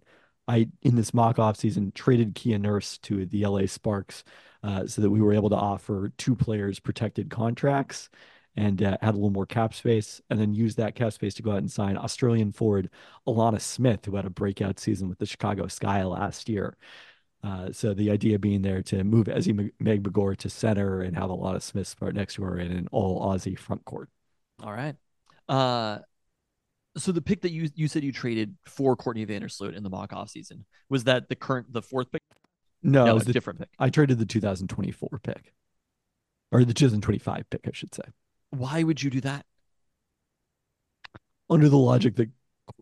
I 0.49 0.69
in 0.83 0.97
this 0.97 1.13
mock 1.13 1.39
off 1.39 1.57
season 1.57 1.93
traded 1.95 2.35
Kia 2.35 2.59
Nurse 2.59 2.99
to 2.99 3.27
the 3.27 3.47
LA 3.47 3.67
Sparks 3.67 4.25
uh, 4.63 4.87
so 4.87 5.03
that 5.03 5.11
we 5.11 5.21
were 5.21 5.33
able 5.33 5.51
to 5.51 5.57
offer 5.57 6.13
two 6.19 6.35
players 6.35 6.79
protected 6.79 7.31
contracts 7.31 8.09
and 8.57 8.83
uh, 8.83 8.97
had 9.03 9.11
a 9.11 9.19
little 9.19 9.31
more 9.31 9.47
cap 9.47 9.75
space, 9.75 10.21
and 10.31 10.41
then 10.41 10.55
use 10.55 10.75
that 10.77 10.95
cap 10.95 11.13
space 11.13 11.35
to 11.35 11.43
go 11.43 11.53
out 11.53 11.59
and 11.59 11.71
sign 11.71 11.97
Australian 11.97 12.53
forward 12.53 12.89
Alanna 13.29 13.61
Smith, 13.61 14.05
who 14.05 14.17
had 14.17 14.25
a 14.25 14.31
breakout 14.31 14.81
season 14.81 15.09
with 15.09 15.19
the 15.19 15.27
Chicago 15.27 15.67
Sky 15.67 16.03
last 16.05 16.49
year. 16.49 16.77
Uh, 17.43 17.71
so 17.71 17.93
the 17.93 18.11
idea 18.11 18.39
being 18.39 18.63
there 18.63 18.83
to 18.83 19.05
move 19.05 19.27
Ezi 19.27 19.71
Magbegor 19.81 20.37
to 20.39 20.49
center 20.49 21.03
and 21.03 21.17
have 21.17 21.29
Alanna 21.29 21.61
Smith 21.61 21.87
start 21.87 22.15
next 22.15 22.35
to 22.35 22.45
her 22.45 22.59
in 22.59 22.73
an 22.73 22.89
all 22.91 23.21
Aussie 23.21 23.59
front 23.59 23.85
court. 23.85 24.09
All 24.63 24.73
right. 24.73 24.97
Uh, 25.49 25.99
so 26.97 27.13
the 27.13 27.23
pick 27.23 27.43
that 27.43 27.51
you 27.51 27.69
you 27.75 27.89
said 27.89 28.05
you 28.05 28.13
traded 28.13 28.57
for 28.67 28.97
Courtney 28.97 29.25
Vandersloot 29.27 29.77
in 29.77 29.83
the 29.83 29.91
mock 29.91 30.13
off 30.13 30.31
season 30.31 30.65
was 30.89 31.05
that 31.05 31.29
the 31.29 31.37
current 31.37 31.73
the 31.73 31.83
fourth 31.83 32.11
pick? 32.11 32.23
No, 32.83 33.07
it 33.07 33.13
was 33.13 33.23
a 33.25 33.27
the, 33.27 33.33
different 33.33 33.59
pick. 33.59 33.69
I 33.79 33.91
traded 33.91 34.19
the 34.19 34.27
2024 34.27 35.21
pick, 35.23 35.55
or 36.53 36.65
the 36.65 36.75
2025 36.75 37.51
pick, 37.51 37.63
I 37.67 37.71
should 37.73 37.95
say, 37.95 38.03
Why 38.51 38.83
would 38.83 39.03
you 39.03 39.11
do 39.11 39.21
that? 39.23 39.45
under 41.49 41.69
the 41.69 41.79
logic 41.79 42.17
that 42.17 42.31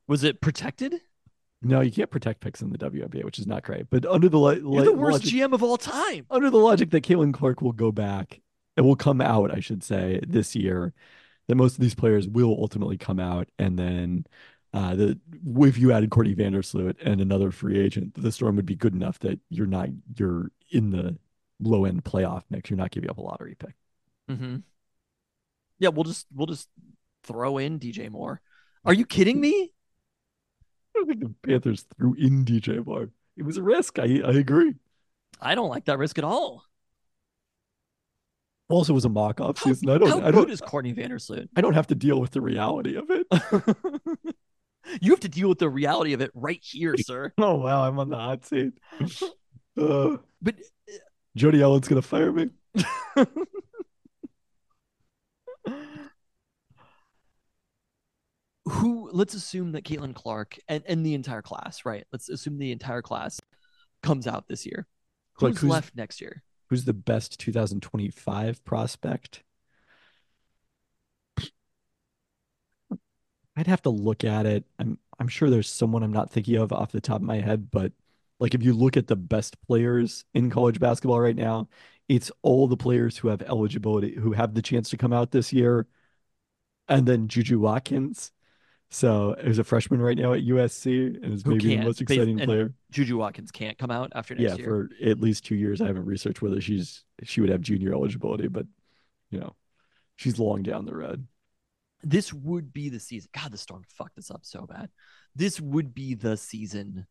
Was 0.08 0.24
it 0.24 0.40
protected? 0.40 1.00
no, 1.62 1.80
you 1.80 1.90
can't 1.90 2.10
protect 2.10 2.40
picks 2.40 2.60
in 2.60 2.70
the 2.70 2.78
WNBA, 2.78 3.24
which 3.24 3.38
is 3.38 3.46
not 3.46 3.62
great. 3.62 3.88
But 3.88 4.04
under 4.04 4.28
the 4.28 4.38
li- 4.38 4.56
You're 4.56 4.84
the 4.84 4.92
worst 4.92 5.24
logic, 5.24 5.30
GM 5.34 5.54
of 5.54 5.62
all 5.62 5.78
time. 5.78 6.26
under 6.30 6.50
the 6.50 6.58
logic 6.58 6.90
that 6.90 7.04
Caitlin 7.04 7.32
Clark 7.32 7.62
will 7.62 7.72
go 7.72 7.90
back, 7.90 8.40
it 8.76 8.82
will 8.82 8.96
come 8.96 9.20
out, 9.20 9.54
I 9.54 9.60
should 9.60 9.82
say, 9.82 10.20
this 10.26 10.54
year. 10.54 10.92
That 11.46 11.56
most 11.56 11.74
of 11.74 11.80
these 11.80 11.94
players 11.94 12.26
will 12.26 12.56
ultimately 12.58 12.96
come 12.96 13.20
out, 13.20 13.48
and 13.58 13.78
then 13.78 14.26
uh, 14.72 14.94
the 14.96 15.18
if 15.58 15.78
you 15.78 15.92
added 15.92 16.10
Courtney 16.10 16.34
Vandersloot 16.34 16.96
and 17.04 17.20
another 17.20 17.52
free 17.52 17.78
agent, 17.78 18.14
the 18.14 18.32
Storm 18.32 18.56
would 18.56 18.66
be 18.66 18.74
good 18.74 18.92
enough 18.92 19.20
that 19.20 19.38
you're 19.48 19.66
not 19.66 19.88
you're 20.16 20.50
in 20.70 20.90
the 20.90 21.16
low 21.60 21.84
end 21.84 22.02
playoff 22.02 22.42
mix. 22.50 22.70
You're 22.70 22.76
not 22.76 22.90
giving 22.90 23.08
up 23.08 23.18
a 23.18 23.22
lottery 23.22 23.54
pick. 23.56 23.74
Mm-hmm. 24.28 24.56
Yeah, 25.78 25.90
we'll 25.90 26.04
just 26.04 26.26
we'll 26.34 26.48
just 26.48 26.68
throw 27.22 27.58
in 27.58 27.78
DJ 27.78 28.10
Moore. 28.10 28.40
Are 28.84 28.94
you 28.94 29.06
kidding 29.06 29.40
me? 29.40 29.52
I 30.96 30.98
don't 30.98 31.06
think 31.06 31.20
the 31.20 31.48
Panthers 31.48 31.84
threw 31.96 32.14
in 32.14 32.44
DJ 32.44 32.84
Moore. 32.84 33.10
It 33.36 33.44
was 33.44 33.56
a 33.56 33.62
risk. 33.62 33.98
I 34.00 34.22
I 34.24 34.32
agree. 34.32 34.74
I 35.40 35.54
don't 35.54 35.68
like 35.70 35.84
that 35.84 35.98
risk 35.98 36.18
at 36.18 36.24
all. 36.24 36.64
Also, 38.68 38.92
it 38.92 38.94
was 38.94 39.04
a 39.04 39.10
mock 39.10 39.40
off 39.40 39.58
How, 39.58 39.64
season. 39.66 39.90
I 39.90 39.98
don't 39.98 40.08
how 40.08 40.26
I 40.26 40.30
don't 40.30 40.50
is 40.50 40.60
Courtney 40.60 40.94
Vandersloot? 40.94 41.48
I 41.56 41.60
don't 41.60 41.74
have 41.74 41.86
to 41.88 41.94
deal 41.94 42.20
with 42.20 42.30
the 42.30 42.40
reality 42.40 42.96
of 42.96 43.10
it. 43.10 43.26
you 45.02 45.10
have 45.10 45.20
to 45.20 45.28
deal 45.28 45.48
with 45.50 45.58
the 45.58 45.68
reality 45.68 46.14
of 46.14 46.20
it 46.22 46.30
right 46.34 46.60
here, 46.62 46.96
sir. 46.96 47.32
oh 47.38 47.56
wow, 47.56 47.86
I'm 47.86 47.98
on 47.98 48.08
the 48.08 48.16
hot 48.16 48.44
seat. 48.46 48.72
Uh, 49.76 50.18
But 50.40 50.54
Jody 51.36 51.60
Allen's 51.60 51.88
gonna 51.88 52.00
fire 52.00 52.32
me. 52.32 52.48
who 58.66 59.10
let's 59.12 59.34
assume 59.34 59.72
that 59.72 59.84
Caitlin 59.84 60.14
Clark 60.14 60.58
and, 60.68 60.82
and 60.88 61.04
the 61.04 61.14
entire 61.14 61.42
class, 61.42 61.84
right? 61.84 62.04
Let's 62.12 62.28
assume 62.28 62.58
the 62.58 62.72
entire 62.72 63.02
class 63.02 63.40
comes 64.02 64.26
out 64.26 64.46
this 64.48 64.64
year. 64.64 64.86
Like, 65.40 65.52
Who's 65.54 65.60
who's- 65.62 65.70
left 65.72 65.96
next 65.96 66.20
year? 66.20 66.42
Who's 66.68 66.84
the 66.84 66.92
best 66.92 67.40
2025 67.40 68.64
prospect? 68.64 69.42
I'd 73.56 73.66
have 73.66 73.82
to 73.82 73.90
look 73.90 74.24
at 74.24 74.46
it. 74.46 74.64
I'm 74.78 74.98
I'm 75.18 75.28
sure 75.28 75.48
there's 75.50 75.68
someone 75.70 76.02
I'm 76.02 76.12
not 76.12 76.30
thinking 76.30 76.56
of 76.56 76.72
off 76.72 76.90
the 76.92 77.00
top 77.00 77.16
of 77.16 77.22
my 77.22 77.40
head, 77.40 77.70
but 77.70 77.92
like 78.40 78.54
if 78.54 78.62
you 78.62 78.72
look 78.74 78.96
at 78.96 79.06
the 79.06 79.16
best 79.16 79.60
players 79.62 80.24
in 80.34 80.50
college 80.50 80.80
basketball 80.80 81.20
right 81.20 81.36
now, 81.36 81.68
it's 82.08 82.30
all 82.42 82.66
the 82.68 82.76
players 82.76 83.16
who 83.18 83.28
have 83.28 83.42
eligibility, 83.42 84.14
who 84.16 84.32
have 84.32 84.54
the 84.54 84.62
chance 84.62 84.90
to 84.90 84.96
come 84.96 85.12
out 85.12 85.30
this 85.30 85.52
year, 85.52 85.86
and 86.88 87.06
then 87.06 87.28
Juju 87.28 87.58
Watkins. 87.60 88.32
So 88.90 89.34
there's 89.42 89.58
a 89.58 89.64
freshman 89.64 90.00
right 90.00 90.16
now 90.16 90.34
at 90.34 90.42
USC 90.42 91.22
and 91.22 91.34
is 91.34 91.44
maybe 91.44 91.76
the 91.76 91.84
most 91.84 92.00
exciting 92.00 92.38
player. 92.38 92.72
Juju 92.92 93.16
Watkins 93.18 93.50
can't 93.50 93.76
come 93.76 93.90
out 93.90 94.12
after 94.14 94.34
next 94.34 94.42
year. 94.42 94.50
Yeah, 94.50 94.56
year. 94.56 94.88
for 95.00 95.10
at 95.10 95.20
least 95.20 95.44
two 95.44 95.56
years. 95.56 95.80
I 95.80 95.86
haven't 95.86 96.04
researched 96.04 96.42
whether 96.42 96.60
she's 96.60 97.04
she 97.24 97.40
would 97.40 97.50
have 97.50 97.60
junior 97.60 97.92
eligibility, 97.92 98.46
but 98.48 98.66
you 99.30 99.40
know, 99.40 99.56
she's 100.16 100.38
long 100.38 100.62
down 100.62 100.84
the 100.84 100.94
road. 100.94 101.26
this 102.02 102.32
would 102.32 102.72
be 102.72 102.88
the 102.88 103.00
season. 103.00 103.30
God, 103.34 103.50
the 103.50 103.58
Storm 103.58 103.82
fucked 103.88 104.14
this 104.16 104.30
up 104.30 104.40
so 104.44 104.66
bad. 104.66 104.90
This 105.34 105.60
would 105.60 105.92
be 105.94 106.14
the 106.14 106.36
season 106.36 107.06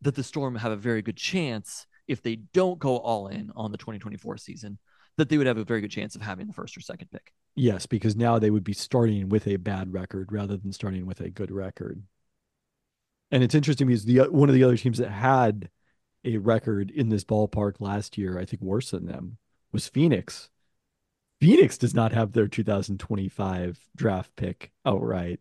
that 0.00 0.14
the 0.14 0.24
Storm 0.24 0.54
have 0.56 0.72
a 0.72 0.76
very 0.76 1.02
good 1.02 1.16
chance 1.16 1.86
if 2.08 2.22
they 2.22 2.36
don't 2.36 2.78
go 2.78 2.96
all 2.96 3.28
in 3.28 3.50
on 3.54 3.72
the 3.72 3.78
2024 3.78 4.38
season, 4.38 4.78
that 5.16 5.28
they 5.28 5.36
would 5.36 5.46
have 5.46 5.58
a 5.58 5.64
very 5.64 5.80
good 5.80 5.90
chance 5.90 6.14
of 6.14 6.22
having 6.22 6.46
the 6.46 6.52
first 6.52 6.76
or 6.76 6.80
second 6.80 7.10
pick. 7.10 7.32
Yes, 7.54 7.86
because 7.86 8.16
now 8.16 8.38
they 8.38 8.50
would 8.50 8.64
be 8.64 8.72
starting 8.72 9.28
with 9.28 9.46
a 9.46 9.56
bad 9.56 9.92
record 9.92 10.32
rather 10.32 10.56
than 10.56 10.72
starting 10.72 11.06
with 11.06 11.20
a 11.20 11.30
good 11.30 11.50
record. 11.50 12.02
And 13.30 13.42
it's 13.42 13.54
interesting 13.54 13.86
because 13.86 14.04
the 14.04 14.20
one 14.30 14.48
of 14.48 14.54
the 14.54 14.64
other 14.64 14.76
teams 14.76 14.98
that 14.98 15.10
had 15.10 15.70
a 16.24 16.38
record 16.38 16.90
in 16.90 17.08
this 17.08 17.24
ballpark 17.24 17.74
last 17.80 18.18
year, 18.18 18.38
I 18.38 18.44
think 18.44 18.62
worse 18.62 18.90
than 18.90 19.06
them, 19.06 19.38
was 19.72 19.88
Phoenix. 19.88 20.50
Phoenix 21.40 21.78
does 21.78 21.94
not 21.94 22.12
have 22.12 22.32
their 22.32 22.48
2025 22.48 23.78
draft 23.96 24.36
pick 24.36 24.72
outright 24.84 25.40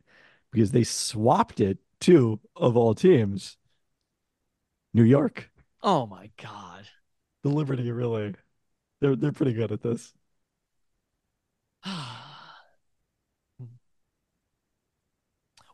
because 0.51 0.72
they 0.72 0.84
swapped 0.84 1.60
it 1.60 1.80
to, 2.01 2.39
of 2.55 2.78
all 2.78 2.95
teams, 2.95 3.57
New 4.93 5.03
York. 5.03 5.49
Oh 5.82 6.05
my 6.05 6.30
god. 6.41 6.88
The 7.43 7.49
Liberty 7.49 7.91
really 7.91 8.36
they're 9.01 9.16
they're 9.16 9.32
pretty 9.32 9.53
good 9.53 9.72
at 9.72 9.82
this. 9.82 10.14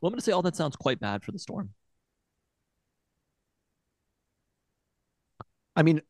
Well, 0.01 0.10
I'm 0.10 0.12
going 0.12 0.20
to 0.20 0.26
say 0.26 0.34
all 0.34 0.41
that 0.43 0.56
sounds 0.56 0.76
quite 0.76 0.99
bad 0.99 1.24
for 1.24 1.32
the 1.32 1.39
Storm. 1.39 1.70
I 5.76 5.82
mean, 5.84 6.01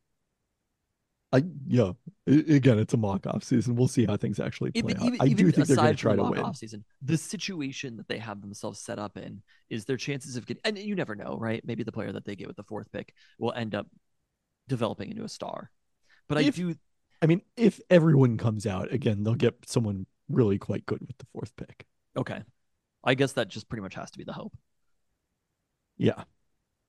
I 1.32 1.44
yeah. 1.66 1.92
Again, 2.26 2.78
it's 2.78 2.94
a 2.94 2.96
mock 2.96 3.26
off 3.26 3.42
season. 3.42 3.74
We'll 3.74 3.88
see 3.88 4.04
how 4.04 4.16
things 4.16 4.38
actually 4.38 4.72
play 4.72 4.80
Even, 4.80 4.96
out. 4.96 5.02
even, 5.06 5.20
I 5.20 5.28
do 5.28 5.50
think 5.50 5.66
they're 5.66 5.76
going 5.76 5.94
to 5.94 5.94
try 5.94 6.16
to 6.16 6.22
win. 6.24 6.40
off 6.40 6.56
season, 6.56 6.84
the 7.02 7.16
situation 7.16 7.96
that 7.96 8.08
they 8.08 8.18
have 8.18 8.40
themselves 8.40 8.80
set 8.80 8.98
up 8.98 9.16
in 9.16 9.42
is 9.70 9.84
their 9.84 9.96
chances 9.96 10.36
of 10.36 10.46
getting, 10.46 10.60
and 10.64 10.78
you 10.78 10.94
never 10.94 11.14
know, 11.14 11.36
right? 11.40 11.62
Maybe 11.64 11.82
the 11.82 11.92
player 11.92 12.12
that 12.12 12.24
they 12.24 12.36
get 12.36 12.48
with 12.48 12.56
the 12.56 12.64
fourth 12.64 12.90
pick 12.92 13.14
will 13.38 13.52
end 13.52 13.74
up 13.74 13.86
developing 14.68 15.10
into 15.10 15.24
a 15.24 15.28
star. 15.28 15.70
But 16.28 16.38
I 16.38 16.42
If- 16.42 16.56
do, 16.56 16.74
I 17.22 17.26
mean, 17.26 17.42
if 17.56 17.80
everyone 17.90 18.36
comes 18.36 18.66
out 18.66 18.92
again, 18.92 19.22
they'll 19.22 19.34
get 19.34 19.54
someone 19.66 20.06
really 20.28 20.58
quite 20.58 20.86
good 20.86 21.00
with 21.06 21.18
the 21.18 21.26
fourth 21.32 21.54
pick. 21.56 21.86
okay. 22.16 22.42
I 23.04 23.14
guess 23.14 23.32
that 23.34 23.48
just 23.48 23.68
pretty 23.68 23.82
much 23.82 23.94
has 23.94 24.10
to 24.10 24.18
be 24.18 24.24
the 24.24 24.32
hope. 24.32 24.52
Yeah. 25.96 26.24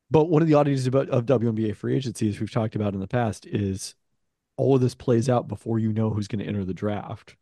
But 0.10 0.30
one 0.30 0.42
of 0.42 0.48
the 0.48 0.56
oddities 0.56 0.88
about 0.88 1.10
of 1.10 1.26
WNBA 1.26 1.76
free 1.76 1.96
agency, 1.96 2.28
as 2.28 2.40
we've 2.40 2.52
talked 2.52 2.76
about 2.76 2.96
in 2.96 3.00
the 3.00 3.08
past, 3.08 3.46
is 3.46 3.94
all 4.56 4.76
of 4.76 4.82
this 4.82 4.96
plays 4.96 5.30
out 5.30 5.48
before 5.48 5.78
you 5.78 5.94
know 5.94 6.10
who's 6.10 6.28
going 6.28 6.40
to 6.40 6.48
enter 6.48 6.66
the 6.66 6.74
draft. 6.74 7.36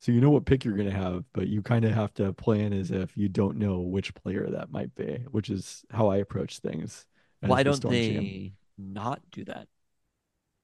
So 0.00 0.12
you 0.12 0.20
know 0.20 0.30
what 0.30 0.46
pick 0.46 0.64
you're 0.64 0.76
going 0.76 0.88
to 0.88 0.94
have, 0.94 1.24
but 1.32 1.48
you 1.48 1.60
kind 1.60 1.84
of 1.84 1.92
have 1.92 2.14
to 2.14 2.32
plan 2.32 2.72
as 2.72 2.92
if 2.92 3.16
you 3.16 3.28
don't 3.28 3.56
know 3.56 3.80
which 3.80 4.14
player 4.14 4.48
that 4.48 4.70
might 4.70 4.94
be, 4.94 5.24
which 5.30 5.50
is 5.50 5.84
how 5.90 6.08
I 6.08 6.18
approach 6.18 6.60
things. 6.60 7.04
Why 7.40 7.64
don't 7.64 7.82
they 7.82 8.10
GM. 8.10 8.52
not 8.78 9.20
do 9.32 9.44
that? 9.46 9.66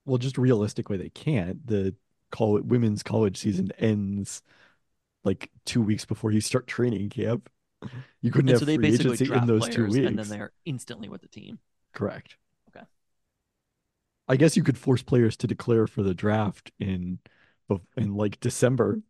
Well, 0.05 0.17
just 0.17 0.37
realistically, 0.37 0.97
they 0.97 1.09
can't. 1.09 1.65
The 1.65 1.95
call 2.31 2.57
it 2.57 2.65
women's 2.65 3.03
college 3.03 3.37
season 3.37 3.71
ends 3.79 4.41
like 5.23 5.49
two 5.65 5.81
weeks 5.81 6.05
before 6.05 6.31
you 6.31 6.41
start 6.41 6.67
training 6.67 7.09
camp. 7.09 7.49
Mm-hmm. 7.83 7.99
You 8.21 8.31
couldn't 8.31 8.49
And 8.49 8.55
have 8.55 8.59
so 8.59 8.65
they 8.65 8.75
free 8.75 8.91
basically 8.91 9.13
agency 9.13 9.25
draft 9.25 9.41
in 9.41 9.47
those 9.47 9.69
two 9.69 9.85
weeks. 9.87 10.07
and 10.07 10.17
then 10.17 10.27
they're 10.29 10.51
instantly 10.65 11.09
with 11.09 11.21
the 11.21 11.27
team. 11.27 11.59
Correct. 11.93 12.37
Okay. 12.69 12.85
I 14.27 14.35
guess 14.35 14.55
you 14.57 14.63
could 14.63 14.77
force 14.77 15.01
players 15.03 15.37
to 15.37 15.47
declare 15.47 15.87
for 15.87 16.03
the 16.03 16.13
draft 16.13 16.71
in 16.79 17.19
in 17.97 18.13
like 18.15 18.39
December. 18.39 19.01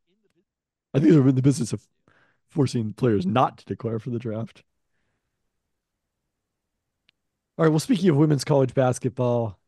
I 0.94 1.00
think 1.00 1.12
they're 1.12 1.28
in 1.28 1.36
the 1.36 1.42
business 1.42 1.74
of 1.74 1.86
forcing 2.50 2.94
players 2.94 3.26
not 3.26 3.58
to 3.60 3.66
declare 3.66 4.00
for 4.00 4.10
the 4.12 4.20
draft. 4.20 4.64
All 7.58 7.66
right. 7.66 7.70
Well, 7.70 7.80
speaking 7.80 8.10
of 8.10 8.18
women's 8.18 8.44
college 8.44 8.74
basketball, 8.74 9.60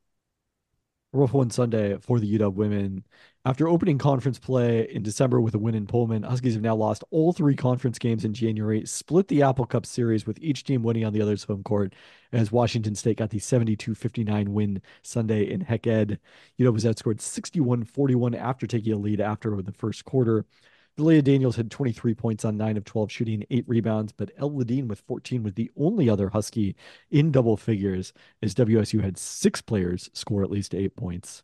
rough 1.13 1.33
one 1.33 1.49
Sunday 1.49 1.97
for 1.99 2.19
the 2.19 2.37
UW 2.37 2.53
women. 2.53 3.03
After 3.45 3.67
opening 3.67 3.97
conference 3.97 4.39
play 4.39 4.89
in 4.91 5.03
December 5.03 5.39
with 5.39 5.55
a 5.55 5.59
win 5.59 5.73
in 5.73 5.87
Pullman, 5.87 6.23
Huskies 6.23 6.55
have 6.55 6.63
now 6.63 6.75
lost 6.75 7.03
all 7.11 7.31
three 7.31 7.55
conference 7.55 7.97
games 7.97 8.25
in 8.25 8.33
January, 8.33 8.85
split 8.85 9.29
the 9.29 9.41
Apple 9.41 9.65
Cup 9.65 9.85
series 9.85 10.27
with 10.27 10.37
each 10.41 10.65
team 10.65 10.83
winning 10.83 11.05
on 11.05 11.13
the 11.13 11.21
other's 11.21 11.45
home 11.45 11.63
court, 11.63 11.93
as 12.33 12.51
Washington 12.51 12.93
State 12.93 13.17
got 13.17 13.29
the 13.29 13.39
72 13.39 13.95
59 13.95 14.53
win 14.53 14.81
Sunday 15.01 15.49
in 15.49 15.61
Hec 15.61 15.87
Ed. 15.87 16.19
UW 16.59 16.73
was 16.73 16.83
outscored 16.83 17.21
61 17.21 17.85
41 17.85 18.35
after 18.35 18.67
taking 18.67 18.91
a 18.91 18.97
lead 18.97 19.21
after 19.21 19.61
the 19.61 19.71
first 19.71 20.03
quarter. 20.03 20.45
Dalayah 20.97 21.23
Daniels 21.23 21.55
had 21.55 21.69
23 21.69 22.15
points 22.15 22.43
on 22.43 22.57
9 22.57 22.75
of 22.77 22.83
12 22.83 23.11
shooting, 23.11 23.43
8 23.51 23.65
rebounds, 23.67 24.11
but 24.13 24.31
Elle 24.37 24.51
Ladine 24.51 24.87
with 24.87 25.01
14 25.01 25.43
was 25.43 25.53
the 25.53 25.69
only 25.77 26.09
other 26.09 26.29
Husky 26.29 26.75
in 27.11 27.31
double 27.31 27.55
figures, 27.55 28.13
as 28.41 28.55
WSU 28.55 29.01
had 29.03 29.17
six 29.17 29.61
players 29.61 30.09
score 30.13 30.43
at 30.43 30.49
least 30.49 30.73
8 30.73 30.95
points. 30.95 31.43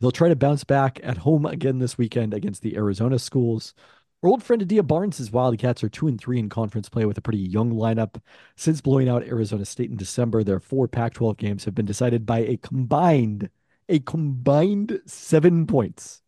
They'll 0.00 0.10
try 0.10 0.28
to 0.28 0.36
bounce 0.36 0.62
back 0.64 1.00
at 1.02 1.18
home 1.18 1.46
again 1.46 1.78
this 1.78 1.98
weekend 1.98 2.34
against 2.34 2.62
the 2.62 2.76
Arizona 2.76 3.18
schools. 3.18 3.74
Our 4.22 4.30
old 4.30 4.42
friend 4.42 4.60
Adia 4.62 4.82
Barnes' 4.82 5.30
Wildcats 5.30 5.82
are 5.82 5.88
2 5.88 6.08
and 6.08 6.20
3 6.20 6.38
in 6.38 6.48
conference 6.48 6.88
play 6.88 7.04
with 7.06 7.18
a 7.18 7.22
pretty 7.22 7.38
young 7.38 7.72
lineup. 7.72 8.20
Since 8.56 8.80
blowing 8.82 9.08
out 9.08 9.24
Arizona 9.24 9.64
State 9.64 9.90
in 9.90 9.96
December, 9.96 10.44
their 10.44 10.60
four 10.60 10.86
Pac 10.86 11.14
12 11.14 11.36
games 11.38 11.64
have 11.64 11.74
been 11.74 11.86
decided 11.86 12.26
by 12.26 12.40
a 12.40 12.56
combined, 12.58 13.50
a 13.88 14.00
combined 14.00 15.00
seven 15.06 15.66
points. 15.66 16.22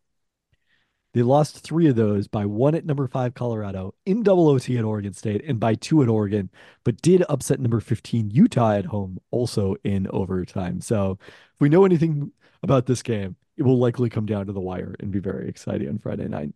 They 1.13 1.23
lost 1.23 1.59
three 1.59 1.87
of 1.87 1.95
those 1.95 2.27
by 2.27 2.45
one 2.45 2.73
at 2.73 2.85
number 2.85 3.07
five 3.07 3.33
Colorado, 3.33 3.93
in 4.05 4.23
double 4.23 4.47
OT 4.47 4.77
at 4.77 4.85
Oregon 4.85 5.13
State, 5.13 5.43
and 5.45 5.59
by 5.59 5.75
two 5.75 6.01
at 6.01 6.07
Oregon, 6.07 6.49
but 6.83 7.01
did 7.01 7.23
upset 7.27 7.59
number 7.59 7.81
15 7.81 8.31
Utah 8.31 8.71
at 8.71 8.85
home, 8.85 9.19
also 9.29 9.75
in 9.83 10.07
overtime. 10.11 10.79
So 10.79 11.17
if 11.21 11.59
we 11.59 11.69
know 11.69 11.83
anything 11.83 12.31
about 12.63 12.85
this 12.85 13.01
game, 13.01 13.35
it 13.57 13.63
will 13.63 13.77
likely 13.77 14.09
come 14.09 14.25
down 14.25 14.45
to 14.45 14.53
the 14.53 14.61
wire 14.61 14.95
and 14.99 15.11
be 15.11 15.19
very 15.19 15.49
exciting 15.49 15.89
on 15.89 15.99
Friday 15.99 16.27
night. 16.27 16.53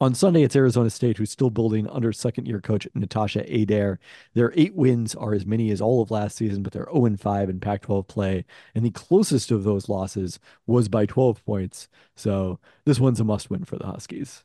On 0.00 0.12
Sunday, 0.14 0.42
it's 0.42 0.56
Arizona 0.56 0.90
State, 0.90 1.18
who's 1.18 1.30
still 1.30 1.50
building 1.50 1.88
under 1.88 2.12
second 2.12 2.46
year 2.46 2.60
coach 2.60 2.86
Natasha 2.94 3.44
Adair. 3.48 4.00
Their 4.34 4.52
eight 4.56 4.74
wins 4.74 5.14
are 5.14 5.34
as 5.34 5.46
many 5.46 5.70
as 5.70 5.80
all 5.80 6.02
of 6.02 6.10
last 6.10 6.36
season, 6.36 6.62
but 6.62 6.72
they're 6.72 6.88
0 6.92 7.16
5 7.16 7.48
in 7.48 7.60
Pac 7.60 7.82
12 7.82 8.06
play. 8.08 8.44
And 8.74 8.84
the 8.84 8.90
closest 8.90 9.50
of 9.52 9.62
those 9.64 9.88
losses 9.88 10.40
was 10.66 10.88
by 10.88 11.06
12 11.06 11.44
points. 11.44 11.88
So 12.16 12.58
this 12.84 12.98
one's 13.00 13.20
a 13.20 13.24
must 13.24 13.50
win 13.50 13.64
for 13.64 13.76
the 13.78 13.86
Huskies. 13.86 14.44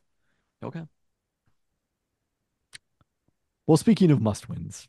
Okay. 0.62 0.86
Well, 3.66 3.76
speaking 3.76 4.10
of 4.10 4.20
must 4.20 4.48
wins, 4.48 4.88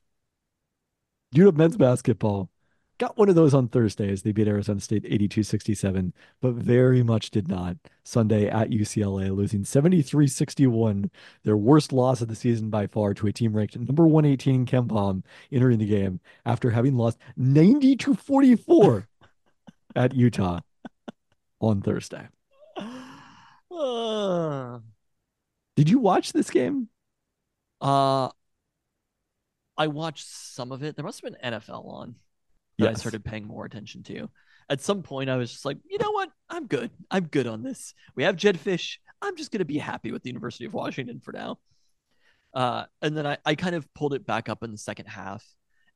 you 1.31 1.45
UW 1.51 1.55
men's 1.55 1.77
basketball 1.77 2.49
got 3.01 3.17
one 3.17 3.29
of 3.29 3.35
those 3.35 3.55
on 3.55 3.67
Thursday 3.67 4.11
as 4.11 4.21
they 4.21 4.31
beat 4.31 4.47
Arizona 4.47 4.79
State 4.79 5.03
82 5.07 5.41
67, 5.41 6.13
but 6.39 6.53
very 6.53 7.01
much 7.01 7.31
did 7.31 7.47
not 7.47 7.75
Sunday 8.03 8.47
at 8.47 8.69
UCLA, 8.69 9.35
losing 9.35 9.63
73 9.63 10.27
61, 10.27 11.09
their 11.43 11.57
worst 11.57 11.91
loss 11.91 12.21
of 12.21 12.27
the 12.27 12.35
season 12.35 12.69
by 12.69 12.85
far 12.85 13.15
to 13.15 13.25
a 13.25 13.33
team 13.33 13.53
ranked 13.53 13.75
number 13.75 14.05
118 14.05 14.53
in 14.53 14.65
KenPom, 14.67 15.23
entering 15.51 15.79
the 15.79 15.87
game 15.87 16.19
after 16.45 16.69
having 16.69 16.95
lost 16.95 17.17
90 17.35 17.95
to 17.95 18.13
44 18.13 19.07
at 19.95 20.13
Utah 20.13 20.59
on 21.59 21.81
Thursday. 21.81 22.27
Uh, 23.71 24.77
Did 25.75 25.89
you 25.89 25.97
watch 25.97 26.33
this 26.33 26.51
game? 26.51 26.87
uh, 27.81 28.29
I 29.75 29.87
watched 29.87 30.27
some 30.27 30.71
of 30.71 30.83
it. 30.83 30.95
There 30.95 31.03
must 31.03 31.23
have 31.23 31.33
been 31.33 31.53
NFL 31.53 31.87
on 31.87 32.15
that 32.81 32.89
I 32.89 32.93
started 32.93 33.23
paying 33.23 33.45
more 33.47 33.65
attention 33.65 34.03
to. 34.03 34.29
At 34.69 34.81
some 34.81 35.03
point, 35.03 35.29
I 35.29 35.35
was 35.37 35.51
just 35.51 35.65
like, 35.65 35.77
you 35.89 35.97
know 35.97 36.11
what? 36.11 36.29
I'm 36.49 36.67
good. 36.67 36.91
I'm 37.09 37.25
good 37.25 37.47
on 37.47 37.63
this. 37.63 37.93
We 38.15 38.23
have 38.23 38.35
Jedd 38.35 38.57
Fisch. 38.57 38.97
I'm 39.21 39.35
just 39.35 39.51
gonna 39.51 39.65
be 39.65 39.77
happy 39.77 40.11
with 40.11 40.23
the 40.23 40.29
University 40.29 40.65
of 40.65 40.73
Washington 40.73 41.19
for 41.19 41.31
now. 41.31 41.59
Uh, 42.53 42.85
and 43.01 43.15
then 43.15 43.25
I, 43.25 43.37
I 43.45 43.55
kind 43.55 43.75
of 43.75 43.91
pulled 43.93 44.13
it 44.13 44.25
back 44.25 44.49
up 44.49 44.63
in 44.63 44.71
the 44.71 44.77
second 44.77 45.05
half, 45.05 45.45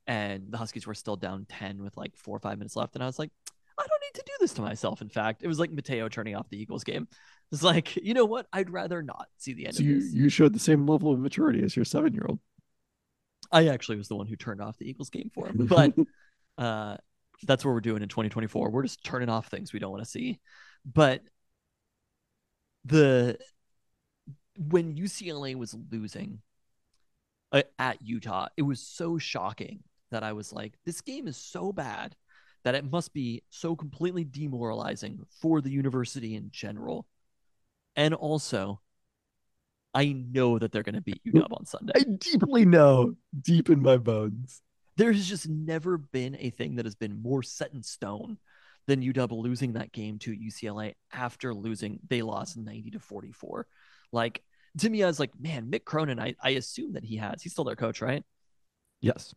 and 0.07 0.45
the 0.49 0.57
Huskies 0.57 0.87
were 0.87 0.93
still 0.93 1.15
down 1.15 1.45
10 1.49 1.83
with 1.83 1.97
like 1.97 2.15
four 2.15 2.35
or 2.35 2.39
five 2.39 2.57
minutes 2.57 2.75
left. 2.75 2.95
And 2.95 3.03
I 3.03 3.07
was 3.07 3.19
like, 3.19 3.31
I 3.77 3.81
don't 3.85 4.01
need 4.01 4.19
to 4.19 4.23
do 4.25 4.31
this 4.39 4.53
to 4.53 4.61
myself. 4.61 5.01
In 5.01 5.09
fact, 5.09 5.43
it 5.43 5.47
was 5.47 5.59
like 5.59 5.71
Mateo 5.71 6.07
turning 6.07 6.35
off 6.35 6.49
the 6.49 6.57
Eagles 6.61 6.83
game. 6.85 7.07
It's 7.51 7.63
like, 7.63 7.95
you 8.01 8.13
know 8.13 8.25
what? 8.25 8.47
I'd 8.53 8.69
rather 8.69 9.01
not 9.01 9.27
see 9.37 9.53
the 9.53 9.65
end 9.67 9.75
So 9.75 9.81
of 9.81 9.87
you, 9.87 9.99
this. 9.99 10.13
you 10.13 10.29
showed 10.29 10.53
the 10.53 10.59
same 10.59 10.85
level 10.87 11.11
of 11.11 11.19
maturity 11.19 11.61
as 11.63 11.75
your 11.75 11.85
seven 11.85 12.13
year 12.13 12.25
old. 12.27 12.39
I 13.51 13.67
actually 13.67 13.97
was 13.97 14.07
the 14.07 14.15
one 14.15 14.27
who 14.27 14.35
turned 14.35 14.61
off 14.61 14.77
the 14.77 14.89
Eagles 14.89 15.09
game 15.09 15.29
for 15.33 15.47
him. 15.47 15.67
But 15.67 15.93
uh, 16.57 16.97
that's 17.43 17.65
what 17.65 17.71
we're 17.71 17.81
doing 17.81 18.01
in 18.01 18.09
2024. 18.09 18.69
We're 18.69 18.83
just 18.83 19.03
turning 19.03 19.29
off 19.29 19.47
things 19.47 19.73
we 19.73 19.79
don't 19.79 19.91
want 19.91 20.03
to 20.03 20.09
see. 20.09 20.39
But 20.85 21.21
the 22.85 23.37
when 24.57 24.95
UCLA 24.95 25.55
was 25.55 25.75
losing 25.91 26.39
uh, 27.51 27.63
at 27.77 28.01
Utah, 28.01 28.47
it 28.57 28.61
was 28.61 28.79
so 28.79 29.17
shocking 29.17 29.83
that 30.11 30.23
I 30.23 30.33
was 30.33 30.53
like, 30.53 30.73
this 30.85 31.01
game 31.01 31.27
is 31.27 31.37
so 31.37 31.73
bad 31.73 32.15
that 32.63 32.75
it 32.75 32.89
must 32.89 33.13
be 33.13 33.43
so 33.49 33.75
completely 33.75 34.23
demoralizing 34.23 35.25
for 35.41 35.61
the 35.61 35.69
university 35.69 36.35
in 36.35 36.49
general. 36.51 37.05
And 37.95 38.13
also, 38.13 38.81
I 39.93 40.13
know 40.13 40.59
that 40.59 40.71
they're 40.71 40.83
going 40.83 40.95
to 40.95 41.01
beat 41.01 41.21
UW 41.25 41.47
on 41.51 41.65
Sunday. 41.65 41.93
I 41.95 42.03
deeply 42.03 42.65
know, 42.65 43.15
deep 43.41 43.69
in 43.69 43.81
my 43.81 43.97
bones. 43.97 44.61
There 44.97 45.11
has 45.11 45.27
just 45.27 45.47
never 45.47 45.97
been 45.97 46.37
a 46.39 46.49
thing 46.51 46.75
that 46.75 46.85
has 46.85 46.95
been 46.95 47.21
more 47.21 47.43
set 47.43 47.73
in 47.73 47.83
stone 47.83 48.37
than 48.87 49.01
UW 49.01 49.31
losing 49.31 49.73
that 49.73 49.91
game 49.91 50.19
to 50.19 50.31
UCLA 50.31 50.93
after 51.11 51.53
losing. 51.53 51.99
They 52.07 52.21
lost 52.21 52.57
90 52.57 52.91
to 52.91 52.99
44. 52.99 53.67
Like 54.11 54.43
to 54.79 54.89
me, 54.89 55.03
I 55.03 55.07
was 55.07 55.19
like, 55.19 55.31
man, 55.39 55.71
Mick 55.71 55.85
Cronin, 55.85 56.19
I, 56.19 56.35
I 56.41 56.51
assume 56.51 56.93
that 56.93 57.03
he 57.03 57.17
has. 57.17 57.41
He's 57.41 57.53
still 57.53 57.63
their 57.63 57.75
coach, 57.75 58.01
right? 58.01 58.23
Yes. 59.01 59.33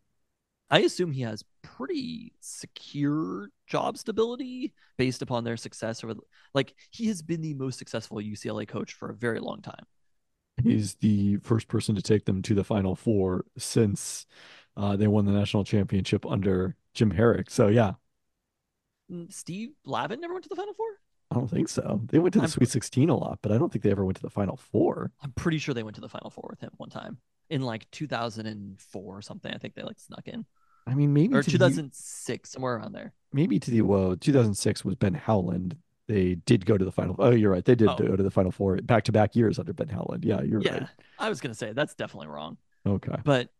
I 0.70 0.80
assume 0.80 1.12
he 1.12 1.22
has 1.22 1.44
pretty 1.62 2.34
secure 2.40 3.48
job 3.66 3.96
stability 3.96 4.74
based 4.98 5.22
upon 5.22 5.44
their 5.44 5.56
success 5.56 6.04
over 6.04 6.14
like 6.54 6.74
he 6.90 7.06
has 7.06 7.22
been 7.22 7.40
the 7.40 7.54
most 7.54 7.78
successful 7.78 8.18
UCLA 8.18 8.68
coach 8.68 8.92
for 8.92 9.10
a 9.10 9.14
very 9.14 9.40
long 9.40 9.62
time. 9.62 9.84
He's 10.62 10.96
the 10.96 11.36
first 11.38 11.68
person 11.68 11.94
to 11.94 12.02
take 12.02 12.24
them 12.24 12.42
to 12.42 12.54
the 12.54 12.64
Final 12.64 12.96
Four 12.96 13.44
since 13.56 14.26
uh, 14.78 14.96
they 14.96 15.06
won 15.08 15.26
the 15.26 15.32
national 15.32 15.64
championship 15.64 16.24
under 16.24 16.74
Jim 16.94 17.10
Herrick. 17.10 17.50
So 17.50 17.66
yeah, 17.68 17.94
Mm, 19.10 19.32
Steve 19.32 19.70
Lavin 19.84 20.20
never 20.20 20.34
went 20.34 20.44
to 20.44 20.48
the 20.50 20.56
Final 20.56 20.74
Four. 20.74 20.86
I 21.30 21.34
don't 21.34 21.48
think 21.50 21.68
so. 21.68 22.00
They 22.10 22.18
went 22.18 22.32
to 22.34 22.38
the 22.40 22.44
I'm- 22.44 22.50
Sweet 22.50 22.68
16 22.68 23.08
a 23.08 23.16
lot, 23.16 23.38
but 23.42 23.52
I 23.52 23.58
don't 23.58 23.70
think 23.72 23.82
they 23.82 23.90
ever 23.90 24.04
went 24.04 24.16
to 24.16 24.22
the 24.22 24.30
Final 24.30 24.56
Four. 24.56 25.12
I'm 25.22 25.32
pretty 25.32 25.58
sure 25.58 25.74
they 25.74 25.82
went 25.82 25.94
to 25.96 26.00
the 26.02 26.08
Final 26.08 26.30
Four 26.30 26.46
with 26.50 26.60
him 26.60 26.70
one 26.76 26.90
time 26.90 27.18
in 27.50 27.62
like 27.62 27.90
2004 27.90 29.16
or 29.18 29.22
something. 29.22 29.52
I 29.52 29.58
think 29.58 29.74
they 29.74 29.82
like 29.82 29.98
snuck 29.98 30.28
in 30.28 30.44
I 30.86 30.94
mean, 30.94 31.12
maybe 31.12 31.34
or 31.34 31.42
to 31.42 31.50
the- 31.50 31.58
2006 31.58 32.50
somewhere 32.50 32.76
around 32.76 32.92
there. 32.92 33.12
maybe 33.32 33.58
to 33.58 33.70
the 33.70 33.82
well, 33.82 34.16
2006 34.16 34.84
was 34.84 34.94
Ben 34.94 35.14
Howland. 35.14 35.76
They 36.06 36.36
did 36.36 36.64
go 36.64 36.78
to 36.78 36.84
the 36.84 36.92
final. 36.92 37.14
Oh, 37.18 37.30
you're 37.30 37.50
right. 37.50 37.64
They 37.64 37.74
did 37.74 37.88
Oh. 37.88 37.96
go 37.96 38.16
to 38.16 38.22
the 38.22 38.30
final 38.30 38.50
four 38.50 38.76
back 38.78 39.04
to 39.04 39.12
back 39.12 39.36
years 39.36 39.58
under 39.58 39.74
Ben 39.74 39.88
Howland. 39.88 40.24
Yeah, 40.24 40.40
you're 40.42 40.62
Yeah, 40.62 40.72
right. 40.78 40.88
I 41.18 41.28
was 41.28 41.40
gonna 41.42 41.54
say 41.54 41.72
that's 41.72 41.94
definitely 41.94 42.28
wrong. 42.28 42.56
Okay. 42.86 43.16
But 43.24 43.50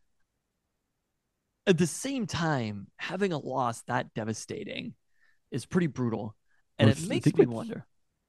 at 1.68 1.78
the 1.78 1.86
same 1.86 2.26
time, 2.26 2.88
having 2.96 3.32
a 3.32 3.38
loss 3.38 3.82
that 3.82 4.14
devastating 4.14 4.94
is 5.50 5.66
pretty 5.66 5.86
brutal, 5.86 6.34
and 6.78 6.90
it 6.90 7.06
makes 7.08 7.32
me 7.34 7.46
wonder. 7.46 7.86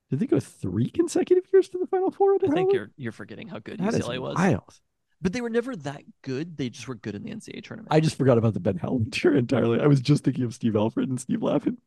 Did 0.10 0.20
they 0.20 0.28
go 0.28 0.40
three 0.40 0.90
consecutive 0.90 1.46
years 1.54 1.70
to 1.70 1.78
the 1.78 1.88
final 1.88 2.12
four? 2.12 2.36
I 2.36 2.48
think 2.48 2.74
you're 2.74 2.92
you're 2.98 3.12
forgetting 3.12 3.48
how 3.48 3.60
good 3.60 3.80
That 3.80 3.94
UCLA 3.94 4.20
was, 4.20 4.36
wild. 4.38 4.80
but 5.22 5.34
they 5.34 5.42
were 5.42 5.50
never 5.50 5.76
that 5.76 6.02
good. 6.24 6.58
They 6.58 6.70
just 6.70 6.88
were 6.88 6.96
good 6.96 7.16
in 7.16 7.24
the 7.24 7.32
NCAA 7.32 7.64
tournament. 7.64 7.94
I 7.94 8.00
just 8.00 8.18
forgot 8.18 8.38
about 8.38 8.54
the 8.54 8.60
Ben 8.60 8.78
Howland 8.78 9.14
tier 9.14 9.36
entirely. 9.36 9.80
I 9.80 9.88
was 9.88 10.02
just 10.02 10.24
thinking 10.24 10.44
of 10.44 10.54
Steve 10.54 10.76
Alford 10.76 11.10
and 11.10 11.20
Steve 11.20 11.42
Lavin. 11.42 11.78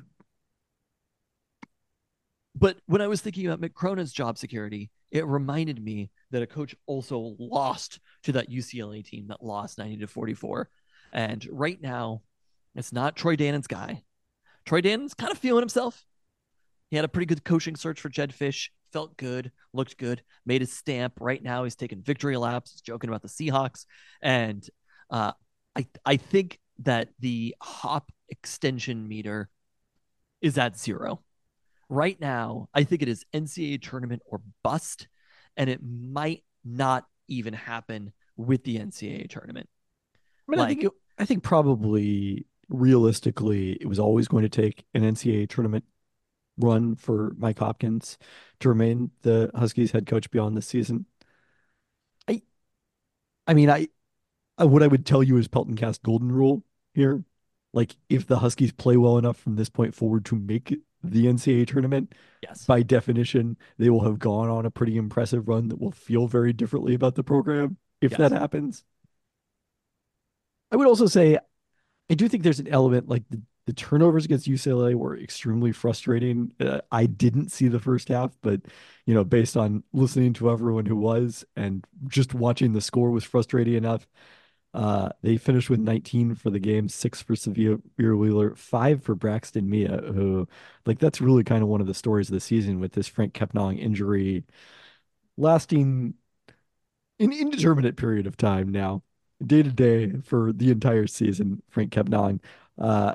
But 2.54 2.78
when 2.86 3.00
I 3.00 3.06
was 3.06 3.20
thinking 3.20 3.46
about 3.46 3.60
Mick 3.60 3.72
Cronin's 3.74 4.12
job 4.12 4.36
security, 4.36 4.90
it 5.10 5.26
reminded 5.26 5.82
me 5.82 6.10
that 6.30 6.42
a 6.42 6.46
coach 6.46 6.74
also 6.86 7.36
lost 7.38 8.00
to 8.24 8.32
that 8.32 8.50
UCLA 8.50 9.04
team 9.04 9.28
that 9.28 9.42
lost 9.42 9.78
90 9.78 9.98
to 9.98 10.06
44. 10.06 10.68
And 11.12 11.46
right 11.50 11.80
now, 11.80 12.22
it's 12.74 12.92
not 12.92 13.16
Troy 13.16 13.36
Dannen's 13.36 13.66
guy. 13.66 14.02
Troy 14.66 14.80
Dannen's 14.80 15.14
kind 15.14 15.32
of 15.32 15.38
feeling 15.38 15.62
himself. 15.62 16.04
He 16.90 16.96
had 16.96 17.04
a 17.04 17.08
pretty 17.08 17.26
good 17.26 17.44
coaching 17.44 17.76
search 17.76 18.00
for 18.00 18.08
Jedd 18.08 18.32
Fisch, 18.32 18.68
felt 18.92 19.16
good, 19.16 19.50
looked 19.72 19.96
good, 19.98 20.22
made 20.46 20.60
his 20.60 20.72
stamp. 20.72 21.14
Right 21.20 21.42
now, 21.42 21.64
he's 21.64 21.76
taking 21.76 22.02
victory 22.02 22.36
laps, 22.36 22.72
he's 22.72 22.80
joking 22.80 23.08
about 23.08 23.22
the 23.22 23.28
Seahawks. 23.28 23.86
And 24.22 24.68
uh, 25.10 25.32
I, 25.76 25.86
I 26.04 26.16
think 26.16 26.60
that 26.80 27.08
the 27.18 27.54
hop 27.62 28.10
extension 28.28 29.08
meter 29.08 29.48
is 30.40 30.58
at 30.58 30.78
zero 30.78 31.22
right 31.88 32.20
now, 32.20 32.68
I 32.74 32.84
think 32.84 33.02
it 33.02 33.08
is 33.08 33.24
NCAA 33.32 33.82
tournament 33.82 34.22
or 34.26 34.40
bust, 34.62 35.08
and 35.56 35.68
it 35.70 35.80
might 35.82 36.44
not 36.64 37.06
even 37.28 37.54
happen 37.54 38.12
with 38.36 38.64
the 38.64 38.78
NCAA 38.78 39.28
tournament. 39.28 39.68
I 40.48 40.50
mean, 40.50 40.60
I 40.60 40.68
think 40.68 40.84
it, 40.84 40.92
I 41.18 41.24
think 41.24 41.42
probably 41.42 42.46
realistically, 42.68 43.72
it 43.72 43.86
was 43.86 43.98
always 43.98 44.28
going 44.28 44.42
to 44.42 44.48
take 44.48 44.84
an 44.94 45.02
NCAA 45.02 45.48
tournament 45.48 45.84
run 46.58 46.96
for 46.96 47.34
Mike 47.38 47.58
Hopkins 47.58 48.18
to 48.60 48.68
remain 48.68 49.10
the 49.22 49.50
Huskies 49.54 49.92
head 49.92 50.06
coach 50.06 50.30
beyond 50.30 50.56
this 50.56 50.66
season. 50.66 51.06
I, 52.26 52.42
I 53.46 53.54
mean, 53.54 53.70
I, 53.70 53.88
I 54.56 54.64
what 54.64 54.82
I 54.82 54.86
would 54.86 55.06
tell 55.06 55.22
you 55.22 55.36
is 55.36 55.48
Peltoncast 55.48 56.02
golden 56.02 56.32
rule 56.32 56.64
here. 56.94 57.24
Like, 57.72 57.96
if 58.08 58.26
the 58.26 58.38
Huskies 58.38 58.72
play 58.72 58.96
well 58.96 59.18
enough 59.18 59.36
from 59.36 59.56
this 59.56 59.68
point 59.68 59.94
forward 59.94 60.24
to 60.26 60.36
make 60.36 60.74
the 61.02 61.26
NCAA 61.26 61.64
tournament, 61.66 62.14
Yes. 62.42 62.64
by 62.66 62.82
definition, 62.82 63.56
they 63.78 63.90
will 63.90 64.04
have 64.04 64.18
gone 64.18 64.48
on 64.48 64.66
a 64.66 64.70
pretty 64.70 64.96
impressive 64.96 65.48
run 65.48 65.68
that 65.68 65.80
will 65.80 65.90
feel 65.92 66.26
very 66.26 66.52
differently 66.52 66.94
about 66.94 67.14
the 67.14 67.24
program 67.24 67.76
if 68.00 68.12
Yes. 68.12 68.18
that 68.18 68.32
happens. 68.32 68.84
I 70.70 70.76
would 70.76 70.86
also 70.86 71.06
say, 71.06 71.38
I 72.10 72.14
do 72.14 72.28
think 72.28 72.42
there's 72.42 72.60
an 72.60 72.68
element 72.68 73.08
like 73.08 73.24
the, 73.30 73.42
the 73.66 73.72
turnovers 73.72 74.24
against 74.24 74.46
UCLA 74.48 74.94
were 74.94 75.18
extremely 75.18 75.72
frustrating. 75.72 76.52
Uh, 76.60 76.80
I 76.92 77.06
didn't 77.06 77.50
see 77.52 77.68
the 77.68 77.80
first 77.80 78.08
half, 78.08 78.36
but 78.42 78.62
you 79.06 79.14
know, 79.14 79.24
based 79.24 79.56
on 79.56 79.84
listening 79.92 80.32
to 80.34 80.50
everyone 80.50 80.86
who 80.86 80.96
was 80.96 81.44
and 81.56 81.84
just 82.08 82.34
watching 82.34 82.72
the 82.72 82.80
score 82.80 83.10
was 83.10 83.24
frustrating 83.24 83.74
enough. 83.74 84.06
Uh, 84.74 85.08
they 85.22 85.36
finished 85.36 85.70
with 85.70 85.80
19 85.80 86.34
for 86.34 86.50
the 86.50 86.58
game, 86.58 86.88
six 86.88 87.22
for 87.22 87.34
Sahvir 87.34 87.80
Wheeler, 88.18 88.54
five 88.54 89.02
for 89.02 89.14
Braxton 89.14 89.68
Meah, 89.68 90.02
who 90.12 90.46
like 90.86 90.98
that's 90.98 91.20
really 91.20 91.44
kind 91.44 91.62
of 91.62 91.68
one 91.68 91.80
of 91.80 91.86
the 91.86 91.94
stories 91.94 92.28
of 92.28 92.34
the 92.34 92.40
season 92.40 92.78
with 92.80 92.92
this 92.92 93.08
Franck 93.08 93.32
Kepnang 93.34 93.78
injury 93.80 94.44
lasting 95.36 96.14
an 97.20 97.32
indeterminate 97.32 97.96
period 97.96 98.26
of 98.26 98.36
time 98.36 98.70
now, 98.70 99.02
day 99.44 99.62
to 99.62 99.70
day 99.70 100.12
for 100.24 100.52
the 100.52 100.70
entire 100.70 101.06
season. 101.06 101.62
Franck 101.68 101.92
Kepnang. 101.92 102.40
Uh, 102.78 103.14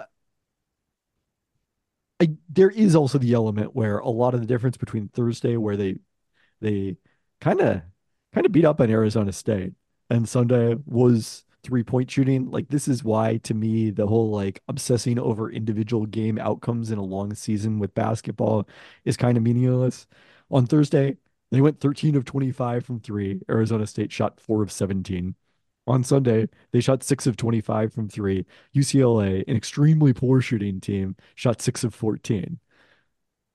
I 2.20 2.36
there 2.49 2.70
is 2.70 2.95
also 2.95 3.18
the 3.18 3.34
element 3.34 3.76
where 3.76 3.97
a 3.99 4.10
lot 4.10 4.34
of 4.34 4.41
the 4.41 4.47
difference 4.47 4.78
between 4.78 5.10
Thursday, 5.10 5.58
where 5.58 5.78
they 5.78 5.97
they 6.62 6.97
kind 7.41 7.62
of 7.62 7.84
kind 8.34 8.45
of 8.45 8.51
beat 8.51 8.66
up 8.66 8.82
on 8.82 8.91
Arizona 8.91 9.32
State, 9.34 9.74
and 10.14 10.30
Sunday 10.30 10.76
was 10.86 11.43
three 11.64 11.84
point 11.84 12.11
shooting. 12.11 12.51
Like 12.51 12.70
this 12.70 12.88
is 12.88 13.03
why 13.03 13.38
to 13.38 13.53
me 13.55 13.89
the 13.89 14.07
whole 14.07 14.30
like 14.30 14.61
obsessing 14.68 15.18
over 15.20 15.49
individual 15.51 16.05
game 16.05 16.38
outcomes 16.38 16.91
in 16.91 16.99
a 16.99 17.03
long 17.03 17.34
season 17.34 17.80
with 17.80 17.95
basketball 17.95 18.68
is 19.05 19.18
kind 19.18 19.38
of 19.38 19.43
meaningless. 19.43 20.05
On 20.51 20.68
Thursday, 20.68 21.18
they 21.51 21.61
went 21.61 21.80
13 21.80 22.16
of 22.16 22.26
25 22.26 22.86
from 22.86 22.99
three. 22.99 23.41
Arizona 23.49 23.88
State 23.88 24.11
shot 24.11 24.39
four 24.39 24.61
of 24.61 24.72
17. 24.72 25.36
On 25.88 26.03
Sunday, 26.03 26.47
they 26.72 26.80
shot 26.80 27.03
six 27.03 27.26
of 27.28 27.36
25 27.38 27.91
from 27.93 28.07
three. 28.07 28.45
UCLA, 28.76 29.43
an 29.47 29.57
extremely 29.57 30.14
poor 30.14 30.41
shooting 30.41 30.80
team, 30.80 31.16
shot 31.36 31.61
six 31.61 31.84
of 31.84 31.93
14. 31.95 32.59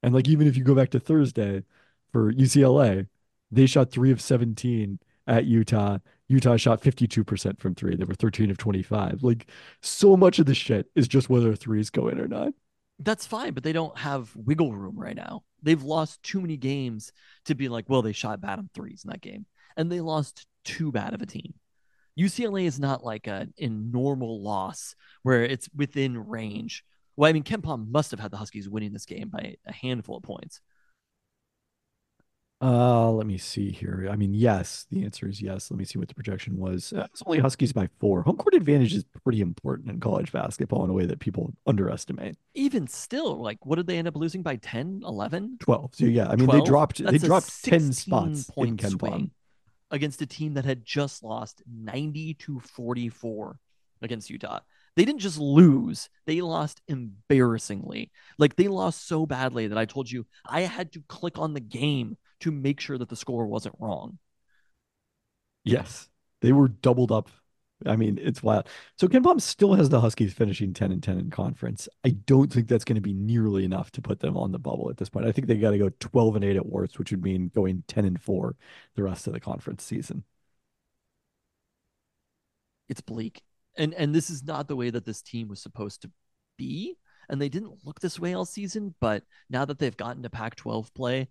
And 0.02 0.14
like 0.14 0.28
even 0.28 0.46
if 0.46 0.56
you 0.56 0.64
go 0.64 0.74
back 0.74 0.90
to 0.90 1.00
Thursday 1.00 1.64
for 2.12 2.32
UCLA, 2.32 3.08
they 3.50 3.66
shot 3.66 3.90
three 3.90 4.10
of 4.10 4.20
17 4.20 4.98
at 5.26 5.44
Utah. 5.44 5.98
Utah 6.28 6.56
shot 6.56 6.82
52% 6.82 7.58
from 7.58 7.74
three. 7.74 7.96
They 7.96 8.04
were 8.04 8.14
13 8.14 8.50
of 8.50 8.58
25. 8.58 9.22
Like 9.22 9.48
so 9.82 10.16
much 10.16 10.38
of 10.38 10.46
the 10.46 10.54
shit 10.54 10.86
is 10.94 11.08
just 11.08 11.30
whether 11.30 11.54
threes 11.54 11.90
go 11.90 12.08
in 12.08 12.20
or 12.20 12.28
not. 12.28 12.52
That's 13.00 13.26
fine, 13.26 13.54
but 13.54 13.62
they 13.62 13.72
don't 13.72 13.96
have 13.96 14.34
wiggle 14.36 14.74
room 14.74 14.98
right 14.98 15.16
now. 15.16 15.44
They've 15.62 15.82
lost 15.82 16.22
too 16.22 16.40
many 16.40 16.56
games 16.56 17.12
to 17.46 17.54
be 17.54 17.68
like, 17.68 17.88
well, 17.88 18.02
they 18.02 18.12
shot 18.12 18.40
bad 18.40 18.58
on 18.58 18.68
threes 18.74 19.02
in 19.04 19.10
that 19.10 19.20
game. 19.20 19.46
And 19.76 19.90
they 19.90 20.00
lost 20.00 20.46
too 20.64 20.92
bad 20.92 21.14
of 21.14 21.22
a 21.22 21.26
team. 21.26 21.54
UCLA 22.18 22.64
is 22.64 22.80
not 22.80 23.04
like 23.04 23.28
a, 23.28 23.46
a 23.58 23.68
normal 23.68 24.42
loss 24.42 24.96
where 25.22 25.44
it's 25.44 25.68
within 25.74 26.18
range. 26.18 26.84
Well, 27.16 27.30
I 27.30 27.32
mean, 27.32 27.44
KenPom 27.44 27.90
must 27.90 28.10
have 28.10 28.20
had 28.20 28.32
the 28.32 28.36
Huskies 28.36 28.68
winning 28.68 28.92
this 28.92 29.06
game 29.06 29.28
by 29.28 29.56
a 29.66 29.72
handful 29.72 30.16
of 30.16 30.24
points. 30.24 30.60
Uh, 32.60 33.10
let 33.12 33.26
me 33.26 33.38
see 33.38 33.70
here. 33.70 34.08
I 34.10 34.16
mean, 34.16 34.34
yes, 34.34 34.84
the 34.90 35.04
answer 35.04 35.28
is 35.28 35.40
yes. 35.40 35.70
Let 35.70 35.78
me 35.78 35.84
see 35.84 35.96
what 35.98 36.08
the 36.08 36.14
projection 36.14 36.58
was. 36.58 36.92
Uh, 36.92 37.06
it's 37.12 37.22
only 37.24 37.38
Huskies 37.38 37.72
by 37.72 37.88
four. 38.00 38.22
Home 38.22 38.36
court 38.36 38.54
advantage 38.54 38.94
is 38.94 39.04
pretty 39.22 39.40
important 39.40 39.88
in 39.88 40.00
college 40.00 40.32
basketball 40.32 40.82
in 40.82 40.90
a 40.90 40.92
way 40.92 41.06
that 41.06 41.20
people 41.20 41.54
underestimate. 41.68 42.36
Even 42.54 42.88
still, 42.88 43.40
like, 43.40 43.64
what 43.64 43.76
did 43.76 43.86
they 43.86 43.96
end 43.96 44.08
up 44.08 44.16
losing 44.16 44.42
by 44.42 44.56
10, 44.56 45.02
11? 45.04 45.58
12. 45.60 45.94
So 45.94 46.04
yeah, 46.06 46.26
I 46.28 46.34
mean, 46.34 46.46
12? 46.46 46.64
they 46.64 46.68
dropped 46.68 46.98
they 46.98 47.12
That's 47.12 47.22
a 47.22 47.26
dropped 47.26 47.64
10 47.64 47.92
16 47.92 47.92
spots 47.92 48.50
in 48.56 48.76
Ken 48.76 49.30
against 49.90 50.20
a 50.20 50.26
team 50.26 50.54
that 50.54 50.64
had 50.64 50.84
just 50.84 51.22
lost 51.22 51.62
90 51.66 52.34
to 52.34 52.60
44 52.60 53.58
against 54.02 54.30
Utah. 54.30 54.60
They 54.96 55.04
didn't 55.04 55.20
just 55.20 55.38
lose, 55.38 56.08
they 56.26 56.40
lost 56.40 56.82
embarrassingly. 56.88 58.10
Like 58.36 58.56
they 58.56 58.66
lost 58.66 59.06
so 59.06 59.26
badly 59.26 59.68
that 59.68 59.78
I 59.78 59.84
told 59.84 60.10
you 60.10 60.26
I 60.44 60.62
had 60.62 60.92
to 60.92 61.02
click 61.08 61.38
on 61.38 61.54
the 61.54 61.60
game 61.60 62.16
to 62.40 62.50
make 62.50 62.80
sure 62.80 62.98
that 62.98 63.08
the 63.08 63.16
score 63.16 63.46
wasn't 63.46 63.76
wrong. 63.78 64.18
Yes. 65.64 66.08
They 66.40 66.52
were 66.52 66.68
doubled 66.68 67.12
up 67.12 67.30
I 67.86 67.96
mean, 67.96 68.18
it's 68.20 68.42
wild. 68.42 68.68
So 68.96 69.06
KenPom 69.06 69.40
still 69.40 69.74
has 69.74 69.88
the 69.88 70.00
Huskies 70.00 70.32
finishing 70.32 70.74
10 70.74 70.90
and 70.90 71.02
10 71.02 71.18
in 71.18 71.30
conference. 71.30 71.88
I 72.04 72.10
don't 72.10 72.52
think 72.52 72.66
that's 72.66 72.84
going 72.84 72.96
to 72.96 73.00
be 73.00 73.12
nearly 73.12 73.64
enough 73.64 73.90
to 73.92 74.02
put 74.02 74.20
them 74.20 74.36
on 74.36 74.50
the 74.50 74.58
bubble 74.58 74.90
at 74.90 74.96
this 74.96 75.08
point. 75.08 75.26
I 75.26 75.32
think 75.32 75.46
they 75.46 75.56
got 75.56 75.70
to 75.70 75.78
go 75.78 75.90
12 76.00 76.36
and 76.36 76.44
8 76.44 76.56
at 76.56 76.66
worst, 76.66 76.98
which 76.98 77.10
would 77.12 77.22
mean 77.22 77.50
going 77.54 77.84
10 77.86 78.04
and 78.04 78.20
4 78.20 78.56
the 78.96 79.02
rest 79.02 79.26
of 79.26 79.32
the 79.32 79.40
conference 79.40 79.84
season. 79.84 80.24
It's 82.88 83.00
bleak. 83.00 83.42
And 83.76 83.94
and 83.94 84.12
this 84.14 84.28
is 84.28 84.42
not 84.42 84.66
the 84.66 84.76
way 84.76 84.90
that 84.90 85.04
this 85.04 85.22
team 85.22 85.46
was 85.46 85.62
supposed 85.62 86.02
to 86.02 86.10
be. 86.56 86.96
And 87.28 87.40
they 87.40 87.50
didn't 87.50 87.84
look 87.84 88.00
this 88.00 88.18
way 88.18 88.32
all 88.32 88.46
season, 88.46 88.94
but 89.00 89.22
now 89.50 89.66
that 89.66 89.78
they've 89.78 89.96
gotten 89.96 90.22
to 90.22 90.30
Pac-12 90.30 90.92
play, 90.94 91.20
I 91.20 91.26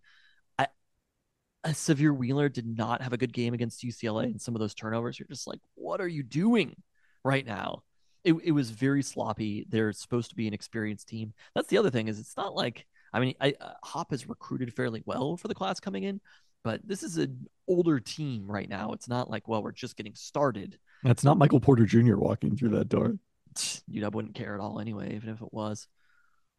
a 1.63 1.69
Sahvir 1.69 2.15
Wheeler 2.15 2.49
did 2.49 2.65
not 2.65 3.01
have 3.01 3.13
a 3.13 3.17
good 3.17 3.33
game 3.33 3.53
against 3.53 3.83
UCLA 3.83 4.25
and 4.25 4.41
some 4.41 4.55
of 4.55 4.59
those 4.59 4.73
turnovers. 4.73 5.19
You're 5.19 5.27
just 5.27 5.47
like, 5.47 5.59
what 5.75 6.01
are 6.01 6.07
you 6.07 6.23
doing 6.23 6.75
right 7.23 7.45
now? 7.45 7.83
It, 8.23 8.33
it 8.43 8.51
was 8.51 8.71
very 8.71 9.01
sloppy. 9.01 9.65
They're 9.69 9.93
supposed 9.93 10.29
to 10.29 10.35
be 10.35 10.47
an 10.47 10.53
experienced 10.53 11.07
team. 11.07 11.33
That's 11.55 11.67
the 11.67 11.77
other 11.77 11.89
thing 11.89 12.07
is 12.07 12.19
it's 12.19 12.37
not 12.37 12.55
like 12.55 12.85
I 13.13 13.19
mean, 13.19 13.35
I, 13.39 13.53
uh, 13.59 13.71
Hop 13.83 14.11
has 14.11 14.27
recruited 14.27 14.73
fairly 14.73 15.01
well 15.05 15.37
for 15.37 15.47
the 15.47 15.55
class 15.55 15.79
coming 15.79 16.03
in, 16.03 16.19
but 16.63 16.81
this 16.85 17.03
is 17.03 17.17
an 17.17 17.47
older 17.67 17.99
team 17.99 18.45
right 18.49 18.69
now. 18.69 18.91
It's 18.91 19.07
not 19.07 19.29
like, 19.29 19.47
well, 19.47 19.63
we're 19.63 19.71
just 19.71 19.95
getting 19.95 20.15
started. 20.15 20.77
That's 21.03 21.23
not 21.23 21.37
Michael 21.37 21.59
Porter 21.59 21.85
Jr. 21.85 22.17
walking 22.17 22.55
through 22.55 22.69
that 22.69 22.89
door. 22.89 23.17
UW 23.55 24.11
wouldn't 24.11 24.35
care 24.35 24.53
at 24.53 24.59
all 24.59 24.79
anyway, 24.79 25.15
even 25.15 25.29
if 25.29 25.41
it 25.41 25.53
was. 25.53 25.87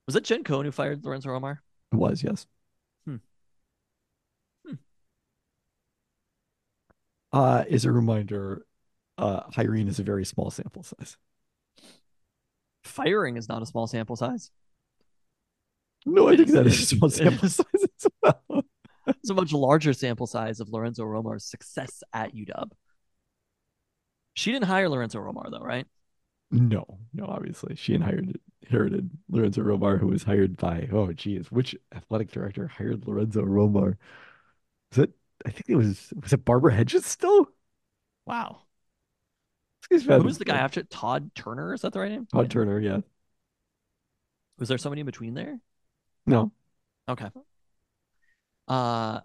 Was 0.06 0.16
it 0.16 0.24
Jen 0.24 0.42
Cohen 0.42 0.64
who 0.64 0.72
fired 0.72 1.04
Lorenzo 1.04 1.28
Romar? 1.28 1.58
It 1.92 1.96
was, 1.96 2.22
yes. 2.22 2.46
Hmm. 3.04 3.16
Hmm. 4.66 4.74
Uh, 7.32 7.64
as 7.70 7.84
a 7.84 7.92
reminder, 7.92 8.64
uh, 9.18 9.42
hiring 9.52 9.88
is 9.88 9.98
a 9.98 10.02
very 10.02 10.24
small 10.24 10.50
sample 10.50 10.82
size. 10.82 11.16
Firing 12.84 13.36
is 13.36 13.48
not 13.48 13.62
a 13.62 13.66
small 13.66 13.86
sample 13.86 14.16
size. 14.16 14.50
No, 16.06 16.28
I 16.28 16.36
think 16.36 16.50
that 16.50 16.66
is 16.66 16.80
a 16.80 16.86
small 16.96 17.10
sample 17.10 17.48
size 17.48 17.66
as 17.74 18.06
well. 18.22 18.64
It's 19.08 19.30
a 19.30 19.34
much 19.34 19.54
larger 19.54 19.94
sample 19.94 20.26
size 20.26 20.60
of 20.60 20.68
Lorenzo 20.68 21.02
Romar's 21.02 21.46
success 21.46 22.02
at 22.12 22.34
UW. 22.34 22.70
She 24.34 24.52
didn't 24.52 24.66
hire 24.66 24.88
Lorenzo 24.88 25.18
Romar 25.18 25.50
though, 25.50 25.64
right? 25.64 25.86
No, 26.50 26.98
no, 27.14 27.24
obviously. 27.24 27.74
She 27.74 27.94
inherited 27.94 28.38
inherited 28.62 29.10
Lorenzo 29.30 29.62
Romar, 29.62 29.98
who 29.98 30.08
was 30.08 30.24
hired 30.24 30.56
by 30.58 30.88
oh 30.92 31.12
geez, 31.12 31.50
which 31.50 31.74
athletic 31.94 32.30
director 32.30 32.66
hired 32.68 33.06
Lorenzo 33.06 33.42
Romar? 33.42 33.96
Was 34.90 34.98
it 34.98 35.12
I 35.46 35.50
think 35.50 35.64
it 35.68 35.76
was 35.76 36.12
was 36.20 36.32
it 36.32 36.44
Barbara 36.44 36.74
Hedges 36.74 37.06
still? 37.06 37.48
Wow. 38.26 38.62
Excuse 39.80 40.06
me. 40.06 40.14
Who 40.16 40.22
was 40.22 40.38
the 40.38 40.44
guy 40.44 40.56
after? 40.58 40.82
Todd 40.82 41.30
Turner? 41.34 41.72
Is 41.72 41.82
that 41.82 41.92
the 41.92 42.00
right 42.00 42.10
name? 42.10 42.26
Todd 42.26 42.44
Yeah. 42.46 42.48
Turner, 42.48 42.80
yeah. 42.80 43.00
Was 44.58 44.68
there 44.68 44.78
somebody 44.78 45.00
in 45.00 45.06
between 45.06 45.34
there? 45.34 45.58
No. 46.26 46.52
Okay. 47.08 47.30
Uh 48.66 49.20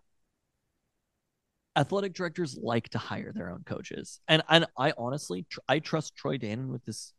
athletic 1.75 2.13
directors 2.13 2.55
like 2.61 2.87
to 2.89 2.99
hire 2.99 3.31
their 3.33 3.49
own 3.49 3.63
coaches. 3.65 4.19
And 4.27 4.43
and 4.47 4.67
I 4.77 4.93
honestly 4.97 5.45
tr- 5.49 5.59
I 5.67 5.79
trust 5.79 6.15
Troy 6.15 6.37
Dannen 6.37 6.67
with 6.67 6.85
this 6.85 7.13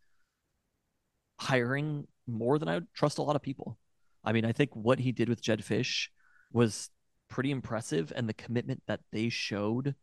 hiring 1.40 2.06
more 2.26 2.58
than 2.58 2.68
I 2.68 2.74
would 2.74 2.86
trust 2.94 3.18
a 3.18 3.22
lot 3.22 3.36
of 3.36 3.42
people. 3.42 3.76
I 4.22 4.32
mean, 4.32 4.44
I 4.44 4.52
think 4.52 4.74
what 4.74 4.98
he 5.00 5.12
did 5.12 5.28
with 5.28 5.42
Jedd 5.42 5.60
Fisch 5.60 6.08
was 6.52 6.88
pretty 7.28 7.50
impressive 7.50 8.12
and 8.14 8.28
the 8.28 8.34
commitment 8.34 8.82
that 8.86 9.00
they 9.12 9.28
showed 9.28 9.94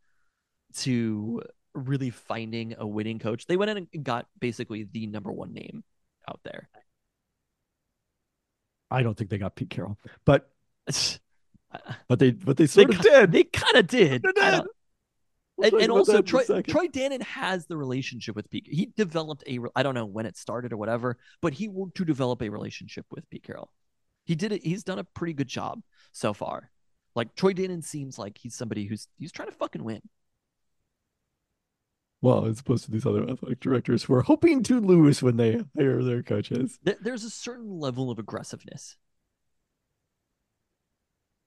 to 0.75 1.41
really 1.73 2.09
finding 2.09 2.75
a 2.77 2.85
winning 2.85 3.19
coach. 3.19 3.45
They 3.45 3.57
went 3.57 3.71
in 3.71 3.87
and 3.93 4.03
got 4.03 4.27
basically 4.39 4.87
the 4.91 5.07
number 5.07 5.31
one 5.31 5.53
name 5.53 5.83
out 6.29 6.39
there. 6.43 6.69
I 8.89 9.03
don't 9.03 9.17
think 9.17 9.29
they 9.29 9.37
got 9.37 9.55
Pete 9.55 9.69
Carroll. 9.69 9.97
But 10.25 10.49
but 12.07 12.19
they 12.19 12.31
but 12.31 12.57
they 12.57 12.67
sort 12.67 12.89
of 12.89 12.97
ki- 12.97 13.09
did. 13.09 13.31
They 13.31 13.43
kind 13.45 13.77
of 13.77 13.87
did. 13.87 14.21
They 14.21 14.31
did. 14.33 14.43
Uh, 14.43 14.63
we'll 15.57 15.73
and, 15.73 15.83
and 15.83 15.91
also 15.91 16.13
that 16.13 16.17
in 16.19 16.23
a 16.23 16.43
Troy. 16.43 16.61
Troy 16.61 16.87
Dannen 16.87 17.21
has 17.23 17.67
the 17.67 17.77
relationship 17.77 18.35
with 18.35 18.49
Pete. 18.49 18.67
He 18.69 18.91
developed 18.97 19.43
a 19.47 19.59
I 19.75 19.83
don't 19.83 19.95
know 19.95 20.05
when 20.05 20.25
it 20.25 20.37
started 20.37 20.73
or 20.73 20.77
whatever, 20.77 21.17
but 21.41 21.53
he 21.53 21.69
worked 21.69 21.95
to 21.97 22.05
develop 22.05 22.41
a 22.41 22.49
relationship 22.49 23.05
with 23.11 23.29
Pete 23.29 23.43
Carroll. 23.43 23.71
He 24.25 24.35
did 24.35 24.51
it. 24.51 24.63
He's 24.63 24.83
done 24.83 24.99
a 24.99 25.03
pretty 25.03 25.33
good 25.33 25.47
job 25.47 25.81
so 26.11 26.33
far. 26.33 26.69
Like 27.15 27.35
Troy 27.35 27.53
Dannen 27.53 27.83
seems 27.83 28.17
like 28.17 28.37
he's 28.37 28.55
somebody 28.55 28.85
who's 28.85 29.07
he's 29.17 29.31
trying 29.31 29.49
to 29.49 29.55
fucking 29.55 29.83
win. 29.83 30.01
Well, 32.21 32.45
as 32.45 32.59
opposed 32.59 32.85
to 32.85 32.91
these 32.91 33.05
other 33.05 33.27
athletic 33.27 33.59
directors 33.59 34.03
who 34.03 34.13
are 34.13 34.21
hoping 34.21 34.61
to 34.63 34.79
lose 34.79 35.23
when 35.23 35.37
they 35.37 35.59
hire 35.75 36.03
their 36.03 36.21
coaches. 36.21 36.77
There's 36.83 37.23
a 37.23 37.31
certain 37.31 37.79
level 37.79 38.11
of 38.11 38.19
aggressiveness. 38.19 38.95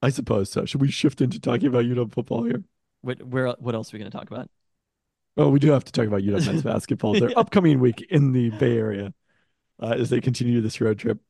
I 0.03 0.11
suppose 0.11 0.51
so. 0.51 0.65
Should 0.65 0.81
we 0.81 0.91
shift 0.91 1.21
into 1.21 1.41
talking 1.41 1.69
about 1.69 1.85
UW 1.85 2.12
football 2.12 2.45
here? 2.45 2.62
What 3.03 3.23
where 3.25 3.49
what 3.59 3.75
else 3.75 3.93
are 3.93 3.97
we 3.97 4.01
going 4.01 4.11
to 4.11 4.17
talk 4.17 4.31
about? 4.31 4.51
Oh, 5.37 5.49
we 5.49 5.59
do 5.59 5.71
have 5.71 5.85
to 5.85 5.93
talk 5.93 6.07
about 6.07 6.23
UW 6.23 6.45
men's 6.47 6.62
basketball. 6.65 7.12
Their 7.15 7.31
Yeah. 7.31 7.39
upcoming 7.39 7.81
week 7.81 8.03
in 8.11 8.33
the 8.33 8.51
Bay 8.51 8.77
Area 8.77 9.15
uh, 9.81 9.95
as 9.99 10.11
they 10.11 10.21
continue 10.21 10.61
this 10.61 10.81
road 10.81 10.99
trip. 10.99 11.21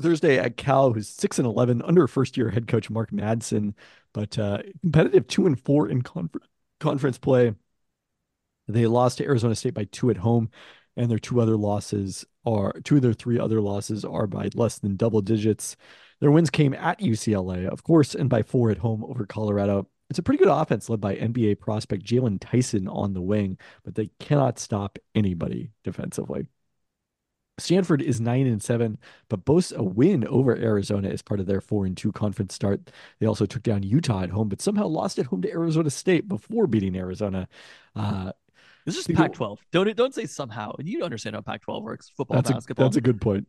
Thursday 0.00 0.38
at 0.38 0.56
Cal, 0.56 0.92
who's 0.92 1.08
six 1.08 1.38
and 1.38 1.46
eleven 1.46 1.82
under 1.82 2.06
first 2.06 2.36
year 2.36 2.50
head 2.50 2.66
coach 2.66 2.90
Mark 2.90 3.10
Madsen, 3.10 3.74
but 4.12 4.38
uh, 4.38 4.58
competitive 4.82 5.26
two 5.26 5.46
and 5.46 5.60
four 5.60 5.88
in 5.88 6.02
confer- 6.02 6.40
conference 6.80 7.18
play. 7.18 7.54
They 8.68 8.86
lost 8.86 9.18
to 9.18 9.24
Arizona 9.24 9.54
State 9.54 9.74
by 9.74 9.84
two 9.84 10.10
at 10.10 10.16
home, 10.16 10.50
and 10.96 11.10
their 11.10 11.18
two 11.18 11.40
other 11.40 11.56
losses 11.56 12.24
are 12.44 12.72
two 12.84 12.96
of 12.96 13.02
their 13.02 13.12
three 13.12 13.38
other 13.38 13.60
losses 13.60 14.04
are 14.04 14.26
by 14.26 14.50
less 14.54 14.78
than 14.78 14.96
double 14.96 15.20
digits. 15.20 15.76
Their 16.20 16.30
wins 16.30 16.50
came 16.50 16.74
at 16.74 17.00
UCLA, 17.00 17.66
of 17.66 17.82
course, 17.82 18.14
and 18.14 18.28
by 18.28 18.42
four 18.42 18.70
at 18.70 18.78
home 18.78 19.04
over 19.04 19.26
Colorado. 19.26 19.88
It's 20.10 20.18
a 20.18 20.22
pretty 20.22 20.42
good 20.42 20.52
offense 20.52 20.88
led 20.88 21.00
by 21.00 21.16
NBA 21.16 21.60
prospect 21.60 22.04
Jaylon 22.04 22.38
Tyson 22.40 22.88
on 22.88 23.12
the 23.14 23.22
wing, 23.22 23.58
but 23.84 23.94
they 23.94 24.10
cannot 24.18 24.58
stop 24.58 24.98
anybody 25.14 25.70
defensively. 25.84 26.46
Stanford 27.60 28.02
is 28.02 28.20
nine 28.20 28.46
and 28.46 28.62
seven, 28.62 28.98
but 29.28 29.44
boasts 29.44 29.72
a 29.72 29.82
win 29.82 30.26
over 30.26 30.56
Arizona 30.56 31.08
as 31.08 31.22
part 31.22 31.40
of 31.40 31.46
their 31.46 31.60
four 31.60 31.86
and 31.86 31.96
two 31.96 32.12
conference 32.12 32.54
start. 32.54 32.90
They 33.18 33.26
also 33.26 33.46
took 33.46 33.62
down 33.62 33.82
Utah 33.82 34.22
at 34.22 34.30
home, 34.30 34.48
but 34.48 34.60
somehow 34.60 34.86
lost 34.86 35.18
at 35.18 35.26
home 35.26 35.42
to 35.42 35.50
Arizona 35.50 35.90
State 35.90 36.28
before 36.28 36.66
beating 36.66 36.96
Arizona. 36.96 37.48
Uh, 37.94 38.32
This 38.86 38.96
is 38.96 39.06
Pac-12. 39.06 39.58
Don't 39.72 39.94
don't 39.96 40.14
say 40.14 40.26
somehow. 40.26 40.74
You 40.78 41.02
understand 41.04 41.36
how 41.36 41.42
Pac-12 41.42 41.82
works. 41.82 42.10
Football, 42.16 42.36
that's 42.36 42.50
a, 42.50 42.54
basketball. 42.54 42.86
that's 42.86 42.96
a 42.96 43.00
good 43.00 43.20
point. 43.20 43.46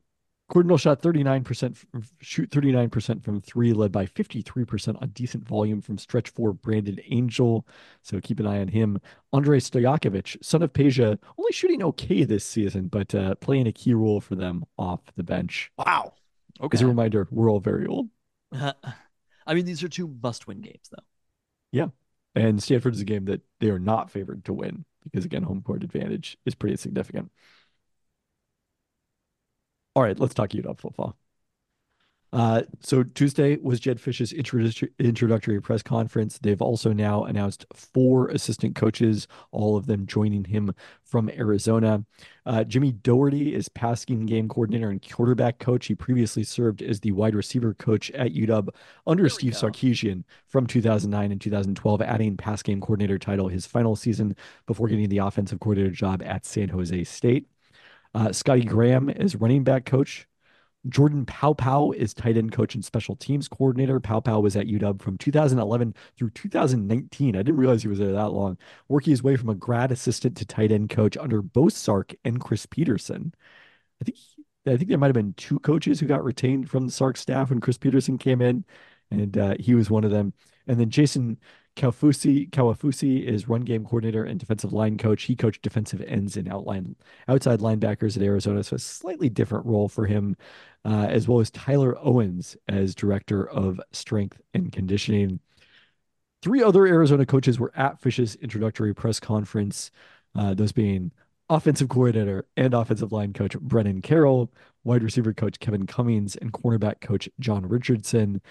Cardinal 0.52 0.78
shot 0.78 1.02
39%, 1.02 1.86
f- 1.95 2.12
shoot 2.20 2.49
39% 2.49 3.24
from 3.24 3.39
three, 3.39 3.72
led 3.72 3.89
by 3.89 4.06
53% 4.06 5.02
on 5.02 5.08
decent 5.10 5.47
volume 5.47 5.80
from 5.82 5.97
stretch 5.97 6.30
four 6.30 6.52
Brandon 6.52 6.99
Angel. 7.10 7.66
So 8.02 8.20
keep 8.20 8.38
an 8.41 8.47
eye 8.47 8.60
on 8.60 8.68
him. 8.68 8.99
Andrei 9.32 9.60
Stojakovic, 9.60 10.43
son 10.43 10.62
of 10.62 10.74
Peja, 10.74 11.18
only 11.38 11.52
shooting 11.54 11.82
okay 11.84 12.26
this 12.26 12.43
season, 12.43 12.88
but 12.88 13.16
uh, 13.16 13.36
playing 13.36 13.68
a 13.68 13.72
key 13.72 13.93
role 13.93 14.20
for 14.20 14.36
them 14.36 14.66
off 14.78 14.99
the 15.16 15.24
bench. 15.24 15.72
wow. 15.78 16.14
Okay. 16.60 16.76
As 16.76 16.82
a 16.82 16.88
reminder, 16.88 17.28
we're 17.32 17.49
all 17.49 17.62
very 17.62 17.88
old. 17.88 18.10
I 18.54 19.54
mean, 19.54 19.66
these 19.66 19.82
are 19.84 19.89
two 19.89 20.14
must-win 20.22 20.60
games, 20.62 20.89
though. 20.91 21.04
Yeah, 21.72 21.88
and 22.36 22.62
Stanford 22.62 22.93
is 22.93 23.02
a 23.02 23.06
game 23.06 23.26
that 23.26 23.41
they 23.62 23.70
are 23.70 23.80
not 23.80 24.12
favored 24.12 24.43
to 24.45 24.54
win 24.54 24.84
because, 25.04 25.24
again, 25.26 25.43
home 25.43 25.62
court 25.62 25.84
advantage 25.84 26.38
is 26.45 26.54
pretty 26.54 26.76
significant. 26.76 27.32
All 29.96 30.04
right, 30.04 30.18
let's 30.20 30.34
talk 30.34 30.50
UW 30.52 30.80
football. 30.80 31.18
Uh, 32.34 32.62
so 32.80 33.04
Tuesday 33.04 33.58
was 33.58 33.82
Jedd 33.82 34.00
Fisch's 34.00 34.32
introdu- 34.32 34.89
introductory 35.00 35.60
press 35.62 35.84
conference. 35.84 36.38
They've 36.38 36.62
also 36.62 36.94
now 36.94 37.26
announced 37.26 37.66
four 37.74 38.30
assistant 38.30 38.74
coaches, 38.74 39.28
all 39.52 39.76
of 39.76 39.86
them 39.86 40.06
joining 40.06 40.46
him 40.46 40.74
from 41.04 41.30
Arizona. 41.30 42.06
Uh, 42.46 42.64
Jimmie 42.64 42.94
Dougherty 42.94 43.54
is 43.54 43.68
passing 43.68 44.26
game 44.26 44.48
coordinator 44.48 44.89
and 44.89 45.06
quarterback 45.12 45.60
coach. 45.60 45.88
He 45.88 45.96
previously 45.96 46.44
served 46.44 46.82
as 46.82 47.02
the 47.02 47.12
wide 47.12 47.36
receiver 47.36 47.74
coach 47.74 48.10
at 48.12 48.34
UW 48.34 48.70
under 49.06 49.28
Steve 49.28 49.54
go. 49.54 49.68
Sarkisian 49.68 50.24
from 50.48 50.68
2009 50.68 51.34
and 51.34 51.42
2012, 51.42 52.02
adding 52.02 52.38
pass 52.38 52.64
game 52.64 52.80
coordinator 52.80 53.20
title 53.20 53.50
his 53.50 53.66
final 53.66 53.98
season 53.98 54.38
before 54.68 54.88
getting 54.88 55.10
the 55.10 55.18
offensive 55.18 55.60
coordinator 55.60 55.94
job 55.94 56.24
at 56.24 56.46
San 56.46 56.70
Jose 56.70 57.04
State. 57.04 57.48
Uh, 58.14 58.32
Scottie 58.32 58.66
Graham 58.66 59.09
is 59.09 59.36
running 59.36 59.64
back 59.64 59.86
coach. 59.86 60.28
Jordan 60.89 61.26
Paopao 61.26 61.93
is 61.93 62.14
tight 62.14 62.38
end 62.38 62.51
coach 62.51 62.74
and 62.74 62.84
special 62.84 63.16
teams 63.16 63.47
coordinator. 63.47 63.99
Paopao 63.99 64.41
was 64.41 64.55
at 64.55 64.68
UW 64.68 65.01
from 65.01 65.18
2011 65.18 65.93
through 66.18 66.32
2019. 66.32 67.36
I 67.36 67.39
didn't 67.39 67.57
realize 67.57 67.84
he 67.84 67.88
was 67.88 67.99
there 67.99 68.12
that 68.12 68.32
long, 68.32 68.57
working 68.88 69.12
his 69.12 69.22
way 69.22 69.36
from 69.36 69.49
a 69.49 69.55
grad 69.55 69.91
assistant 69.91 70.38
to 70.38 70.45
tight 70.45 70.72
end 70.72 70.89
coach 70.89 71.18
under 71.18 71.41
both 71.41 71.74
Sark 71.74 72.14
and 72.26 72.41
Chris 72.41 72.66
Petersen. 72.66 73.34
I 74.01 74.05
think 74.05 74.18
I 74.68 74.78
think 74.78 74.89
there 74.89 74.97
might 74.97 75.07
have 75.07 75.16
been 75.16 75.34
two 75.34 75.59
coaches 75.59 75.99
who 75.99 76.07
got 76.07 76.24
retained 76.24 76.70
from 76.70 76.86
the 76.86 76.91
Sark 76.91 77.18
staff 77.18 77.49
when 77.49 77.62
Chris 77.62 77.78
Petersen 77.78 78.18
came 78.18 78.41
in, 78.41 78.66
and 79.12 79.38
uh, 79.38 79.55
he 79.59 79.76
was 79.76 79.89
one 79.89 80.03
of 80.03 80.12
them. 80.12 80.34
And 80.68 80.80
then 80.80 80.89
Jason 80.89 81.39
Kaufusi 81.76 82.50
Kaufusi 82.50 83.24
is 83.26 83.48
run 83.48 83.62
game 83.62 83.86
coordinator 83.86 84.24
and 84.24 84.40
defensive 84.40 84.74
line 84.74 84.98
coach. 84.98 85.24
He 85.24 85.36
coached 85.36 85.62
defensive 85.62 86.02
ends 86.02 86.36
and 86.36 86.52
outline 86.52 86.96
outside 87.28 87.60
linebackers 87.60 88.18
at 88.18 88.24
Arizona, 88.24 88.64
so 88.64 88.76
a 88.76 88.80
slightly 88.80 89.30
different 89.30 89.66
role 89.66 89.88
for 89.88 90.06
him, 90.06 90.36
uh, 90.84 91.08
as 91.10 91.28
well 91.28 91.40
as 91.40 91.50
Tyler 91.52 91.98
Owens 92.00 92.58
as 92.68 92.94
director 92.94 93.50
of 93.50 93.80
strength 93.92 94.42
and 94.54 94.72
conditioning. 94.72 95.40
Three 96.42 96.64
other 96.64 96.86
Arizona 96.88 97.26
coaches 97.26 97.60
were 97.60 97.72
at 97.76 98.00
Fisch's 98.02 98.36
introductory 98.36 98.94
press 98.94 99.20
conference, 99.20 99.92
uh, 100.36 100.54
those 100.54 100.72
being 100.72 101.12
offensive 101.50 101.90
coordinator 101.90 102.48
and 102.58 102.74
offensive 102.74 103.12
line 103.12 103.34
coach 103.34 103.58
Brennan 103.60 104.02
Carroll, 104.02 104.52
wide 104.84 105.04
receiver 105.04 105.34
coach 105.34 105.60
Kevin 105.60 105.86
Cummings, 105.86 106.36
and 106.38 106.52
cornerback 106.52 107.02
coach 107.02 107.30
John 107.40 107.68
Richardson. 107.68 108.42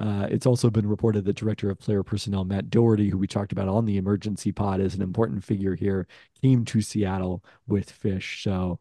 Uh, 0.00 0.26
it's 0.30 0.46
also 0.46 0.70
been 0.70 0.88
reported 0.88 1.26
that 1.26 1.36
director 1.36 1.68
of 1.70 1.78
player 1.78 2.02
personnel 2.02 2.44
Matt 2.44 2.70
Doherty, 2.70 3.10
who 3.10 3.18
we 3.18 3.26
talked 3.26 3.52
about 3.52 3.68
on 3.68 3.84
the 3.84 3.98
emergency 3.98 4.50
pod 4.50 4.80
as 4.80 4.94
an 4.94 5.02
important 5.02 5.44
figure 5.44 5.74
here, 5.74 6.06
came 6.40 6.64
to 6.64 6.80
Seattle 6.80 7.44
with 7.66 7.92
Fisch. 7.92 8.42
So, 8.42 8.80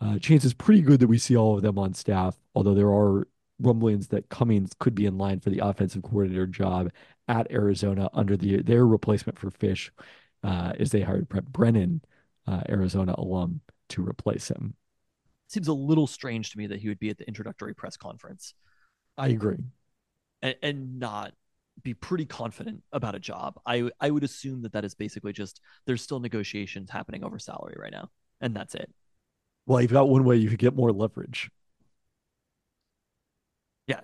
uh, 0.00 0.18
chances 0.18 0.52
pretty 0.52 0.82
good 0.82 0.98
that 0.98 1.06
we 1.06 1.16
see 1.16 1.36
all 1.36 1.54
of 1.54 1.62
them 1.62 1.78
on 1.78 1.94
staff. 1.94 2.36
Although 2.56 2.74
there 2.74 2.92
are 2.92 3.28
rumblings 3.60 4.08
that 4.08 4.30
Cummings 4.30 4.72
could 4.80 4.96
be 4.96 5.06
in 5.06 5.16
line 5.16 5.38
for 5.38 5.50
the 5.50 5.60
offensive 5.60 6.02
coordinator 6.02 6.48
job 6.48 6.90
at 7.28 7.48
Arizona 7.52 8.10
under 8.12 8.36
the 8.36 8.62
their 8.62 8.84
replacement 8.84 9.38
for 9.38 9.48
Fisch, 9.52 9.90
uh, 10.42 10.72
as 10.80 10.90
they 10.90 11.02
hired 11.02 11.28
Brent 11.28 11.52
Brennan, 11.52 12.02
uh, 12.48 12.62
Arizona 12.68 13.14
alum, 13.16 13.60
to 13.90 14.04
replace 14.04 14.48
him. 14.48 14.74
Seems 15.46 15.68
a 15.68 15.72
little 15.72 16.08
strange 16.08 16.50
to 16.50 16.58
me 16.58 16.66
that 16.66 16.80
he 16.80 16.88
would 16.88 16.98
be 16.98 17.10
at 17.10 17.18
the 17.18 17.28
introductory 17.28 17.74
press 17.74 17.96
conference. 17.96 18.54
I 19.16 19.28
agree 19.28 19.58
and, 20.42 20.56
and 20.62 20.98
not 20.98 21.32
be 21.82 21.94
pretty 21.94 22.26
confident 22.26 22.82
about 22.92 23.14
a 23.14 23.18
job. 23.18 23.58
I 23.66 23.90
I 24.00 24.10
would 24.10 24.24
assume 24.24 24.62
that 24.62 24.72
that 24.72 24.84
is 24.84 24.94
basically 24.94 25.32
just 25.32 25.60
there's 25.86 26.02
still 26.02 26.20
negotiations 26.20 26.90
happening 26.90 27.24
over 27.24 27.38
salary 27.38 27.76
right 27.78 27.92
now, 27.92 28.10
and 28.40 28.54
that's 28.54 28.74
it. 28.74 28.92
Well, 29.66 29.80
you've 29.80 29.92
got 29.92 30.08
one 30.08 30.24
way 30.24 30.36
you 30.36 30.50
could 30.50 30.58
get 30.58 30.74
more 30.74 30.92
leverage. 30.92 31.50
Yeah, 33.86 34.00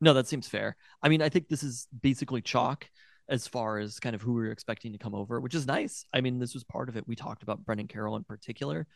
no, 0.00 0.14
that 0.14 0.28
seems 0.28 0.48
fair. 0.48 0.76
I 1.02 1.08
mean, 1.08 1.22
I 1.22 1.28
think 1.28 1.48
this 1.48 1.62
is 1.62 1.88
basically 2.02 2.40
chalk 2.40 2.88
as 3.28 3.46
far 3.46 3.78
as 3.78 4.00
kind 4.00 4.14
of 4.14 4.22
who 4.22 4.34
we 4.34 4.48
are 4.48 4.52
expecting 4.52 4.92
to 4.92 4.98
come 4.98 5.14
over, 5.14 5.40
which 5.40 5.54
is 5.54 5.66
nice. 5.66 6.04
I 6.12 6.20
mean, 6.20 6.38
this 6.38 6.54
was 6.54 6.64
part 6.64 6.88
of 6.88 6.96
it. 6.96 7.06
We 7.06 7.16
talked 7.16 7.42
about 7.42 7.64
Brennan 7.64 7.88
Carroll 7.88 8.16
in 8.16 8.24
particular 8.24 8.86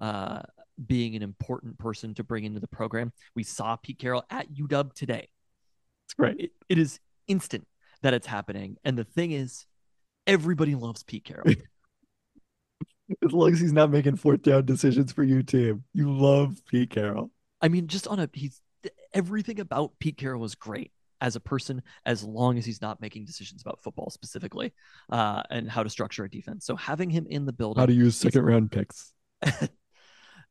uh, 0.00 0.42
being 0.86 1.16
an 1.16 1.22
important 1.22 1.78
person 1.78 2.14
to 2.14 2.24
bring 2.24 2.44
into 2.44 2.60
the 2.60 2.68
program. 2.68 3.12
We 3.34 3.42
saw 3.42 3.76
Pete 3.76 3.98
Carroll 3.98 4.24
at 4.30 4.52
UW 4.52 4.92
today. 4.92 5.28
It's 6.06 6.14
great. 6.14 6.40
It, 6.40 6.50
it 6.68 6.78
is 6.78 7.00
instant 7.28 7.66
that 8.02 8.14
it's 8.14 8.26
happening. 8.26 8.76
And 8.84 8.96
the 8.96 9.04
thing 9.04 9.32
is, 9.32 9.66
everybody 10.26 10.74
loves 10.74 11.02
Pete 11.02 11.24
Carroll. 11.24 11.46
as 13.24 13.32
long 13.32 13.52
as 13.52 13.60
he's 13.60 13.72
not 13.72 13.90
making 13.90 14.16
fourth 14.16 14.42
down 14.42 14.64
decisions 14.64 15.12
for 15.12 15.22
you, 15.22 15.42
team, 15.42 15.84
you 15.92 16.12
love 16.12 16.60
Pete 16.68 16.90
Carroll. 16.90 17.30
I 17.60 17.68
mean, 17.68 17.86
just 17.88 18.06
on 18.06 18.20
a 18.20 18.28
he's 18.32 18.60
everything 19.12 19.60
about 19.60 19.92
Pete 19.98 20.16
Carroll 20.16 20.44
is 20.44 20.54
great 20.54 20.92
as 21.20 21.34
a 21.34 21.40
person, 21.40 21.82
as 22.04 22.22
long 22.22 22.58
as 22.58 22.66
he's 22.66 22.82
not 22.82 23.00
making 23.00 23.24
decisions 23.24 23.62
about 23.62 23.82
football 23.82 24.10
specifically, 24.10 24.72
uh, 25.10 25.42
and 25.50 25.70
how 25.70 25.82
to 25.82 25.88
structure 25.88 26.24
a 26.24 26.30
defense. 26.30 26.66
So 26.66 26.76
having 26.76 27.10
him 27.10 27.26
in 27.28 27.46
the 27.46 27.52
building, 27.52 27.80
how 27.80 27.86
to 27.86 27.92
use 27.92 28.16
second 28.16 28.42
round 28.42 28.70
picks. 28.70 29.12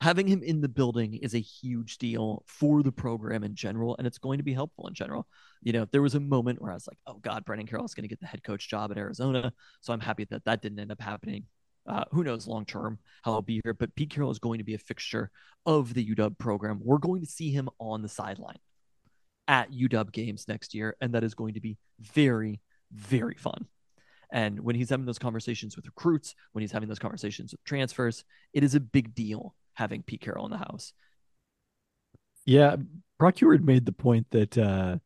having 0.01 0.27
him 0.27 0.43
in 0.43 0.61
the 0.61 0.69
building 0.69 1.15
is 1.15 1.33
a 1.33 1.39
huge 1.39 1.97
deal 1.97 2.43
for 2.47 2.83
the 2.83 2.91
program 2.91 3.43
in 3.43 3.55
general, 3.55 3.95
and 3.97 4.05
it's 4.05 4.17
going 4.17 4.37
to 4.37 4.43
be 4.43 4.53
helpful 4.53 4.87
in 4.87 4.93
general. 4.93 5.27
You 5.61 5.73
know, 5.73 5.83
if 5.83 5.91
there 5.91 6.01
was 6.01 6.15
a 6.15 6.19
moment 6.19 6.61
where 6.61 6.71
I 6.71 6.75
was 6.75 6.87
like, 6.87 6.97
"Oh 7.07 7.19
God, 7.21 7.45
Brennan 7.45 7.67
Carroll 7.67 7.85
is 7.85 7.93
going 7.93 8.03
to 8.03 8.09
get 8.09 8.19
the 8.19 8.27
head 8.27 8.43
coach 8.43 8.69
job 8.69 8.91
at 8.91 8.97
Arizona," 8.97 9.53
so 9.81 9.93
I'm 9.93 9.99
happy 9.99 10.25
that 10.29 10.45
that 10.45 10.61
didn't 10.61 10.79
end 10.79 10.91
up 10.91 11.01
happening. 11.01 11.45
Uh, 11.87 12.03
who 12.11 12.23
knows 12.23 12.47
long 12.47 12.65
term 12.65 12.97
how 13.23 13.33
I'll 13.33 13.41
be 13.41 13.61
here, 13.63 13.73
but 13.73 13.95
Pete 13.95 14.09
Carroll 14.09 14.31
is 14.31 14.39
going 14.39 14.57
to 14.57 14.63
be 14.63 14.73
a 14.73 14.79
fixture 14.79 15.29
of 15.65 15.93
the 15.93 16.15
UW 16.15 16.37
program. 16.37 16.79
We're 16.83 16.97
going 16.97 17.21
to 17.21 17.27
see 17.27 17.51
him 17.51 17.69
on 17.79 18.01
the 18.01 18.09
sideline 18.09 18.57
at 19.47 19.71
UW 19.71 20.11
games 20.11 20.47
next 20.47 20.73
year, 20.73 20.95
and 20.99 21.13
that 21.13 21.23
is 21.23 21.35
going 21.35 21.53
to 21.53 21.61
be 21.61 21.77
very, 21.99 22.61
very 22.91 23.35
fun. 23.35 23.67
And 24.31 24.59
when 24.59 24.75
he's 24.75 24.89
having 24.89 25.05
those 25.05 25.19
conversations 25.19 25.75
with 25.75 25.85
recruits, 25.85 26.33
when 26.53 26.61
he's 26.61 26.71
having 26.71 26.89
those 26.89 26.99
conversations 26.99 27.51
with 27.51 27.63
transfers, 27.63 28.25
it 28.53 28.63
is 28.63 28.73
a 28.73 28.79
big 28.79 29.13
deal 29.13 29.55
having 29.75 30.03
Pete 30.03 30.21
Carroll 30.21 30.45
in 30.45 30.51
the 30.51 30.57
house. 30.57 30.93
Yeah, 32.45 32.75
Brock 33.17 33.37
Huard 33.37 33.63
made 33.63 33.85
the 33.85 33.91
point 33.91 34.27
that 34.31 34.57
uh, 34.57 34.97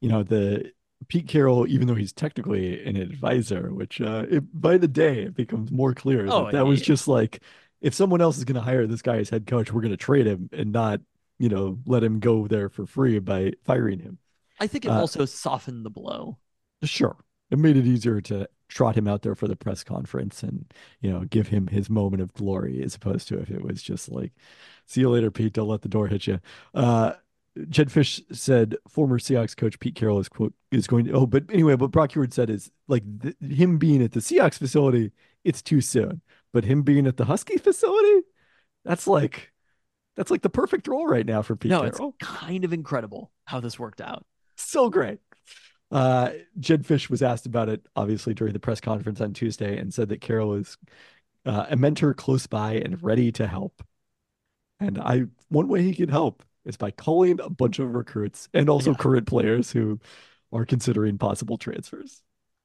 you 0.00 0.08
know 0.08 0.22
the 0.22 0.72
Pete 1.06 1.28
Carroll, 1.28 1.66
even 1.68 1.86
though 1.86 1.94
he's 1.94 2.12
technically 2.12 2.84
an 2.84 2.96
advisor, 2.96 3.72
which 3.72 4.00
uh, 4.00 4.26
it, 4.28 4.60
by 4.60 4.78
the 4.78 4.88
day 4.88 5.22
it 5.22 5.34
becomes 5.34 5.70
more 5.70 5.94
clear 5.94 6.26
oh, 6.28 6.46
that 6.46 6.52
that 6.52 6.58
yeah. 6.58 6.62
was 6.62 6.82
just 6.82 7.08
like 7.08 7.42
if 7.80 7.94
someone 7.94 8.20
else 8.20 8.38
is 8.38 8.44
going 8.44 8.56
to 8.56 8.60
hire 8.60 8.86
this 8.86 9.02
guy 9.02 9.16
as 9.18 9.30
head 9.30 9.46
coach, 9.46 9.72
we're 9.72 9.80
going 9.80 9.92
to 9.92 9.96
trade 9.96 10.26
him 10.26 10.50
and 10.52 10.72
not 10.72 11.00
you 11.38 11.48
know 11.48 11.78
let 11.86 12.02
him 12.02 12.20
go 12.20 12.46
there 12.46 12.68
for 12.68 12.86
free 12.86 13.18
by 13.18 13.52
firing 13.64 14.00
him. 14.00 14.18
I 14.60 14.66
think 14.66 14.84
it 14.84 14.90
uh, 14.90 15.00
also 15.00 15.24
softened 15.24 15.84
the 15.84 15.90
blow. 15.90 16.38
Sure, 16.82 17.16
it 17.50 17.58
made 17.58 17.76
it 17.76 17.86
easier 17.86 18.20
to 18.22 18.48
trot 18.68 18.96
him 18.96 19.08
out 19.08 19.22
there 19.22 19.34
for 19.34 19.48
the 19.48 19.56
press 19.56 19.82
conference 19.82 20.42
and 20.42 20.72
you 21.00 21.10
know 21.10 21.24
give 21.24 21.48
him 21.48 21.66
his 21.68 21.88
moment 21.88 22.22
of 22.22 22.32
glory 22.34 22.82
as 22.82 22.94
opposed 22.94 23.28
to 23.28 23.38
if 23.38 23.50
it 23.50 23.62
was 23.62 23.82
just 23.82 24.10
like 24.10 24.32
see 24.86 25.00
you 25.00 25.10
later 25.10 25.30
pete. 25.30 25.52
Don't 25.52 25.68
let 25.68 25.82
the 25.82 25.88
door 25.88 26.06
hit 26.08 26.26
you 26.26 26.40
uh 26.74 27.12
Jedd 27.68 27.88
Fisch 27.88 28.22
said 28.34 28.76
former 28.86 29.18
Seahawks 29.18 29.56
coach 29.56 29.80
Pete 29.80 29.94
Carroll 29.96 30.20
is 30.20 30.28
quote 30.28 30.54
is 30.70 30.86
going 30.86 31.06
to 31.06 31.12
oh 31.12 31.26
but 31.26 31.44
anyway 31.50 31.74
what 31.74 31.90
Brock 31.90 32.12
Huard 32.12 32.32
said 32.32 32.50
is 32.50 32.70
like 32.86 33.02
the, 33.04 33.34
him 33.46 33.78
being 33.78 34.02
at 34.02 34.12
the 34.12 34.20
Seahawks 34.20 34.58
facility 34.58 35.12
it's 35.44 35.62
too 35.62 35.80
soon 35.80 36.20
but 36.52 36.64
him 36.64 36.82
being 36.82 37.06
at 37.06 37.16
the 37.16 37.24
Husky 37.24 37.56
facility 37.56 38.26
that's 38.84 39.06
like 39.06 39.52
that's 40.18 40.32
like 40.32 40.42
the 40.42 40.50
perfect 40.50 40.88
role 40.88 41.06
right 41.06 41.24
now 41.24 41.42
for 41.42 41.54
Pete 41.54 41.70
no, 41.70 41.88
Carroll. 41.88 42.14
it's 42.20 42.28
kind 42.28 42.64
of 42.64 42.72
incredible 42.72 43.30
how 43.44 43.60
this 43.60 43.78
worked 43.78 44.00
out. 44.00 44.26
So 44.56 44.90
great 44.90 45.20
uh, 45.90 46.30
Jedd 46.58 46.84
Fisch 46.84 47.08
was 47.08 47.22
asked 47.22 47.46
about 47.46 47.68
it, 47.68 47.86
obviously, 47.96 48.34
during 48.34 48.52
the 48.52 48.60
press 48.60 48.80
conference 48.80 49.20
on 49.20 49.32
Tuesday 49.32 49.78
and 49.78 49.92
said 49.92 50.08
that 50.10 50.20
Carroll 50.20 50.54
is 50.54 50.76
uh, 51.46 51.66
a 51.70 51.76
mentor 51.76 52.14
close 52.14 52.46
by 52.46 52.74
and 52.74 53.02
ready 53.02 53.32
to 53.32 53.46
help. 53.46 53.82
And 54.80 54.98
I, 54.98 55.24
one 55.48 55.68
way 55.68 55.82
he 55.82 55.94
can 55.94 56.08
help 56.08 56.42
is 56.64 56.76
by 56.76 56.90
calling 56.90 57.40
a 57.40 57.48
bunch 57.48 57.78
of 57.78 57.94
recruits 57.94 58.48
and 58.52 58.68
also 58.68 58.90
yeah. 58.90 58.96
current 58.98 59.26
players 59.26 59.70
who 59.70 59.98
are 60.52 60.66
considering 60.66 61.18
possible 61.18 61.56
transfers. 61.56 62.22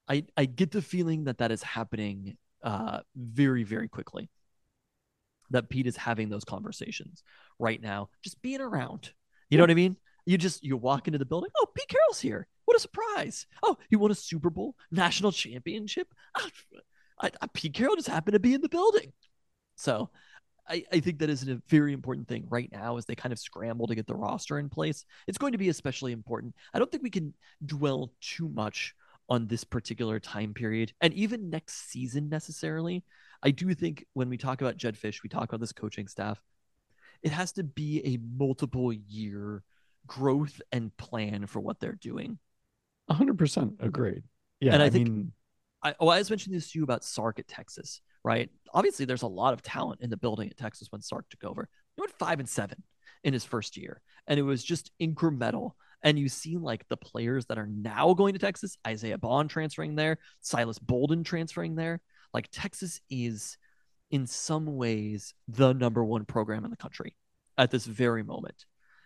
I, 0.08 0.26
I 0.36 0.46
get 0.46 0.72
the 0.72 0.82
feeling 0.82 1.24
that 1.26 1.38
that 1.38 1.52
is 1.52 1.64
happening 1.64 2.38
uh, 2.62 3.00
very, 3.16 3.64
very 3.64 3.88
quickly. 3.88 4.30
That 5.50 5.70
Pete 5.70 5.88
is 5.88 5.96
having 5.96 6.30
those 6.30 6.44
conversations 6.44 7.24
right 7.60 7.82
now, 7.82 8.10
just 8.24 8.42
being 8.42 8.62
around. 8.62 9.12
You 9.50 9.58
know 9.58 9.64
what 9.64 9.72
I 9.72 9.76
mean? 9.76 9.98
You 10.26 10.38
just 10.38 10.64
you 10.64 10.76
walk 10.78 11.08
into 11.08 11.20
the 11.20 11.26
building. 11.26 11.52
Oh, 11.58 11.68
Pete 11.76 11.88
Carroll's 11.88 12.20
here. 12.20 12.48
What 12.74 12.80
a 12.80 12.82
surprise! 12.82 13.46
Oh, 13.62 13.78
he 13.88 13.96
won 13.96 14.10
a 14.10 14.16
Super 14.16 14.50
Bowl, 14.50 14.76
national 14.90 15.32
championship. 15.32 16.08
Oh, 16.36 16.50
I, 17.22 17.30
I, 17.40 17.46
Pete 17.54 17.76
Carroll 17.76 17.96
just 17.96 18.08
happened 18.08 18.34
to 18.34 18.40
be 18.40 18.56
in 18.56 18.62
the 18.62 18.68
building. 18.68 19.14
So, 19.76 20.10
I, 20.68 20.84
I 20.92 21.00
think 21.00 21.20
that 21.20 21.30
is 21.30 21.48
a 21.48 21.62
very 21.68 21.94
important 21.94 22.28
thing 22.28 22.48
right 22.50 22.72
now 22.72 22.98
as 22.98 23.06
they 23.06 23.14
kind 23.14 23.32
of 23.32 23.38
scramble 23.38 23.86
to 23.86 23.94
get 23.94 24.08
the 24.08 24.16
roster 24.16 24.58
in 24.58 24.70
place. 24.70 25.06
It's 25.28 25.38
going 25.38 25.52
to 25.52 25.60
be 25.60 25.70
especially 25.70 26.14
important. 26.14 26.56
I 26.74 26.80
don't 26.80 26.90
think 26.90 27.04
we 27.04 27.12
can 27.12 27.36
dwell 27.64 28.12
too 28.22 28.50
much 28.50 28.96
on 29.30 29.46
this 29.46 29.64
particular 29.64 30.20
time 30.20 30.56
period 30.56 30.94
and 31.00 31.14
even 31.14 31.52
next 31.52 31.92
season 31.92 32.28
necessarily. 32.28 33.04
I 33.44 33.52
do 33.52 33.72
think 33.76 34.04
when 34.14 34.30
we 34.30 34.38
talk 34.40 34.62
about 34.62 34.78
Jedd 34.78 34.98
Fisch, 34.98 35.22
we 35.22 35.30
talk 35.30 35.44
about 35.44 35.60
this 35.60 35.74
coaching 35.74 36.08
staff. 36.08 36.42
It 37.22 37.34
has 37.34 37.52
to 37.52 37.64
be 37.64 38.02
a 38.04 38.18
multiple 38.36 38.92
year 38.92 39.62
growth 40.08 40.60
and 40.72 40.96
plan 40.98 41.46
for 41.46 41.60
what 41.60 41.80
they're 41.80 42.00
doing. 42.02 42.40
100% 43.10 43.76
agreed. 43.80 44.24
Yeah. 44.60 44.74
And 44.74 44.84
I, 44.84 44.86
I 44.86 44.90
think, 44.90 45.10
mean, 45.10 45.32
I, 45.84 45.96
oh, 46.00 46.08
I 46.08 46.20
was 46.20 46.30
mentioning 46.30 46.58
this 46.58 46.72
to 46.72 46.80
you 46.80 46.84
about 46.84 47.04
Sark 47.04 47.40
at 47.40 47.48
Texas, 47.48 48.02
right? 48.24 48.50
Obviously, 48.74 49.06
there's 49.06 49.22
a 49.22 49.28
lot 49.28 49.54
of 49.54 49.62
talent 49.62 50.02
in 50.02 50.10
the 50.10 50.18
building 50.18 50.50
at 50.50 50.58
Texas 50.58 50.88
when 50.92 51.02
Sark 51.02 51.26
took 51.30 51.44
over. 51.44 51.68
He 51.96 52.02
went 52.02 52.14
five 52.18 52.40
and 52.40 52.50
seven 52.50 52.84
in 53.24 53.34
his 53.34 53.46
first 53.46 53.78
year, 53.78 54.02
and 54.28 54.40
it 54.40 54.44
was 54.44 54.64
just 54.64 54.92
incremental. 55.02 55.72
And 56.02 56.20
you 56.20 56.28
see, 56.28 56.58
like 56.58 56.88
the 56.90 56.98
players 56.98 57.46
that 57.46 57.58
are 57.58 57.68
now 57.68 58.14
going 58.14 58.34
to 58.34 58.40
Texas, 58.40 58.78
Isaiah 58.86 59.18
Bond 59.18 59.50
transferring 59.50 59.96
there, 59.96 60.18
Silas 60.42 60.80
Bolden 60.80 61.24
transferring 61.24 61.76
there. 61.76 62.02
Like 62.34 62.50
Texas 62.52 63.00
is, 63.10 63.58
in 64.12 64.28
some 64.28 64.76
ways, 64.76 65.34
the 65.48 65.74
number 65.74 66.04
one 66.04 66.26
program 66.26 66.66
in 66.66 66.72
the 66.72 66.78
country 66.78 67.16
at 67.58 67.72
this 67.72 67.86
very 67.86 68.24
moment. 68.24 68.66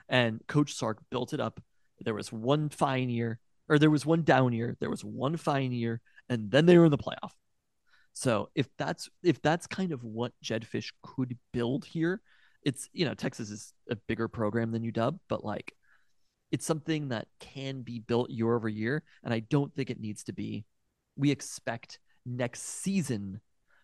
And 0.10 0.42
Coach 0.48 0.74
Sark 0.74 1.00
built 1.12 1.34
it 1.34 1.40
up. 1.40 1.62
There 2.00 2.14
was 2.14 2.32
one 2.32 2.70
fine 2.70 3.10
year, 3.10 3.40
or 3.70 3.80
there 3.80 3.90
was 3.90 4.06
one 4.06 4.24
down 4.24 4.54
year, 4.54 4.76
there 4.80 4.90
was 4.90 5.04
one 5.04 5.38
fine 5.38 5.72
year, 5.72 6.02
and 6.30 6.52
then 6.52 6.66
they 6.66 6.78
were 6.78 6.86
in 6.86 6.92
the 6.92 6.98
playoff. 6.98 7.32
So 8.14 8.50
if 8.56 8.68
that's 8.78 9.10
if 9.24 9.42
that's 9.42 9.68
kind 9.68 9.92
of 9.92 10.04
what 10.04 10.34
Jedd 10.42 10.66
Fisch 10.66 10.92
could 11.04 11.38
build 11.54 11.86
here, 11.86 12.22
it's 12.64 12.90
you 12.94 13.06
know 13.06 13.14
Texas 13.14 13.50
is 13.50 13.74
a 13.90 13.96
bigger 13.96 14.28
program 14.28 14.72
than 14.72 14.84
UW, 14.92 15.20
but 15.30 15.44
like 15.44 15.74
it's 16.52 16.66
something 16.66 17.10
that 17.10 17.28
can 17.40 17.82
be 17.82 18.00
built 18.00 18.30
year 18.30 18.56
over 18.56 18.70
year, 18.70 19.04
and 19.24 19.34
I 19.34 19.40
don't 19.40 19.74
think 19.76 19.90
it 19.90 20.00
needs 20.00 20.24
to 20.26 20.34
be 20.34 20.66
we 21.16 21.32
expect 21.32 22.00
next 22.26 22.62
season 22.62 23.42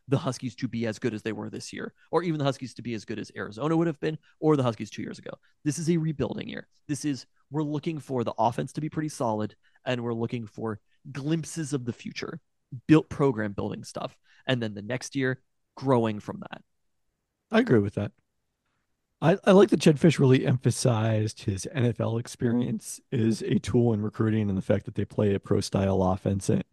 the 0.07 0.17
Huskies 0.17 0.55
to 0.55 0.67
be 0.67 0.85
as 0.85 0.99
good 0.99 1.13
as 1.13 1.21
they 1.21 1.31
were 1.31 1.49
this 1.49 1.71
year, 1.71 1.93
or 2.11 2.23
even 2.23 2.37
the 2.37 2.43
Huskies 2.43 2.73
to 2.75 2.81
be 2.81 2.93
as 2.93 3.05
good 3.05 3.19
as 3.19 3.31
Arizona 3.37 3.77
would 3.77 3.87
have 3.87 3.99
been, 3.99 4.17
or 4.39 4.57
the 4.57 4.63
Huskies 4.63 4.89
two 4.89 5.01
years 5.01 5.17
ago. 5.17 5.31
This 5.63 5.79
is 5.79 5.89
a 5.89 5.97
rebuilding 5.97 6.49
year. 6.49 6.67
This 6.87 7.05
is, 7.05 7.25
we're 7.51 7.63
looking 7.63 7.99
for 7.99 8.23
the 8.23 8.33
offense 8.37 8.73
to 8.73 8.81
be 8.81 8.89
pretty 8.89 9.09
solid, 9.09 9.55
and 9.85 10.01
we're 10.03 10.13
looking 10.13 10.47
for 10.47 10.79
glimpses 11.11 11.73
of 11.73 11.85
the 11.85 11.93
future, 11.93 12.39
built 12.87 13.09
program 13.09 13.53
building 13.53 13.83
stuff. 13.83 14.17
And 14.45 14.61
then 14.61 14.73
the 14.73 14.81
next 14.81 15.15
year, 15.15 15.41
growing 15.75 16.19
from 16.19 16.41
that. 16.41 16.61
I 17.51 17.59
agree 17.59 17.79
with 17.79 17.95
that. 17.95 18.11
I, 19.21 19.37
I 19.45 19.51
like 19.51 19.69
that 19.69 19.79
Jedd 19.79 19.97
Fisch 19.97 20.19
really 20.19 20.45
emphasized 20.45 21.43
his 21.43 21.65
NFL 21.73 22.19
experience 22.19 22.99
is 23.09 23.41
a 23.41 23.57
tool 23.57 23.93
in 23.93 24.01
recruiting 24.01 24.49
and 24.49 24.57
the 24.57 24.61
fact 24.61 24.85
that 24.85 24.95
they 24.95 25.05
play 25.05 25.33
a 25.33 25.39
pro 25.39 25.61
style 25.61 26.03
offense 26.03 26.49
and, 26.49 26.65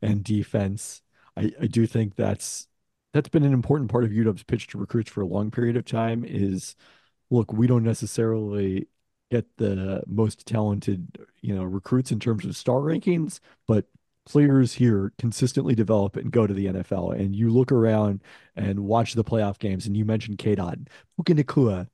and 0.00 0.22
defense. 0.22 1.02
I, 1.36 1.52
I 1.60 1.66
do 1.66 1.84
think 1.84 2.14
that's 2.14 2.68
that's 3.12 3.28
been 3.28 3.44
an 3.44 3.52
important 3.52 3.90
part 3.90 4.04
of 4.04 4.10
UW's 4.10 4.44
pitch 4.44 4.68
to 4.68 4.78
recruits 4.78 5.10
for 5.10 5.22
a 5.22 5.26
long 5.26 5.50
period 5.50 5.76
of 5.76 5.84
time 5.84 6.24
is 6.24 6.76
look, 7.30 7.52
we 7.52 7.66
don't 7.66 7.82
necessarily 7.82 8.86
get 9.30 9.44
the 9.56 10.02
most 10.06 10.46
talented, 10.46 11.18
you 11.40 11.54
know, 11.54 11.64
recruits 11.64 12.12
in 12.12 12.20
terms 12.20 12.44
of 12.44 12.56
star 12.56 12.80
rankings, 12.80 13.40
but 13.66 13.86
players 14.24 14.72
here 14.72 15.12
consistently 15.18 15.74
develop 15.74 16.16
and 16.16 16.30
go 16.32 16.46
to 16.46 16.54
the 16.54 16.66
NFL. 16.66 17.18
And 17.18 17.34
you 17.34 17.50
look 17.50 17.70
around 17.72 18.22
and 18.56 18.80
watch 18.80 19.14
the 19.14 19.24
playoff 19.24 19.58
games, 19.58 19.86
and 19.86 19.96
you 19.96 20.04
mentioned 20.04 20.38
K 20.38 20.54
Dot, 20.54 20.78
Puka 21.16 21.42
Nacua. 21.42 21.88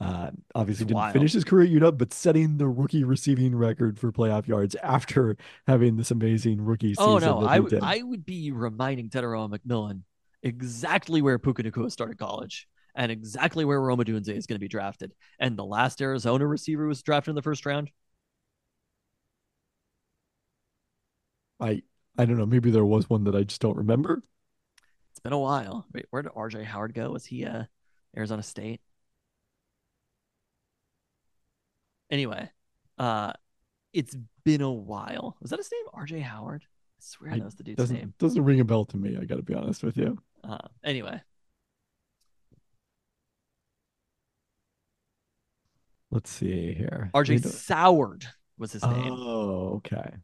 Uh, 0.00 0.30
obviously 0.54 0.84
It's 0.84 0.88
didn't 0.88 0.96
wild. 0.96 1.12
finish 1.12 1.32
his 1.34 1.44
career 1.44 1.66
at 1.66 1.82
UW, 1.82 1.98
but 1.98 2.14
setting 2.14 2.56
the 2.56 2.66
rookie 2.66 3.04
receiving 3.04 3.54
record 3.54 3.98
for 3.98 4.10
playoff 4.10 4.46
yards 4.46 4.74
after 4.82 5.36
having 5.66 5.98
this 5.98 6.10
amazing 6.10 6.64
rookie 6.64 6.94
season. 6.94 7.04
Oh 7.04 7.18
no, 7.18 7.46
I 7.46 7.58
would. 7.58 7.78
I 7.82 8.00
would 8.00 8.24
be 8.24 8.50
reminding 8.50 9.10
Tetairoa 9.10 9.50
McMillan 9.54 10.00
exactly 10.42 11.20
where 11.20 11.38
Puka 11.38 11.62
Nacua 11.64 11.92
started 11.92 12.16
college 12.18 12.66
and 12.94 13.10
exactly 13.12 13.64
where 13.64 13.80
Rome 13.80 13.98
Odunze 14.00 14.28
is 14.28 14.46
going 14.46 14.56
to 14.56 14.60
be 14.60 14.68
drafted. 14.68 15.12
And 15.38 15.56
the 15.56 15.64
last 15.64 16.00
Arizona 16.02 16.46
receiver 16.46 16.86
was 16.86 17.02
drafted 17.02 17.30
in 17.30 17.36
the 17.36 17.42
first 17.42 17.66
round. 17.66 17.90
I 21.60 21.82
I 22.18 22.24
don't 22.24 22.36
know. 22.38 22.46
Maybe 22.46 22.70
there 22.70 22.84
was 22.84 23.08
one 23.08 23.24
that 23.24 23.34
I 23.36 23.42
just 23.44 23.60
don't 23.60 23.76
remember. 23.76 24.22
It's 25.10 25.20
been 25.20 25.32
a 25.32 25.38
while. 25.38 25.86
Wait, 25.92 26.06
where 26.10 26.22
did 26.22 26.32
RJ 26.32 26.64
Howard 26.64 26.94
go? 26.94 27.10
Was 27.10 27.26
he 27.26 27.44
uh 27.44 27.64
Arizona 28.16 28.42
State? 28.42 28.80
Anyway, 32.10 32.50
uh 32.98 33.32
it's 33.92 34.16
been 34.44 34.60
a 34.60 34.70
while. 34.72 35.36
Was 35.40 35.50
that 35.50 35.58
his 35.58 35.70
name? 35.72 35.86
RJ 35.94 36.22
Howard? 36.22 36.64
I 36.64 37.02
swear 37.02 37.32
I- 37.32 37.38
that 37.38 37.44
was 37.44 37.54
the 37.54 37.64
dude's 37.64 37.76
Doesn't 37.78 37.96
name. 37.96 38.14
doesn't 38.18 38.44
ring 38.44 38.60
a 38.60 38.64
bell 38.64 38.84
to 38.86 38.96
me. 38.96 39.16
I 39.20 39.24
got 39.24 39.36
to 39.36 39.42
be 39.42 39.54
honest 39.54 39.82
with 39.82 39.96
you. 39.96 40.18
Uh, 40.42 40.58
anyway, 40.84 41.20
Let's 46.10 46.30
see 46.30 46.74
here. 46.74 47.10
RJ 47.14 47.40
Soward 47.42 48.26
was 48.58 48.72
his 48.72 48.82
name. 48.82 49.12
Oh, 49.12 49.74
okay. 49.76 50.16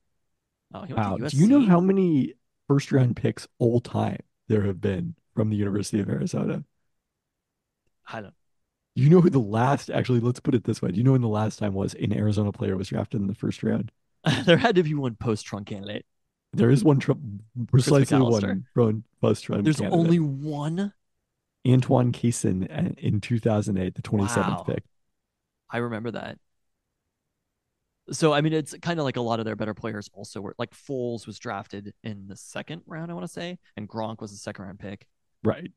Oh, 0.75 0.83
he 0.83 0.93
went 0.93 1.21
Wow. 1.21 1.29
Do 1.29 1.37
you 1.37 1.47
know 1.47 1.65
how 1.65 1.81
many 1.81 2.35
first 2.67 2.91
round 2.91 3.17
picks 3.17 3.47
all 3.59 3.81
time 3.81 4.21
there 4.49 4.63
have 4.63 4.81
been 4.81 5.15
from 5.35 5.51
the 5.51 5.57
University 5.57 6.01
of 6.01 6.09
Arizona? 6.09 6.65
I 8.09 8.21
don't. 8.21 8.35
You 8.95 9.11
know 9.11 9.21
who 9.21 9.31
the 9.31 9.39
last 9.39 9.91
actually 9.91 10.21
let's 10.21 10.41
put 10.41 10.55
it 10.55 10.65
this 10.65 10.81
way. 10.81 10.91
Do 10.91 10.97
you 10.97 11.05
know 11.05 11.13
when 11.13 11.21
the 11.21 11.29
last 11.29 11.59
time 11.59 11.75
was 11.75 11.95
an 11.95 12.13
Arizona 12.13 12.51
player 12.51 12.77
was 12.77 12.89
drafted 12.89 13.21
in 13.21 13.27
the 13.27 13.35
first 13.35 13.63
round? 13.63 13.93
there 14.45 14.57
had 14.57 14.75
to 14.77 14.83
be 14.83 14.95
one 14.95 15.15
post 15.15 15.45
trunk 15.45 15.69
candidate. 15.69 16.07
There 16.53 16.71
is 16.71 16.83
one 16.83 17.01
precisely 17.71 18.19
one 18.19 18.67
from 18.73 19.05
post 19.21 19.49
round. 19.49 19.67
There's 19.67 19.81
only 19.81 20.19
one. 20.19 20.93
Antoine 21.67 22.13
Cason 22.13 22.65
uh, 22.71 22.93
in 22.97 23.21
2008, 23.21 23.95
the 23.95 24.03
27th 24.03 24.37
Wow. 24.37 24.65
pick. 24.67 24.85
I 25.71 25.79
remember 25.79 26.13
that. 26.13 26.39
So 28.13 28.33
I 28.33 28.41
mean, 28.41 28.53
it's 28.53 28.75
kind 28.81 29.01
of 29.01 29.05
like 29.05 29.17
a 29.17 29.21
lot 29.21 29.41
of 29.41 29.45
their 29.45 29.57
better 29.57 29.75
players 29.75 30.09
also 30.13 30.41
were 30.41 30.55
like 30.59 30.71
Foles 30.71 31.27
was 31.27 31.39
drafted 31.39 31.93
in 32.05 32.29
the 32.29 32.37
second 32.37 32.83
round, 32.87 33.11
I 33.11 33.15
want 33.15 33.27
to 33.27 33.33
say, 33.33 33.59
and 33.77 33.89
Gronk 33.89 34.21
was 34.21 34.33
a 34.33 34.37
second 34.37 34.65
round 34.65 34.79
pick. 34.79 35.07
Right. 35.43 35.73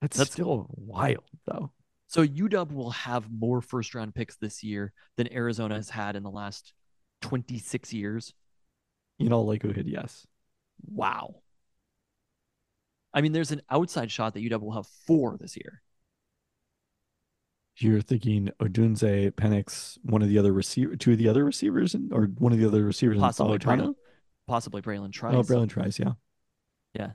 That's, 0.00 0.18
That's- 0.18 0.32
still 0.32 0.66
wild 0.76 1.24
though. 1.46 1.70
So 2.06 2.22
UW 2.24 2.72
will 2.72 2.90
have 2.90 3.32
more 3.32 3.60
first 3.60 3.94
round 3.94 4.14
picks 4.14 4.36
this 4.36 4.62
year 4.62 4.92
than 5.16 5.32
Arizona 5.32 5.74
has 5.74 5.90
had 5.90 6.16
in 6.16 6.22
the 6.22 6.30
last 6.30 6.72
26 7.22 7.92
years. 7.92 8.34
In 9.18 9.32
all 9.32 9.46
likelihood, 9.46 9.86
yes. 9.86 10.26
Wow. 10.86 11.36
I 13.12 13.20
mean, 13.20 13.32
there's 13.32 13.52
an 13.52 13.62
outside 13.70 14.10
shot 14.10 14.34
that 14.34 14.44
UW 14.44 14.60
will 14.60 14.72
have 14.72 14.86
four 15.06 15.36
this 15.40 15.56
year. 15.56 15.80
You're 17.76 18.00
thinking 18.00 18.50
Odunze, 18.60 19.32
Penix, 19.32 19.98
one 20.04 20.22
of 20.22 20.28
the 20.28 20.38
other 20.38 20.52
receiver, 20.52 20.94
two 20.96 21.12
of 21.12 21.18
the 21.18 21.28
other 21.28 21.44
receivers, 21.44 21.94
in, 21.94 22.10
or 22.12 22.26
one 22.38 22.52
of 22.52 22.58
the 22.58 22.66
other 22.66 22.84
receivers 22.84 23.18
Possibly 23.18 23.54
in 23.54 23.58
the 23.58 23.64
Bralen, 23.64 23.94
possibly 24.46 24.80
Bralen 24.80 25.12
Trice. 25.12 25.34
Oh, 25.34 25.42
Bralen 25.42 25.68
Trice, 25.68 25.98
yeah, 25.98 26.12
yeah. 26.94 27.10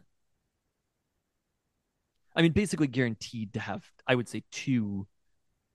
I 2.36 2.42
mean, 2.42 2.52
basically 2.52 2.88
guaranteed 2.88 3.54
to 3.54 3.60
have, 3.60 3.86
I 4.06 4.16
would 4.16 4.28
say, 4.28 4.44
two, 4.52 5.08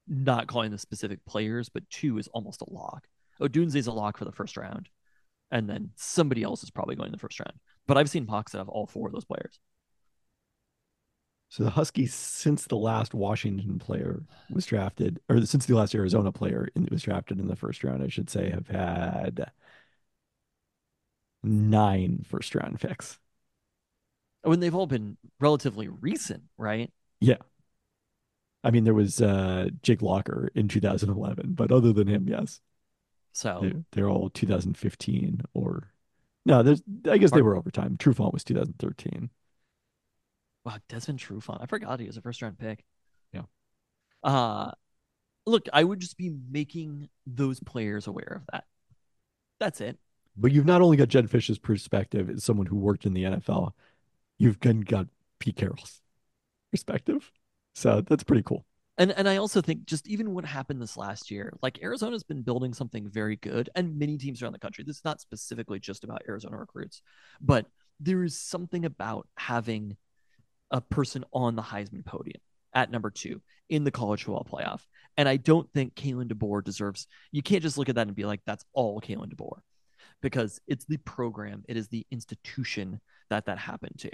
not 0.07 0.47
calling 0.47 0.70
the 0.70 0.78
specific 0.78 1.24
players, 1.26 1.68
but 1.68 1.89
two 1.89 2.18
is 2.18 2.28
almost 2.28 2.61
a 2.61 2.70
lock. 2.70 3.07
Odunze 3.41 3.74
is 3.76 3.87
a 3.87 3.93
lock 3.93 4.18
for 4.18 4.24
the 4.24 4.32
first 4.32 4.57
round, 4.57 4.89
and 5.51 5.68
then 5.68 5.91
somebody 5.97 6.43
else 6.43 6.62
is 6.62 6.70
probably 6.70 6.95
going 6.95 7.09
in 7.09 7.12
the 7.12 7.18
first 7.18 7.41
round. 7.41 7.59
But 7.87 7.97
I've 7.97 8.11
seen 8.11 8.26
mocks 8.26 8.53
that 8.53 8.59
have 8.59 8.68
all 8.68 8.87
four 8.87 9.09
of 9.09 9.12
those 9.14 9.24
players. 9.24 9.59
So 11.55 11.62
the 11.62 11.70
Huskies, 11.70 12.12
since 12.12 12.66
the 12.66 12.74
last 12.74 13.14
Washington 13.14 13.78
player 13.78 14.24
was 14.50 14.66
drafted, 14.66 15.20
or 15.28 15.40
since 15.46 15.66
the 15.66 15.76
last 15.76 15.94
Arizona 15.94 16.32
player 16.32 16.66
in- 16.74 16.88
was 16.90 17.05
drafted 17.05 17.38
in 17.38 17.46
the 17.46 17.55
first 17.55 17.84
round, 17.84 18.02
I 18.02 18.09
should 18.09 18.28
say, 18.28 18.50
have 18.50 18.66
had 18.66 19.52
nine 21.44 22.24
first 22.28 22.57
round 22.57 22.80
picks. 22.80 23.20
When 24.42 24.59
they've 24.59 24.74
all 24.74 24.88
been 24.88 25.16
relatively 25.38 25.86
recent, 25.86 26.42
right? 26.59 26.90
Yeah. 27.20 27.36
I 28.64 28.72
mean, 28.72 28.82
there 28.82 28.92
was 28.92 29.22
uh, 29.22 29.68
Jake 29.80 30.02
Locker 30.02 30.50
in 30.57 30.66
2011, 30.66 31.52
but 31.52 31.70
other 31.70 31.92
than 31.92 32.09
him, 32.09 32.26
yes, 32.28 32.61
So 33.32 33.61
they, 33.62 33.74
they're 33.92 34.11
all 34.11 34.28
2015 34.28 35.42
or 35.55 35.92
no. 36.44 36.64
There's, 36.64 36.82
I 37.09 37.16
guess 37.18 37.30
they 37.30 37.42
were 37.42 37.52
over 37.52 37.59
overtime. 37.59 37.96
Trufant 37.96 38.32
was 38.32 38.42
2013. 38.42 39.30
Wow, 40.64 40.78
Desmond 40.88 41.20
Trufant. 41.20 41.62
I 41.62 41.66
forgot 41.66 42.00
he 42.00 42.06
was 42.06 42.16
a 42.16 42.22
first 42.22 42.42
round 42.42 42.58
pick. 42.58 42.84
Yeah. 43.32 43.42
Uh 44.22 44.72
look, 45.46 45.68
I 45.72 45.84
would 45.84 46.00
just 46.00 46.16
be 46.16 46.34
making 46.50 47.08
those 47.26 47.60
players 47.60 48.06
aware 48.06 48.40
of 48.40 48.46
that. 48.52 48.64
That's 49.60 49.80
it. 49.80 49.98
But 50.36 50.52
you've 50.52 50.66
not 50.66 50.82
only 50.82 50.96
got 50.96 51.08
Jedd 51.08 51.30
Fisch's 51.30 51.58
perspective 51.58 52.28
as 52.30 52.44
someone 52.44 52.66
who 52.66 52.76
worked 52.76 53.06
in 53.06 53.14
the 53.14 53.24
NFL, 53.24 53.72
you've 54.38 54.58
then 54.60 54.80
got 54.80 55.06
Pete 55.38 55.56
Carroll's 55.56 56.00
perspective. 56.72 57.30
So 57.74 58.00
that's 58.00 58.24
pretty 58.24 58.42
cool. 58.42 58.64
And 58.96 59.10
and 59.12 59.28
I 59.28 59.36
also 59.36 59.60
think 59.60 59.86
just 59.86 60.08
even 60.08 60.32
what 60.32 60.44
happened 60.44 60.80
this 60.80 60.96
last 60.96 61.30
year, 61.30 61.52
like 61.62 61.82
Arizona's 61.82 62.22
been 62.22 62.42
building 62.42 62.72
something 62.72 63.08
very 63.08 63.36
good, 63.36 63.68
and 63.74 63.98
many 63.98 64.16
teams 64.16 64.42
around 64.42 64.52
the 64.52 64.58
country. 64.60 64.84
This 64.84 64.98
is 64.98 65.04
not 65.04 65.20
specifically 65.20 65.80
just 65.80 66.04
about 66.04 66.22
Arizona 66.28 66.56
recruits, 66.56 67.02
but 67.40 67.66
there 67.98 68.22
is 68.22 68.38
something 68.38 68.84
about 68.84 69.28
having 69.36 69.96
a 70.70 70.80
person 70.80 71.24
on 71.32 71.56
the 71.56 71.62
Heisman 71.62 72.04
podium 72.04 72.40
at 72.74 72.90
number 72.90 73.10
two 73.10 73.40
in 73.68 73.84
the 73.84 73.90
college 73.90 74.24
football 74.24 74.46
playoff. 74.50 74.80
And 75.16 75.28
I 75.28 75.36
don't 75.36 75.70
think 75.72 75.94
Kalen 75.94 76.32
DeBoer 76.32 76.64
deserves. 76.64 77.06
You 77.30 77.42
can't 77.42 77.62
just 77.62 77.78
look 77.78 77.88
at 77.88 77.94
that 77.94 78.06
and 78.08 78.16
be 78.16 78.24
like, 78.24 78.40
"That's 78.46 78.64
all 78.72 79.00
Kalen 79.00 79.32
DeBoer," 79.32 79.60
because 80.20 80.60
it's 80.66 80.84
the 80.86 80.96
program, 80.98 81.64
it 81.68 81.76
is 81.76 81.88
the 81.88 82.06
institution 82.10 83.00
that 83.30 83.46
that 83.46 83.58
happened 83.58 83.98
to. 83.98 84.10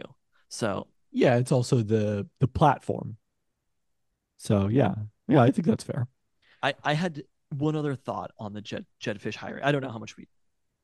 So 0.48 0.88
Yeah, 1.12 1.36
it's 1.36 1.53
also 1.53 1.82
the 1.82 2.28
the 2.40 2.48
platform. 2.48 3.16
So 4.36 4.68
yeah, 4.68 4.94
yeah, 5.28 5.42
I 5.42 5.51
think 5.51 5.66
that's 5.66 5.84
fair. 5.84 6.07
I, 6.62 6.74
I 6.84 6.94
had 6.94 7.22
one 7.51 7.76
other 7.76 7.94
thought 7.94 8.30
on 8.38 8.53
the 8.53 8.61
Jed 8.61 8.86
Jedfish 9.03 9.36
hiring. 9.36 9.64
I 9.64 9.72
don't 9.72 9.82
know 9.82 9.90
how 9.90 9.98
much 9.98 10.16
we 10.16 10.28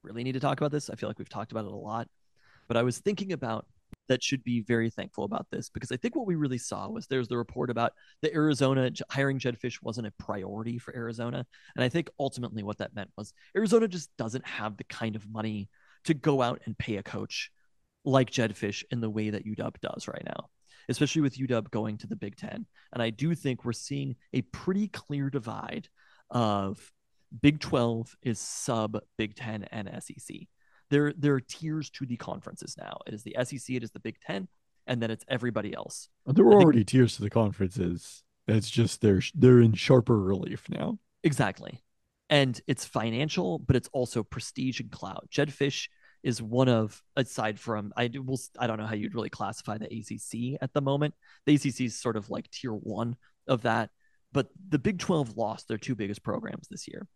really 0.02 0.24
need 0.24 0.32
to 0.32 0.40
talk 0.40 0.58
about 0.60 0.72
this. 0.72 0.90
I 0.90 0.94
feel 0.94 1.08
like 1.08 1.18
we've 1.18 1.28
talked 1.28 1.52
about 1.52 1.64
it 1.64 1.72
a 1.72 1.76
lot, 1.76 2.08
but 2.68 2.76
I 2.76 2.82
was 2.82 2.98
thinking 2.98 3.32
about 3.32 3.66
that 4.08 4.22
should 4.22 4.44
be 4.44 4.60
very 4.60 4.90
thankful 4.90 5.24
about 5.24 5.46
this 5.50 5.68
because 5.68 5.90
I 5.90 5.96
think 5.96 6.14
what 6.14 6.26
we 6.26 6.36
really 6.36 6.58
saw 6.58 6.88
was 6.88 7.06
there's 7.06 7.28
the 7.28 7.36
report 7.36 7.70
about 7.70 7.92
the 8.22 8.32
Arizona 8.32 8.90
hiring 9.10 9.38
Jedd 9.38 9.58
Fisch 9.58 9.82
wasn't 9.82 10.06
a 10.06 10.12
priority 10.12 10.78
for 10.78 10.94
Arizona, 10.94 11.46
and 11.74 11.84
I 11.84 11.88
think 11.88 12.10
ultimately 12.18 12.62
what 12.62 12.78
that 12.78 12.94
meant 12.94 13.10
was 13.16 13.32
Arizona 13.56 13.88
just 13.88 14.10
doesn't 14.16 14.46
have 14.46 14.76
the 14.76 14.84
kind 14.84 15.16
of 15.16 15.28
money 15.28 15.68
to 16.04 16.14
go 16.14 16.40
out 16.42 16.62
and 16.66 16.78
pay 16.78 16.96
a 16.96 17.02
coach 17.02 17.50
like 18.04 18.30
Jedd 18.30 18.54
Fisch 18.54 18.84
in 18.90 19.00
the 19.00 19.10
way 19.10 19.30
that 19.30 19.44
UW 19.44 19.80
does 19.80 20.06
right 20.08 20.22
now, 20.24 20.48
especially 20.88 21.22
with 21.22 21.36
UW 21.36 21.70
going 21.70 21.98
to 21.98 22.06
the 22.06 22.16
Big 22.16 22.36
Ten. 22.36 22.66
And 22.92 23.02
I 23.02 23.10
do 23.10 23.34
think 23.34 23.64
we're 23.64 23.72
seeing 23.72 24.14
a 24.32 24.42
pretty 24.42 24.88
clear 24.88 25.28
divide 25.28 25.88
of 26.30 26.92
Big 27.42 27.58
12 27.60 28.16
is 28.22 28.38
sub 28.38 28.98
Big 29.18 29.34
10 29.34 29.64
and 29.64 29.90
SEC. 30.00 30.36
There 30.90 31.12
there 31.16 31.34
are 31.34 31.40
tiers 31.40 31.90
to 31.90 32.06
the 32.06 32.16
conferences 32.16 32.76
now. 32.78 32.98
It 33.06 33.14
is 33.14 33.22
the 33.22 33.36
SEC, 33.42 33.76
it 33.76 33.82
is 33.82 33.90
the 33.90 34.00
Big 34.00 34.18
Ten, 34.20 34.48
and 34.86 35.02
then 35.02 35.10
it's 35.10 35.24
everybody 35.28 35.74
else. 35.74 36.08
There 36.26 36.44
were 36.44 36.52
think- 36.52 36.62
already 36.64 36.84
tiers 36.84 37.16
to 37.16 37.22
the 37.22 37.30
conferences. 37.30 38.22
It's 38.46 38.70
just 38.70 39.00
they're 39.00 39.22
they're 39.34 39.60
in 39.60 39.72
sharper 39.74 40.18
relief 40.20 40.68
now. 40.70 40.98
Exactly. 41.24 41.82
And 42.30 42.60
it's 42.66 42.84
financial, 42.84 43.58
but 43.58 43.76
it's 43.76 43.88
also 43.92 44.22
prestige 44.22 44.80
and 44.80 44.90
clout. 44.90 45.28
Jedd 45.30 45.48
Fisch 45.50 45.88
is 46.24 46.42
one 46.42 46.68
of, 46.68 47.00
aside 47.14 47.58
from, 47.60 47.92
I 47.96 48.08
do- 48.08 48.22
will, 48.22 48.40
I 48.58 48.66
don't 48.66 48.78
know 48.78 48.86
how 48.86 48.94
you'd 48.96 49.14
really 49.14 49.30
classify 49.30 49.78
the 49.78 49.86
ACC 49.86 50.58
at 50.60 50.72
the 50.72 50.80
moment. 50.80 51.14
The 51.44 51.54
ACC 51.54 51.82
is 51.82 52.00
sort 52.00 52.16
of 52.16 52.28
like 52.30 52.50
tier 52.50 52.72
one 52.72 53.14
of 53.46 53.62
that, 53.62 53.90
but 54.32 54.48
the 54.68 54.78
Big 54.80 54.98
12 54.98 55.36
lost 55.36 55.68
their 55.68 55.78
two 55.78 55.94
biggest 55.94 56.24
programs 56.24 56.66
this 56.68 56.88
year. 56.88 57.06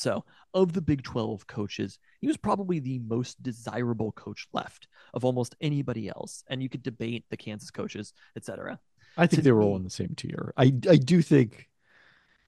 So, 0.00 0.24
of 0.54 0.72
the 0.72 0.80
Big 0.80 1.02
12 1.02 1.46
coaches, 1.46 1.98
he 2.20 2.26
was 2.26 2.36
probably 2.36 2.78
the 2.78 2.98
most 3.00 3.42
desirable 3.42 4.12
coach 4.12 4.48
left 4.52 4.88
of 5.14 5.24
almost 5.24 5.54
anybody 5.60 6.08
else. 6.08 6.42
And 6.48 6.62
you 6.62 6.68
could 6.68 6.82
debate 6.82 7.24
the 7.30 7.36
Kansas 7.36 7.70
coaches, 7.70 8.12
et 8.36 8.44
cetera. 8.44 8.80
I 9.16 9.26
think 9.26 9.40
To 9.40 9.42
they 9.42 9.52
were 9.52 9.62
all 9.62 9.76
in 9.76 9.84
the 9.84 9.90
same 9.90 10.14
tier. 10.16 10.52
I 10.56 10.72
I 10.88 10.96
do 10.96 11.20
think 11.20 11.68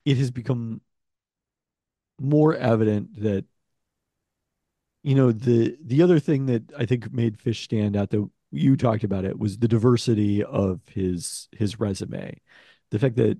it 0.04 0.16
has 0.16 0.30
become 0.30 0.80
more 2.20 2.54
evident 2.54 3.20
that 3.22 3.44
you 5.02 5.14
know 5.14 5.32
the 5.32 5.76
the 5.84 6.02
other 6.02 6.18
thing 6.18 6.46
that 6.46 6.62
I 6.76 6.86
think 6.86 7.12
made 7.12 7.38
Fisch 7.38 7.64
stand 7.64 7.96
out 7.96 8.10
that 8.10 8.28
you 8.50 8.76
talked 8.76 9.04
about 9.04 9.24
it 9.24 9.38
was 9.38 9.58
the 9.58 9.68
diversity 9.68 10.44
of 10.44 10.80
his 10.88 11.48
his 11.52 11.80
resume. 11.80 12.40
The 12.90 12.98
fact 12.98 13.16
that 13.16 13.38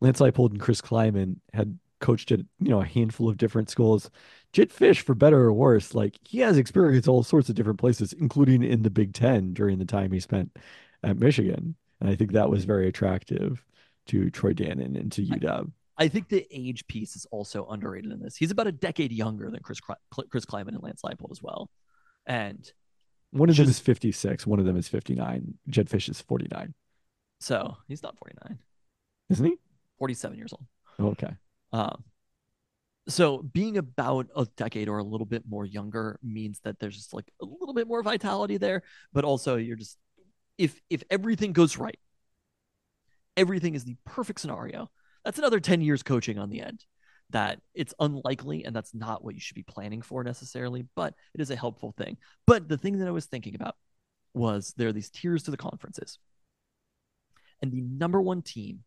Lance 0.00 0.20
Leipold 0.20 0.50
and 0.52 0.60
Chris 0.60 0.80
Klieman 0.80 1.36
had 1.52 1.78
coached 2.00 2.32
at 2.32 2.40
you 2.58 2.68
know 2.70 2.80
a 2.80 2.86
handful 2.86 3.28
of 3.28 3.36
different 3.36 3.70
schools. 3.70 4.10
Jedd 4.52 4.70
Fisch, 4.70 5.00
for 5.00 5.14
better 5.14 5.38
or 5.38 5.52
worse, 5.52 5.94
like 5.94 6.18
he 6.24 6.38
has 6.40 6.58
experience 6.58 7.06
all 7.06 7.22
sorts 7.22 7.48
of 7.48 7.54
different 7.54 7.78
places, 7.78 8.12
including 8.12 8.62
in 8.62 8.82
the 8.82 8.90
Big 8.90 9.14
Ten 9.14 9.52
during 9.52 9.78
the 9.78 9.84
time 9.84 10.10
he 10.10 10.20
spent 10.20 10.56
at 11.04 11.18
Michigan. 11.18 11.76
And 12.00 12.10
I 12.10 12.16
think 12.16 12.32
that 12.32 12.50
was 12.50 12.64
very 12.64 12.88
attractive 12.88 13.64
to 14.06 14.30
Troy 14.30 14.52
Dannen 14.54 14.98
and 14.98 15.12
to 15.12 15.22
UW. 15.22 15.70
I 15.98 16.08
think 16.08 16.28
the 16.28 16.46
age 16.50 16.86
piece 16.86 17.14
is 17.14 17.26
also 17.30 17.66
underrated 17.66 18.10
in 18.10 18.20
this. 18.20 18.34
He's 18.34 18.50
about 18.50 18.66
a 18.66 18.72
decade 18.72 19.12
younger 19.12 19.50
than 19.50 19.60
Chris 19.60 19.80
Chris 20.30 20.46
Klieman 20.46 20.68
and 20.68 20.82
Lance 20.82 21.02
Leipold 21.02 21.30
as 21.30 21.42
well. 21.42 21.70
And 22.26 22.70
One 23.32 23.50
of 23.50 23.56
them 23.56 23.68
is 23.68 23.78
56, 23.78 24.46
one 24.46 24.58
of 24.58 24.64
them 24.64 24.76
is 24.76 24.88
59. 24.88 25.54
Jedd 25.68 25.88
Fisch 25.90 26.08
is 26.08 26.20
49, 26.22 26.74
so 27.40 27.76
he's 27.86 28.02
not 28.02 28.16
49, 28.18 28.58
isn't 29.28 29.44
he? 29.44 29.56
47 29.98 30.38
years 30.38 30.54
old. 30.54 31.12
Okay. 31.12 31.34
Um, 31.72 32.04
so 33.08 33.38
being 33.38 33.76
about 33.76 34.28
a 34.36 34.46
decade 34.56 34.88
or 34.88 34.98
a 34.98 35.04
little 35.04 35.26
bit 35.26 35.44
more 35.48 35.64
younger 35.64 36.18
means 36.22 36.60
that 36.64 36.78
there's 36.78 36.96
just 36.96 37.14
like 37.14 37.30
a 37.40 37.44
little 37.44 37.74
bit 37.74 37.88
more 37.88 38.02
vitality 38.02 38.56
there, 38.56 38.82
but 39.12 39.24
also 39.24 39.56
you're 39.56 39.76
just 39.76 39.98
if 40.58 40.80
if 40.90 41.02
everything 41.10 41.52
goes 41.52 41.76
right, 41.76 41.98
everything 43.36 43.74
is 43.74 43.84
the 43.84 43.96
perfect 44.04 44.40
scenario. 44.40 44.90
That's 45.24 45.38
another 45.38 45.60
10 45.60 45.80
years 45.80 46.02
coaching 46.02 46.38
on 46.38 46.50
the 46.50 46.62
end. 46.62 46.84
That 47.30 47.60
it's 47.74 47.94
unlikely 48.00 48.64
and 48.64 48.74
that's 48.74 48.92
not 48.92 49.24
what 49.24 49.34
you 49.34 49.40
should 49.40 49.54
be 49.54 49.62
planning 49.62 50.02
for 50.02 50.24
necessarily, 50.24 50.86
but 50.96 51.14
it 51.34 51.40
is 51.40 51.50
a 51.50 51.56
helpful 51.56 51.92
thing. 51.96 52.16
But 52.46 52.68
the 52.68 52.78
thing 52.78 52.98
that 52.98 53.08
I 53.08 53.12
was 53.12 53.26
thinking 53.26 53.54
about 53.54 53.76
was 54.34 54.74
there 54.76 54.88
are 54.88 54.92
these 54.92 55.10
tiers 55.10 55.44
to 55.44 55.50
the 55.50 55.56
conferences. 55.56 56.18
And 57.62 57.70
the 57.70 57.82
number 57.82 58.20
one 58.20 58.42
team 58.42 58.80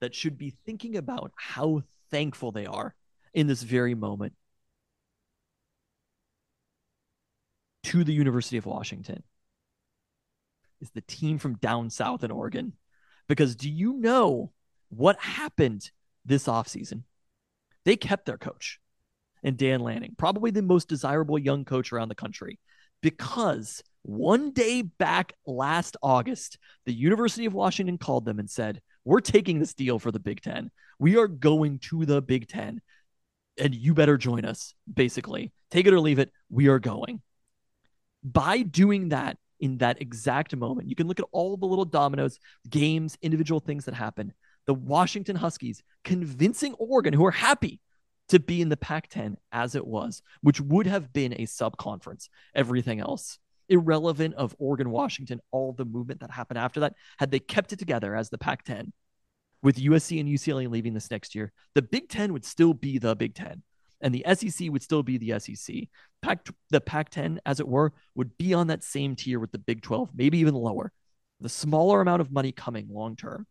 that 0.00 0.14
should 0.14 0.38
be 0.38 0.54
thinking 0.64 0.96
about 0.96 1.32
how 1.36 1.82
thankful 2.12 2.52
they 2.52 2.66
are 2.66 2.94
in 3.34 3.48
this 3.48 3.62
very 3.62 3.96
moment 3.96 4.34
to 7.82 8.04
the 8.04 8.12
University 8.12 8.58
of 8.58 8.66
Washington 8.66 9.24
is 10.80 10.90
the 10.90 11.00
team 11.00 11.38
from 11.38 11.56
down 11.56 11.90
south 11.90 12.22
in 12.22 12.30
Oregon. 12.30 12.74
Because 13.28 13.56
do 13.56 13.70
you 13.70 13.94
know 13.94 14.52
what 14.90 15.18
happened 15.18 15.90
this 16.24 16.46
offseason? 16.46 17.02
They 17.84 17.96
kept 17.96 18.26
their 18.26 18.38
coach 18.38 18.78
and 19.42 19.56
Dan 19.56 19.80
Lanning, 19.80 20.14
probably 20.16 20.50
the 20.50 20.62
most 20.62 20.88
desirable 20.88 21.38
young 21.38 21.64
coach 21.64 21.92
around 21.92 22.08
the 22.08 22.14
country, 22.14 22.60
because 23.00 23.82
one 24.02 24.52
day 24.52 24.82
back 24.82 25.32
last 25.46 25.96
August, 26.02 26.58
the 26.84 26.92
University 26.92 27.46
of 27.46 27.54
Washington 27.54 27.98
called 27.98 28.24
them 28.24 28.38
and 28.38 28.50
said, 28.50 28.80
We're 29.04 29.20
taking 29.20 29.58
this 29.58 29.74
deal 29.74 29.98
for 29.98 30.10
the 30.10 30.20
Big 30.20 30.40
Ten. 30.40 30.70
We 30.98 31.16
are 31.16 31.28
going 31.28 31.78
to 31.90 32.04
the 32.04 32.22
Big 32.22 32.48
Ten, 32.48 32.80
and 33.58 33.74
you 33.74 33.94
better 33.94 34.16
join 34.16 34.44
us, 34.44 34.74
basically. 34.92 35.52
Take 35.70 35.86
it 35.86 35.92
or 35.92 36.00
leave 36.00 36.18
it. 36.18 36.30
We 36.50 36.68
are 36.68 36.78
going. 36.78 37.20
By 38.22 38.62
doing 38.62 39.08
that 39.08 39.38
in 39.58 39.78
that 39.78 40.00
exact 40.00 40.54
moment, 40.54 40.88
you 40.88 40.94
can 40.94 41.08
look 41.08 41.18
at 41.18 41.26
all 41.32 41.56
the 41.56 41.66
little 41.66 41.84
dominoes, 41.84 42.38
games, 42.68 43.16
individual 43.22 43.60
things 43.60 43.84
that 43.86 43.94
happen. 43.94 44.32
The 44.66 44.74
Washington 44.74 45.36
Huskies 45.36 45.82
convincing 46.04 46.74
Oregon, 46.74 47.14
who 47.14 47.26
are 47.26 47.32
happy 47.32 47.80
to 48.28 48.38
be 48.38 48.62
in 48.62 48.68
the 48.68 48.76
Pac 48.76 49.08
10 49.08 49.36
as 49.50 49.74
it 49.74 49.86
was, 49.86 50.22
which 50.40 50.60
would 50.60 50.86
have 50.86 51.12
been 51.12 51.34
a 51.38 51.46
sub 51.46 51.76
conference, 51.76 52.28
everything 52.54 53.00
else 53.00 53.38
irrelevant 53.68 54.34
of 54.34 54.54
Oregon, 54.58 54.90
Washington, 54.90 55.40
all 55.50 55.72
the 55.72 55.84
movement 55.84 56.20
that 56.20 56.30
happened 56.30 56.58
after 56.58 56.80
that, 56.80 56.94
had 57.18 57.30
they 57.30 57.38
kept 57.38 57.72
it 57.72 57.78
together 57.78 58.14
as 58.14 58.30
the 58.30 58.38
Pac 58.38 58.64
10 58.64 58.92
with 59.62 59.76
USC 59.76 60.20
and 60.20 60.28
UCLA 60.28 60.68
leaving 60.68 60.94
this 60.94 61.10
next 61.10 61.34
year, 61.34 61.52
the 61.74 61.82
Big 61.82 62.08
10 62.08 62.32
would 62.32 62.44
still 62.44 62.74
be 62.74 62.98
the 62.98 63.14
Big 63.14 63.34
10 63.34 63.62
and 64.02 64.14
the 64.14 64.24
SEC 64.34 64.70
would 64.70 64.82
still 64.82 65.02
be 65.02 65.16
the 65.16 65.38
SEC. 65.38 65.76
Pac 66.20 66.46
the 66.70 66.80
Pac 66.80 67.08
10, 67.10 67.40
as 67.46 67.60
it 67.60 67.68
were, 67.68 67.92
would 68.14 68.36
be 68.36 68.52
on 68.52 68.66
that 68.66 68.82
same 68.82 69.16
tier 69.16 69.38
with 69.38 69.52
the 69.52 69.58
Big 69.58 69.80
12, 69.80 70.10
maybe 70.14 70.38
even 70.38 70.54
lower. 70.54 70.92
The 71.40 71.48
smaller 71.48 72.00
amount 72.00 72.20
of 72.20 72.30
money 72.30 72.52
coming 72.52 72.88
long 72.90 73.16
term. 73.16 73.46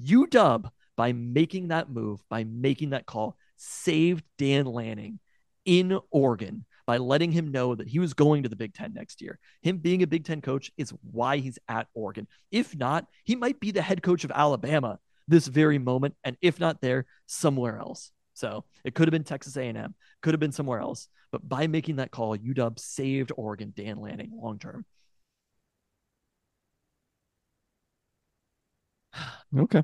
UW, 0.00 0.70
by 0.96 1.12
making 1.12 1.68
that 1.68 1.90
move, 1.90 2.20
by 2.28 2.44
making 2.44 2.90
that 2.90 3.06
call, 3.06 3.36
saved 3.56 4.24
Dan 4.38 4.66
Lanning 4.66 5.18
in 5.64 5.98
Oregon 6.10 6.64
by 6.86 6.98
letting 6.98 7.32
him 7.32 7.50
know 7.50 7.74
that 7.74 7.88
he 7.88 7.98
was 7.98 8.14
going 8.14 8.42
to 8.42 8.48
the 8.48 8.56
Big 8.56 8.74
Ten 8.74 8.94
next 8.94 9.20
year. 9.20 9.38
Him 9.62 9.78
being 9.78 10.02
a 10.02 10.06
Big 10.06 10.24
Ten 10.24 10.40
coach 10.40 10.70
is 10.76 10.92
why 11.10 11.38
he's 11.38 11.58
at 11.68 11.88
Oregon. 11.94 12.28
If 12.50 12.76
not, 12.76 13.06
he 13.24 13.34
might 13.34 13.60
be 13.60 13.72
the 13.72 13.82
head 13.82 14.02
coach 14.02 14.24
of 14.24 14.30
Alabama 14.30 14.98
this 15.28 15.48
very 15.48 15.78
moment, 15.78 16.14
and 16.24 16.36
if 16.40 16.60
not 16.60 16.80
there, 16.80 17.06
somewhere 17.26 17.78
else. 17.78 18.12
So 18.34 18.64
it 18.84 18.94
could 18.94 19.08
have 19.08 19.12
been 19.12 19.24
Texas 19.24 19.56
A&M, 19.56 19.94
could 20.22 20.34
have 20.34 20.40
been 20.40 20.52
somewhere 20.52 20.80
else. 20.80 21.08
But 21.32 21.48
by 21.48 21.66
making 21.66 21.96
that 21.96 22.10
call, 22.10 22.36
UW 22.36 22.78
saved 22.78 23.32
Oregon, 23.36 23.72
Dan 23.74 23.96
Lanning, 23.96 24.30
long 24.32 24.58
term. 24.58 24.84
Okay. 29.56 29.82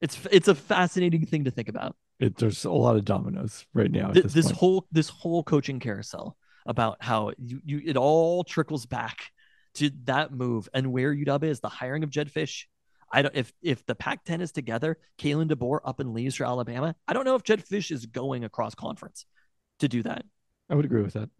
It's 0.00 0.18
it's 0.30 0.48
a 0.48 0.54
fascinating 0.54 1.26
thing 1.26 1.44
to 1.44 1.50
think 1.50 1.68
about. 1.68 1.96
It, 2.20 2.36
there's 2.36 2.64
a 2.64 2.70
lot 2.70 2.96
of 2.96 3.04
dominoes 3.04 3.64
right 3.74 3.90
now. 3.90 4.10
Th- 4.10 4.24
this 4.24 4.32
this 4.32 4.50
whole 4.50 4.86
this 4.90 5.08
whole 5.08 5.44
coaching 5.44 5.78
carousel 5.78 6.36
about 6.66 6.96
how 7.00 7.32
you, 7.38 7.60
you 7.64 7.82
it 7.84 7.96
all 7.96 8.44
trickles 8.44 8.86
back 8.86 9.30
to 9.74 9.90
that 10.04 10.32
move 10.32 10.68
and 10.74 10.92
where 10.92 11.14
UW 11.14 11.44
is 11.44 11.60
the 11.60 11.68
hiring 11.68 12.02
of 12.02 12.10
Jedd 12.10 12.32
Fisch. 12.32 12.64
I 13.12 13.22
don't 13.22 13.34
if 13.36 13.52
if 13.62 13.86
the 13.86 13.94
Pac-10 13.94 14.40
is 14.40 14.52
together, 14.52 14.98
Kalen 15.18 15.50
DeBoer 15.50 15.80
up 15.84 16.00
and 16.00 16.12
leaves 16.12 16.34
for 16.34 16.44
Alabama. 16.44 16.94
I 17.06 17.12
don't 17.12 17.24
know 17.24 17.36
if 17.36 17.44
Jedd 17.44 17.64
Fisch 17.64 17.90
is 17.90 18.06
going 18.06 18.44
across 18.44 18.74
conference 18.74 19.24
to 19.78 19.88
do 19.88 20.02
that. 20.02 20.24
I 20.68 20.74
would 20.74 20.84
agree 20.84 21.02
with 21.02 21.14
that. 21.14 21.30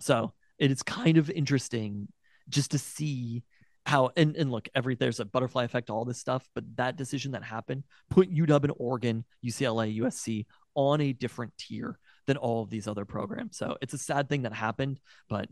So 0.00 0.34
it 0.58 0.70
is 0.70 0.82
kind 0.82 1.16
of 1.16 1.30
interesting 1.30 2.08
just 2.48 2.72
to 2.72 2.78
see 2.78 3.42
how 3.86 4.10
and, 4.16 4.36
and 4.36 4.50
look, 4.50 4.68
every 4.74 4.94
there's 4.94 5.20
a 5.20 5.24
butterfly 5.24 5.64
effect, 5.64 5.90
all 5.90 6.04
this 6.04 6.18
stuff, 6.18 6.48
but 6.54 6.64
that 6.76 6.96
decision 6.96 7.32
that 7.32 7.42
happened 7.42 7.84
put 8.10 8.32
UW 8.32 8.64
and 8.64 8.72
Oregon, 8.76 9.24
UCLA, 9.44 9.98
USC 9.98 10.46
on 10.74 11.00
a 11.00 11.12
different 11.12 11.56
tier 11.58 11.98
than 12.26 12.36
all 12.36 12.62
of 12.62 12.70
these 12.70 12.86
other 12.86 13.04
programs. 13.04 13.56
So 13.56 13.76
it's 13.80 13.94
a 13.94 13.98
sad 13.98 14.28
thing 14.28 14.42
that 14.42 14.52
happened, 14.52 15.00
but 15.28 15.48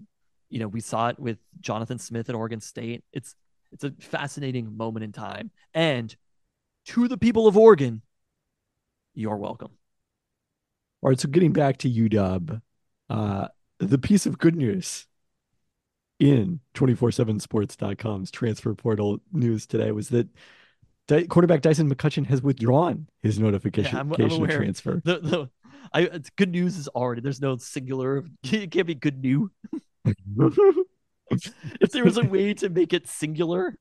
you 0.51 0.61
know, 0.61 0.69
we 0.69 0.81
saw 0.81 1.09
it 1.09 1.19
with 1.19 1.39
Jonathan 1.61 1.99
Smith 1.99 2.29
at 2.29 2.35
Oregon 2.35 2.61
State. 2.61 3.05
It's 3.13 3.35
it's 3.73 3.85
a 3.85 3.93
fascinating 4.01 4.77
moment 4.77 5.05
in 5.05 5.13
time. 5.13 5.51
And 5.75 6.15
to 6.87 7.07
the 7.07 7.19
people 7.19 7.47
of 7.47 7.57
Oregon, 7.57 8.03
you're 9.15 9.37
welcome. 9.37 9.73
All 11.03 11.11
right, 11.11 11.21
so 11.21 11.29
getting 11.29 11.53
back 11.53 11.77
to 11.79 11.91
UW, 11.91 12.61
uh, 13.11 13.49
the 13.79 13.99
piece 13.99 14.27
of 14.27 14.39
good 14.39 14.57
news 14.57 15.07
in 16.19 16.61
247sports.com's 16.75 18.31
transfer 18.31 18.75
portal 18.75 19.21
news 19.33 19.67
today 19.67 19.93
was 19.93 20.09
that 20.09 20.29
Dy- 21.07 21.27
quarterback 21.27 21.63
Dyson 21.63 21.93
McCutcheon 21.93 22.27
has 22.27 22.43
withdrawn 22.43 23.07
his 23.23 23.39
notification 23.39 23.97
I'm- 23.97 24.13
I'm 24.13 24.31
aware. 24.31 24.57
transfer. 24.59 25.01
The, 25.05 25.19
the 25.21 25.51
I 25.93 26.01
it's 26.03 26.31
good 26.31 26.51
news 26.51 26.77
is 26.77 26.89
already 26.89 27.21
there's 27.23 27.41
no 27.41 27.57
singular 27.57 28.25
it 28.43 28.71
can't 28.71 28.87
be 28.87 28.95
good 28.95 29.21
new. 29.23 29.51
If 31.81 31.93
there 31.93 32.05
was 32.05 32.17
a 32.17 32.23
way 32.25 32.55
to 32.55 32.71
make 32.71 32.95
it 32.95 33.07
singular, 33.07 33.77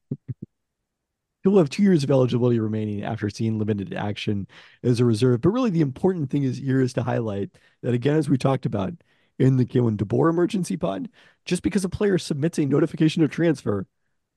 He'll 1.44 1.58
have 1.60 1.70
two 1.70 1.82
years 1.84 2.04
of 2.04 2.12
eligibility 2.12 2.60
remaining 2.60 3.04
after 3.04 3.30
seeing 3.30 3.58
limited 3.58 3.94
action 3.94 4.48
as 4.84 5.00
a 5.00 5.06
reserve. 5.06 5.40
But 5.40 5.52
really, 5.52 5.70
the 5.70 5.80
important 5.80 6.30
thing 6.30 6.44
is 6.44 6.58
here 6.58 6.82
is 6.82 6.92
to 6.94 7.04
highlight 7.04 7.52
that 7.84 7.94
again, 7.94 8.18
as 8.18 8.28
we 8.28 8.38
talked 8.38 8.66
about, 8.66 8.92
in 9.40 9.58
the 9.58 9.66
Kalen 9.66 9.98
DeBoer 9.98 10.30
emergency 10.30 10.78
pod, 10.78 11.10
just 11.46 11.64
because 11.64 11.86
a 11.86 11.90
player 11.90 12.18
submits 12.18 12.58
a 12.58 12.66
notification 12.66 13.24
of 13.24 13.30
transfer 13.30 13.88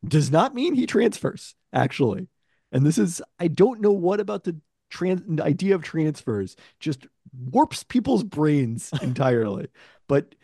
does 0.07 0.31
not 0.31 0.55
mean 0.55 0.75
he 0.75 0.87
transfers, 0.87 1.55
actually. 1.73 2.29
And 2.73 2.87
this 2.87 2.99
is, 2.99 3.23
I 3.39 3.49
don't 3.49 3.81
know 3.81 3.93
what 3.93 4.21
about 4.21 4.45
the 4.45 4.57
trans 4.91 5.41
idea 5.41 5.75
of 5.75 5.83
transfers 5.83 6.57
just 6.81 7.07
warps 7.33 7.85
people's 7.85 8.25
brains 8.25 8.91
entirely. 9.03 9.69
but 10.09 10.35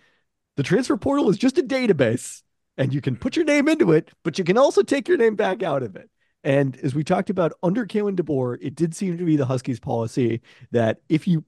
the 0.57 0.63
transfer 0.63 0.97
portal 0.97 1.29
is 1.29 1.37
just 1.37 1.59
a 1.59 1.63
database 1.63 2.43
and 2.79 2.95
you 2.95 3.01
can 3.01 3.17
put 3.17 3.37
your 3.37 3.45
name 3.45 3.69
into 3.69 3.93
it, 3.93 4.11
but 4.23 4.39
you 4.39 4.45
can 4.45 4.57
also 4.57 4.83
take 4.83 5.09
your 5.09 5.19
name 5.19 5.37
back 5.37 5.63
out 5.63 5.83
of 5.83 5.97
it. 5.97 6.11
And 6.45 6.79
as 6.79 6.95
we 6.95 7.05
talked 7.05 7.29
about 7.29 7.53
under 7.63 7.87
Kalen 7.87 8.17
DeBoer, 8.17 8.59
it 8.61 8.75
did 8.75 8.95
seem 8.95 9.19
to 9.19 9.25
be 9.25 9.37
the 9.37 9.47
Huskies 9.47 9.81
policy 9.81 10.43
that 10.71 11.01
if 11.09 11.27
you 11.27 11.45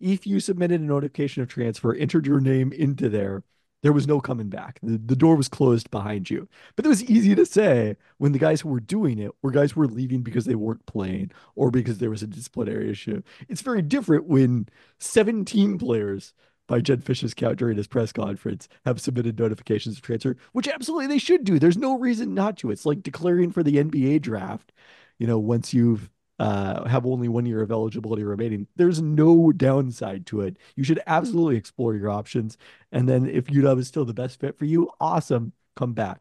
if 0.00 0.26
you 0.26 0.40
submitted 0.40 0.80
a 0.80 0.84
notification 0.84 1.42
of 1.42 1.48
transfer, 1.48 1.94
entered 1.94 2.26
your 2.26 2.40
name 2.40 2.72
into 2.72 3.08
there, 3.08 3.42
there 3.82 3.92
was 3.92 4.06
no 4.06 4.20
coming 4.20 4.48
back. 4.48 4.80
The, 4.82 4.98
the 4.98 5.16
door 5.16 5.36
was 5.36 5.48
closed 5.48 5.90
behind 5.90 6.28
you. 6.28 6.48
But 6.74 6.86
it 6.86 6.88
was 6.88 7.04
easy 7.04 7.34
to 7.34 7.46
say 7.46 7.96
when 8.18 8.32
the 8.32 8.38
guys 8.38 8.60
who 8.60 8.68
were 8.68 8.80
doing 8.80 9.18
it 9.18 9.30
were 9.42 9.50
guys 9.50 9.72
who 9.72 9.80
were 9.80 9.86
leaving 9.86 10.22
because 10.22 10.44
they 10.44 10.54
weren't 10.54 10.86
playing 10.86 11.30
or 11.54 11.70
because 11.70 11.98
there 11.98 12.10
was 12.10 12.22
a 12.22 12.26
disciplinary 12.26 12.90
issue. 12.90 13.22
It's 13.48 13.60
very 13.60 13.82
different 13.82 14.26
when 14.26 14.68
17 14.98 15.78
players 15.78 16.32
by 16.66 16.80
Jedd 16.80 17.04
Fisch's 17.04 17.34
count 17.34 17.58
during 17.58 17.76
his 17.76 17.86
press 17.86 18.12
conference 18.12 18.68
have 18.84 19.00
submitted 19.00 19.38
notifications 19.38 19.96
of 19.96 20.02
transfer, 20.02 20.36
which 20.52 20.68
absolutely 20.68 21.06
they 21.06 21.18
should 21.18 21.44
do. 21.44 21.58
There's 21.58 21.76
no 21.76 21.98
reason 21.98 22.34
not 22.34 22.56
to. 22.58 22.70
It's 22.70 22.86
like 22.86 23.02
declaring 23.02 23.52
for 23.52 23.62
the 23.62 23.76
NBA 23.76 24.22
draft. 24.22 24.72
You 25.18 25.26
know, 25.26 25.38
once 25.38 25.72
you've 25.72 26.10
uh, 26.38 26.86
have 26.86 27.06
only 27.06 27.28
one 27.28 27.46
year 27.46 27.62
of 27.62 27.70
eligibility 27.70 28.22
remaining, 28.22 28.66
there's 28.76 29.00
no 29.00 29.52
downside 29.52 30.26
to 30.26 30.42
it. 30.42 30.56
You 30.74 30.84
should 30.84 31.00
absolutely 31.06 31.56
explore 31.56 31.94
your 31.94 32.10
options. 32.10 32.58
And 32.92 33.08
then 33.08 33.26
if 33.26 33.46
UW 33.46 33.78
is 33.78 33.88
still 33.88 34.04
the 34.04 34.14
best 34.14 34.40
fit 34.40 34.58
for 34.58 34.64
you, 34.64 34.90
awesome, 35.00 35.52
come 35.76 35.92
back. 35.94 36.20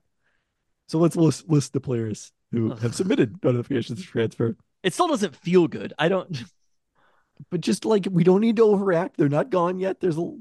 So 0.88 1.00
let's 1.00 1.16
list, 1.16 1.50
list 1.50 1.74
the 1.74 1.82
players 1.82 2.32
who 2.52 2.72
Ugh. 2.72 2.80
have 2.80 2.96
submitted 2.96 3.44
notifications 3.44 4.00
of 4.00 4.06
transfer. 4.06 4.56
It 4.84 4.94
still 4.94 5.08
doesn't 5.08 5.36
feel 5.36 5.68
good. 5.68 5.94
I 5.98 6.08
don't. 6.08 6.44
But 7.52 7.60
just 7.60 7.84
like 7.84 8.08
we 8.10 8.24
don't 8.24 8.40
need 8.40 8.56
to 8.56 8.64
overact. 8.64 9.18
They're 9.18 9.28
not 9.28 9.50
gone 9.50 9.78
yet. 9.78 10.00
There's 10.00 10.18
a 10.18 10.38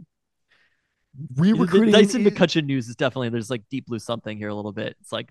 re-recruiting. 1.34 1.90
The 1.90 2.02
Dyson 2.02 2.24
McCutcheon 2.24 2.66
news 2.66 2.88
is 2.88 2.94
definitely 2.94 3.30
there's 3.30 3.50
like 3.50 3.62
deep 3.68 3.86
blue 3.86 3.98
something 3.98 4.38
here 4.38 4.48
a 4.48 4.54
little 4.54 4.72
bit. 4.72 4.96
It's 5.00 5.10
like 5.10 5.28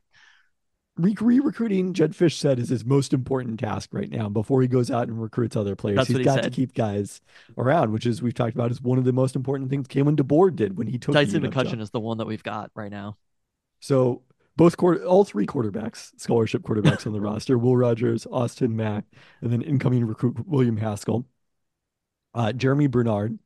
re-recruiting 0.98 1.94
Jedd 1.94 2.12
Fisch 2.12 2.38
said 2.38 2.60
is 2.60 2.70
his 2.70 2.86
most 2.86 3.14
important 3.14 3.60
task 3.60 3.90
right 3.94 4.10
now 4.10 4.30
before 4.30 4.62
he 4.62 4.68
goes 4.68 4.92
out 4.92 5.08
and 5.08 5.20
recruits 5.20 5.56
other 5.56 5.76
players. 5.76 5.98
That's 5.98 6.10
He's 6.10 6.18
he 6.18 6.24
got 6.24 6.44
to 6.44 6.50
keep 6.50 6.74
guys 6.74 7.22
around, 7.58 7.92
which 7.92 8.06
is 8.06 8.22
we've 8.22 8.34
talked 8.34 8.54
about 8.56 8.72
is 8.72 8.82
one 8.82 8.98
of 8.98 9.04
the 9.04 9.14
most 9.14 9.36
important 9.36 9.70
things 9.70 9.88
Kalen 9.88 10.16
DeBoer 10.16 10.56
did 10.56 10.78
when 10.78 10.88
he 10.88 10.98
took 10.98 11.14
job. 11.42 11.52
McCutcheon 11.52 11.82
is 11.82 11.90
the 11.90 12.00
one 12.00 12.20
that 12.20 12.28
we've 12.28 12.44
got 12.44 12.72
right 12.76 12.92
now. 12.92 13.18
So 13.80 14.22
both 14.56 14.78
quarter, 14.78 15.04
all 15.04 15.24
three 15.24 15.48
quarterbacks, 15.48 16.12
scholarship 16.20 16.62
quarterbacks 16.62 17.08
on 17.08 17.14
the 17.14 17.22
roster: 17.22 17.58
Will 17.58 17.76
Rogers, 17.76 18.28
Austin 18.32 18.76
Mack, 18.76 19.06
and 19.42 19.52
then 19.52 19.62
incoming 19.62 20.06
recruit 20.06 20.48
William 20.48 20.78
Haskell, 20.78 21.26
uh, 22.36 22.54
Jeremy 22.54 22.88
Bernard, 22.88 23.40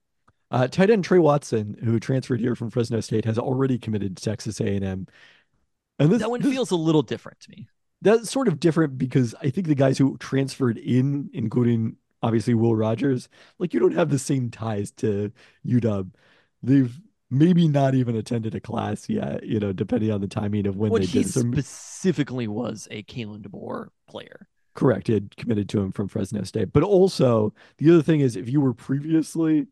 uh, 0.52 0.68
tight 0.68 0.90
end 0.90 1.04
Trey 1.04 1.20
Watson, 1.20 1.78
who 1.84 2.00
transferred 2.00 2.40
here 2.40 2.56
from 2.56 2.70
Fresno 2.70 3.00
State, 3.00 3.26
has 3.26 3.38
already 3.38 3.78
committed 3.78 4.18
to 4.18 4.24
Texas 4.24 4.60
A&M. 4.60 5.08
And 6.00 6.12
this, 6.12 6.20
That 6.22 6.30
one 6.30 6.42
this- 6.42 6.52
feels 6.52 6.72
a 6.72 6.76
little 6.76 7.02
different 7.02 7.40
to 7.42 7.50
me. 7.52 7.68
that's 8.02 8.30
sort 8.30 8.48
of 8.48 8.60
different 8.60 8.98
because 8.98 9.34
I 9.42 9.50
think 9.50 9.68
the 9.68 9.76
guys 9.76 9.98
who 9.98 10.18
transferred 10.18 10.78
in, 10.78 11.30
including 11.34 11.98
obviously 12.22 12.54
Will 12.54 12.76
Rogers, 12.76 13.30
like 13.60 13.74
you 13.74 13.80
don't 13.80 13.94
have 13.96 14.10
the 14.10 14.20
same 14.20 14.50
ties 14.50 14.92
to 14.92 15.32
UW. 15.66 16.12
They've 16.64 17.00
maybe 17.30 17.68
not 17.68 17.94
even 17.96 18.16
attended 18.16 18.56
a 18.56 18.60
class 18.60 19.10
yet, 19.10 19.44
you 19.44 19.60
know, 19.60 19.74
depending 19.74 20.12
on 20.12 20.22
the 20.22 20.28
timing 20.28 20.66
of 20.68 20.78
when 20.78 20.92
Well, 20.92 21.00
they 21.02 21.08
he 21.08 21.24
did. 21.24 21.32
So 21.32 21.42
specifically 21.42 22.48
was 22.48 22.88
a 22.92 23.04
Kalen 23.04 23.42
DeBoer 23.42 23.90
player. 24.08 24.48
correct, 24.76 25.08
he 25.08 25.14
had 25.14 25.36
committed 25.36 25.68
to 25.70 25.80
him 25.82 25.92
from 25.92 26.08
Fresno 26.08 26.44
State. 26.44 26.72
But 26.72 26.84
also 26.84 27.54
the 27.80 27.90
other 27.92 28.04
thing 28.04 28.20
is 28.22 28.36
if 28.36 28.48
you 28.50 28.62
were 28.62 28.74
previously 28.74 29.68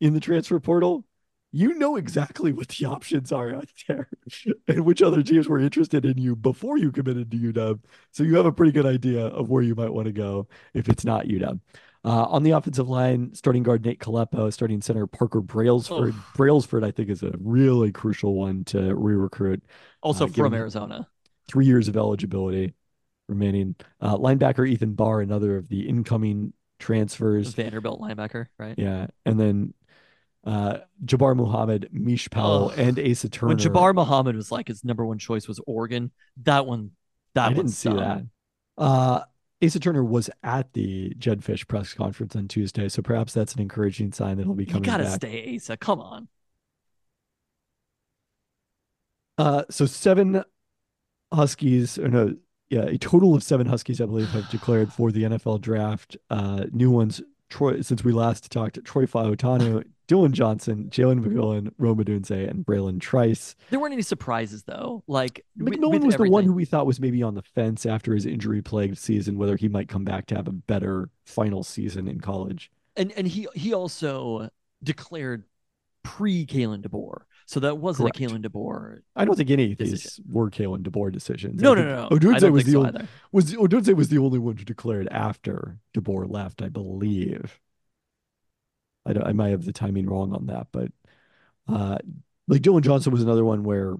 in 0.00 0.14
the 0.14 0.20
transfer 0.20 0.58
portal, 0.58 1.04
you 1.50 1.74
know 1.74 1.96
exactly 1.96 2.52
what 2.52 2.68
the 2.68 2.84
options 2.84 3.32
are 3.32 3.54
out 3.54 3.68
there 3.86 4.08
and 4.68 4.84
which 4.84 5.02
other 5.02 5.22
teams 5.22 5.48
were 5.48 5.58
interested 5.58 6.04
in 6.04 6.18
you 6.18 6.36
before 6.36 6.76
you 6.76 6.92
committed 6.92 7.30
to 7.30 7.36
UW. 7.36 7.80
So 8.12 8.22
you 8.22 8.36
have 8.36 8.46
a 8.46 8.52
pretty 8.52 8.72
good 8.72 8.86
idea 8.86 9.26
of 9.26 9.48
where 9.48 9.62
you 9.62 9.74
might 9.74 9.92
want 9.92 10.06
to 10.06 10.12
go 10.12 10.48
if 10.74 10.88
it's 10.88 11.04
not 11.04 11.26
UW. 11.26 11.60
Uh, 12.04 12.24
on 12.26 12.42
the 12.42 12.52
offensive 12.52 12.88
line, 12.88 13.34
starting 13.34 13.62
guard 13.62 13.84
Nate 13.84 13.98
Kalepo, 13.98 14.52
starting 14.52 14.80
center 14.80 15.06
Parker 15.06 15.40
Brailsford. 15.40 16.14
Oh. 16.16 16.24
Brailsford, 16.36 16.84
I 16.84 16.90
think, 16.90 17.10
is 17.10 17.22
a 17.22 17.32
really 17.40 17.92
crucial 17.92 18.34
one 18.34 18.64
to 18.66 18.94
re-recruit. 18.94 19.62
Also 20.02 20.26
Uh, 20.26 20.28
from 20.28 20.54
Arizona. 20.54 21.08
Three 21.48 21.66
years 21.66 21.88
of 21.88 21.96
eligibility 21.96 22.74
remaining. 23.28 23.74
Uh, 24.00 24.16
linebacker 24.16 24.68
Ethan 24.68 24.94
Barr, 24.94 25.20
another 25.20 25.56
of 25.56 25.68
the 25.68 25.88
incoming 25.88 26.52
transfers. 26.78 27.54
Vanderbilt 27.54 28.00
linebacker, 28.00 28.46
right? 28.58 28.74
Yeah, 28.78 29.08
and 29.26 29.38
then 29.38 29.74
uh, 30.48 30.78
Jabbar 31.04 31.36
Muhammad, 31.36 31.90
Mish 31.92 32.30
Powell, 32.30 32.70
Ugh. 32.70 32.78
and 32.78 32.98
Asa 32.98 33.28
Turner. 33.28 33.48
When 33.48 33.58
Jabbar 33.58 33.94
Muhammad 33.94 34.34
was 34.34 34.50
like 34.50 34.68
his 34.68 34.82
number 34.82 35.04
one 35.04 35.18
choice 35.18 35.46
was 35.46 35.60
Oregon, 35.66 36.10
that 36.44 36.64
one 36.64 36.92
that 37.34 37.44
I 37.44 37.46
one 37.48 37.56
didn't 37.56 37.70
see 37.72 37.90
that. 37.90 38.22
Uh, 38.78 39.20
Asa 39.62 39.78
Turner 39.78 40.02
was 40.02 40.30
at 40.42 40.72
the 40.72 41.14
Jedd 41.18 41.42
Fisch 41.42 41.68
press 41.68 41.92
conference 41.92 42.34
on 42.34 42.48
Tuesday, 42.48 42.88
so 42.88 43.02
perhaps 43.02 43.34
that's 43.34 43.54
an 43.54 43.60
encouraging 43.60 44.10
sign 44.12 44.38
that 44.38 44.44
he'll 44.44 44.54
be 44.54 44.64
coming. 44.64 44.84
You 44.84 44.90
gotta 44.90 45.04
back. 45.04 45.16
stay 45.16 45.56
Asa. 45.56 45.76
Come 45.76 46.00
on. 46.00 46.28
Uh, 49.36 49.64
so 49.68 49.84
seven 49.84 50.42
Huskies, 51.30 51.98
or 51.98 52.08
no, 52.08 52.34
yeah, 52.70 52.84
a 52.84 52.96
total 52.96 53.34
of 53.34 53.42
seven 53.42 53.66
Huskies, 53.66 54.00
I 54.00 54.06
believe, 54.06 54.28
have 54.30 54.48
declared 54.48 54.94
for 54.94 55.12
the 55.12 55.24
NFL 55.24 55.60
draft. 55.60 56.16
Uh, 56.30 56.64
new 56.72 56.90
ones, 56.90 57.20
Troy, 57.50 57.82
since 57.82 58.02
we 58.02 58.12
last 58.12 58.50
talked, 58.50 58.82
Troy 58.84 59.04
Fautanu, 59.04 59.84
Dillon 60.08 60.32
Johnson, 60.32 60.88
Jalen 60.90 61.22
McMillan, 61.24 61.70
Rome 61.78 62.02
Odunze, 62.02 62.48
and 62.50 62.66
Bralen 62.66 62.98
Trice. 62.98 63.54
There 63.70 63.78
weren't 63.78 63.92
any 63.92 64.02
surprises 64.02 64.64
though. 64.64 65.04
Like 65.06 65.44
McMillan 65.58 65.92
with 65.92 66.04
was 66.04 66.16
the 66.16 66.30
one 66.30 66.44
who 66.44 66.52
we 66.54 66.64
thought 66.64 66.86
was 66.86 66.98
maybe 66.98 67.22
on 67.22 67.34
the 67.34 67.42
fence 67.42 67.86
after 67.86 68.14
his 68.14 68.26
injury 68.26 68.62
plagued 68.62 68.98
season, 68.98 69.38
whether 69.38 69.54
he 69.56 69.68
might 69.68 69.88
come 69.88 70.04
back 70.04 70.26
to 70.26 70.34
have 70.34 70.48
a 70.48 70.52
better 70.52 71.10
final 71.26 71.62
season 71.62 72.08
in 72.08 72.20
college. 72.20 72.70
and 72.96 73.12
and 73.12 73.28
he 73.28 73.46
he 73.54 73.72
also 73.74 74.48
declared 74.82 75.44
pre 76.02 76.46
Kalen 76.46 76.80
DeBoer, 76.80 77.22
so 77.44 77.60
that 77.60 77.76
wasn't 77.76 78.14
Correct. 78.14 78.32
a 78.32 78.34
Kalen 78.34 78.46
DeBoer. 78.46 79.00
I 79.14 79.26
don't 79.26 79.36
think 79.36 79.50
any 79.50 79.72
of 79.72 79.78
these 79.78 79.90
Decision. 79.90 80.24
were 80.30 80.48
Kalen 80.50 80.82
DeBoer 80.84 81.12
decisions. 81.12 81.60
No, 81.60 81.74
no, 81.74 81.82
no, 81.82 82.08
no. 82.08 82.16
Odunze 82.16 82.50
was 82.50 82.64
the 82.64 82.72
so 82.72 82.86
only, 82.86 83.08
was 83.30 83.52
Odunze 83.52 83.94
was 83.94 84.08
the 84.08 84.18
only 84.18 84.38
one 84.38 84.56
who 84.56 84.64
declared 84.64 85.06
after 85.10 85.76
DeBoer 85.94 86.30
left, 86.30 86.62
I 86.62 86.70
believe. 86.70 87.60
I 89.08 89.28
I 89.28 89.32
might 89.32 89.50
have 89.50 89.64
the 89.64 89.72
timing 89.72 90.06
wrong 90.06 90.32
on 90.34 90.46
that, 90.46 90.68
but 90.72 90.92
uh, 91.68 91.98
like 92.46 92.62
Dillon 92.62 92.82
Johnson 92.82 93.12
was 93.12 93.22
another 93.22 93.44
one 93.44 93.62
where, 93.64 93.94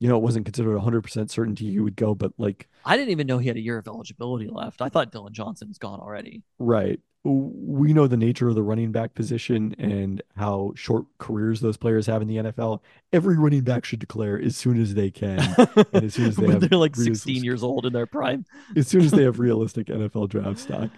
you 0.00 0.08
know, 0.08 0.16
it 0.16 0.22
wasn't 0.22 0.44
considered 0.46 0.78
100% 0.78 1.30
certainty 1.30 1.70
he 1.70 1.78
would 1.80 1.96
go, 1.96 2.14
but 2.14 2.32
like, 2.38 2.68
I 2.84 2.96
didn't 2.96 3.10
even 3.10 3.26
know 3.26 3.38
he 3.38 3.48
had 3.48 3.56
a 3.56 3.60
year 3.60 3.78
of 3.78 3.86
eligibility 3.88 4.48
left. 4.48 4.82
I 4.82 4.88
thought 4.88 5.12
Dillon 5.12 5.32
Johnson 5.32 5.68
was 5.68 5.78
gone 5.78 6.00
already. 6.00 6.42
right. 6.58 7.00
We 7.22 7.92
know 7.92 8.06
the 8.06 8.16
nature 8.16 8.48
of 8.48 8.54
the 8.54 8.62
running 8.62 8.92
back 8.92 9.12
position 9.12 9.74
and 9.78 10.22
how 10.36 10.72
short 10.74 11.04
careers 11.18 11.60
those 11.60 11.76
players 11.76 12.06
have 12.06 12.22
in 12.22 12.28
the 12.28 12.36
NFL. 12.38 12.80
Every 13.12 13.36
running 13.36 13.60
back 13.60 13.84
should 13.84 13.98
declare 13.98 14.40
as 14.40 14.56
soon 14.56 14.80
as 14.80 14.94
they 14.94 15.10
can, 15.10 15.38
and 15.92 16.04
as 16.04 16.14
soon 16.14 16.28
as 16.28 16.36
they 16.36 16.46
they're 16.46 16.78
like 16.78 16.96
real- 16.96 17.14
16 17.14 17.44
years 17.44 17.62
old 17.62 17.84
in 17.84 17.92
their 17.92 18.06
prime. 18.06 18.46
as 18.74 18.88
soon 18.88 19.02
as 19.02 19.10
they 19.10 19.24
have 19.24 19.38
realistic 19.38 19.88
NFL 19.88 20.30
draft 20.30 20.60
stock. 20.60 20.88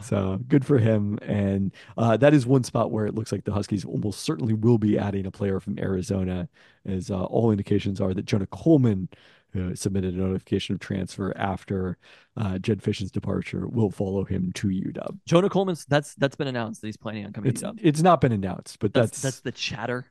So 0.00 0.38
good 0.48 0.64
for 0.66 0.78
him. 0.78 1.18
And 1.22 1.72
uh, 1.96 2.16
that 2.18 2.34
is 2.34 2.46
one 2.46 2.62
spot 2.64 2.90
where 2.90 3.06
it 3.06 3.14
looks 3.14 3.32
like 3.32 3.44
the 3.44 3.52
Huskies 3.52 3.84
almost 3.84 4.20
certainly 4.20 4.54
will 4.54 4.78
be 4.78 4.98
adding 4.98 5.26
a 5.26 5.30
player 5.30 5.60
from 5.60 5.78
Arizona, 5.78 6.48
as 6.86 7.10
uh, 7.10 7.24
all 7.24 7.50
indications 7.50 8.00
are 8.00 8.12
that 8.14 8.26
Jonah 8.26 8.46
Coleman, 8.46 9.08
who 9.52 9.74
submitted 9.76 10.14
a 10.14 10.18
notification 10.18 10.74
of 10.74 10.80
transfer 10.80 11.32
after 11.36 11.96
uh, 12.36 12.58
Jedd 12.58 12.82
Fisch's 12.82 13.10
departure, 13.10 13.66
will 13.68 13.90
follow 13.90 14.24
him 14.24 14.52
to 14.56 14.68
UW. 14.68 15.18
Jonah 15.26 15.48
Coleman's 15.48 15.84
that's 15.86 16.14
that's 16.16 16.36
been 16.36 16.48
announced 16.48 16.80
that 16.82 16.88
he's 16.88 16.96
planning 16.96 17.24
on 17.24 17.32
coming 17.32 17.50
It's 17.50 17.60
to 17.62 17.68
UW. 17.68 17.78
it's 17.82 18.02
not 18.02 18.20
been 18.20 18.32
announced, 18.32 18.78
but 18.80 18.92
That's 18.92 19.10
that's 19.10 19.22
that's 19.22 19.40
the 19.40 19.52
chatter. 19.52 20.06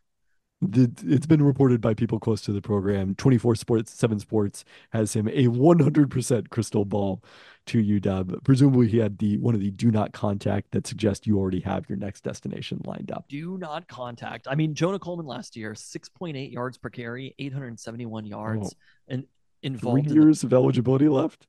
The, 0.69 0.91
it's 1.13 1.25
been 1.25 1.41
reported 1.43 1.79
by 1.81 1.93
people 1.93 2.19
close 2.19 2.41
to 2.43 2.51
the 2.53 2.61
program. 2.61 3.15
24 3.15 3.55
Sports, 3.55 3.93
7 3.93 4.19
Sports 4.19 4.65
has 4.91 5.13
him 5.13 5.27
a 5.27 5.47
100% 5.47 6.49
crystal 6.49 6.85
ball 6.85 7.23
to 7.67 7.77
UW. 7.81 8.43
Presumably, 8.43 8.87
he 8.87 8.97
had 8.97 9.17
the 9.19 9.37
one 9.37 9.55
of 9.55 9.61
the 9.61 9.71
do 9.71 9.89
not 9.91 10.11
contact 10.11 10.71
that 10.71 10.85
suggests 10.85 11.25
you 11.27 11.37
already 11.37 11.61
have 11.61 11.87
your 11.87 11.97
next 11.97 12.21
destination 12.21 12.81
lined 12.85 13.11
up. 13.11 13.25
Do 13.29 13.57
not 13.57 13.87
contact. 13.87 14.47
I 14.49 14.55
mean, 14.55 14.73
Jonah 14.73 14.99
Coleman 14.99 15.25
last 15.25 15.55
year, 15.55 15.73
6.8 15.73 16.51
yards 16.51 16.77
per 16.77 16.89
carry, 16.89 17.33
871 17.39 18.25
yards, 18.25 18.75
and 19.07 19.23
Oh. 19.23 19.27
Three 19.61 19.69
involved. 19.69 19.99
in 19.99 20.07
the- 20.09 20.13
years 20.15 20.43
of 20.43 20.51
eligibility 20.51 21.07
left. 21.07 21.47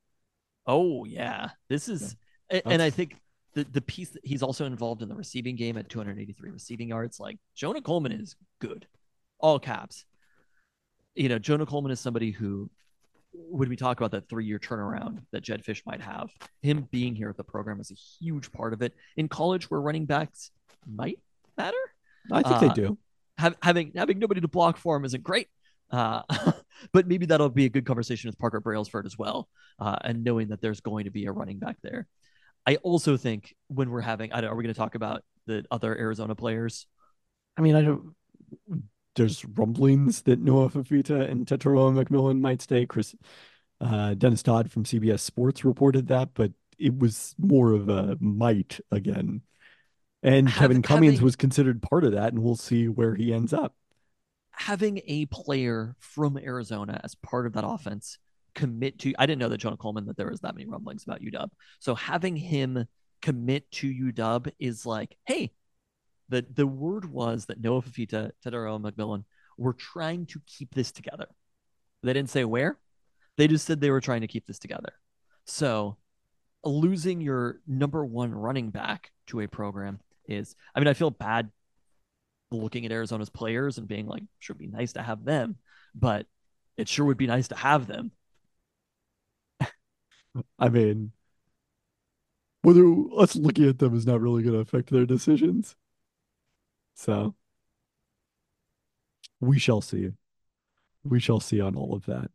oh 0.66 1.04
yeah, 1.04 1.50
this 1.68 1.88
is, 1.88 2.14
a- 2.50 2.66
and 2.68 2.80
I 2.80 2.90
think 2.90 3.16
the 3.54 3.64
the 3.64 3.80
piece 3.80 4.10
that 4.10 4.24
he's 4.24 4.42
also 4.42 4.66
involved 4.66 5.02
in 5.02 5.08
the 5.08 5.14
receiving 5.16 5.56
game 5.56 5.76
at 5.76 5.88
283 5.88 6.50
receiving 6.50 6.88
yards. 6.90 7.18
Like 7.18 7.38
Jonah 7.56 7.82
Coleman 7.82 8.12
is 8.12 8.36
good, 8.60 8.86
all 9.44 9.58
caps. 9.58 10.06
You 11.14 11.28
know, 11.28 11.38
Jonah 11.38 11.66
Coleman 11.66 11.92
is 11.92 12.00
somebody 12.00 12.30
who, 12.30 12.70
when 13.32 13.68
we 13.68 13.76
talk 13.76 13.98
about 14.00 14.12
that 14.12 14.26
three 14.28 14.46
year 14.46 14.58
turnaround 14.58 15.18
that 15.32 15.42
Jedd 15.42 15.62
Fisch 15.62 15.82
might 15.84 16.00
have, 16.00 16.30
him 16.62 16.88
being 16.90 17.14
here 17.14 17.28
at 17.28 17.36
the 17.36 17.44
program 17.44 17.78
is 17.78 17.90
a 17.90 17.94
huge 18.24 18.50
part 18.52 18.72
of 18.72 18.80
it. 18.80 18.94
In 19.16 19.28
college, 19.28 19.70
where 19.70 19.80
running 19.80 20.06
backs 20.06 20.50
might 20.90 21.18
matter, 21.58 21.76
I 22.32 22.42
think 22.42 22.56
Uh, 22.56 22.60
they 22.60 22.68
do. 22.70 22.98
have, 23.36 23.54
having 23.62 23.92
having 23.94 24.18
nobody 24.18 24.40
to 24.40 24.48
block 24.48 24.78
for 24.78 24.96
him 24.96 25.04
isn't 25.04 25.22
great. 25.22 25.48
Uh, 25.90 26.22
but 26.92 27.06
maybe 27.06 27.26
that'll 27.26 27.50
be 27.50 27.66
a 27.66 27.68
good 27.68 27.84
conversation 27.84 28.28
with 28.28 28.38
Parker 28.38 28.60
Brailsford 28.60 29.04
as 29.04 29.18
well, 29.18 29.48
uh, 29.78 29.96
and 30.02 30.24
knowing 30.24 30.48
that 30.48 30.62
there's 30.62 30.80
going 30.80 31.04
to 31.04 31.10
be 31.10 31.26
a 31.26 31.32
running 31.32 31.58
back 31.58 31.76
there. 31.82 32.06
I 32.66 32.76
also 32.76 33.18
think 33.18 33.54
when 33.68 33.90
we're 33.90 34.00
having, 34.00 34.32
I 34.32 34.40
don't, 34.40 34.50
are 34.50 34.56
we 34.56 34.64
going 34.64 34.74
to 34.74 34.78
talk 34.78 34.94
about 34.94 35.22
the 35.46 35.64
other 35.70 35.94
Arizona 35.96 36.34
players? 36.34 36.86
I 37.58 37.60
mean, 37.60 37.76
I 37.76 37.82
don't. 37.82 38.14
There's 39.16 39.44
rumblings 39.44 40.22
that 40.22 40.40
Noah 40.40 40.70
Fafita 40.70 41.28
and 41.30 41.46
Tetairoa 41.46 42.04
McMillan 42.04 42.40
might 42.40 42.62
stay. 42.62 42.86
Chris 42.86 43.14
uh, 43.80 44.14
Dennis 44.14 44.42
Dodd 44.42 44.70
from 44.70 44.84
CBS 44.84 45.20
Sports 45.20 45.64
reported 45.64 46.08
that, 46.08 46.30
but 46.34 46.52
it 46.78 46.98
was 46.98 47.34
more 47.38 47.72
of 47.72 47.88
a 47.88 48.16
might 48.20 48.80
again. 48.90 49.42
And 50.22 50.48
Have- 50.48 50.58
Kevin 50.58 50.82
Cummings 50.82 51.14
having- 51.14 51.24
was 51.24 51.36
considered 51.36 51.82
part 51.82 52.04
of 52.04 52.12
that, 52.12 52.32
and 52.32 52.42
we'll 52.42 52.56
see 52.56 52.88
where 52.88 53.14
he 53.14 53.32
ends 53.32 53.52
up. 53.52 53.74
Having 54.52 55.00
a 55.06 55.26
player 55.26 55.96
from 55.98 56.38
Arizona 56.38 57.00
as 57.02 57.16
part 57.16 57.46
of 57.46 57.54
that 57.54 57.64
offense 57.66 58.18
commit 58.54 59.00
to, 59.00 59.12
I 59.18 59.26
didn't 59.26 59.40
know 59.40 59.48
that 59.48 59.58
Jonah 59.58 59.76
Coleman 59.76 60.06
that 60.06 60.16
there 60.16 60.30
was 60.30 60.40
that 60.40 60.54
many 60.54 60.66
rumblings 60.66 61.04
about 61.04 61.20
UW. 61.20 61.50
So 61.80 61.96
having 61.96 62.36
him 62.36 62.86
commit 63.20 63.70
to 63.72 63.88
UW 63.88 64.52
is 64.60 64.86
like, 64.86 65.16
hey, 65.26 65.52
the 66.28 66.44
the 66.54 66.66
word 66.66 67.04
was 67.04 67.46
that 67.46 67.60
Noah 67.60 67.82
Fafita, 67.82 68.32
Tetairoa 68.44 68.76
and 68.76 68.84
McMillan 68.84 69.24
were 69.56 69.72
trying 69.72 70.26
to 70.26 70.40
keep 70.46 70.74
this 70.74 70.92
together. 70.92 71.26
They 72.02 72.12
didn't 72.12 72.30
say 72.30 72.44
where. 72.44 72.78
They 73.36 73.48
just 73.48 73.66
said 73.66 73.80
they 73.80 73.90
were 73.90 74.00
trying 74.00 74.20
to 74.20 74.26
keep 74.26 74.46
this 74.46 74.58
together. 74.58 74.92
So 75.44 75.96
losing 76.64 77.20
your 77.20 77.60
number 77.66 78.04
one 78.04 78.32
running 78.32 78.70
back 78.70 79.10
to 79.26 79.40
a 79.40 79.48
program 79.48 80.00
is 80.26 80.54
I 80.74 80.80
mean, 80.80 80.88
I 80.88 80.94
feel 80.94 81.10
bad 81.10 81.50
looking 82.50 82.86
at 82.86 82.92
Arizona's 82.92 83.30
players 83.30 83.78
and 83.78 83.88
being 83.88 84.06
like, 84.06 84.22
it'd 84.42 84.58
be 84.58 84.66
nice 84.66 84.92
to 84.94 85.02
have 85.02 85.24
them, 85.24 85.56
but 85.94 86.26
it 86.76 86.88
sure 86.88 87.06
would 87.06 87.16
be 87.16 87.26
nice 87.26 87.48
to 87.48 87.56
have 87.56 87.86
them. 87.86 88.12
I 90.58 90.68
mean, 90.68 91.12
whether 92.62 92.84
us 93.18 93.36
looking 93.36 93.68
at 93.68 93.78
them 93.78 93.94
is 93.94 94.06
not 94.06 94.20
really 94.20 94.42
going 94.42 94.54
to 94.54 94.60
affect 94.60 94.90
their 94.90 95.06
decisions. 95.06 95.76
So 96.94 97.34
we 99.40 99.58
shall 99.58 99.80
see. 99.80 100.10
We 101.04 101.20
shall 101.20 101.40
see 101.40 101.60
on 101.60 101.76
all 101.76 101.94
of 101.94 102.06
that. 102.06 102.30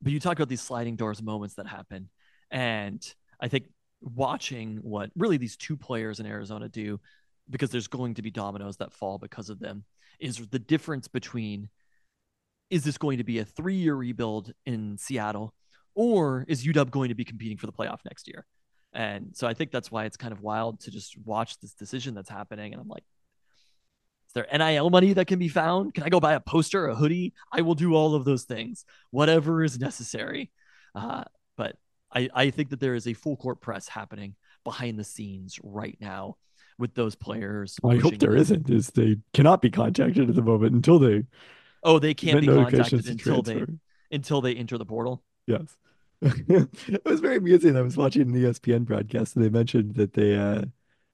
But 0.00 0.12
you 0.12 0.20
talk 0.20 0.38
about 0.38 0.48
these 0.48 0.62
sliding 0.62 0.96
doors 0.96 1.22
moments 1.22 1.54
that 1.56 1.66
happen. 1.66 2.08
And 2.50 3.02
I 3.40 3.48
think 3.48 3.66
watching 4.00 4.76
what 4.78 5.10
really 5.16 5.36
these 5.36 5.56
two 5.56 5.76
players 5.76 6.20
in 6.20 6.26
Arizona 6.26 6.68
do, 6.68 7.00
because 7.50 7.70
there's 7.70 7.88
going 7.88 8.14
to 8.14 8.22
be 8.22 8.30
dominoes 8.30 8.76
that 8.78 8.92
fall 8.92 9.18
because 9.18 9.50
of 9.50 9.58
them, 9.58 9.84
is 10.20 10.38
the 10.48 10.58
difference 10.58 11.08
between 11.08 11.68
is 12.70 12.82
this 12.82 12.98
going 12.98 13.18
to 13.18 13.24
be 13.24 13.38
a 13.38 13.44
three 13.44 13.74
year 13.74 13.94
rebuild 13.94 14.52
in 14.64 14.98
Seattle 14.98 15.54
or 15.94 16.44
is 16.48 16.64
UW 16.64 16.90
going 16.90 17.08
to 17.10 17.14
be 17.14 17.24
competing 17.24 17.56
for 17.56 17.66
the 17.66 17.72
playoff 17.72 17.98
next 18.04 18.26
year? 18.28 18.44
And 18.92 19.30
so 19.34 19.46
I 19.46 19.54
think 19.54 19.70
that's 19.70 19.90
why 19.90 20.04
it's 20.04 20.16
kind 20.16 20.32
of 20.32 20.40
wild 20.40 20.80
to 20.80 20.90
just 20.90 21.16
watch 21.24 21.58
this 21.58 21.74
decision 21.74 22.14
that's 22.14 22.30
happening. 22.30 22.72
And 22.72 22.80
I'm 22.80 22.88
like, 22.88 23.04
is 24.26 24.32
there 24.34 24.46
NIL 24.52 24.90
money 24.90 25.12
that 25.14 25.26
can 25.26 25.38
be 25.38 25.48
found? 25.48 25.94
Can 25.94 26.04
I 26.04 26.08
go 26.08 26.20
buy 26.20 26.34
a 26.34 26.40
poster, 26.40 26.88
a 26.88 26.94
hoodie? 26.94 27.34
I 27.52 27.62
will 27.62 27.74
do 27.74 27.94
all 27.94 28.14
of 28.14 28.24
those 28.24 28.44
things, 28.44 28.84
whatever 29.10 29.62
is 29.62 29.78
necessary. 29.78 30.50
Uh, 30.94 31.24
but 31.56 31.76
I, 32.12 32.28
I 32.34 32.50
think 32.50 32.70
that 32.70 32.80
there 32.80 32.94
is 32.94 33.06
a 33.06 33.14
full 33.14 33.36
court 33.36 33.60
press 33.60 33.88
happening 33.88 34.34
behind 34.64 34.98
the 34.98 35.04
scenes 35.04 35.58
right 35.62 35.96
now 36.00 36.36
with 36.78 36.94
those 36.94 37.14
players. 37.14 37.78
I 37.84 37.96
hope 37.96 38.18
there 38.18 38.36
isn't, 38.36 38.68
is 38.68 38.88
they 38.88 39.16
cannot 39.32 39.62
be 39.62 39.70
contacted 39.70 40.28
at 40.28 40.34
the 40.34 40.42
moment 40.42 40.74
until 40.74 40.98
they 40.98 41.24
Oh, 41.86 42.00
they 42.00 42.14
can't 42.14 42.40
be 42.40 42.48
contacted 42.48 43.06
until 43.06 43.42
they 43.42 43.64
until 44.10 44.40
they 44.40 44.54
enter 44.54 44.76
the 44.76 44.84
portal. 44.84 45.22
Yes. 45.46 45.76
it 46.20 47.04
was 47.04 47.20
very 47.20 47.36
amusing. 47.36 47.76
I 47.76 47.82
was 47.82 47.96
watching 47.96 48.22
an 48.22 48.36
E 48.36 48.40
ESPN 48.40 48.84
broadcast 48.84 49.36
and 49.36 49.44
they 49.44 49.50
mentioned 49.50 49.94
that 49.94 50.12
they 50.12 50.34
uh, 50.34 50.62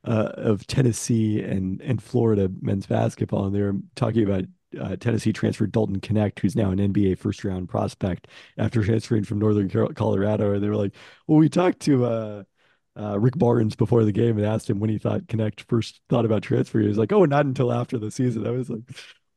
uh 0.04 0.32
of 0.34 0.66
Tennessee 0.66 1.42
and 1.42 1.80
and 1.80 2.02
Florida 2.02 2.50
men's 2.60 2.86
basketball 2.86 3.46
and 3.46 3.54
they 3.54 3.62
were 3.62 3.76
talking 3.94 4.24
about 4.24 4.44
uh, 4.80 4.96
Tennessee 4.96 5.32
transfer 5.32 5.66
Dalton 5.66 6.00
Knecht, 6.00 6.38
who's 6.38 6.56
now 6.56 6.70
an 6.70 6.78
NBA 6.78 7.18
first 7.18 7.44
round 7.44 7.68
prospect 7.68 8.28
after 8.58 8.82
transferring 8.82 9.24
from 9.24 9.38
Northern 9.38 9.68
Colorado. 9.94 10.54
And 10.54 10.62
they 10.62 10.68
were 10.68 10.76
like, 10.76 10.94
"Well, 11.26 11.38
we 11.38 11.48
talked 11.48 11.80
to 11.80 12.04
uh, 12.04 12.42
uh, 12.98 13.18
Rick 13.18 13.38
Barnes 13.38 13.76
before 13.76 14.04
the 14.04 14.12
game 14.12 14.36
and 14.38 14.46
asked 14.46 14.68
him 14.68 14.80
when 14.80 14.90
he 14.90 14.98
thought 14.98 15.26
Knecht 15.26 15.60
first 15.68 16.00
thought 16.08 16.24
about 16.24 16.42
transfer. 16.42 16.80
He 16.80 16.88
was 16.88 16.98
like, 16.98 17.12
"Oh, 17.12 17.24
not 17.24 17.46
until 17.46 17.72
after 17.72 17.98
the 17.98 18.10
season." 18.10 18.46
I 18.46 18.50
was 18.50 18.70
like, 18.70 18.82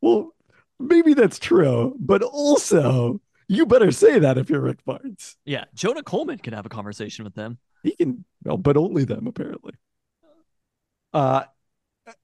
"Well, 0.01 0.33
maybe 0.79 1.13
that's 1.13 1.39
true, 1.39 1.95
but 1.99 2.21
also." 2.21 3.21
You 3.47 3.67
better 3.67 3.91
say 3.91 4.17
that 4.17 4.39
if 4.39 4.49
you're 4.49 4.59
Rick 4.59 4.83
Barnes. 4.85 5.37
Yeah, 5.45 5.65
Jonah 5.75 6.01
Coleman 6.01 6.39
can 6.39 6.53
have 6.53 6.65
a 6.65 6.69
conversation 6.69 7.23
with 7.23 7.35
them. 7.35 7.59
He 7.83 7.91
can, 7.91 8.25
well, 8.43 8.57
but 8.57 8.75
only 8.75 9.05
them 9.05 9.27
apparently. 9.27 9.73
Uh, 11.15 11.45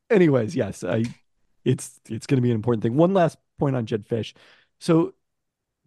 anyways, 0.10 0.54
yes, 0.54 0.84
I, 0.84 1.06
it's 1.64 2.00
it's 2.10 2.28
going 2.28 2.38
to 2.38 2.42
be 2.42 2.50
an 2.50 2.56
important 2.56 2.84
thing. 2.84 2.98
One 2.98 3.14
last 3.14 3.38
point 3.58 3.76
on 3.76 3.86
Jedd 3.86 4.06
Fisch. 4.06 4.34
So, 4.80 5.14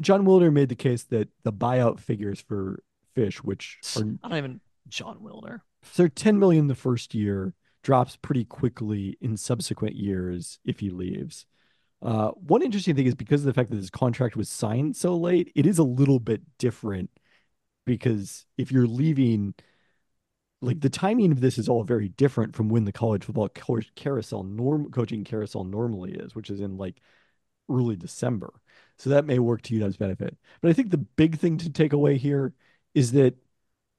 John 0.01 0.25
Wilner 0.25 0.51
made 0.51 0.71
the 0.71 0.75
case 0.75 1.05
that 1.05 1.29
the 1.43 1.53
buyout 1.53 2.01
figures 2.01 2.41
for 2.41 2.83
Fisch, 3.15 3.37
which 3.37 3.79
are 3.97 4.05
I 4.23 4.29
don't 4.29 4.39
even 4.39 4.61
John 4.89 5.19
Wilner, 5.19 5.61
so 5.83 6.03
they're 6.03 6.09
10 6.09 6.39
million 6.39 6.67
the 6.67 6.75
first 6.75 7.15
year, 7.15 7.53
drops 7.83 8.17
pretty 8.17 8.47
quickly 8.47 9.19
in 9.21 9.37
subsequent 9.37 9.97
years 9.97 10.59
if 10.65 10.81
he 10.81 10.89
leaves. 10.89 11.45
Uh, 12.01 12.31
one 12.31 12.63
interesting 12.63 12.97
thing 12.97 13.07
is 13.07 13.15
because 13.15 13.43
of 13.43 13.47
the 13.47 13.55
fact 13.55 13.71
that 13.71 13.77
his 13.77 13.91
contract 13.91 14.35
was 14.35 14.49
signed 14.49 14.97
so 14.97 15.15
late, 15.15 15.53
it 15.55 15.67
is 15.67 15.79
a 15.79 15.85
little 15.85 16.19
bit 16.21 16.41
different 16.59 17.11
because 17.87 18.47
if 18.57 18.73
you're 18.73 18.87
leaving, 18.87 19.55
like 20.65 20.81
the 20.81 20.91
timing 20.91 21.32
of 21.32 21.41
this 21.41 21.59
is 21.59 21.69
all 21.69 21.85
very 21.85 22.09
different 22.09 22.55
from 22.55 22.69
when 22.69 22.85
the 22.85 22.93
college 22.93 23.24
football 23.24 23.49
carousel 23.49 24.43
norm 24.43 24.91
coaching 24.91 25.24
carousel 25.24 25.65
normally 25.65 26.12
is, 26.15 26.35
which 26.35 26.51
is 26.51 26.61
in 26.61 26.77
like 26.77 27.01
early 27.69 27.97
December. 27.97 28.53
So 28.99 29.11
that 29.11 29.24
may 29.27 29.39
work 29.39 29.62
to 29.62 29.74
UW's 29.74 29.97
benefit. 29.97 30.36
But 30.61 30.70
I 30.70 30.73
think 30.73 30.91
the 30.91 30.99
big 30.99 31.39
thing 31.39 31.59
to 31.59 31.70
take 31.70 31.93
away 31.93 32.16
here 32.19 32.55
is 32.95 33.12
that 33.12 33.36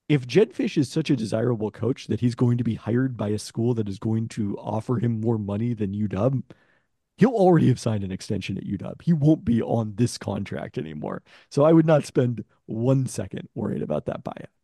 if 0.08 0.26
Jedd 0.26 0.52
Fisch 0.54 0.78
is 0.78 0.88
such 0.88 1.10
a 1.10 1.16
desirable 1.16 1.70
coach 1.70 2.06
that 2.06 2.20
he's 2.20 2.34
going 2.34 2.58
to 2.58 2.64
be 2.64 2.76
hired 2.76 3.16
by 3.16 3.28
a 3.30 3.38
school 3.38 3.74
that 3.74 3.88
is 3.88 3.98
going 3.98 4.28
to 4.30 4.56
offer 4.58 4.98
him 4.98 5.20
more 5.20 5.38
money 5.38 5.74
than 5.74 5.92
UW, 5.92 6.42
he'll 7.18 7.30
already 7.30 7.68
have 7.68 7.80
signed 7.80 8.04
an 8.04 8.12
extension 8.12 8.56
at 8.56 8.64
UW. 8.64 9.02
He 9.02 9.12
won't 9.12 9.44
be 9.44 9.62
on 9.62 9.94
this 9.96 10.18
contract 10.18 10.78
anymore. 10.78 11.22
So 11.50 11.64
I 11.64 11.72
would 11.72 11.86
not 11.86 12.04
spend 12.04 12.44
one 12.66 13.06
second 13.06 13.48
worried 13.54 13.82
about 13.82 14.06
that 14.06 14.24
buyout. 14.24 14.55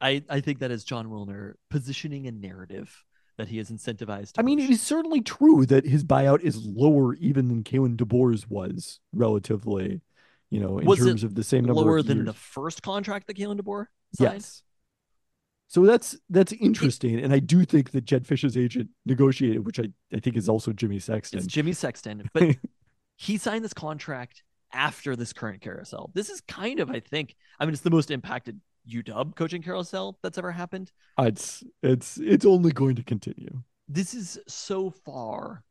I, 0.00 0.22
I 0.28 0.40
think 0.40 0.60
that 0.60 0.70
is 0.70 0.84
John 0.84 1.08
Wilner 1.08 1.54
positioning 1.68 2.26
a 2.26 2.32
narrative 2.32 3.04
that 3.36 3.48
he 3.48 3.58
is 3.58 3.70
incentivized. 3.70 4.32
To 4.32 4.40
I 4.40 4.42
mean, 4.42 4.58
it 4.58 4.70
is 4.70 4.82
certainly 4.82 5.20
true 5.20 5.66
that 5.66 5.86
his 5.86 6.04
buyout 6.04 6.40
is 6.40 6.64
lower 6.64 7.14
even 7.14 7.48
than 7.48 7.64
Kalen 7.64 7.96
DeBoer's 7.96 8.48
was 8.48 9.00
relatively, 9.12 10.00
you 10.50 10.60
know, 10.60 10.78
in 10.78 10.86
Was 10.86 10.98
terms 10.98 11.24
of 11.24 11.34
the 11.34 11.44
same 11.44 11.64
number 11.64 11.80
lower 11.80 12.02
than 12.02 12.18
years. 12.18 12.26
the 12.26 12.32
first 12.34 12.82
contract 12.82 13.26
that 13.26 13.36
Kalen 13.36 13.60
DeBoer 13.60 13.86
signed. 14.14 14.34
Yes. 14.34 14.62
So 15.68 15.86
that's 15.86 16.18
that's 16.28 16.52
interesting, 16.52 17.20
and 17.20 17.32
I 17.32 17.38
do 17.38 17.64
think 17.64 17.92
that 17.92 18.04
Jedd 18.04 18.26
Fisch's 18.26 18.56
agent 18.56 18.88
negotiated, 19.06 19.64
which 19.64 19.78
I, 19.78 19.84
I 20.12 20.18
think 20.18 20.36
is 20.36 20.48
also 20.48 20.72
Jimmy 20.72 20.98
Sexton. 20.98 21.38
It's 21.38 21.46
Jimmy 21.46 21.72
Sexton, 21.74 22.28
but 22.34 22.56
he 23.16 23.36
signed 23.36 23.64
this 23.64 23.72
contract 23.72 24.42
after 24.72 25.14
this 25.14 25.32
current 25.32 25.60
carousel. 25.60 26.10
This 26.14 26.28
is 26.28 26.40
kind 26.40 26.80
of, 26.80 26.90
I 26.90 27.00
think, 27.00 27.36
I 27.58 27.64
mean, 27.64 27.72
it's 27.72 27.82
the 27.82 27.90
most 27.90 28.10
impacted 28.10 28.60
UW 28.88 29.34
coaching 29.34 29.62
carousel 29.62 30.18
that's 30.22 30.38
ever 30.38 30.52
happened. 30.52 30.92
Uh, 31.18 31.24
it's 31.24 31.64
it's 31.82 32.18
it's 32.18 32.46
only 32.46 32.72
going 32.72 32.96
to 32.96 33.02
continue. 33.02 33.62
This 33.88 34.14
is 34.14 34.38
so 34.46 34.90
far, 34.90 35.64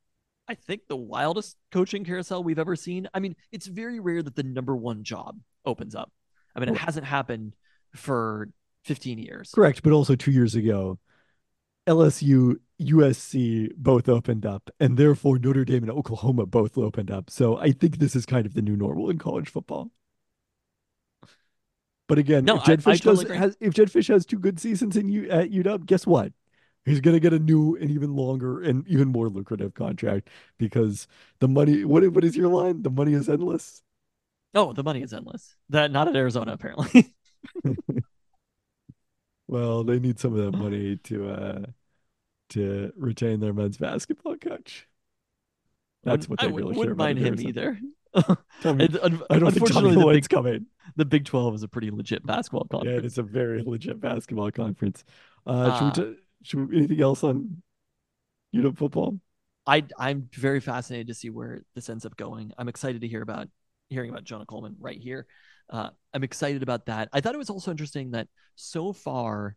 I 0.47 0.55
think, 0.55 0.81
the 0.87 0.97
wildest 0.97 1.57
coaching 1.71 2.03
carousel 2.03 2.43
we've 2.43 2.59
ever 2.59 2.75
seen. 2.75 3.07
I 3.13 3.19
mean, 3.19 3.35
it's 3.51 3.67
very 3.67 3.99
rare 3.99 4.21
that 4.21 4.35
the 4.35 4.43
number 4.43 4.75
one 4.75 5.03
job 5.03 5.39
opens 5.65 5.95
up. 5.95 6.11
I 6.55 6.59
mean, 6.59 6.69
it 6.69 6.77
hasn't 6.77 7.05
happened 7.05 7.55
for 7.95 8.49
15 8.85 9.19
years. 9.19 9.51
Correct, 9.53 9.83
but 9.83 9.93
also 9.93 10.15
two 10.15 10.31
years 10.31 10.55
ago, 10.55 10.99
LSU, 11.87 12.55
USC 12.81 13.69
both 13.77 14.09
opened 14.09 14.45
up, 14.45 14.69
and 14.79 14.97
therefore 14.97 15.39
Notre 15.39 15.65
Dame 15.65 15.83
and 15.83 15.91
Oklahoma 15.91 16.45
both 16.45 16.77
opened 16.77 17.11
up. 17.11 17.29
So 17.29 17.57
I 17.57 17.71
think 17.71 17.97
this 17.97 18.15
is 18.15 18.25
kind 18.25 18.45
of 18.45 18.53
the 18.53 18.61
new 18.61 18.75
normal 18.75 19.09
in 19.09 19.17
college 19.17 19.49
football. 19.49 19.91
But 22.09 22.17
again, 22.17 22.43
No, 22.43 22.57
if 22.57 22.63
Jedd 22.65 22.85
I- 22.85 22.91
I 22.91 22.93
Fisch 22.95 23.01
totally 23.03 23.25
does 23.25 23.37
has 23.37 23.57
if 23.61 23.73
Jedd 23.73 23.87
Fisch 23.89 24.07
has 24.09 24.25
two 24.25 24.39
good 24.39 24.59
seasons 24.59 24.97
in 24.97 25.07
U 25.09 25.29
at 25.29 25.51
UW, 25.51 25.85
guess 25.85 26.05
what? 26.05 26.33
He's 26.83 26.99
gonna 27.01 27.19
get 27.19 27.33
a 27.33 27.39
new 27.39 27.75
and 27.77 27.89
even 27.91 28.15
longer 28.15 28.61
and 28.61 28.85
even 28.87 29.09
more 29.09 29.29
lucrative 29.29 29.73
contract 29.75 30.29
because 30.57 31.07
the 31.39 31.47
money. 31.47 31.85
What 31.85 32.05
what 32.11 32.23
is 32.25 32.35
your 32.35 32.47
line? 32.49 32.81
The 32.81 32.89
money 32.89 33.13
is 33.13 33.29
endless. 33.29 33.81
Oh, 34.55 34.73
the 34.73 34.81
money 34.83 35.03
is 35.03 35.13
endless. 35.13 35.55
That 35.69 35.91
not 35.91 36.07
at 36.07 36.15
Arizona 36.15 36.51
apparently. 36.53 37.13
Well, 39.47 39.83
they 39.83 39.97
need 39.99 40.19
some 40.19 40.37
of 40.37 40.51
that 40.51 40.57
money 40.57 40.97
to 41.05 41.29
uh 41.29 41.65
to 42.51 42.91
retain 42.95 43.39
their 43.39 43.53
men's 43.53 43.77
basketball 43.77 44.37
coach. 44.37 44.87
That's 46.03 46.29
what 46.29 46.41
I 46.41 46.45
they 46.47 46.51
wouldn't- 46.51 46.69
really 46.69 46.75
care 46.75 46.79
wouldn't 46.95 46.97
mind 46.97 47.17
him 47.19 47.39
either. 47.47 47.79
Tommy- 48.61 48.83
I 49.29 49.39
don't 49.39 49.51
think 49.51 49.71
Tommy 49.71 49.91
Lloyd's 49.95 50.27
coming. 50.27 50.65
The 50.95 51.05
Big 51.05 51.25
Twelve 51.25 51.55
is 51.55 51.63
a 51.63 51.67
pretty 51.67 51.91
legit 51.91 52.25
basketball 52.25 52.65
conference. 52.65 53.01
Yeah, 53.01 53.05
it's 53.05 53.17
a 53.17 53.23
very 53.23 53.63
legit 53.63 53.99
basketball 53.99 54.51
conference. 54.51 55.03
Uh, 55.45 55.91
should 55.93 56.03
Uh, 56.03 56.07
we 56.07 56.13
t- 56.15 56.19
should 56.43 56.69
we, 56.69 56.77
anything 56.77 57.01
else 57.01 57.23
on 57.23 57.61
you 58.51 58.61
know 58.61 58.71
football? 58.71 59.19
I 59.67 59.83
I'm 59.97 60.29
very 60.33 60.59
fascinated 60.59 61.07
to 61.07 61.13
see 61.13 61.29
where 61.29 61.63
this 61.75 61.89
ends 61.89 62.05
up 62.05 62.15
going. 62.17 62.51
I'm 62.57 62.67
excited 62.69 63.01
to 63.01 63.07
hear 63.07 63.21
about 63.21 63.47
hearing 63.89 64.09
about 64.09 64.23
Jonah 64.23 64.45
Coleman 64.45 64.75
right 64.79 64.97
here. 64.99 65.27
Uh, 65.69 65.89
I'm 66.13 66.23
excited 66.23 66.63
about 66.63 66.87
that. 66.87 67.09
I 67.13 67.21
thought 67.21 67.35
it 67.35 67.39
was 67.39 67.49
also 67.49 67.69
interesting 67.71 68.11
that 68.11 68.27
so 68.55 68.91
far, 68.93 69.55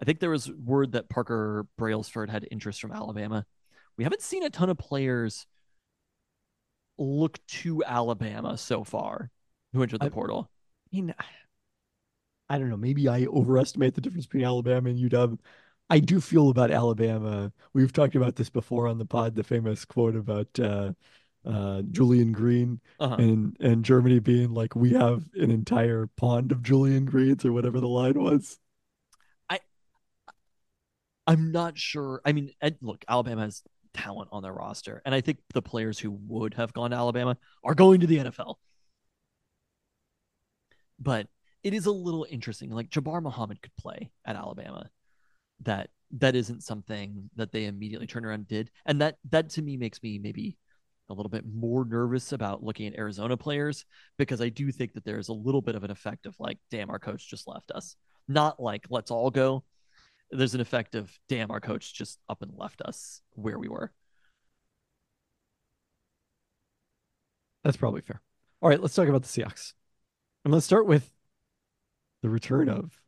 I 0.00 0.04
think 0.04 0.20
there 0.20 0.30
was 0.30 0.50
word 0.52 0.92
that 0.92 1.08
Parker 1.08 1.66
Brailsford 1.78 2.28
had 2.30 2.46
interest 2.50 2.80
from 2.80 2.92
Alabama. 2.92 3.46
We 3.96 4.04
haven't 4.04 4.22
seen 4.22 4.42
a 4.44 4.50
ton 4.50 4.68
of 4.68 4.76
players 4.78 5.46
look 6.98 7.38
to 7.46 7.82
Alabama 7.84 8.56
so 8.58 8.84
far 8.84 9.30
who 9.72 9.82
entered 9.82 10.00
the 10.00 10.06
I- 10.06 10.10
portal. 10.10 10.50
I 10.92 10.96
mean, 10.96 11.14
I 12.48 12.58
don't 12.58 12.70
know. 12.70 12.76
Maybe 12.76 13.08
I 13.08 13.26
overestimate 13.26 13.94
the 13.94 14.00
difference 14.00 14.26
between 14.26 14.44
Alabama 14.44 14.88
and 14.90 14.98
UW. 14.98 15.38
I 15.90 16.00
do 16.00 16.20
feel 16.20 16.50
about 16.50 16.70
Alabama. 16.70 17.52
We've 17.72 17.92
talked 17.92 18.14
about 18.14 18.36
this 18.36 18.50
before 18.50 18.88
on 18.88 18.98
the 18.98 19.06
pod. 19.06 19.34
The 19.34 19.44
famous 19.44 19.84
quote 19.84 20.16
about 20.16 20.58
uh, 20.58 20.92
uh, 21.44 21.82
Julian 21.90 22.32
Green 22.32 22.80
Uh-huh. 23.00 23.16
and 23.16 23.56
and 23.60 23.84
Germany 23.84 24.18
being 24.18 24.52
like, 24.52 24.74
"We 24.76 24.90
have 24.92 25.24
an 25.34 25.50
entire 25.50 26.06
pond 26.16 26.52
of 26.52 26.62
Julian 26.62 27.04
Greens" 27.06 27.44
or 27.44 27.52
whatever 27.52 27.80
the 27.80 27.88
line 27.88 28.20
was. 28.22 28.58
I 29.48 29.60
I'm 31.26 31.52
not 31.52 31.78
sure. 31.78 32.20
I 32.24 32.32
mean, 32.32 32.50
look, 32.80 33.04
Alabama 33.08 33.42
has 33.42 33.62
talent 33.94 34.28
on 34.32 34.42
their 34.42 34.52
roster, 34.52 35.02
and 35.04 35.14
I 35.14 35.20
think 35.20 35.38
the 35.54 35.62
players 35.62 35.98
who 35.98 36.10
would 36.28 36.54
have 36.54 36.72
gone 36.72 36.90
to 36.90 36.96
Alabama 36.96 37.36
are 37.64 37.74
going 37.74 38.00
to 38.00 38.06
the 38.06 38.18
NFL. 38.18 38.58
But 40.98 41.28
it 41.62 41.74
is 41.74 41.86
a 41.86 41.92
little 41.92 42.26
interesting. 42.30 42.70
Like 42.70 42.90
Jabbar 42.90 43.22
Muhammad 43.22 43.62
could 43.62 43.76
play 43.76 44.10
at 44.24 44.36
Alabama. 44.36 44.90
That 45.62 45.90
that 46.12 46.34
isn't 46.36 46.62
something 46.62 47.28
that 47.36 47.52
they 47.52 47.66
immediately 47.66 48.06
turned 48.06 48.24
around 48.24 48.40
and 48.40 48.48
did, 48.48 48.70
and 48.86 49.00
that 49.00 49.16
that 49.30 49.50
to 49.50 49.62
me 49.62 49.76
makes 49.76 50.02
me 50.02 50.18
maybe 50.18 50.56
a 51.10 51.14
little 51.14 51.30
bit 51.30 51.44
more 51.46 51.84
nervous 51.84 52.32
about 52.32 52.62
looking 52.62 52.86
at 52.86 52.98
Arizona 52.98 53.36
players 53.36 53.84
because 54.18 54.40
I 54.40 54.50
do 54.50 54.70
think 54.70 54.92
that 54.92 55.04
there's 55.04 55.28
a 55.28 55.32
little 55.32 55.62
bit 55.62 55.74
of 55.74 55.82
an 55.82 55.90
effect 55.90 56.26
of 56.26 56.36
like, 56.38 56.58
damn, 56.70 56.90
our 56.90 56.98
coach 56.98 57.28
just 57.28 57.48
left 57.48 57.70
us. 57.70 57.96
Not 58.28 58.60
like 58.60 58.86
let's 58.90 59.10
all 59.10 59.30
go, 59.30 59.64
there's 60.30 60.54
an 60.54 60.60
effect 60.60 60.94
of 60.94 61.10
damn 61.28 61.50
our 61.50 61.60
coach 61.60 61.94
just 61.94 62.18
up 62.28 62.42
and 62.42 62.52
left 62.54 62.82
us 62.82 63.22
where 63.34 63.58
we 63.58 63.68
were 63.68 63.90
That's 67.64 67.76
probably 67.76 68.00
fair. 68.00 68.22
All 68.60 68.68
right, 68.70 68.80
let's 68.80 68.94
talk 68.94 69.08
about 69.08 69.22
the 69.22 69.28
Seahawks. 69.28 69.74
And 70.48 70.54
let's 70.54 70.64
start 70.64 70.86
with 70.86 71.12
the 72.22 72.30
return 72.30 72.70
of 72.70 73.02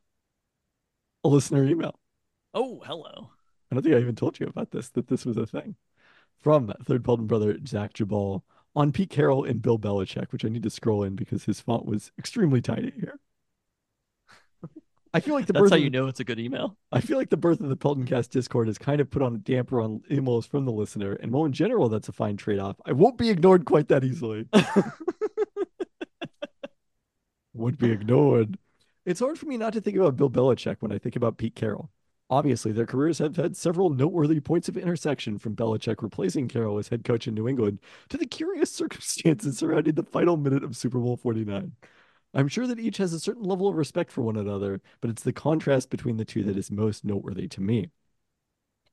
a 1.23 1.27
listener 1.27 1.65
email. 1.65 1.99
oh 2.53 2.83
hello 2.85 3.31
I 3.71 3.73
don't 3.75 3.81
think 3.81 3.95
I 3.95 3.99
even 3.99 4.13
told 4.15 4.39
you 4.39 4.45
about 4.45 4.69
this, 4.69 4.89
that 4.89 5.07
this 5.07 5.25
was 5.25 5.37
a 5.37 5.47
thing. 5.47 5.75
From 6.39 6.71
third 6.83 7.03
Pelton 7.03 7.25
brother 7.25 7.57
Zach 7.65 7.93
Jabal 7.93 8.43
on 8.75 8.91
Pete 8.91 9.09
Carroll 9.09 9.43
and 9.43 9.59
Bill 9.59 9.79
Belichick, 9.79 10.31
which 10.31 10.45
I 10.45 10.49
need 10.49 10.61
to 10.61 10.69
scroll 10.69 11.01
in 11.01 11.15
because 11.15 11.45
his 11.45 11.59
font 11.59 11.87
was 11.87 12.11
extremely 12.19 12.61
tiny 12.61 12.91
here. 12.91 13.19
I 15.11 15.19
feel 15.19 15.33
like 15.33 15.47
the 15.47 15.53
that's 15.53 15.61
birth 15.63 15.71
how 15.71 15.77
of 15.77 15.81
you 15.81 15.89
the- 15.89 15.97
know 15.97 16.05
it's 16.05 16.19
a 16.19 16.23
good 16.23 16.39
email 16.39 16.77
I 16.91 17.01
feel 17.01 17.17
like 17.17 17.31
the 17.31 17.37
birth 17.37 17.59
of 17.59 17.69
the 17.69 17.75
Peltoncast 17.75 18.29
Discord 18.29 18.67
has 18.67 18.77
kind 18.77 19.01
of 19.01 19.09
put 19.09 19.23
on 19.23 19.33
a 19.33 19.39
damper 19.39 19.81
on 19.81 20.01
emails 20.11 20.47
from 20.47 20.65
the 20.65 20.71
listener, 20.71 21.13
and 21.13 21.31
while 21.31 21.45
in 21.45 21.53
general 21.53 21.89
that's 21.89 22.07
a 22.07 22.11
fine 22.13 22.37
trade-off, 22.37 22.75
I 22.85 22.91
won't 22.91 23.17
be 23.17 23.31
ignored 23.31 23.65
quite 23.65 23.87
that 23.87 24.03
easily. 24.03 24.45
would 27.53 27.77
be 27.77 27.91
ignored. 27.91 28.57
It's 29.05 29.19
hard 29.19 29.39
for 29.39 29.45
me 29.45 29.57
not 29.57 29.73
to 29.73 29.81
think 29.81 29.97
about 29.97 30.15
Bill 30.15 30.29
Belichick 30.29 30.77
when 30.79 30.91
I 30.91 30.97
think 30.97 31.15
about 31.15 31.37
Pete 31.37 31.55
Carroll. 31.55 31.91
Obviously, 32.29 32.71
their 32.71 32.85
careers 32.85 33.17
have 33.17 33.35
had 33.35 33.57
several 33.57 33.89
noteworthy 33.89 34.39
points 34.39 34.69
of 34.69 34.77
intersection 34.77 35.37
from 35.37 35.55
Belichick 35.55 36.01
replacing 36.01 36.47
Carroll 36.47 36.77
as 36.77 36.87
head 36.87 37.03
coach 37.03 37.27
in 37.27 37.33
New 37.33 37.47
England 37.47 37.79
to 38.07 38.17
the 38.17 38.25
curious 38.25 38.71
circumstances 38.75 39.57
surrounding 39.57 39.95
the 39.95 40.03
final 40.03 40.37
minute 40.37 40.63
of 40.63 40.77
Super 40.77 40.99
Bowl 40.99 41.17
49. 41.17 41.73
I'm 42.33 42.47
sure 42.47 42.67
that 42.67 42.79
each 42.79 42.97
has 42.97 43.11
a 43.11 43.19
certain 43.19 43.43
level 43.43 43.67
of 43.67 43.75
respect 43.75 44.11
for 44.11 44.21
one 44.21 44.37
another, 44.37 44.81
but 45.01 45.09
it's 45.09 45.23
the 45.23 45.33
contrast 45.33 45.89
between 45.89 46.15
the 46.15 46.23
two 46.23 46.43
that 46.43 46.57
is 46.57 46.71
most 46.71 47.03
noteworthy 47.03 47.49
to 47.49 47.61
me. 47.61 47.89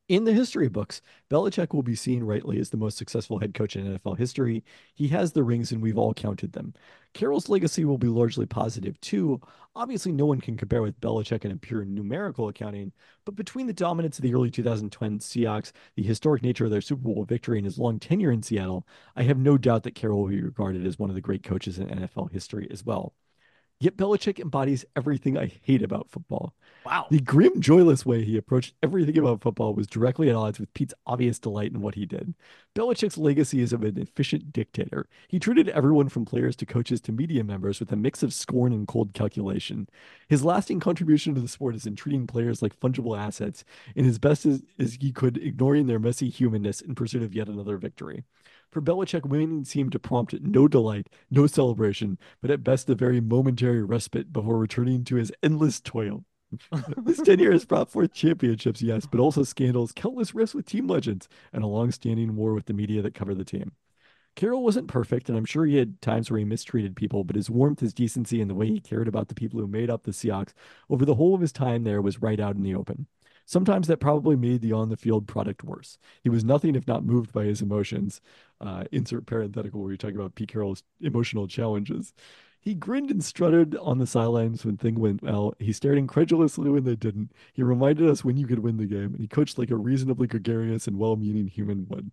In 0.09 0.25
the 0.25 0.33
history 0.33 0.69
books, 0.69 1.03
Belichick 1.29 1.75
will 1.75 1.83
be 1.83 1.95
seen 1.95 2.25
rightly 2.25 2.59
as 2.59 2.71
the 2.71 2.79
most 2.79 2.97
successful 2.97 3.39
head 3.39 3.53
coach 3.53 3.77
in 3.77 3.85
NFL 3.87 4.17
history. 4.17 4.65
He 4.95 5.09
has 5.09 5.33
the 5.33 5.43
rings, 5.43 5.71
and 5.71 5.83
we've 5.83 5.99
all 5.99 6.15
counted 6.15 6.53
them. 6.53 6.73
Carroll's 7.13 7.51
legacy 7.51 7.85
will 7.85 7.99
be 7.99 8.09
largely 8.09 8.47
positive 8.47 8.99
too. 9.03 9.39
Obviously, 9.77 10.13
no 10.13 10.25
one 10.25 10.41
can 10.41 10.57
compare 10.57 10.81
with 10.81 10.99
Belichick 11.03 11.45
in 11.45 11.51
a 11.51 11.57
pure 11.59 11.85
numerical 11.85 12.49
accounting, 12.49 12.93
but 13.27 13.37
between 13.37 13.67
the 13.67 13.75
dominance 13.75 14.19
of 14.19 14.23
the 14.23 14.33
early 14.35 14.51
2010 14.51 15.19
Seahawks, 15.19 15.73
the 15.95 16.03
historic 16.03 16.43
nature 16.43 16.65
of 16.65 16.71
their 16.71 16.81
Super 16.81 17.03
Bowl 17.03 17.25
victory, 17.25 17.59
and 17.59 17.67
his 17.67 17.79
long 17.79 17.99
tenure 18.01 18.33
in 18.33 18.43
Seattle, 18.43 18.87
I 19.15 19.25
have 19.25 19.39
no 19.39 19.59
doubt 19.59 19.83
that 19.83 19.95
Carroll 19.95 20.23
will 20.23 20.31
be 20.31 20.41
regarded 20.41 20.87
as 20.87 20.99
one 20.99 21.11
of 21.11 21.17
the 21.17 21.21
great 21.21 21.43
coaches 21.43 21.79
in 21.79 21.89
NFL 21.89 22.33
history 22.33 22.67
as 22.71 22.83
well. 22.83 23.13
Yet 23.81 23.97
Belichick 23.97 24.41
embodies 24.41 24.85
everything 24.97 25.39
I 25.39 25.53
hate 25.63 25.83
about 25.83 26.11
football. 26.11 26.53
wow 26.85 27.07
The 27.11 27.21
grim, 27.21 27.61
joyless 27.61 28.05
way 28.05 28.25
he 28.25 28.37
approached 28.37 28.75
everything 28.83 29.17
about 29.17 29.41
football 29.41 29.73
was 29.73 29.87
directly 29.87 30.29
at 30.29 30.35
odds 30.35 30.59
with 30.59 30.75
Pete's 30.75 30.95
obvious 31.07 31.39
delight 31.39 31.71
in 31.73 31.81
what 31.81 31.95
he 31.95 32.05
did. 32.05 32.35
Belichick's 32.75 33.17
legacy 33.17 33.61
is 33.61 33.73
of 33.73 33.85
an 33.85 33.97
efficient 33.97 34.53
dictator. 34.53 35.09
He 35.29 35.39
treated 35.39 35.69
everyone 35.69 36.09
from 36.09 36.25
players 36.25 36.57
to 36.57 36.67
coaches 36.67 37.01
to 37.03 37.13
media 37.13 37.45
members 37.45 37.79
with 37.79 37.93
a 37.93 37.97
mix 37.97 38.25
of 38.25 38.35
scorn 38.35 38.73
and 38.73 38.89
cold 38.89 39.15
calculation. 39.15 39.89
His 40.29 40.45
lasting 40.45 40.81
contribution 40.81 41.37
to 41.37 41.41
the 41.41 41.47
sport 41.47 41.77
is 41.77 41.87
in 41.87 41.95
treating 41.95 42.27
players 42.27 42.63
like 42.63 42.79
fungible 42.81 43.17
assets, 43.17 43.65
and 43.95 44.05
his 44.05 44.19
best 44.19 44.45
as, 44.45 44.63
as 44.81 44.99
he 45.01 45.13
could, 45.13 45.37
ignoring 45.37 45.87
their 45.87 46.01
messy 46.01 46.31
humanness 46.31 46.81
in 46.81 46.97
pursuit 46.97 47.23
of 47.23 47.33
yet 47.33 47.47
another 47.47 47.77
victory. 47.77 48.25
For 48.71 48.83
Belichick, 48.83 49.25
winning 49.27 49.65
seemed 49.65 49.93
to 49.93 49.99
prompt 49.99 50.35
no 50.41 50.69
delight, 50.69 51.09
no 51.31 51.47
celebration, 51.47 52.19
but 52.41 52.51
at 52.51 52.65
best 52.65 52.91
a 52.91 52.95
very 52.95 53.21
momentary 53.21 53.83
respite 53.83 54.33
before 54.33 54.59
returning 54.59 55.05
to 55.05 55.17
his 55.17 55.33
endless 55.43 55.81
toil. 55.81 56.25
His 57.07 57.19
tenure 57.19 57.53
has 57.53 57.67
brought 57.67 57.91
forth 57.91 58.15
championships, 58.15 58.81
yes, 58.81 59.07
but 59.07 59.21
also 59.21 59.43
scandals, 59.43 59.93
countless 59.93 60.35
rifts 60.35 60.55
with 60.55 60.67
team 60.67 60.87
legends, 60.87 61.29
and 61.53 61.63
a 61.63 61.67
long-standing 61.67 62.37
war 62.37 62.55
with 62.55 62.67
the 62.67 62.73
media 62.73 63.03
that 63.03 63.15
covered 63.15 63.37
the 63.37 63.45
team. 63.45 63.73
Carroll 64.35 64.63
wasn't 64.63 64.89
perfect, 64.89 65.29
and 65.29 65.37
I'm 65.37 65.45
sure 65.45 65.67
he 65.67 65.77
had 65.77 66.01
times 66.01 66.31
where 66.31 66.39
he 66.39 66.45
mistreated 66.45 66.95
people, 66.97 67.25
but 67.25 67.37
his 67.37 67.51
warmth, 67.51 67.81
his 67.81 67.93
decency, 67.93 68.41
and 68.41 68.49
the 68.49 68.55
way 68.55 68.69
he 68.69 68.81
cared 68.81 69.09
about 69.09 69.29
the 69.29 69.35
people 69.35 69.61
who 69.61 69.67
made 69.67 69.91
up 69.91 70.05
the 70.05 70.13
Seahawks 70.13 70.55
over 70.89 71.05
the 71.05 71.17
whole 71.17 71.35
of 71.35 71.41
his 71.41 71.53
time 71.53 71.85
there 71.85 72.01
was 72.01 72.23
right 72.23 72.41
out 72.41 72.57
in 72.57 72.63
the 72.63 72.75
open. 72.75 73.09
Sometimes 73.49 73.89
that 73.89 73.97
probably 73.97 74.37
made 74.37 74.61
the 74.61 74.73
on 74.75 74.91
the 74.91 74.97
field 74.99 75.27
product 75.27 75.65
worse. 75.65 75.97
He 76.23 76.29
was 76.29 76.45
nothing 76.45 76.75
if 76.75 76.87
not 76.87 77.07
moved 77.07 77.33
by 77.33 77.45
his 77.45 77.63
emotions. 77.63 78.21
Uh, 78.61 78.85
insert 78.93 79.25
parenthetical 79.25 79.81
where 79.81 79.91
you 79.91 79.97
talk 79.97 80.13
about 80.13 80.35
Pete 80.35 80.51
Carroll's 80.51 80.83
emotional 81.01 81.49
challenges. 81.49 82.13
He 82.61 82.75
grinned 82.75 83.11
and 83.11 83.25
strutted 83.25 83.75
on 83.77 83.97
the 83.97 84.07
sidelines 84.07 84.67
when 84.67 84.77
things 84.77 84.99
went 84.99 85.23
well. 85.23 85.55
He 85.59 85.73
stared 85.73 85.97
incredulously 85.97 86.69
when 86.69 86.85
they 86.85 86.95
didn't. 86.95 87.33
He 87.55 87.63
reminded 87.63 88.07
us 88.11 88.23
when 88.23 88.37
you 88.37 88.47
could 88.47 88.59
win 88.59 88.77
the 88.77 88.85
game, 88.85 89.15
and 89.15 89.21
he 89.21 89.27
coached 89.27 89.57
like 89.57 89.71
a 89.71 89.77
reasonably 89.77 90.27
gregarious 90.27 90.87
and 90.87 90.99
well 90.99 91.17
meaning 91.17 91.47
human 91.47 91.87
would. 91.89 92.11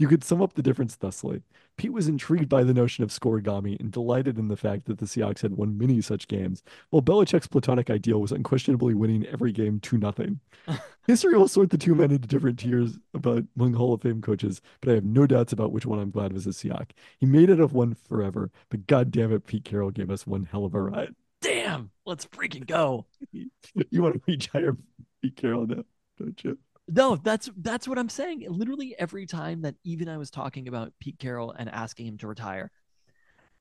You 0.00 0.08
could 0.08 0.24
sum 0.24 0.40
up 0.40 0.54
the 0.54 0.62
difference 0.62 0.96
thusly. 0.96 1.42
Pete 1.76 1.92
was 1.92 2.08
intrigued 2.08 2.48
by 2.48 2.64
the 2.64 2.72
notion 2.72 3.04
of 3.04 3.10
scorigami 3.10 3.78
and 3.78 3.92
delighted 3.92 4.38
in 4.38 4.48
the 4.48 4.56
fact 4.56 4.86
that 4.86 4.96
the 4.96 5.04
Seahawks 5.04 5.42
had 5.42 5.58
won 5.58 5.76
many 5.76 6.00
such 6.00 6.26
games, 6.26 6.62
while 6.88 7.02
Belichick's 7.02 7.46
platonic 7.46 7.90
ideal 7.90 8.18
was 8.18 8.32
unquestionably 8.32 8.94
winning 8.94 9.26
every 9.26 9.52
game 9.52 9.78
2 9.78 9.98
nothing. 9.98 10.40
History 11.06 11.36
will 11.36 11.48
sort 11.48 11.68
the 11.68 11.76
two 11.76 11.94
men 11.94 12.12
into 12.12 12.26
different 12.26 12.58
tiers 12.58 12.98
about 13.12 13.44
among 13.54 13.74
Hall 13.74 13.92
of 13.92 14.00
Fame 14.00 14.22
coaches, 14.22 14.62
but 14.80 14.90
I 14.90 14.94
have 14.94 15.04
no 15.04 15.26
doubts 15.26 15.52
about 15.52 15.70
which 15.70 15.84
one 15.84 15.98
I'm 15.98 16.10
glad 16.10 16.32
was 16.32 16.46
a 16.46 16.50
Seahawk. 16.50 16.92
He 17.18 17.26
made 17.26 17.50
it 17.50 17.60
of 17.60 17.74
one 17.74 17.94
forever, 17.94 18.50
but 18.70 18.86
god 18.86 19.10
damn 19.10 19.34
it, 19.34 19.46
Pete 19.46 19.66
Carroll 19.66 19.90
gave 19.90 20.10
us 20.10 20.26
one 20.26 20.44
hell 20.50 20.64
of 20.64 20.74
a 20.74 20.80
ride. 20.80 21.14
damn 21.42 21.90
let's 22.06 22.24
freaking 22.24 22.66
go 22.66 23.04
You 23.32 24.02
want 24.02 24.14
to 24.14 24.22
reach 24.26 24.46
higher 24.48 24.78
Pete 25.20 25.36
Carroll 25.36 25.66
now, 25.66 25.84
don't 26.18 26.42
you? 26.42 26.56
No 26.90 27.16
that's 27.16 27.48
that's 27.58 27.86
what 27.88 27.98
i'm 27.98 28.08
saying 28.08 28.44
literally 28.48 28.94
every 28.98 29.24
time 29.26 29.62
that 29.62 29.74
even 29.84 30.08
i 30.08 30.16
was 30.18 30.30
talking 30.30 30.68
about 30.68 30.92
pete 31.00 31.18
carroll 31.18 31.52
and 31.52 31.68
asking 31.70 32.06
him 32.06 32.18
to 32.18 32.26
retire 32.26 32.70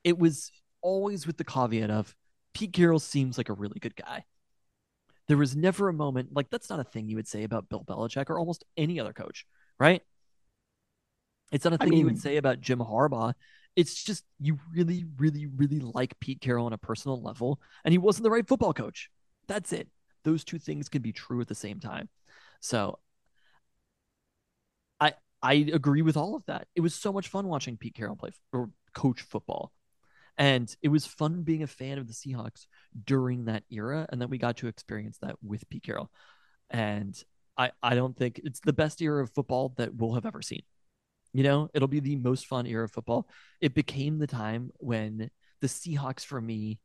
it 0.03 0.18
was 0.18 0.51
always 0.81 1.27
with 1.27 1.38
the 1.38 1.43
caveat 1.43 1.89
of 1.91 2.15
pete 2.53 2.73
carroll 2.73 2.99
seems 2.99 3.38
like 3.38 3.49
a 3.49 3.53
really 3.53 3.80
good 3.80 3.95
guy 3.95 4.23
There 5.27 5.38
was 5.38 5.56
never 5.56 5.89
a 5.89 5.93
moment 5.93 6.30
like 6.34 6.49
that's 6.49 6.69
not 6.69 6.80
a 6.80 6.84
thing 6.84 7.07
you 7.07 7.15
would 7.18 7.27
say 7.27 7.43
about 7.43 7.69
Bill 7.69 7.84
Belichick 7.84 8.30
or 8.30 8.39
almost 8.39 8.64
any 8.76 8.99
other 8.99 9.14
coach, 9.14 9.45
right? 9.80 10.01
It's 11.51 11.65
not 11.65 11.73
a 11.73 11.77
thing 11.77 11.93
you 11.93 11.97
mean- 11.97 12.06
would 12.06 12.19
say 12.22 12.38
about 12.38 12.61
Jim 12.61 12.80
Harbaugh. 12.80 13.34
It's 13.76 14.03
just 14.03 14.23
you 14.39 14.57
really, 14.73 15.06
really, 15.18 15.45
really 15.45 15.80
like 15.80 16.19
Pete 16.19 16.41
Carroll 16.41 16.65
on 16.65 16.73
a 16.73 16.77
personal 16.77 17.22
level, 17.22 17.60
and 17.85 17.91
he 17.91 17.97
wasn't 17.97 18.23
the 18.23 18.31
right 18.31 18.47
football 18.47 18.73
coach. 18.73 19.10
That's 19.47 19.72
it. 19.72 19.88
Those 20.23 20.43
two 20.43 20.60
things 20.60 20.89
can 20.89 21.01
be 21.01 21.11
true 21.14 21.39
at 21.41 21.47
the 21.47 21.56
same 21.56 21.80
time. 21.80 22.10
So 22.60 22.97
I 25.41 25.53
agree 25.53 26.02
with 26.02 26.18
all 26.18 26.36
of 26.36 26.45
that. 26.48 26.68
It 26.76 26.82
was 26.82 26.94
so 26.94 27.14
much 27.14 27.30
fun 27.30 27.48
watching 27.48 27.78
Pete 27.78 27.95
Carroll 27.95 28.16
play 28.16 28.32
or 28.52 28.70
coach 28.94 29.22
football. 29.22 29.72
And 30.38 30.74
it 30.82 30.90
was 30.90 31.06
fun 31.06 31.44
being 31.44 31.64
a 31.64 31.68
fan 31.68 31.98
of 31.98 32.07
the 32.07 32.14
Seahawks 32.14 32.66
during 33.06 33.45
that 33.45 33.64
era. 33.70 34.07
And 34.10 34.22
then 34.22 34.30
we 34.30 34.38
got 34.38 34.57
to 34.57 34.68
experience 34.68 35.18
that 35.22 35.36
with 35.44 35.70
Pete 35.70 35.84
Carroll. 35.84 36.10
And 36.70 37.22
I, 37.57 37.72
I 37.84 37.95
don't 37.95 38.16
think 38.16 38.40
it's 38.44 38.61
the 38.61 38.74
best 38.74 39.02
era 39.02 39.22
of 39.22 39.32
football 39.32 39.74
that 39.78 39.95
we'll 39.95 40.14
have 40.14 40.26
ever 40.26 40.41
seen. 40.41 40.61
You 41.34 41.44
know, 41.44 41.70
it'll 41.74 41.90
be 41.90 41.99
the 41.99 42.16
most 42.16 42.48
fun 42.48 42.66
era 42.66 42.86
of 42.86 42.91
football. 42.91 43.28
It 43.61 43.74
became 43.74 44.18
the 44.18 44.28
time 44.28 44.72
when 44.78 45.30
the 45.61 45.68
Seahawks, 45.68 46.26
for 46.26 46.40
me, 46.40 46.80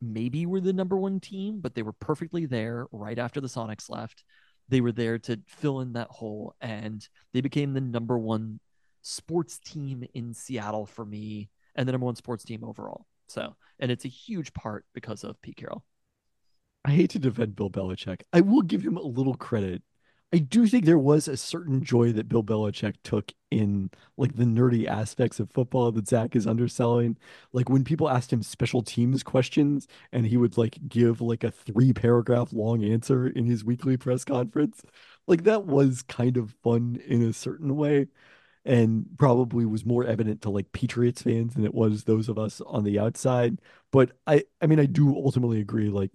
maybe 0.00 0.46
were 0.46 0.60
the 0.60 0.72
number 0.72 0.96
one 0.96 1.20
team, 1.20 1.60
but 1.60 1.74
they 1.74 1.82
were 1.82 1.92
perfectly 1.92 2.46
there 2.46 2.86
right 2.92 3.18
after 3.18 3.40
the 3.40 3.48
Sonics 3.48 3.90
left. 3.90 4.24
They 4.68 4.80
were 4.80 4.92
there 4.92 5.18
to 5.20 5.40
fill 5.46 5.80
in 5.80 5.92
that 5.92 6.08
hole, 6.08 6.54
and 6.60 7.06
they 7.32 7.40
became 7.40 7.72
the 7.72 7.80
number 7.80 8.18
one 8.18 8.60
sports 9.02 9.58
team 9.58 10.04
in 10.14 10.34
Seattle 10.34 10.86
for 10.86 11.04
me, 11.04 11.50
and 11.74 11.86
the 11.86 11.92
number 11.92 12.06
one 12.06 12.16
sports 12.16 12.44
team 12.44 12.64
overall. 12.64 13.06
So, 13.28 13.54
and 13.78 13.90
it's 13.90 14.04
a 14.04 14.08
huge 14.08 14.52
part 14.52 14.84
because 14.94 15.24
of 15.24 15.40
Pete 15.42 15.56
Carroll. 15.56 15.84
I 16.84 16.90
hate 16.90 17.10
to 17.10 17.18
defend 17.18 17.56
Bill 17.56 17.70
Belichick. 17.70 18.22
I 18.32 18.40
will 18.40 18.62
give 18.62 18.82
him 18.82 18.96
a 18.96 19.02
little 19.02 19.34
credit. 19.34 19.82
I 20.36 20.38
do 20.40 20.66
think 20.66 20.84
there 20.84 20.98
was 20.98 21.28
a 21.28 21.36
certain 21.38 21.82
joy 21.82 22.12
that 22.12 22.28
Bill 22.28 22.44
Belichick 22.44 22.96
took 23.02 23.32
in 23.50 23.90
like 24.18 24.36
the 24.36 24.44
nerdy 24.44 24.86
aspects 24.86 25.40
of 25.40 25.50
football 25.50 25.90
that 25.92 26.08
Zach 26.08 26.36
is 26.36 26.46
underselling. 26.46 27.16
Like 27.54 27.70
when 27.70 27.84
people 27.84 28.10
asked 28.10 28.34
him 28.34 28.42
special 28.42 28.82
teams 28.82 29.22
questions 29.22 29.88
and 30.12 30.26
he 30.26 30.36
would 30.36 30.58
like 30.58 30.78
give 30.88 31.22
like 31.22 31.42
a 31.42 31.50
three 31.50 31.94
paragraph 31.94 32.52
long 32.52 32.84
answer 32.84 33.26
in 33.26 33.46
his 33.46 33.64
weekly 33.64 33.96
press 33.96 34.24
conference. 34.24 34.82
Like 35.26 35.44
that 35.44 35.64
was 35.64 36.02
kind 36.02 36.36
of 36.36 36.54
fun 36.62 37.00
in 37.06 37.22
a 37.22 37.32
certain 37.32 37.74
way 37.74 38.08
and 38.64 39.06
probably 39.18 39.66
was 39.66 39.86
more 39.86 40.04
evident 40.04 40.42
to 40.42 40.50
like 40.50 40.72
Patriots 40.72 41.22
fans 41.22 41.54
than 41.54 41.64
it 41.64 41.74
was 41.74 42.04
those 42.04 42.28
of 42.28 42.38
us 42.38 42.60
on 42.66 42.84
the 42.84 42.98
outside. 42.98 43.60
But 43.92 44.12
I 44.26 44.44
I 44.60 44.66
mean 44.66 44.80
I 44.80 44.86
do 44.86 45.16
ultimately 45.16 45.60
agree 45.60 45.90
like 45.90 46.12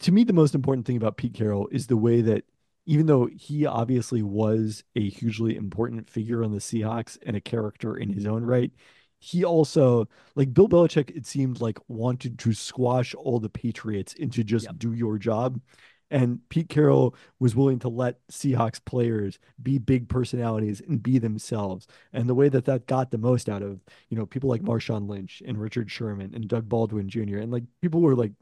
to 0.00 0.12
me, 0.12 0.24
the 0.24 0.32
most 0.32 0.54
important 0.54 0.86
thing 0.86 0.96
about 0.96 1.16
Pete 1.16 1.34
Carroll 1.34 1.68
is 1.72 1.86
the 1.86 1.96
way 1.96 2.20
that 2.22 2.44
even 2.90 3.06
though 3.06 3.26
he 3.26 3.66
obviously 3.66 4.20
was 4.22 4.82
a 4.96 5.08
hugely 5.08 5.54
important 5.56 6.10
figure 6.10 6.42
on 6.42 6.50
the 6.52 6.58
Seahawks 6.58 7.16
and 7.24 7.36
a 7.36 7.40
character 7.40 7.96
in 7.96 8.10
his 8.10 8.26
own 8.26 8.44
right, 8.44 8.72
he 9.20 9.44
also, 9.44 10.08
like 10.34 10.52
Bill 10.52 10.68
Belichick, 10.68 11.10
it 11.16 11.24
seemed 11.26 11.60
like 11.60 11.78
wanted 11.88 12.38
to 12.40 12.52
squash 12.52 13.14
all 13.14 13.38
the 13.38 13.48
Patriots 13.50 14.12
into 14.14 14.42
just 14.42 14.66
Yep. 14.66 14.78
do 14.78 14.92
your 14.92 15.18
job. 15.18 15.60
And 16.10 16.40
Pete 16.48 16.68
Carroll 16.68 17.14
was 17.38 17.54
willing 17.54 17.78
to 17.80 17.88
let 17.88 18.26
Seahawks 18.28 18.84
players 18.84 19.38
be 19.62 19.78
big 19.78 20.08
personalities 20.08 20.80
and 20.80 21.00
be 21.00 21.18
themselves. 21.20 21.86
And 22.12 22.28
the 22.28 22.34
way 22.34 22.48
that 22.48 22.64
that 22.64 22.86
got 22.88 23.12
the 23.12 23.18
most 23.18 23.48
out 23.48 23.62
of, 23.62 23.80
you 24.08 24.16
know, 24.16 24.26
people 24.26 24.50
like 24.50 24.62
Marshawn 24.62 25.08
Lynch 25.08 25.40
and 25.46 25.60
Richard 25.60 25.88
Sherman 25.92 26.34
and 26.34 26.48
Doug 26.48 26.68
Baldwin 26.68 27.08
Jr. 27.08 27.38
and 27.38 27.52
like 27.52 27.64
people 27.80 28.00
were 28.00 28.16
like 28.16 28.32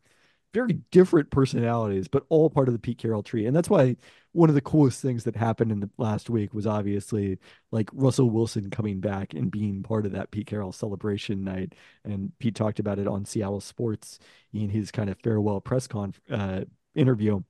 very 0.54 0.80
different 0.90 1.30
personalities, 1.30 2.08
but 2.08 2.24
all 2.28 2.48
part 2.50 2.68
of 2.68 2.74
the 2.74 2.78
Pete 2.78 2.98
Carroll 2.98 3.22
tree. 3.22 3.46
And 3.46 3.54
that's 3.54 3.68
why 3.68 3.96
one 4.32 4.48
of 4.48 4.54
the 4.54 4.60
coolest 4.60 5.02
things 5.02 5.24
that 5.24 5.36
happened 5.36 5.70
in 5.70 5.80
the 5.80 5.90
last 5.98 6.30
week 6.30 6.54
was 6.54 6.66
obviously 6.66 7.38
like 7.70 7.90
Russell 7.92 8.30
Wilson 8.30 8.70
coming 8.70 9.00
back 9.00 9.34
and 9.34 9.50
being 9.50 9.82
part 9.82 10.06
of 10.06 10.12
that 10.12 10.30
Pete 10.30 10.46
Carroll 10.46 10.72
celebration 10.72 11.44
night. 11.44 11.74
And 12.04 12.32
Pete 12.38 12.54
talked 12.54 12.78
about 12.78 12.98
it 12.98 13.06
on 13.06 13.24
Seattle 13.24 13.60
Sports 13.60 14.18
in 14.52 14.70
his 14.70 14.90
kind 14.90 15.10
of 15.10 15.18
farewell 15.18 15.60
press 15.60 15.86
con 15.86 16.14
uh, 16.30 16.62
interview. 16.94 17.40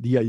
The 0.00 0.18
uh, 0.18 0.24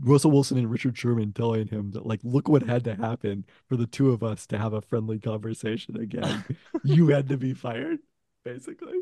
Russell 0.00 0.30
Wilson 0.30 0.58
and 0.58 0.70
Richard 0.70 0.96
Sherman 0.96 1.32
telling 1.32 1.68
him 1.68 1.90
that 1.92 2.06
like, 2.06 2.20
look 2.22 2.48
what 2.48 2.62
had 2.62 2.84
to 2.84 2.94
happen 2.94 3.44
for 3.68 3.76
the 3.76 3.86
two 3.86 4.10
of 4.10 4.22
us 4.22 4.46
to 4.48 4.58
have 4.58 4.72
a 4.72 4.80
friendly 4.80 5.18
conversation 5.18 5.96
again. 6.00 6.44
you 6.84 7.08
had 7.08 7.28
to 7.28 7.36
be 7.36 7.54
fired, 7.54 7.98
basically. 8.44 8.94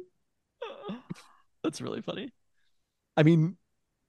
That's 1.62 1.80
really 1.80 2.00
funny. 2.02 2.32
I 3.16 3.22
mean, 3.22 3.56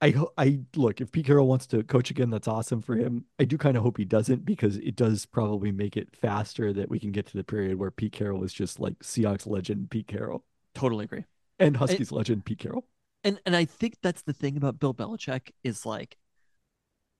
I 0.01 0.13
I 0.38 0.59
look 0.76 1.01
if 1.01 1.11
Pete 1.11 1.26
Carroll 1.26 1.47
wants 1.47 1.67
to 1.67 1.84
coach 1.84 2.09
again, 2.11 2.30
that's 2.30 2.47
awesome 2.47 2.81
for 2.81 2.95
him. 2.95 3.26
I 3.39 3.45
do 3.45 3.57
kind 3.57 3.76
of 3.76 3.84
hope 3.84 3.97
he 3.97 4.05
doesn't 4.05 4.45
because 4.45 4.77
it 4.77 4.95
does 4.95 5.26
probably 5.26 5.71
make 5.71 5.97
it 5.97 6.15
faster 6.15 6.71
that 6.73 6.89
we 6.89 6.99
can 6.99 7.11
get 7.11 7.26
to 7.27 7.38
the 7.38 7.43
period 7.43 7.77
where 7.77 7.91
Pete 7.91 8.13
Carroll 8.13 8.43
is 8.43 8.53
just 8.53 8.80
like 8.80 8.97
Seahawks 8.99 9.47
legend 9.47 9.89
Pete 9.89 10.07
Carroll 10.07 10.45
Totally 10.76 11.05
agree. 11.05 11.26
and 11.57 11.76
Huskies 11.76 12.11
legend 12.11 12.45
Pete 12.45 12.59
Carroll. 12.59 12.85
and 13.23 13.39
and 13.45 13.55
I 13.55 13.65
think 13.65 13.97
that's 14.01 14.21
the 14.21 14.34
thing 14.34 14.55
about 14.55 14.80
Bill 14.80 14.93
Belichick 14.93 15.51
is 15.63 15.85
like 15.85 16.15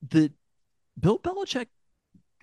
the 0.08 0.32
Bill 1.00 1.20
Belichick 1.20 1.68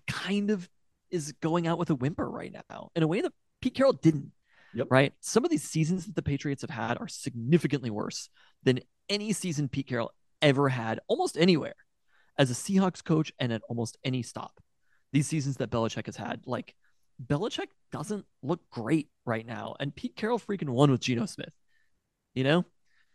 kind 0.07 0.51
of 0.51 0.69
is 1.11 1.33
going 1.41 1.67
out 1.67 1.79
with 1.79 1.89
a 1.91 1.95
whimper 1.95 2.29
right 2.29 2.55
now 2.69 2.91
in 2.95 3.03
a 3.03 3.07
way 3.07 3.21
that 3.21 3.33
Pete 3.63 3.75
Carroll 3.75 3.93
didn't. 3.95 4.33
Yep. 4.77 4.89
Right. 4.91 5.15
Some 5.21 5.45
of 5.45 5.51
these 5.51 5.63
seasons 5.65 6.05
that 6.05 6.15
the 6.15 6.23
Patriots 6.23 6.61
have 6.61 6.71
had 6.71 6.99
are 7.01 7.09
significantly 7.09 7.89
worse 7.89 8.29
than 8.63 8.81
any 9.09 9.33
season 9.33 9.69
Pete 9.69 9.89
Carroll 9.89 10.13
ever 10.43 10.69
had, 10.69 11.01
almost 11.09 11.39
anywhere, 11.39 11.75
as 12.39 12.51
a 12.51 12.55
Seahawks 12.55 13.03
coach 13.03 13.33
and 13.39 13.53
at 13.53 13.63
almost 13.71 13.97
any 14.05 14.23
stop. 14.23 14.61
These 15.13 15.29
seasons 15.29 15.57
that 15.57 15.71
Belichick 15.71 16.05
has 16.07 16.17
had, 16.17 16.43
like 16.47 16.75
Belichick 17.25 17.69
doesn't 17.91 18.27
look 18.43 18.61
great 18.71 19.09
right 19.25 19.47
now, 19.47 19.77
and 19.81 19.97
Pete 19.97 20.15
Carroll 20.15 20.39
freaking 20.39 20.69
won 20.69 20.91
with 20.91 21.01
Geno 21.01 21.25
Smith. 21.25 21.55
You 22.35 22.45
know, 22.45 22.63
Pete 22.63 22.69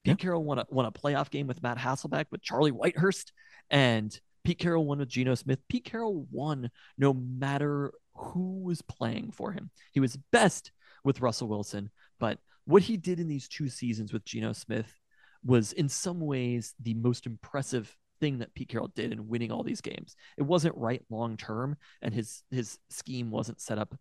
Yeah. 0.05 0.15
Carroll 0.15 0.43
won 0.43 0.57
a 0.57 0.65
won 0.69 0.87
a 0.87 0.91
playoff 0.91 1.29
game 1.29 1.45
with 1.45 1.61
Matt 1.61 1.77
Hasselbeck 1.77 2.25
with 2.31 2.41
Charlie 2.41 2.71
Whitehurst, 2.71 3.31
and 3.69 4.19
Pete 4.43 4.57
Carroll 4.57 4.85
won 4.85 4.97
with 4.97 5.09
Geno 5.09 5.35
Smith. 5.35 5.59
Pete 5.69 5.85
Carroll 5.85 6.25
won 6.31 6.71
no 6.97 7.13
matter 7.13 7.91
who 8.15 8.63
was 8.63 8.81
playing 8.81 9.31
for 9.31 9.51
him. 9.51 9.69
He 9.91 9.99
was 9.99 10.17
best 10.31 10.71
with 11.03 11.21
Russell 11.21 11.47
Wilson, 11.47 11.89
but 12.19 12.39
what 12.65 12.83
he 12.83 12.97
did 12.97 13.19
in 13.19 13.27
these 13.27 13.47
two 13.47 13.69
seasons 13.69 14.13
with 14.13 14.25
Geno 14.25 14.53
Smith 14.53 14.99
was 15.43 15.73
in 15.73 15.89
some 15.89 16.19
ways 16.19 16.75
the 16.79 16.93
most 16.93 17.25
impressive 17.25 17.95
thing 18.19 18.37
that 18.37 18.53
Pete 18.53 18.69
Carroll 18.69 18.91
did 18.95 19.11
in 19.11 19.27
winning 19.27 19.51
all 19.51 19.63
these 19.63 19.81
games. 19.81 20.15
It 20.37 20.43
wasn't 20.43 20.77
right 20.77 21.03
long 21.09 21.37
term, 21.37 21.75
and 22.01 22.13
his 22.13 22.43
his 22.51 22.77
scheme 22.89 23.31
wasn't 23.31 23.59
set 23.59 23.79
up 23.79 23.95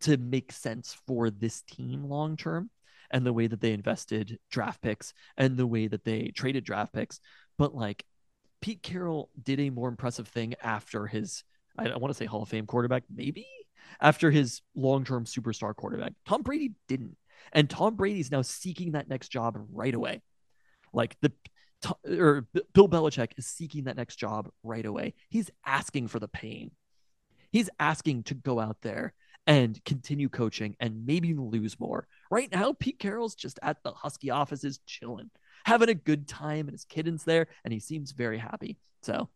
to 0.00 0.16
make 0.16 0.52
sense 0.52 0.96
for 1.06 1.30
this 1.30 1.62
team 1.62 2.04
long 2.04 2.36
term 2.36 2.70
and 3.10 3.24
the 3.24 3.32
way 3.32 3.46
that 3.46 3.60
they 3.60 3.72
invested 3.72 4.38
draft 4.50 4.80
picks 4.82 5.12
and 5.36 5.56
the 5.56 5.66
way 5.66 5.86
that 5.88 6.04
they 6.04 6.32
traded 6.34 6.64
draft 6.64 6.92
picks. 6.92 7.20
But 7.58 7.74
like 7.74 8.04
Pete 8.60 8.82
Carroll 8.82 9.30
did 9.42 9.60
a 9.60 9.70
more 9.70 9.88
impressive 9.88 10.28
thing 10.28 10.54
after 10.62 11.06
his, 11.06 11.44
I 11.78 11.96
want 11.96 12.10
to 12.10 12.16
say 12.16 12.26
Hall 12.26 12.42
of 12.42 12.48
Fame 12.48 12.66
quarterback, 12.66 13.04
maybe 13.12 13.46
after 14.00 14.30
his 14.30 14.62
long 14.74 15.04
term 15.04 15.24
superstar 15.24 15.74
quarterback. 15.74 16.12
Tom 16.26 16.42
Brady 16.42 16.72
didn't. 16.88 17.16
And 17.52 17.68
Tom 17.68 17.96
Brady's 17.96 18.30
now 18.30 18.42
seeking 18.42 18.92
that 18.92 19.08
next 19.08 19.28
job 19.28 19.58
right 19.72 19.94
away. 19.94 20.22
Like 20.92 21.16
the, 21.20 21.32
or 22.06 22.46
Bill 22.74 22.88
Belichick 22.88 23.32
is 23.36 23.46
seeking 23.46 23.84
that 23.84 23.96
next 23.96 24.16
job 24.16 24.50
right 24.62 24.84
away. 24.84 25.14
He's 25.28 25.50
asking 25.64 26.08
for 26.08 26.18
the 26.18 26.28
pain. 26.28 26.72
He's 27.50 27.70
asking 27.78 28.24
to 28.24 28.34
go 28.34 28.60
out 28.60 28.76
there 28.82 29.14
and 29.46 29.82
continue 29.84 30.28
coaching 30.28 30.76
and 30.78 31.06
maybe 31.06 31.34
lose 31.34 31.80
more. 31.80 32.06
Right 32.30 32.50
now, 32.52 32.74
Pete 32.78 32.98
Carroll's 32.98 33.34
just 33.34 33.58
at 33.62 33.82
the 33.82 33.92
Husky 33.92 34.30
offices 34.30 34.80
chilling, 34.86 35.30
having 35.64 35.88
a 35.88 35.94
good 35.94 36.28
time, 36.28 36.68
and 36.68 36.72
his 36.72 36.84
kid's 36.84 37.24
there, 37.24 37.48
and 37.64 37.72
he 37.72 37.80
seems 37.80 38.12
very 38.12 38.38
happy. 38.38 38.78
So 39.02 39.28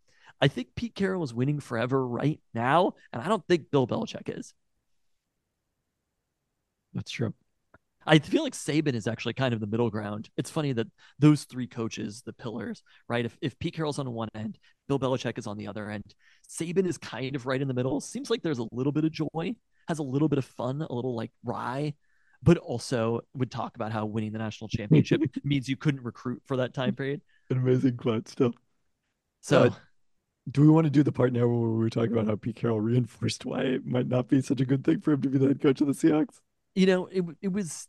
I 0.44 0.48
think 0.48 0.74
Pete 0.74 0.94
Carroll 0.94 1.24
is 1.24 1.32
winning 1.32 1.58
forever 1.58 2.06
right 2.06 2.38
now, 2.52 2.92
and 3.14 3.22
I 3.22 3.28
don't 3.28 3.46
think 3.48 3.70
Bill 3.70 3.86
Belichick 3.86 4.28
is. 4.38 4.52
That's 6.92 7.10
true. 7.10 7.32
I 8.06 8.18
feel 8.18 8.42
like 8.42 8.52
Saban 8.52 8.92
is 8.92 9.06
actually 9.06 9.32
kind 9.32 9.54
of 9.54 9.60
the 9.60 9.66
middle 9.66 9.88
ground. 9.88 10.28
It's 10.36 10.50
funny 10.50 10.72
that 10.74 10.88
those 11.18 11.44
three 11.44 11.66
coaches, 11.66 12.22
the 12.26 12.34
pillars, 12.34 12.82
right? 13.08 13.24
If, 13.24 13.38
if 13.40 13.58
Pete 13.58 13.74
Carroll's 13.74 13.98
on 13.98 14.12
one 14.12 14.28
end, 14.34 14.58
Bill 14.88 14.98
Belichick 14.98 15.38
is 15.38 15.46
on 15.46 15.56
the 15.56 15.68
other 15.68 15.88
end. 15.88 16.14
Saban 16.46 16.86
is 16.86 16.98
kind 16.98 17.34
of 17.34 17.46
right 17.46 17.62
in 17.62 17.68
the 17.68 17.72
middle. 17.72 18.02
Seems 18.02 18.28
like 18.28 18.42
there's 18.42 18.58
a 18.58 18.68
little 18.72 18.92
bit 18.92 19.06
of 19.06 19.12
joy, 19.12 19.54
has 19.88 19.98
a 19.98 20.02
little 20.02 20.28
bit 20.28 20.38
of 20.38 20.44
fun, 20.44 20.82
a 20.82 20.92
little 20.92 21.16
like 21.16 21.30
rye, 21.42 21.94
but 22.42 22.58
also 22.58 23.22
would 23.32 23.50
talk 23.50 23.76
about 23.76 23.92
how 23.92 24.04
winning 24.04 24.32
the 24.32 24.38
national 24.38 24.68
championship 24.68 25.22
means 25.44 25.66
you 25.70 25.76
couldn't 25.78 26.04
recruit 26.04 26.42
for 26.44 26.58
that 26.58 26.74
time 26.74 26.94
period. 26.94 27.22
An 27.48 27.56
amazing 27.56 27.96
quote 27.96 28.28
still. 28.28 28.52
So 29.40 29.64
Uh, 29.64 29.70
Do 30.50 30.60
we 30.60 30.68
want 30.68 30.84
to 30.84 30.90
do 30.90 31.02
the 31.02 31.12
part 31.12 31.32
now 31.32 31.46
where 31.46 31.70
we 31.70 31.78
were 31.78 31.90
talking 31.90 32.12
about 32.12 32.26
how 32.26 32.36
Pete 32.36 32.56
Carroll 32.56 32.80
reinforced 32.80 33.46
why 33.46 33.62
it 33.62 33.86
might 33.86 34.08
not 34.08 34.28
be 34.28 34.42
such 34.42 34.60
a 34.60 34.66
good 34.66 34.84
thing 34.84 35.00
for 35.00 35.12
him 35.12 35.22
to 35.22 35.30
be 35.30 35.38
the 35.38 35.48
head 35.48 35.60
coach 35.60 35.80
of 35.80 35.86
the 35.86 35.94
Seahawks? 35.94 36.40
you 36.74 36.86
know, 36.86 37.06
it 37.06 37.24
it 37.40 37.52
was 37.52 37.88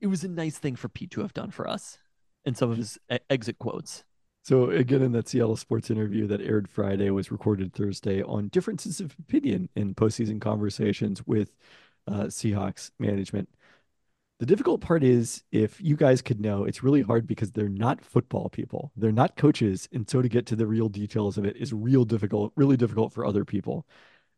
it 0.00 0.08
was 0.08 0.24
a 0.24 0.28
nice 0.28 0.58
thing 0.58 0.76
for 0.76 0.88
Pete 0.88 1.10
to 1.12 1.20
have 1.20 1.32
done 1.32 1.50
for 1.50 1.68
us. 1.68 1.98
in 2.44 2.54
some 2.54 2.70
of 2.70 2.76
his 2.78 2.98
exit 3.28 3.58
quotes. 3.58 4.04
So 4.42 4.70
again, 4.70 5.02
in 5.02 5.12
that 5.12 5.28
Seattle 5.28 5.56
sports 5.56 5.90
interview 5.90 6.26
that 6.26 6.40
aired 6.40 6.68
Friday 6.68 7.10
was 7.10 7.30
recorded 7.30 7.74
Thursday 7.74 8.22
on 8.22 8.48
differences 8.48 8.98
of 9.00 9.14
opinion 9.18 9.68
in 9.76 9.94
postseason 9.94 10.40
conversations 10.40 11.26
with 11.26 11.52
uh, 12.08 12.24
Seahawks 12.24 12.90
management. 12.98 13.50
The 14.40 14.46
difficult 14.46 14.80
part 14.80 15.04
is 15.04 15.44
if 15.52 15.78
you 15.82 15.96
guys 15.96 16.22
could 16.22 16.40
know, 16.40 16.64
it's 16.64 16.82
really 16.82 17.02
hard 17.02 17.26
because 17.26 17.52
they're 17.52 17.68
not 17.68 18.02
football 18.02 18.48
people. 18.48 18.90
They're 18.96 19.12
not 19.12 19.36
coaches. 19.36 19.86
And 19.92 20.08
so 20.08 20.22
to 20.22 20.30
get 20.30 20.46
to 20.46 20.56
the 20.56 20.66
real 20.66 20.88
details 20.88 21.36
of 21.36 21.44
it 21.44 21.56
is 21.58 21.74
real 21.74 22.06
difficult, 22.06 22.54
really 22.56 22.78
difficult 22.78 23.12
for 23.12 23.26
other 23.26 23.44
people. 23.44 23.86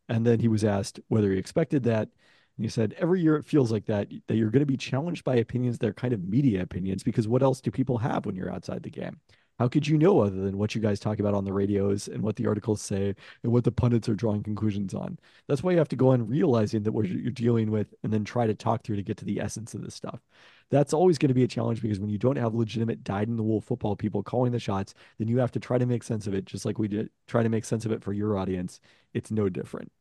And 0.09 0.27
then 0.27 0.41
he 0.41 0.49
was 0.49 0.65
asked 0.65 0.99
whether 1.07 1.31
he 1.31 1.37
expected 1.37 1.83
that. 1.83 2.09
And 2.57 2.65
he 2.65 2.69
said, 2.69 2.93
every 2.97 3.21
year 3.21 3.37
it 3.37 3.45
feels 3.45 3.71
like 3.71 3.85
that, 3.85 4.09
that 4.27 4.35
you're 4.35 4.51
going 4.51 4.59
to 4.59 4.65
be 4.65 4.77
challenged 4.77 5.23
by 5.23 5.37
opinions 5.37 5.77
that 5.79 5.87
are 5.87 5.93
kind 5.93 6.13
of 6.13 6.21
media 6.23 6.61
opinions 6.61 7.01
because 7.01 7.27
what 7.27 7.41
else 7.41 7.61
do 7.61 7.71
people 7.71 7.97
have 7.99 8.25
when 8.25 8.35
you're 8.35 8.51
outside 8.51 8.83
the 8.83 8.89
game? 8.89 9.21
How 9.63 9.69
could 9.69 9.87
you 9.87 9.97
know 9.97 10.19
other 10.19 10.41
than 10.41 10.57
what 10.57 10.75
you 10.75 10.81
guys 10.81 10.99
talk 10.99 11.19
about 11.19 11.33
on 11.33 11.45
the 11.45 11.53
radios 11.53 12.09
and 12.09 12.21
what 12.21 12.35
the 12.35 12.47
articles 12.47 12.81
say 12.81 13.15
and 13.43 13.51
what 13.53 13.63
the 13.63 13.71
pundits 13.71 14.09
are 14.09 14.13
drawing 14.13 14.43
conclusions 14.43 14.93
on? 14.93 15.17
That's 15.47 15.63
why 15.63 15.71
you 15.71 15.77
have 15.77 15.87
to 15.87 15.95
go 15.95 16.09
on 16.09 16.27
realizing 16.27 16.83
that 16.83 16.91
what 16.91 17.07
you're 17.07 17.31
dealing 17.31 17.71
with 17.71 17.93
and 18.03 18.11
then 18.11 18.25
try 18.25 18.45
to 18.45 18.55
talk 18.55 18.83
through 18.83 18.97
to 18.97 19.03
get 19.03 19.15
to 19.19 19.25
the 19.25 19.39
essence 19.39 19.73
of 19.73 19.81
this 19.81 19.95
stuff. 19.95 20.19
That's 20.69 20.91
always 20.91 21.17
going 21.17 21.29
to 21.29 21.33
be 21.33 21.45
a 21.45 21.47
challenge 21.47 21.81
because 21.81 21.97
when 21.97 22.09
you 22.09 22.17
don't 22.17 22.35
have 22.35 22.53
legitimate 22.53 23.05
dyed 23.05 23.29
in 23.29 23.37
the 23.37 23.43
wool 23.43 23.61
football 23.61 23.95
people 23.95 24.21
calling 24.21 24.51
the 24.51 24.59
shots, 24.59 24.95
then 25.17 25.29
you 25.29 25.37
have 25.37 25.51
to 25.53 25.61
try 25.61 25.77
to 25.77 25.85
make 25.85 26.03
sense 26.03 26.27
of 26.27 26.33
it, 26.33 26.43
just 26.43 26.65
like 26.65 26.77
we 26.77 26.89
did 26.89 27.09
try 27.27 27.41
to 27.41 27.47
make 27.47 27.63
sense 27.63 27.85
of 27.85 27.93
it 27.93 28.03
for 28.03 28.11
your 28.11 28.37
audience. 28.37 28.81
It's 29.13 29.31
no 29.31 29.47
different. 29.47 29.93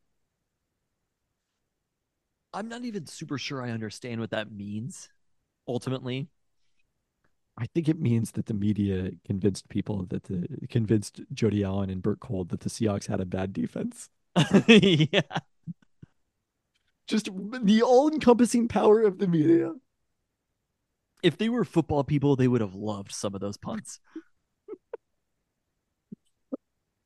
I'm 2.52 2.68
not 2.68 2.84
even 2.84 3.06
super 3.06 3.38
sure 3.38 3.62
I 3.62 3.70
understand 3.70 4.20
what 4.20 4.30
that 4.30 4.50
means 4.50 5.08
ultimately. 5.68 6.30
I 7.62 7.66
think 7.66 7.88
it 7.88 8.00
means 8.00 8.32
that 8.32 8.46
the 8.46 8.54
media 8.54 9.12
convinced 9.24 9.68
people 9.68 10.04
that 10.06 10.24
the 10.24 10.48
convinced 10.68 11.20
Jody 11.32 11.62
Allen 11.62 11.90
and 11.90 12.02
Bert 12.02 12.18
Kolde 12.18 12.48
that 12.48 12.58
the 12.58 12.68
Seahawks 12.68 13.06
had 13.06 13.20
a 13.20 13.24
bad 13.24 13.52
defense. 13.52 14.08
yeah. 14.66 15.20
Just 17.06 17.30
the 17.62 17.82
all-encompassing 17.82 18.66
power 18.66 19.02
of 19.02 19.18
the 19.18 19.28
media. 19.28 19.74
If 21.22 21.38
they 21.38 21.48
were 21.48 21.64
football 21.64 22.02
people, 22.02 22.34
they 22.34 22.48
would 22.48 22.62
have 22.62 22.74
loved 22.74 23.12
some 23.12 23.32
of 23.32 23.40
those 23.40 23.58
punts. 23.58 24.00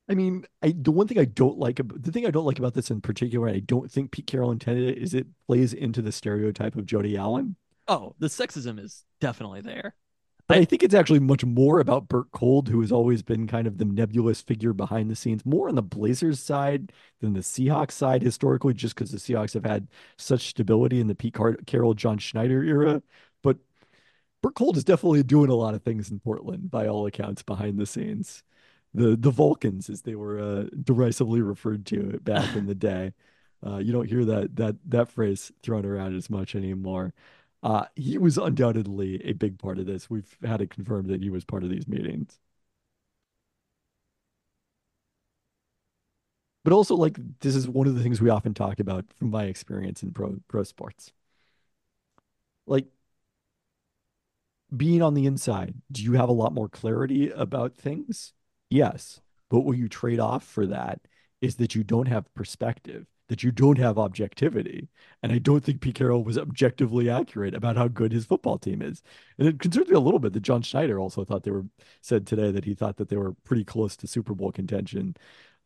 I 0.08 0.14
mean, 0.14 0.46
I 0.62 0.72
the 0.74 0.90
one 0.90 1.06
thing 1.06 1.18
I 1.18 1.26
don't 1.26 1.58
like 1.58 1.82
the 1.86 2.12
thing 2.12 2.26
I 2.26 2.30
don't 2.30 2.46
like 2.46 2.58
about 2.58 2.72
this 2.72 2.90
in 2.90 3.02
particular, 3.02 3.50
I 3.50 3.58
don't 3.58 3.92
think 3.92 4.10
Pete 4.10 4.26
Carroll 4.26 4.52
intended 4.52 4.88
it, 4.88 5.02
is 5.02 5.12
it 5.12 5.26
plays 5.46 5.74
into 5.74 6.00
the 6.00 6.12
stereotype 6.12 6.76
of 6.76 6.86
Jody 6.86 7.18
Allen. 7.18 7.56
Oh, 7.88 8.14
the 8.18 8.28
sexism 8.28 8.82
is 8.82 9.04
definitely 9.20 9.60
there. 9.60 9.94
But 10.48 10.58
I, 10.58 10.60
I- 10.60 10.64
think 10.64 10.82
it's 10.82 10.94
actually 10.94 11.18
much 11.20 11.44
more 11.44 11.80
about 11.80 12.08
Bert 12.08 12.30
Kolde, 12.30 12.68
who 12.68 12.80
has 12.80 12.92
always 12.92 13.22
been 13.22 13.46
kind 13.46 13.66
of 13.66 13.78
the 13.78 13.84
nebulous 13.84 14.40
figure 14.40 14.72
behind 14.72 15.10
the 15.10 15.16
scenes, 15.16 15.44
more 15.44 15.68
on 15.68 15.74
the 15.74 15.82
Blazers 15.82 16.40
side 16.40 16.92
than 17.20 17.32
the 17.32 17.40
Seahawks 17.40 17.92
side 17.92 18.22
historically, 18.22 18.74
just 18.74 18.94
because 18.94 19.10
the 19.10 19.18
Seahawks 19.18 19.54
have 19.54 19.64
had 19.66 19.88
such 20.16 20.48
stability 20.48 21.00
in 21.00 21.08
the 21.08 21.14
Pete 21.14 21.34
Car- 21.34 21.56
Carroll, 21.66 21.94
John 21.94 22.18
Schneider 22.18 22.62
era. 22.62 23.02
But 23.42 23.58
Bert 24.42 24.54
Kolde 24.56 24.76
is 24.78 24.84
definitely 24.84 25.22
doing 25.24 25.50
a 25.50 25.54
lot 25.56 25.74
of 25.74 25.82
things 25.82 26.10
in 26.10 26.20
Portland, 26.20 26.70
by 26.70 26.86
all 26.88 27.06
accounts, 27.06 27.42
behind 27.42 27.78
the 27.78 27.86
scenes. 27.86 28.42
The 28.94 29.16
the 29.16 29.30
Vulcans, 29.30 29.90
as 29.90 30.02
they 30.02 30.14
were 30.16 30.40
uh, 30.40 30.64
derisively 30.82 31.42
referred 31.42 31.86
to 31.86 32.18
back 32.22 32.56
in 32.56 32.66
the 32.66 32.74
day. 32.74 33.12
Uh, 33.66 33.78
you 33.78 33.92
don't 33.92 34.08
hear 34.08 34.24
that 34.24 34.56
that 34.56 34.76
that 34.86 35.10
phrase 35.10 35.52
thrown 35.62 35.84
around 35.86 36.16
as 36.16 36.30
much 36.30 36.54
anymore. 36.54 37.14
Uh, 37.62 37.86
he 37.96 38.18
was 38.18 38.38
undoubtedly 38.38 39.22
a 39.24 39.32
big 39.32 39.58
part 39.58 39.78
of 39.78 39.86
this. 39.86 40.08
We've 40.10 40.36
had 40.44 40.60
it 40.60 40.70
confirmed 40.70 41.08
that 41.10 41.22
he 41.22 41.30
was 41.30 41.44
part 41.44 41.64
of 41.64 41.70
these 41.70 41.88
meetings. 41.88 42.38
But 46.64 46.72
also, 46.72 46.96
like, 46.96 47.18
this 47.40 47.54
is 47.54 47.68
one 47.68 47.86
of 47.86 47.94
the 47.94 48.02
things 48.02 48.20
we 48.20 48.28
often 48.30 48.52
talk 48.52 48.80
about 48.80 49.04
from 49.14 49.30
my 49.30 49.44
experience 49.44 50.02
in 50.02 50.12
pro 50.12 50.36
pro 50.48 50.64
sports. 50.64 51.12
Like, 52.66 52.86
being 54.76 55.02
on 55.02 55.14
the 55.14 55.26
inside, 55.26 55.74
do 55.92 56.02
you 56.02 56.12
have 56.14 56.28
a 56.28 56.32
lot 56.32 56.52
more 56.52 56.68
clarity 56.68 57.30
about 57.30 57.76
things? 57.76 58.32
Yes. 58.68 59.20
But 59.48 59.60
what 59.60 59.78
you 59.78 59.88
trade 59.88 60.18
off 60.18 60.44
for 60.44 60.66
that 60.66 61.00
is 61.40 61.56
that 61.56 61.74
you 61.74 61.84
don't 61.84 62.08
have 62.08 62.32
perspective, 62.34 63.06
that 63.28 63.42
you 63.42 63.50
don't 63.50 63.78
have 63.78 63.98
objectivity. 63.98 64.88
And 65.22 65.32
I 65.32 65.38
don't 65.38 65.64
think 65.64 65.80
Pete 65.80 65.96
Carroll 65.96 66.24
was 66.24 66.38
objectively 66.38 67.10
accurate 67.10 67.54
about 67.54 67.76
how 67.76 67.88
good 67.88 68.12
his 68.12 68.26
football 68.26 68.58
team 68.58 68.82
is. 68.82 69.02
And 69.38 69.48
it 69.48 69.58
concerns 69.58 69.88
me 69.88 69.96
a 69.96 70.00
little 70.00 70.20
bit 70.20 70.32
that 70.32 70.42
John 70.42 70.62
Schneider 70.62 70.98
also 70.98 71.24
thought 71.24 71.42
they 71.42 71.50
were 71.50 71.66
said 72.00 72.26
today 72.26 72.50
that 72.50 72.64
he 72.64 72.74
thought 72.74 72.96
that 72.96 73.08
they 73.08 73.16
were 73.16 73.32
pretty 73.44 73.64
close 73.64 73.96
to 73.96 74.06
Super 74.06 74.34
Bowl 74.34 74.52
contention. 74.52 75.16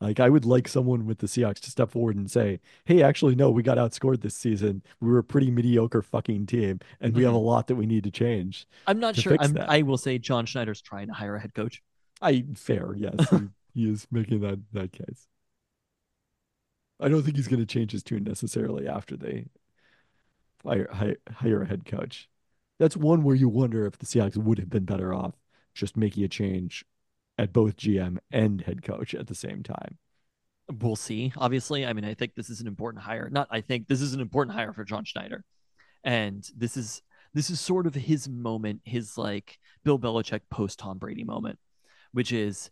Like 0.00 0.18
I 0.18 0.30
would 0.30 0.46
like 0.46 0.66
someone 0.66 1.04
with 1.04 1.18
the 1.18 1.26
Seahawks 1.26 1.60
to 1.60 1.70
step 1.70 1.90
forward 1.90 2.16
and 2.16 2.30
say, 2.30 2.60
"Hey, 2.86 3.02
actually, 3.02 3.34
no, 3.34 3.50
we 3.50 3.62
got 3.62 3.76
outscored 3.76 4.22
this 4.22 4.34
season. 4.34 4.82
We 4.98 5.10
were 5.10 5.18
a 5.18 5.24
pretty 5.24 5.50
mediocre 5.50 6.00
fucking 6.00 6.46
team, 6.46 6.80
and 7.02 7.14
we 7.14 7.22
have 7.24 7.34
a 7.34 7.36
mm-hmm. 7.36 7.44
lot 7.44 7.66
that 7.66 7.74
we 7.74 7.84
need 7.84 8.04
to 8.04 8.10
change." 8.10 8.66
I'm 8.86 8.98
not 8.98 9.14
sure. 9.14 9.36
I'm. 9.38 9.58
I 9.58 9.82
will 9.82 9.98
say 9.98 10.16
John 10.16 10.46
Schneider's 10.46 10.80
trying 10.80 11.08
to 11.08 11.12
hire 11.12 11.36
a 11.36 11.40
head 11.40 11.54
coach. 11.54 11.82
I 12.22 12.46
fair, 12.54 12.94
yes, 12.96 13.28
he, 13.30 13.48
he 13.74 13.90
is 13.90 14.06
making 14.10 14.40
that 14.40 14.60
that 14.72 14.92
case. 14.92 15.26
I 17.00 17.08
don't 17.08 17.22
think 17.22 17.36
he's 17.36 17.48
going 17.48 17.60
to 17.60 17.66
change 17.66 17.92
his 17.92 18.02
tune 18.02 18.24
necessarily 18.24 18.86
after 18.86 19.16
they 19.16 19.46
hire, 20.64 21.16
hire 21.30 21.62
a 21.62 21.66
head 21.66 21.84
coach. 21.84 22.28
That's 22.78 22.96
one 22.96 23.22
where 23.22 23.36
you 23.36 23.48
wonder 23.48 23.86
if 23.86 23.98
the 23.98 24.06
Seahawks 24.06 24.36
would 24.36 24.58
have 24.58 24.70
been 24.70 24.84
better 24.84 25.12
off 25.12 25.34
just 25.74 25.96
making 25.96 26.24
a 26.24 26.28
change 26.28 26.84
at 27.38 27.52
both 27.52 27.76
GM 27.76 28.18
and 28.30 28.60
head 28.60 28.82
coach 28.82 29.14
at 29.14 29.26
the 29.26 29.34
same 29.34 29.62
time. 29.62 29.98
We'll 30.80 30.96
see. 30.96 31.32
Obviously, 31.36 31.84
I 31.84 31.92
mean, 31.92 32.04
I 32.04 32.14
think 32.14 32.34
this 32.34 32.50
is 32.50 32.60
an 32.60 32.66
important 32.66 33.02
hire. 33.02 33.28
Not, 33.30 33.48
I 33.50 33.60
think 33.60 33.88
this 33.88 34.00
is 34.00 34.14
an 34.14 34.20
important 34.20 34.54
hire 34.54 34.72
for 34.72 34.84
John 34.84 35.04
Schneider, 35.04 35.44
and 36.04 36.48
this 36.56 36.76
is 36.76 37.02
this 37.34 37.50
is 37.50 37.60
sort 37.60 37.86
of 37.86 37.94
his 37.94 38.28
moment, 38.28 38.82
his 38.84 39.16
like 39.18 39.58
Bill 39.84 39.98
Belichick 39.98 40.42
post 40.50 40.78
Tom 40.78 40.98
Brady 40.98 41.24
moment, 41.24 41.58
which 42.12 42.32
is 42.32 42.70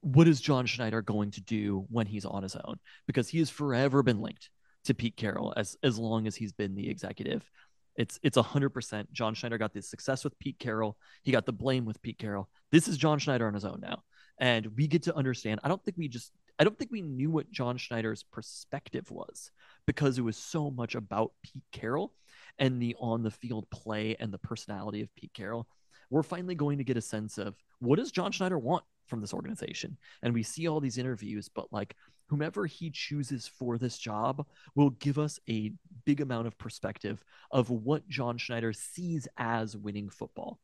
what 0.00 0.28
is 0.28 0.40
John 0.40 0.66
Schneider 0.66 1.02
going 1.02 1.30
to 1.32 1.40
do 1.40 1.86
when 1.90 2.06
he's 2.06 2.24
on 2.24 2.42
his 2.42 2.56
own? 2.56 2.78
Because 3.06 3.28
he 3.28 3.38
has 3.38 3.50
forever 3.50 4.02
been 4.02 4.20
linked 4.20 4.50
to 4.84 4.94
Pete 4.94 5.16
Carroll 5.16 5.52
as 5.56 5.76
as 5.82 5.98
long 5.98 6.26
as 6.26 6.36
he's 6.36 6.52
been 6.52 6.74
the 6.74 6.88
executive. 6.88 7.48
It's 7.96 8.18
it's 8.22 8.38
hundred 8.38 8.70
percent. 8.70 9.12
John 9.12 9.34
Schneider 9.34 9.58
got 9.58 9.72
the 9.72 9.82
success 9.82 10.22
with 10.22 10.38
Pete 10.38 10.58
Carroll. 10.58 10.96
He 11.22 11.32
got 11.32 11.46
the 11.46 11.52
blame 11.52 11.84
with 11.84 12.00
Pete 12.00 12.18
Carroll. 12.18 12.48
This 12.70 12.86
is 12.86 12.96
John 12.96 13.18
Schneider 13.18 13.46
on 13.46 13.54
his 13.54 13.64
own 13.64 13.80
now, 13.80 14.02
and 14.40 14.66
we 14.76 14.86
get 14.86 15.02
to 15.04 15.16
understand. 15.16 15.60
I 15.64 15.68
don't 15.68 15.84
think 15.84 15.96
we 15.96 16.08
just. 16.08 16.32
I 16.60 16.64
don't 16.64 16.76
think 16.76 16.90
we 16.90 17.02
knew 17.02 17.30
what 17.30 17.52
John 17.52 17.76
Schneider's 17.76 18.24
perspective 18.24 19.10
was 19.12 19.52
because 19.86 20.18
it 20.18 20.22
was 20.22 20.36
so 20.36 20.70
much 20.70 20.96
about 20.96 21.32
Pete 21.42 21.62
Carroll 21.70 22.12
and 22.58 22.80
the 22.82 22.96
on 22.98 23.22
the 23.22 23.30
field 23.30 23.68
play 23.70 24.16
and 24.18 24.32
the 24.32 24.38
personality 24.38 25.02
of 25.02 25.14
Pete 25.14 25.32
Carroll. 25.34 25.68
We're 26.10 26.22
finally 26.22 26.54
going 26.54 26.78
to 26.78 26.84
get 26.84 26.96
a 26.96 27.02
sense 27.02 27.38
of 27.38 27.56
what 27.80 27.98
does 27.98 28.10
John 28.10 28.32
Schneider 28.32 28.58
want 28.58 28.84
from 29.06 29.20
this 29.20 29.34
organization, 29.34 29.96
and 30.22 30.34
we 30.34 30.42
see 30.42 30.68
all 30.68 30.80
these 30.80 30.98
interviews, 30.98 31.48
but 31.48 31.72
like 31.72 31.96
whomever 32.28 32.66
he 32.66 32.90
chooses 32.90 33.48
for 33.48 33.78
this 33.78 33.98
job 33.98 34.46
will 34.74 34.90
give 34.90 35.18
us 35.18 35.40
a 35.48 35.72
big 36.04 36.20
amount 36.20 36.46
of 36.46 36.58
perspective 36.58 37.24
of 37.50 37.70
what 37.70 38.08
John 38.08 38.38
Schneider 38.38 38.72
sees 38.72 39.26
as 39.36 39.76
winning 39.76 40.10
football. 40.10 40.58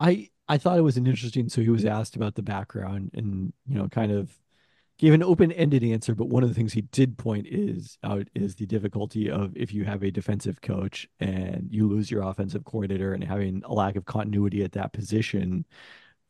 I 0.00 0.30
I 0.48 0.58
thought 0.58 0.78
it 0.78 0.82
was 0.82 0.96
an 0.96 1.06
interesting. 1.06 1.48
So 1.48 1.62
he 1.62 1.70
was 1.70 1.84
asked 1.84 2.16
about 2.16 2.34
the 2.34 2.42
background 2.42 3.12
and 3.14 3.52
you 3.66 3.76
know 3.76 3.88
kind 3.88 4.12
of 4.12 4.36
gave 5.02 5.14
an 5.14 5.22
open-ended 5.24 5.82
answer, 5.82 6.14
but 6.14 6.28
one 6.28 6.44
of 6.44 6.48
the 6.48 6.54
things 6.54 6.72
he 6.72 6.82
did 6.82 7.18
point 7.18 7.44
is 7.50 7.98
out 8.04 8.28
is 8.36 8.54
the 8.54 8.66
difficulty 8.66 9.28
of 9.28 9.52
if 9.56 9.74
you 9.74 9.84
have 9.84 10.04
a 10.04 10.12
defensive 10.12 10.60
coach 10.60 11.08
and 11.18 11.66
you 11.72 11.88
lose 11.88 12.08
your 12.08 12.22
offensive 12.22 12.64
coordinator 12.64 13.12
and 13.12 13.24
having 13.24 13.62
a 13.64 13.74
lack 13.74 13.96
of 13.96 14.04
continuity 14.04 14.62
at 14.62 14.70
that 14.70 14.92
position 14.92 15.66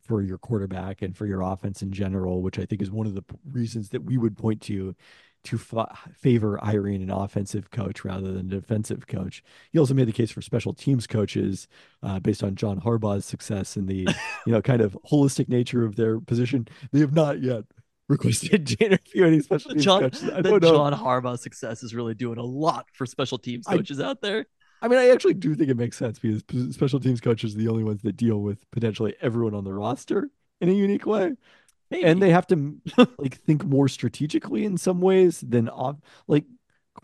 for 0.01 0.23
your 0.23 0.39
quarterback 0.39 1.03
and 1.03 1.15
for 1.15 1.27
your 1.27 1.43
offense 1.43 1.83
in 1.83 1.93
general, 1.93 2.41
which 2.41 2.59
I 2.59 2.65
think 2.65 2.81
is 2.81 2.91
one 2.91 3.07
of 3.07 3.15
the 3.15 3.23
reasons 3.51 3.91
that 3.91 4.05
we 4.05 4.17
would 4.17 4.39
point 4.39 4.63
to 4.63 4.97
to 5.45 5.59
fa- 5.59 5.93
favor 6.15 6.59
hiring 6.63 7.03
an 7.03 7.11
offensive 7.11 7.71
coach 7.71 8.05
rather 8.05 8.33
than 8.33 8.47
a 8.47 8.61
defensive 8.61 9.07
coach. 9.09 9.43
He 9.73 9.79
also 9.79 9.93
made 9.93 10.07
the 10.07 10.13
case 10.13 10.31
for 10.31 10.41
special 10.41 10.73
teams 10.73 11.07
coaches 11.09 11.67
uh, 12.03 12.21
based 12.21 12.45
on 12.45 12.55
John 12.55 12.81
Harbaugh's 12.81 13.25
success 13.27 13.77
and 13.77 13.87
the 13.87 14.09
you 14.47 14.53
know 14.53 14.63
kind 14.63 14.81
of 14.81 14.97
holistic 15.11 15.51
nature 15.51 15.85
of 15.85 15.97
their 15.97 16.21
position. 16.21 16.69
They 16.91 17.01
have 17.01 17.13
not 17.13 17.43
yet 17.43 17.65
requested 18.09 18.67
to 18.69 18.85
interview 18.85 19.25
any 19.25 19.41
special 19.41 19.71
teams 19.73 19.85
John, 19.85 20.01
coaches. 20.03 20.25
I 20.31 20.43
the 20.43 20.51
don't 20.51 20.63
know. 20.63 20.73
John 20.73 20.93
Harbaugh 20.93 21.39
success 21.39 21.83
is 21.83 21.95
really 21.95 22.15
doing 22.15 22.39
a 22.39 22.45
lot 22.45 22.87
for 22.93 23.07
special 23.07 23.39
teams 23.39 23.67
I- 23.67 23.77
coaches 23.77 24.01
out 24.01 24.21
there. 24.21 24.47
I 24.85 24.89
mean, 24.89 24.99
I 24.99 25.11
actually 25.11 25.35
do 25.35 25.55
think 25.55 25.71
it 25.71 25.77
makes 25.77 25.97
sense 25.97 26.19
because 26.19 26.43
special 26.75 26.99
teams 26.99 27.21
coaches 27.21 27.55
are 27.55 27.59
the 27.59 27.69
only 27.69 27.85
ones 27.85 28.03
that 28.03 28.17
deal 28.17 28.39
with 28.43 28.69
potentially 28.73 29.15
everyone 29.21 29.55
on 29.55 29.63
the 29.63 29.73
roster 29.73 30.29
in 30.61 30.69
a 30.69 30.73
unique 30.73 31.07
way. 31.07 31.35
Maybe. 31.89 32.05
and 32.05 32.21
they 32.23 32.31
have 32.31 32.47
to 32.49 32.81
like 33.19 33.37
think 33.43 33.65
more 33.65 33.87
strategically 33.87 34.65
in 34.65 34.79
some 34.79 35.01
ways 35.03 35.41
than 35.47 35.69
off 35.69 35.97
like 36.27 36.47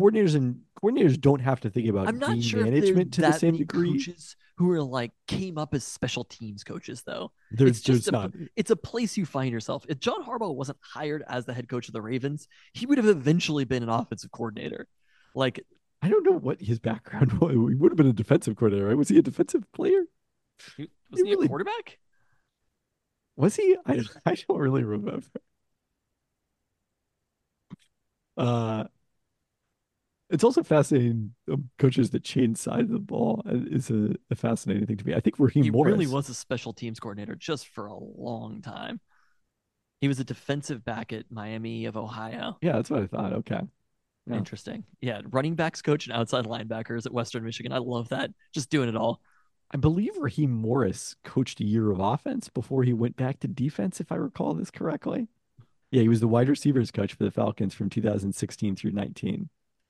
coordinators 0.01 0.35
and 0.35 0.63
coordinators 0.83 1.21
don't 1.21 1.41
have 1.41 1.61
to 1.61 1.71
think 1.71 1.89
about 1.89 2.09
I'm 2.09 2.19
not 2.19 2.43
sure 2.43 2.65
management 2.65 3.13
to 3.15 3.21
the 3.21 3.33
same 3.33 3.57
degree. 3.59 3.93
coaches 3.93 4.35
who 4.59 4.73
are 4.73 4.83
like 4.83 5.13
came 5.29 5.57
up 5.57 5.73
as 5.73 5.85
special 5.85 6.25
teams 6.25 6.65
coaches 6.65 7.03
though. 7.07 7.31
There's 7.53 7.71
it's 7.71 7.81
just 7.81 8.05
there's 8.05 8.09
a, 8.09 8.11
not. 8.11 8.33
it's 8.57 8.73
a 8.73 8.77
place 8.77 9.17
you 9.17 9.25
find 9.25 9.53
yourself. 9.53 9.87
If 9.89 10.01
John 10.01 10.25
Harbaugh 10.25 10.53
wasn't 10.55 10.79
hired 10.81 11.23
as 11.29 11.45
the 11.45 11.55
head 11.55 11.69
coach 11.69 11.87
of 11.87 11.93
the 11.93 12.03
Ravens, 12.03 12.49
he 12.73 12.85
would 12.85 12.99
have 12.99 13.07
eventually 13.07 13.65
been 13.65 13.85
an 13.85 13.89
offensive 13.89 14.33
coordinator. 14.33 14.89
Like 15.33 15.65
I 16.03 16.09
don't 16.09 16.25
know 16.25 16.37
what 16.37 16.61
his 16.61 16.81
background 16.81 17.33
was. 17.41 17.53
He 17.53 17.57
would 17.77 17.93
have 17.93 17.97
been 17.97 18.09
a 18.09 18.13
defensive 18.13 18.57
coordinator, 18.57 18.89
right? 18.89 18.97
Was 18.97 19.09
he 19.09 19.19
a 19.19 19.23
defensive 19.23 19.71
player? 19.73 20.03
was 20.77 20.89
he 21.15 21.23
really- 21.23 21.47
a 21.47 21.49
quarterback? 21.49 21.99
Was 23.37 23.55
he? 23.55 23.77
I 23.87 24.01
I 24.27 24.35
don't 24.49 24.59
really 24.59 24.83
remember. 24.83 25.29
Uh, 28.37 28.85
it's 30.31 30.45
also 30.45 30.63
fascinating. 30.63 31.33
Um, 31.51 31.71
coaches 31.79 32.11
that 32.11 32.23
change 32.25 32.59
sides 32.59 32.91
of 32.91 32.93
the 32.93 32.99
ball 32.99 33.43
uh, 33.47 33.57
is 33.71 33.91
a, 33.91 34.15
a 34.31 34.35
fascinating 34.35 34.87
thing 34.87 34.97
to 34.99 35.07
me. 35.07 35.15
I 35.15 35.21
think 35.21 35.37
Raheem 35.39 35.65
He 35.65 35.71
Morris. 35.71 35.93
really 35.93 36.07
was 36.07 36.29
a 36.29 36.35
special 36.35 36.73
teams 36.73 37.01
coordinator 37.01 37.35
just 37.35 37.69
for 37.69 37.87
a 37.87 37.97
long 37.97 38.61
time. 38.63 39.01
He 40.01 40.09
was 40.09 40.21
a 40.21 40.25
defensive 40.25 40.85
back 40.85 41.13
at 41.13 41.25
Miami 41.31 41.87
of 41.87 41.97
Ohio. 41.97 42.57
Yeah, 42.63 42.73
that's 42.73 42.91
what 42.91 43.03
I 43.03 43.07
thought. 43.07 43.33
Okay. 43.33 43.61
Yeah. 44.27 44.37
Interesting. 44.37 44.85
Yeah, 45.01 45.23
running 45.31 45.55
backs 45.55 45.81
coach 45.83 46.07
and 46.07 46.15
outside 46.15 46.45
linebackers 46.45 47.07
at 47.07 47.13
Western 47.13 47.45
Michigan. 47.45 47.73
I 47.73 47.79
love 47.79 48.11
that. 48.11 48.31
Just 48.53 48.69
doing 48.71 48.89
it 48.89 48.97
all. 48.97 49.21
I 49.71 49.77
believe 49.77 50.17
Raheem 50.19 50.51
Morris 50.51 51.17
coached 51.25 51.61
a 51.61 51.65
year 51.65 51.91
of 51.91 51.99
offense 52.01 52.49
before 52.49 52.85
he 52.85 52.93
went 52.93 53.17
back 53.17 53.41
to 53.41 53.49
defense, 53.49 54.01
if 54.01 54.13
I 54.13 54.17
recall 54.17 54.55
this 54.55 54.71
correctly. 54.71 55.29
Yeah, 55.91 56.03
he 56.03 56.09
was 56.09 56.21
the 56.21 56.29
wide 56.29 56.49
receivers 56.49 56.91
coach 56.91 57.15
for 57.15 57.25
the 57.25 57.31
Falcons 57.31 57.75
from 57.75 57.89
2016 57.91 58.77
through 58.77 58.93
19. 58.93 59.49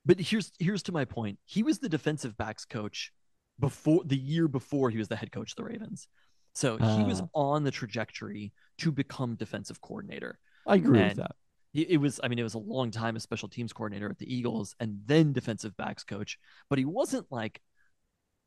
But 0.08 0.18
here's 0.20 0.50
here's 0.58 0.82
to 0.84 0.92
my 0.92 1.04
point. 1.04 1.38
He 1.44 1.62
was 1.62 1.78
the 1.78 1.88
defensive 1.88 2.36
backs 2.36 2.64
coach 2.64 3.12
before 3.60 4.02
the 4.04 4.16
year 4.16 4.48
before 4.48 4.88
he 4.90 4.96
was 4.98 5.08
the 5.08 5.16
head 5.16 5.30
coach 5.30 5.52
of 5.52 5.56
the 5.56 5.64
Ravens. 5.64 6.08
So 6.54 6.78
he 6.78 7.04
was 7.04 7.20
Ah. 7.20 7.26
on 7.34 7.62
the 7.62 7.70
trajectory 7.70 8.52
to 8.78 8.90
become 8.90 9.36
defensive 9.36 9.80
coordinator. 9.82 10.38
I 10.66 10.76
agree 10.76 10.98
And- 10.98 11.08
with 11.10 11.16
that. 11.18 11.36
It 11.74 11.90
it 11.90 11.96
was, 11.98 12.18
I 12.24 12.28
mean, 12.28 12.38
it 12.38 12.42
was 12.42 12.54
a 12.54 12.58
long 12.58 12.90
time 12.90 13.14
as 13.16 13.22
special 13.22 13.48
teams 13.50 13.72
coordinator 13.74 14.08
at 14.10 14.16
the 14.18 14.34
Eagles 14.34 14.74
and 14.80 15.02
then 15.04 15.34
defensive 15.34 15.76
backs 15.76 16.02
coach, 16.04 16.38
but 16.70 16.78
he 16.78 16.86
wasn't 16.86 17.30
like, 17.30 17.60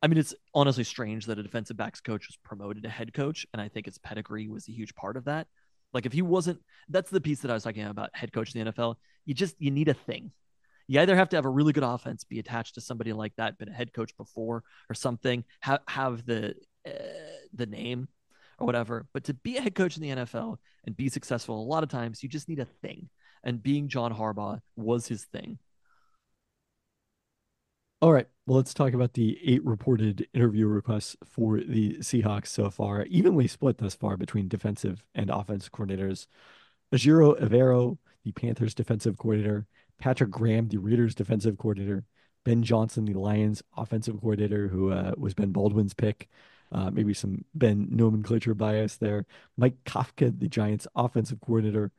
I 0.02 0.08
mean, 0.08 0.18
it's 0.18 0.34
honestly 0.52 0.82
strange 0.82 1.26
that 1.26 1.38
a 1.38 1.42
defensive 1.44 1.76
backs 1.76 2.00
coach 2.00 2.26
was 2.26 2.36
promoted 2.42 2.82
to 2.82 2.88
head 2.88 3.14
coach. 3.14 3.46
And 3.52 3.62
I 3.62 3.68
think 3.68 3.86
his 3.86 3.98
pedigree 3.98 4.48
was 4.48 4.68
a 4.68 4.72
huge 4.72 4.96
part 4.96 5.16
of 5.16 5.24
that. 5.26 5.46
Like, 5.92 6.06
if 6.06 6.12
he 6.12 6.22
wasn't, 6.22 6.60
that's 6.88 7.10
the 7.10 7.20
piece 7.20 7.40
that 7.42 7.50
I 7.52 7.54
was 7.54 7.62
talking 7.62 7.84
about 7.84 8.10
head 8.16 8.32
coach 8.32 8.52
in 8.54 8.64
the 8.64 8.72
NFL. 8.72 8.96
You 9.26 9.34
just, 9.34 9.54
you 9.60 9.70
need 9.70 9.86
a 9.88 9.94
thing. 9.94 10.32
You 10.86 11.00
either 11.00 11.16
have 11.16 11.28
to 11.30 11.36
have 11.36 11.44
a 11.44 11.50
really 11.50 11.72
good 11.72 11.82
offense, 11.82 12.24
be 12.24 12.38
attached 12.38 12.74
to 12.74 12.80
somebody 12.80 13.12
like 13.12 13.34
that, 13.36 13.58
been 13.58 13.68
a 13.68 13.72
head 13.72 13.92
coach 13.92 14.16
before 14.16 14.62
or 14.88 14.94
something, 14.94 15.44
have, 15.60 15.80
have 15.88 16.24
the, 16.26 16.54
uh, 16.86 16.90
the 17.54 17.66
name 17.66 18.08
or 18.58 18.66
whatever. 18.66 19.06
But 19.12 19.24
to 19.24 19.34
be 19.34 19.56
a 19.56 19.60
head 19.60 19.74
coach 19.74 19.96
in 19.96 20.02
the 20.02 20.10
NFL 20.10 20.56
and 20.84 20.96
be 20.96 21.08
successful, 21.08 21.60
a 21.60 21.64
lot 21.64 21.82
of 21.82 21.88
times 21.88 22.22
you 22.22 22.28
just 22.28 22.48
need 22.48 22.58
a 22.58 22.64
thing. 22.64 23.08
And 23.44 23.62
being 23.62 23.88
John 23.88 24.14
Harbaugh 24.14 24.60
was 24.76 25.08
his 25.08 25.24
thing. 25.24 25.58
All 28.00 28.12
right. 28.12 28.26
Well, 28.46 28.56
let's 28.56 28.74
talk 28.74 28.94
about 28.94 29.12
the 29.12 29.38
eight 29.44 29.64
reported 29.64 30.26
interview 30.34 30.66
requests 30.66 31.16
for 31.24 31.60
the 31.60 31.98
Seahawks 31.98 32.48
so 32.48 32.68
far, 32.68 33.04
evenly 33.04 33.46
split 33.46 33.78
thus 33.78 33.94
far 33.94 34.16
between 34.16 34.48
defensive 34.48 35.04
and 35.14 35.30
offensive 35.30 35.70
coordinators. 35.70 36.26
Ejiro 36.92 37.40
Evero, 37.40 37.98
the 38.24 38.32
Panthers 38.32 38.74
defensive 38.74 39.16
coordinator, 39.16 39.66
Patrick 40.02 40.30
Graham, 40.30 40.66
the 40.66 40.78
Raiders 40.78 41.14
defensive 41.14 41.56
coordinator, 41.56 42.04
Ben 42.44 42.64
Johnson, 42.64 43.04
the 43.04 43.14
Lions 43.14 43.62
offensive 43.76 44.20
coordinator, 44.20 44.66
who 44.66 44.90
uh, 44.90 45.12
was 45.16 45.32
Ben 45.32 45.52
Baldwin's 45.52 45.94
pick. 45.94 46.28
Uh, 46.72 46.90
maybe 46.90 47.14
some 47.14 47.44
Ben 47.54 47.86
nomenclature 47.88 48.54
bias 48.54 48.96
there. 48.96 49.26
Mike 49.56 49.76
Kafka, 49.84 50.36
the 50.36 50.48
Giants 50.48 50.88
offensive 50.96 51.40
coordinator, 51.40 51.92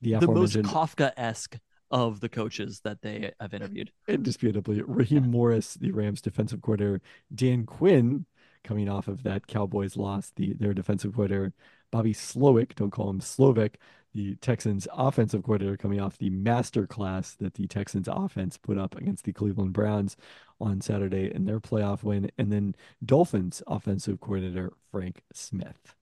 the 0.00 0.14
The 0.14 0.26
most 0.28 0.56
Kafka 0.56 1.12
esque 1.18 1.58
of 1.90 2.20
the 2.20 2.30
coaches 2.30 2.80
that 2.84 3.02
they 3.02 3.32
have 3.38 3.52
interviewed. 3.52 3.92
indisputably. 4.08 4.80
Raheem 4.80 5.30
Morris, 5.30 5.74
the 5.74 5.92
Rams 5.92 6.22
defensive 6.22 6.62
coordinator, 6.62 7.02
Dan 7.34 7.66
Quinn, 7.66 8.24
coming 8.64 8.88
off 8.88 9.06
of 9.06 9.22
that 9.24 9.46
Cowboys 9.46 9.98
loss, 9.98 10.32
the 10.34 10.54
their 10.54 10.72
defensive 10.72 11.12
coordinator, 11.12 11.52
Bobby 11.90 12.14
Slowik, 12.14 12.74
don't 12.74 12.90
call 12.90 13.10
him 13.10 13.20
Slovic, 13.20 13.74
the 14.12 14.36
Texans 14.36 14.88
offensive 14.92 15.42
coordinator, 15.42 15.76
coming 15.76 16.00
off 16.00 16.18
the 16.18 16.30
master 16.30 16.86
class 16.86 17.34
that 17.34 17.54
the 17.54 17.66
Texans 17.66 18.08
offense 18.10 18.56
put 18.56 18.78
up 18.78 18.96
against 18.96 19.24
the 19.24 19.32
Cleveland 19.32 19.72
Browns 19.72 20.16
on 20.60 20.80
Saturday 20.80 21.32
in 21.32 21.44
their 21.44 21.60
playoff 21.60 22.02
win, 22.02 22.30
and 22.38 22.52
then 22.52 22.74
Dolphins 23.04 23.62
offensive 23.66 24.20
coordinator 24.20 24.72
Frank 24.90 25.22
Smith. 25.32 25.94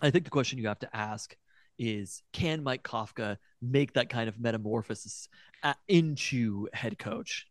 I 0.00 0.10
think 0.10 0.24
the 0.24 0.30
question 0.30 0.58
you 0.58 0.68
have 0.68 0.78
to 0.80 0.96
ask 0.96 1.36
is 1.78 2.22
can 2.32 2.62
Mike 2.62 2.82
Kafka 2.82 3.36
make 3.60 3.92
that 3.94 4.08
kind 4.08 4.28
of 4.28 4.40
metamorphosis 4.40 5.28
uh, 5.62 5.74
into 5.86 6.68
head 6.72 6.98
coach? 6.98 7.46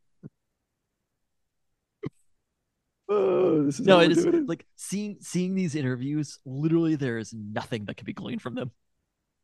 Oh, 3.09 3.63
this 3.63 3.79
is 3.79 3.85
No, 3.85 3.99
it 3.99 4.11
is 4.11 4.25
it. 4.25 4.47
like 4.47 4.65
seeing 4.75 5.17
seeing 5.21 5.55
these 5.55 5.75
interviews, 5.75 6.39
literally 6.45 6.95
there 6.95 7.17
is 7.17 7.33
nothing 7.33 7.85
that 7.85 7.97
can 7.97 8.05
be 8.05 8.13
gleaned 8.13 8.41
from 8.41 8.55
them. 8.55 8.71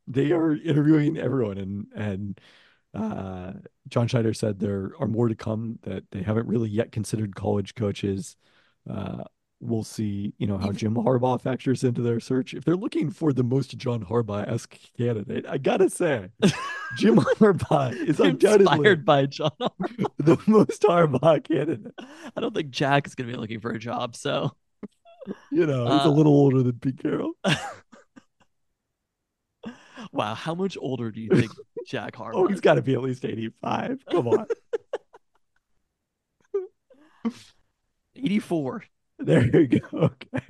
they 0.07 0.31
are 0.31 0.53
interviewing 0.55 1.17
everyone 1.17 1.57
and 1.57 1.87
and 1.95 2.41
uh, 2.93 3.53
John 3.87 4.07
Schneider 4.07 4.33
said 4.33 4.59
there 4.59 4.91
are 4.99 5.07
more 5.07 5.27
to 5.27 5.35
come 5.35 5.79
that 5.83 6.03
they 6.11 6.21
haven't 6.21 6.47
really 6.47 6.69
yet 6.69 6.91
considered 6.91 7.35
college 7.35 7.73
coaches. 7.75 8.37
Uh, 8.89 9.23
we'll 9.63 9.83
see, 9.83 10.33
you 10.37 10.45
know, 10.47 10.57
how 10.57 10.71
Jim 10.71 10.95
Harbaugh 10.95 11.39
factors 11.41 11.83
into 11.83 12.01
their 12.01 12.19
search. 12.19 12.53
If 12.53 12.65
they're 12.65 12.75
looking 12.75 13.09
for 13.09 13.31
the 13.33 13.43
most 13.43 13.77
John 13.77 14.03
Harbaugh-esque 14.05 14.77
candidate, 14.97 15.45
I 15.47 15.57
gotta 15.57 15.89
say, 15.89 16.29
Jim 16.97 17.15
Harbaugh 17.39 17.93
is 17.95 18.19
undoubtedly 18.19 18.73
inspired 18.73 19.05
by 19.05 19.25
John. 19.25 19.51
the 20.17 20.37
most 20.47 20.81
Harbaugh 20.83 21.43
candidate. 21.43 21.93
I 22.35 22.41
don't 22.41 22.53
think 22.53 22.69
Jack 22.71 23.07
is 23.07 23.15
to 23.15 23.23
be 23.23 23.33
looking 23.35 23.59
for 23.59 23.71
a 23.71 23.79
job. 23.79 24.15
So 24.15 24.51
You 25.51 25.65
know, 25.65 25.83
he's 25.85 26.05
Uh, 26.05 26.09
a 26.09 26.11
little 26.11 26.33
older 26.33 26.61
than 26.63 26.73
Pete 26.79 27.01
Carroll. 27.01 27.31
wow, 30.11 30.33
how 30.35 30.53
much 30.53 30.77
older 30.79 31.09
do 31.11 31.21
you 31.21 31.29
think 31.29 31.51
Jack 31.87 32.13
Harbaugh? 32.15 32.31
Oh, 32.35 32.47
he's 32.47 32.61
got 32.61 32.73
to 32.75 32.81
be 32.81 32.93
at 32.93 33.01
least 33.01 33.23
85. 33.25 34.05
Come 34.11 34.27
on. 34.27 34.45
84. 38.15 38.83
there 39.25 39.45
you 39.61 39.79
go. 39.79 39.87
Okay. 39.93 40.45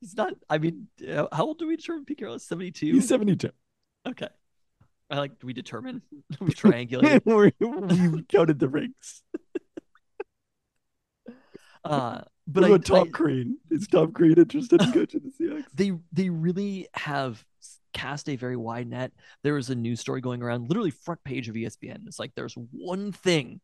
He's 0.00 0.16
not. 0.16 0.32
I 0.48 0.56
mean, 0.58 0.86
uh, 1.06 1.26
how 1.30 1.44
old 1.46 1.58
do 1.58 1.66
we 1.66 1.76
determine 1.76 2.06
Pete 2.06 2.18
Carroll 2.18 2.34
is? 2.36 2.42
72. 2.46 2.86
He's 2.94 3.06
72. 3.08 3.50
Okay. 4.08 4.28
I 5.10 5.18
like. 5.18 5.38
Do 5.38 5.46
we 5.46 5.52
determine? 5.52 6.00
we 6.40 6.48
triangulate. 6.52 7.20
we, 7.26 8.08
we 8.08 8.22
counted 8.22 8.58
the 8.58 8.68
rings. 8.68 9.22
Uh, 11.84 12.22
But 12.46 12.64
I, 12.64 12.70
what 12.70 12.76
about 12.76 12.84
Tom 12.86 13.08
I- 13.08 13.10
Crean? 13.10 13.58
Is 13.70 13.86
Tom 13.88 14.12
Crean 14.12 14.38
interested 14.38 14.82
in 14.82 14.92
coaching 14.92 15.20
the 15.24 15.44
Seahawks? 15.44 15.64
they 15.74 15.92
they 16.12 16.28
really 16.30 16.88
have 16.94 17.44
cast 17.92 18.28
a 18.28 18.36
very 18.36 18.56
wide 18.56 18.88
net. 18.88 19.12
There 19.42 19.54
was 19.54 19.70
a 19.70 19.74
news 19.74 20.00
story 20.00 20.20
going 20.20 20.42
around, 20.42 20.68
literally 20.68 20.90
front 20.90 21.22
page 21.24 21.48
of 21.48 21.54
ESPN. 21.54 22.06
It's 22.06 22.18
like 22.18 22.32
there's 22.34 22.54
one 22.70 23.12
thing 23.12 23.60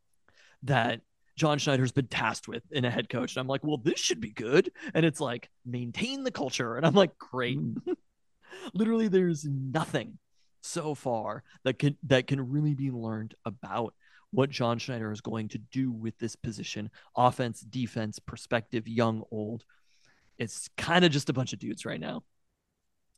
that 0.63 1.01
John 1.37 1.59
Schneider's 1.59 1.93
been 1.93 2.07
tasked 2.07 2.49
with 2.49 2.63
in 2.71 2.85
a 2.85 2.91
head 2.91 3.09
coach, 3.09 3.35
and 3.35 3.41
I'm 3.41 3.47
like, 3.47 3.63
well, 3.63 3.77
this 3.77 4.01
should 4.01 4.21
be 4.21 4.31
good. 4.31 4.71
And 4.95 5.05
it's 5.05 5.21
like 5.21 5.51
maintain 5.65 6.25
the 6.25 6.31
culture, 6.31 6.77
and 6.77 6.87
I'm 6.87 6.95
like, 6.95 7.19
great. 7.19 7.59
Mm. 7.59 7.97
literally, 8.75 9.09
there's 9.09 9.45
nothing 9.45 10.19
so 10.63 10.95
far 10.95 11.45
that 11.65 11.79
can 11.79 11.97
that 12.05 12.27
can 12.27 12.51
really 12.51 12.75
be 12.75 12.91
learned 12.91 13.35
about 13.45 13.95
what 14.31 14.51
John 14.51 14.79
Schneider 14.79 15.13
is 15.13 15.21
going 15.21 15.49
to 15.49 15.59
do 15.59 15.91
with 15.91 16.19
this 16.19 16.37
position 16.37 16.91
offense, 17.17 17.61
defense, 17.61 18.19
perspective, 18.19 18.89
young, 18.89 19.23
old. 19.31 19.65
It's 20.39 20.69
kind 20.77 21.05
of 21.05 21.13
just 21.13 21.31
a 21.31 21.33
bunch 21.33 21.53
of 21.53 21.59
dudes 21.59 21.87
right 21.87 22.01
now. 22.01 22.23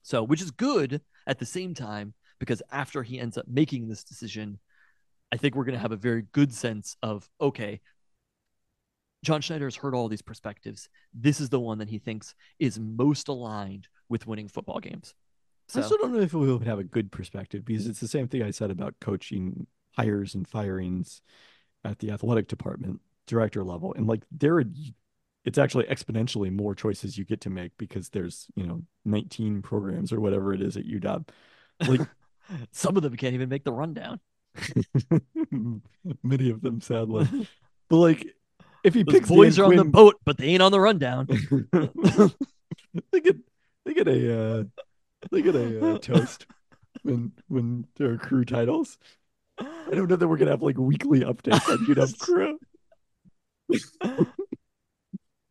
So, 0.03 0.23
which 0.23 0.43
is 0.43 0.51
good 0.51 1.01
at 1.27 1.39
the 1.39 1.47
same 1.47 1.75
time, 1.75 2.15
because 2.39 2.63
after 2.71 3.03
he 3.03 3.19
ends 3.19 3.37
up 3.37 3.47
making 3.49 3.89
this 3.89 4.05
decision, 4.05 4.59
I 5.33 5.37
think 5.37 5.55
we're 5.55 5.65
going 5.65 5.75
to 5.75 5.81
have 5.81 5.93
a 5.93 5.97
very 5.97 6.25
good 6.33 6.53
sense 6.53 6.97
of 7.03 7.29
okay, 7.41 7.81
John 9.25 9.41
Schneider 9.41 9.67
has 9.67 9.77
heard 9.77 9.95
all 9.95 10.09
these 10.09 10.23
perspectives. 10.23 10.89
This 11.13 11.41
is 11.41 11.49
the 11.49 11.61
one 11.61 11.79
that 11.79 11.89
he 11.89 11.99
thinks 11.99 12.35
is 12.59 12.79
most 12.79 13.29
aligned 13.29 13.89
with 14.09 14.27
winning 14.27 14.49
football 14.49 14.79
games. 14.81 15.15
I 15.75 15.83
still 15.83 15.99
don't 15.99 16.13
know 16.15 16.21
if 16.21 16.33
we'll 16.33 16.61
have 16.61 16.79
a 16.79 16.85
good 16.85 17.11
perspective 17.13 17.65
because 17.65 17.87
it's 17.87 18.01
the 18.01 18.09
same 18.09 18.27
thing 18.29 18.43
I 18.43 18.51
said 18.53 18.71
about 18.71 18.95
coaching 19.01 19.67
hires 19.97 20.35
and 20.35 20.49
firings 20.49 21.21
at 21.85 21.99
the 21.99 22.11
athletic 22.11 22.49
department 22.49 23.01
director 23.27 23.63
level. 23.65 23.93
And 23.95 24.07
like 24.07 24.23
there, 24.31 24.59
are- 24.59 24.65
it's 25.45 25.59
actually 25.59 25.85
exponentially 25.85 26.51
more 26.51 26.75
choices 26.75 27.19
you 27.19 27.25
get 27.25 27.41
to 27.43 27.51
make 27.51 27.73
because 27.77 28.09
there's, 28.11 28.47
you 28.55 28.67
know, 28.67 28.83
19 29.05 29.61
programs 29.63 30.13
or 30.13 30.21
whatever 30.21 30.55
it 30.55 30.63
is 30.63 30.77
at 30.77 30.87
UW. 30.87 31.29
Like 31.87 32.01
some 32.73 32.97
of 32.97 33.03
them 33.03 33.17
can't 33.17 33.35
even 33.35 33.49
make 33.51 33.65
the 33.65 33.73
rundown. 33.73 34.21
many 36.23 36.51
of 36.51 36.63
them, 36.63 36.81
sadly. 36.81 37.27
But 37.89 37.97
like 37.97 38.27
if 38.85 38.95
he 38.95 39.03
Those 39.03 39.15
picks 39.15 39.29
boys 39.29 39.57
Dan 39.57 39.65
are 39.65 39.69
on 39.69 39.77
the 39.77 39.85
boat, 39.85 40.17
but 40.25 40.39
they 40.39 40.47
ain't 40.49 40.63
on 40.63 40.73
the 40.73 40.81
rundown. 40.81 41.27
they 43.13 43.21
get 43.21 43.37
they 43.85 43.95
get 43.95 44.09
a 44.09 44.41
uh, 44.41 44.65
they 45.31 45.43
get 45.43 45.55
a 45.55 45.95
uh, 45.95 45.99
toast 45.99 46.47
when 47.03 47.33
when 47.49 47.87
there 47.97 48.11
are 48.11 48.19
crew 48.19 48.45
titles. 48.45 48.99
I 49.59 49.91
don't 49.93 50.09
know 50.09 50.17
that 50.17 50.29
we're 50.29 50.37
gonna 50.37 50.53
have 50.53 50.63
like 50.63 50.79
weekly 50.79 51.21
updates 51.21 51.69
on 51.69 51.79
UW 51.87 52.19
crew. 52.19 52.59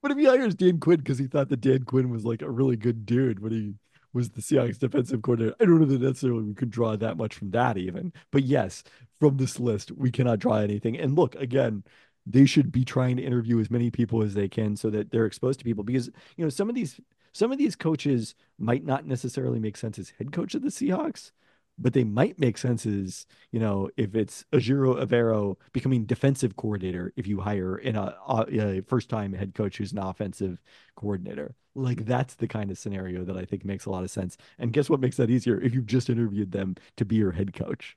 but 0.02 0.12
if 0.12 0.18
he 0.18 0.26
hires 0.26 0.56
Dan 0.56 0.80
Quinn 0.80 1.00
because 1.00 1.20
he 1.20 1.28
thought 1.28 1.50
that 1.50 1.62
Dan 1.62 1.84
Quinn 1.84 2.10
was 2.10 2.26
like 2.26 2.42
a 2.42 2.50
really 2.50 2.78
good 2.78 3.06
dude 3.06 3.40
when 3.40 3.52
he 3.52 3.74
was 4.14 4.30
the 4.30 4.42
Seahawks 4.42 4.80
defensive 4.80 5.22
coordinator, 5.22 5.56
I 5.60 5.66
don't 5.66 5.80
know 5.80 5.86
that 5.86 6.02
necessarily 6.02 6.44
we 6.44 6.54
could 6.54 6.72
draw 6.72 6.96
that 6.96 7.18
much 7.18 7.36
from 7.36 7.52
that 7.52 7.78
even. 7.78 8.14
But 8.32 8.44
yes, 8.44 8.84
from 9.20 9.38
this 9.38 9.60
list, 9.60 9.92
we 9.92 10.12
cannot 10.12 10.40
draw 10.40 10.56
anything. 10.56 10.98
And 10.98 11.16
look, 11.16 11.36
again, 11.36 11.84
they 12.30 12.46
should 12.46 12.72
be 12.72 12.84
trying 12.84 13.18
to 13.18 13.24
interview 13.24 13.60
as 13.60 13.72
many 13.72 13.90
people 13.90 14.22
as 14.22 14.34
they 14.34 14.50
can 14.50 14.76
so 14.76 14.90
that 14.90 15.12
they're 15.12 15.26
exposed 15.26 15.60
to 15.60 15.66
people 15.66 15.84
because 15.84 16.10
you 16.36 16.44
know 16.44 16.50
some 16.50 16.70
of 16.70 16.76
these 16.76 17.00
some 17.34 17.52
of 17.52 17.60
these 17.60 17.76
coaches 17.76 18.34
might 18.58 18.84
not 18.84 19.06
necessarily 19.06 19.60
make 19.60 19.78
sense 19.78 20.00
as 20.00 20.12
head 20.18 20.32
coach 20.32 20.56
of 20.56 20.64
the 20.64 20.70
Seahawks, 20.70 21.32
but 21.78 21.94
they 21.94 22.04
might 22.04 22.40
make 22.40 22.58
sense 22.58 22.86
as, 22.86 23.28
you 23.52 23.60
know, 23.60 23.90
if 23.98 24.16
it's 24.16 24.44
Ejiro 24.52 25.00
Evero 25.06 25.56
becoming 25.72 26.06
defensive 26.06 26.56
coordinator 26.56 27.14
if 27.16 27.28
you 27.28 27.40
hire 27.42 27.78
in 27.78 27.96
a, 27.96 28.02
uh, 28.02 28.14
uh, 28.28 28.46
a 28.50 28.82
first 28.82 29.10
time 29.10 29.34
head 29.34 29.54
coach 29.54 29.78
who's 29.78 29.92
an 29.92 30.00
offensive 30.00 30.60
coordinator. 30.96 31.54
Like 31.76 32.06
that's 32.06 32.34
the 32.34 32.48
kind 32.48 32.72
of 32.72 32.80
scenario 32.80 33.24
that 33.26 33.38
I 33.38 33.46
think 33.46 33.64
makes 33.64 33.86
a 33.86 33.92
lot 33.92 34.04
of 34.04 34.10
sense. 34.10 34.36
And 34.58 34.74
guess 34.74 34.90
what 34.90 35.00
makes 35.00 35.18
that 35.18 35.30
easier? 35.30 35.62
If 35.62 35.76
you've 35.76 35.86
just 35.86 36.10
interviewed 36.10 36.52
them 36.52 36.76
to 36.96 37.06
be 37.06 37.18
your 37.18 37.34
head 37.34 37.54
coach. 37.54 37.96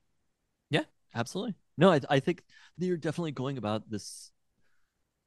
Yeah, 0.69 0.85
absolutely. 1.15 1.55
No, 1.77 1.93
I, 1.93 2.01
I 2.09 2.21
think 2.21 2.43
you're 2.79 2.97
definitely 2.97 3.33
going 3.33 3.59
about 3.59 3.91
this 3.91 4.31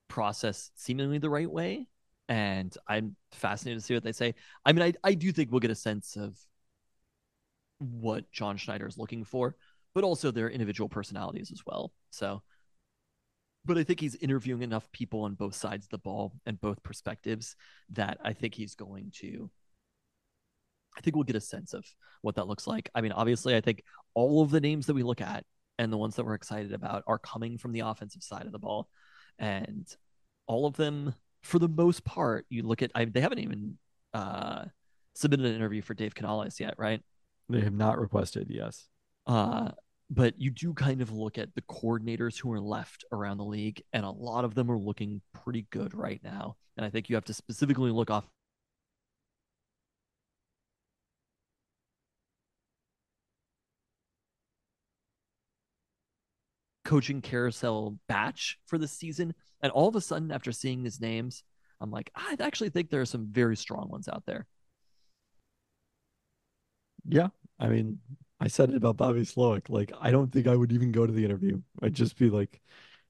process 0.07 0.71
seemingly 0.75 1.17
the 1.17 1.29
right 1.29 1.49
way. 1.49 1.87
And 2.29 2.75
I'm 2.87 3.15
fascinated 3.31 3.81
to 3.81 3.85
see 3.85 3.93
what 3.93 4.03
they 4.03 4.11
say. 4.11 4.35
I 4.65 4.71
mean, 4.71 4.83
I, 4.83 4.93
I 5.03 5.13
do 5.13 5.31
think 5.31 5.51
we'll 5.51 5.59
get 5.59 5.71
a 5.71 5.75
sense 5.75 6.15
of 6.15 6.37
what 7.79 8.31
John 8.31 8.57
Schneider 8.57 8.87
is 8.87 8.97
looking 8.97 9.23
for, 9.23 9.55
but 9.93 10.03
also 10.03 10.31
their 10.31 10.49
individual 10.49 10.87
personalities 10.87 11.51
as 11.51 11.63
well. 11.65 11.91
So, 12.11 12.41
but 13.65 13.77
I 13.77 13.83
think 13.83 13.99
he's 13.99 14.15
interviewing 14.15 14.61
enough 14.61 14.91
people 14.91 15.21
on 15.21 15.35
both 15.35 15.55
sides 15.55 15.85
of 15.85 15.89
the 15.89 15.97
ball 15.97 16.33
and 16.45 16.59
both 16.59 16.83
perspectives 16.83 17.55
that 17.91 18.19
I 18.23 18.33
think 18.33 18.55
he's 18.55 18.75
going 18.75 19.11
to. 19.15 19.49
I 20.97 21.01
think 21.01 21.15
we'll 21.15 21.23
get 21.23 21.35
a 21.35 21.41
sense 21.41 21.73
of 21.73 21.85
what 22.21 22.35
that 22.35 22.47
looks 22.47 22.67
like. 22.67 22.89
I 22.93 23.01
mean, 23.01 23.11
obviously, 23.13 23.55
I 23.55 23.61
think 23.61 23.83
all 24.13 24.43
of 24.43 24.51
the 24.51 24.61
names 24.61 24.85
that 24.85 24.93
we 24.93 25.03
look 25.03 25.21
at 25.21 25.45
and 25.77 25.91
the 25.91 25.97
ones 25.97 26.15
that 26.15 26.25
we're 26.25 26.33
excited 26.33 26.73
about 26.73 27.03
are 27.07 27.19
coming 27.19 27.57
from 27.57 27.71
the 27.71 27.81
offensive 27.81 28.23
side 28.23 28.45
of 28.45 28.51
the 28.51 28.59
ball. 28.59 28.87
And 29.39 29.87
all 30.47 30.65
of 30.65 30.75
them, 30.75 31.15
for 31.41 31.59
the 31.59 31.67
most 31.67 32.03
part, 32.03 32.45
you 32.49 32.63
look 32.63 32.81
at, 32.81 32.91
I, 32.93 33.05
they 33.05 33.21
haven't 33.21 33.39
even 33.39 33.77
uh, 34.13 34.65
submitted 35.15 35.45
an 35.45 35.55
interview 35.55 35.81
for 35.81 35.93
Dave 35.93 36.15
Canales 36.15 36.59
yet, 36.59 36.75
right? 36.77 37.01
They 37.49 37.61
have 37.61 37.73
not 37.73 37.99
requested, 37.99 38.47
yes. 38.49 38.87
Uh, 39.25 39.71
but 40.09 40.39
you 40.39 40.51
do 40.51 40.73
kind 40.73 41.01
of 41.01 41.11
look 41.11 41.37
at 41.37 41.55
the 41.55 41.61
coordinators 41.63 42.39
who 42.39 42.51
are 42.51 42.59
left 42.59 43.03
around 43.11 43.37
the 43.37 43.45
league, 43.45 43.81
and 43.93 44.05
a 44.05 44.11
lot 44.11 44.45
of 44.45 44.53
them 44.53 44.69
are 44.69 44.77
looking 44.77 45.21
pretty 45.33 45.65
good 45.71 45.95
right 45.95 46.21
now. 46.23 46.55
And 46.77 46.85
I 46.85 46.89
think 46.89 47.09
you 47.09 47.15
have 47.15 47.25
to 47.25 47.33
specifically 47.33 47.91
look 47.91 48.11
off 48.11 48.25
coaching 56.85 57.21
carousel 57.21 57.97
batch 58.07 58.59
for 58.67 58.77
the 58.77 58.87
season. 58.87 59.33
And 59.61 59.71
all 59.71 59.87
of 59.87 59.95
a 59.95 60.01
sudden, 60.01 60.31
after 60.31 60.51
seeing 60.51 60.83
these 60.83 60.99
names, 60.99 61.43
I'm 61.79 61.91
like, 61.91 62.11
I 62.15 62.35
actually 62.39 62.69
think 62.69 62.89
there 62.89 63.01
are 63.01 63.05
some 63.05 63.27
very 63.31 63.55
strong 63.55 63.89
ones 63.89 64.07
out 64.07 64.23
there. 64.25 64.45
Yeah. 67.05 67.27
I 67.59 67.67
mean, 67.67 67.99
I 68.39 68.47
said 68.47 68.69
it 68.69 68.75
about 68.75 68.97
Bobby 68.97 69.21
Slowik. 69.21 69.69
Like, 69.69 69.91
I 69.99 70.11
don't 70.11 70.31
think 70.31 70.47
I 70.47 70.55
would 70.55 70.71
even 70.71 70.91
go 70.91 71.05
to 71.05 71.13
the 71.13 71.23
interview. 71.23 71.61
I'd 71.81 71.93
just 71.93 72.17
be 72.17 72.29
like, 72.29 72.61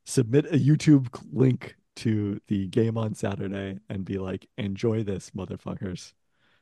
submit 0.06 0.45
a 0.48 0.58
YouTube 0.58 1.08
link 1.32 1.76
to 1.98 2.40
the 2.48 2.68
game 2.68 2.98
on 2.98 3.14
Saturday 3.14 3.80
and 3.90 4.06
be 4.06 4.18
like, 4.18 4.48
enjoy 4.58 5.04
this, 5.04 5.32
motherfuckers. 5.32 6.14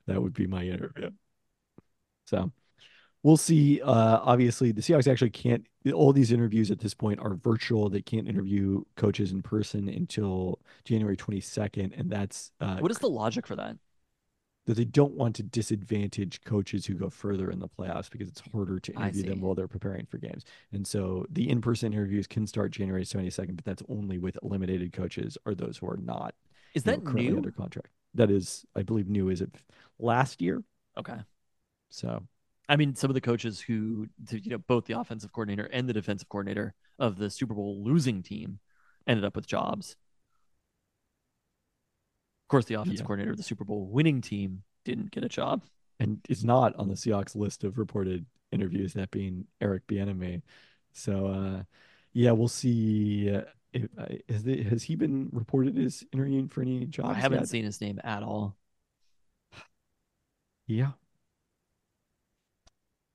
That 0.07 0.21
would 0.21 0.33
be 0.33 0.47
my 0.47 0.63
interview. 0.63 1.11
So 2.25 2.51
we'll 3.23 3.38
see. 3.38 3.81
Uh, 3.81 4.19
obviously, 4.23 4.72
the 4.72 4.81
Seahawks 4.81 5.10
actually 5.11 5.30
can't, 5.30 5.65
all 5.93 6.14
these 6.14 6.31
interviews 6.31 6.72
at 6.72 6.80
this 6.80 6.93
point 6.93 7.19
are 7.19 7.35
virtual. 7.35 7.89
They 7.89 8.02
can't 8.02 8.27
interview 8.27 8.84
coaches 8.95 9.31
in 9.31 9.41
person 9.41 9.88
until 9.89 10.60
January 10.84 11.18
22nd. 11.18 11.98
And 11.99 12.10
that's 12.10 12.52
uh, 12.60 12.77
What 12.77 12.91
is 12.91 12.99
the 12.99 13.10
logic 13.10 13.48
for 13.48 13.56
that? 13.56 13.77
that 14.68 14.76
they 14.77 14.85
don't 14.85 15.14
want 15.15 15.35
to 15.35 15.43
disadvantage 15.43 16.41
coaches 16.43 16.85
who 16.85 16.93
go 16.93 17.10
further 17.10 17.49
in 17.49 17.57
the 17.57 17.68
playoffs 17.68 18.11
because 18.11 18.27
it's 18.27 18.43
harder 18.53 18.80
to 18.80 18.93
interview 18.93 19.23
them 19.23 19.41
while 19.41 19.56
they're 19.56 19.68
preparing 19.68 20.06
for 20.06 20.19
games. 20.19 20.45
And 20.72 20.85
so 20.85 21.26
the 21.31 21.49
in-person 21.49 21.93
interviews 21.93 22.27
can 22.27 22.45
start 22.45 22.72
January 22.72 23.03
22nd, 23.03 23.56
but 23.56 23.65
that's 23.65 23.81
only 23.89 24.19
with 24.19 24.38
eliminated 24.43 24.93
coaches 24.93 25.35
or 25.45 25.56
those 25.56 25.77
who 25.77 25.89
are 25.89 25.98
not 25.98 26.35
Is 26.76 26.85
you 26.85 26.91
know, 26.91 26.98
that 26.99 27.14
new? 27.14 27.38
under 27.38 27.52
contract. 27.52 27.89
That 28.14 28.30
is, 28.30 28.64
I 28.76 28.84
believe, 28.84 29.10
new 29.10 29.30
is 29.30 29.41
it 29.41 29.49
last 29.98 30.41
year? 30.41 30.61
Okay. 30.95 31.18
So 31.89 32.22
I 32.72 32.77
mean, 32.77 32.95
some 32.95 33.10
of 33.10 33.15
the 33.15 33.22
coaches 33.22 33.60
who, 33.60 34.07
you 34.31 34.52
know, 34.52 34.57
both 34.57 34.85
the 34.85 34.98
offensive 34.98 35.34
coordinator 35.34 35.65
and 35.73 35.89
the 35.89 35.93
defensive 35.93 36.30
coordinator 36.30 36.73
of 36.98 37.18
the 37.18 37.30
Super 37.30 37.53
Bowl 37.53 37.84
losing 37.84 38.23
team 38.23 38.60
ended 39.06 39.26
up 39.26 39.35
with 39.35 39.45
jobs. 39.45 39.98
Of 42.45 42.48
course, 42.48 42.65
the 42.65 42.76
offensive 42.76 43.02
Yeah. 43.02 43.06
coordinator 43.07 43.31
of 43.31 43.38
the 43.38 43.43
Super 43.43 43.65
Bowl 43.65 43.88
winning 43.88 44.22
team 44.22 44.64
didn't 44.85 45.11
get 45.11 45.26
a 45.26 45.30
job. 45.30 45.64
and 45.99 46.19
is 46.30 46.45
not 46.45 46.73
on 46.77 46.88
the 46.88 46.95
Seahawks 46.95 47.35
list 47.35 47.64
of 47.65 47.77
reported 47.77 48.26
interviews, 48.53 48.93
that 48.93 49.11
being 49.11 49.45
Eric 49.60 49.85
Bieniemy. 49.88 50.41
So 50.93 51.27
uh, 51.27 51.64
yeah, 52.14 52.31
we'll 52.31 52.48
see. 52.48 53.30
Uh, 53.30 53.41
if, 53.73 53.88
uh, 53.98 54.06
has, 54.30 54.43
the, 54.43 54.64
has 54.64 54.84
he 54.84 54.95
been 54.95 55.30
reported 55.34 55.77
as 55.77 56.03
interviewing 56.14 56.48
for 56.48 56.61
any 56.61 56.85
jobs? 56.85 57.10
I 57.10 57.19
haven't 57.19 57.39
yet? 57.41 57.49
seen 57.49 57.65
his 57.65 57.81
name 57.81 57.99
at 58.03 58.23
all. 58.23 58.57
Yeah. 60.68 60.93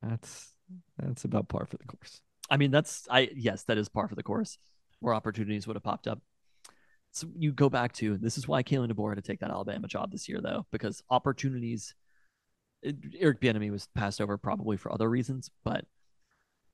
That's 0.09 0.53
that's 0.99 1.25
about 1.25 1.49
par 1.49 1.67
for 1.67 1.77
the 1.77 1.85
course. 1.85 2.21
I 2.51 2.57
mean, 2.57 2.71
that's 2.71 3.07
I 3.11 3.31
yes, 3.35 3.65
that 3.65 3.79
is 3.79 3.89
par 3.89 4.09
for 4.09 4.15
the 4.15 4.23
course, 4.23 4.59
where 5.01 5.15
opportunities 5.15 5.67
would 5.67 5.77
have 5.77 5.83
popped 5.83 6.07
up. 6.07 6.21
So 7.13 7.29
you 7.37 7.53
go 7.53 7.71
back 7.71 7.93
to 7.95 8.19
this 8.19 8.37
is 8.37 8.47
why 8.47 8.63
Kalen 8.63 8.91
DeBoer 8.91 9.15
had 9.15 9.25
to 9.25 9.29
take 9.29 9.41
that 9.41 9.51
Alabama 9.51 9.89
job 9.89 10.13
this 10.13 10.29
year, 10.29 10.41
though, 10.41 10.67
because 10.71 11.03
opportunities. 11.11 11.95
it- 12.83 12.97
Eric 13.19 13.41
Bieniemy 13.41 13.71
was 13.71 13.89
passed 13.95 14.21
over 14.21 14.37
probably 14.37 14.77
for 14.77 14.93
other 14.93 15.09
reasons, 15.09 15.51
but 15.65 15.87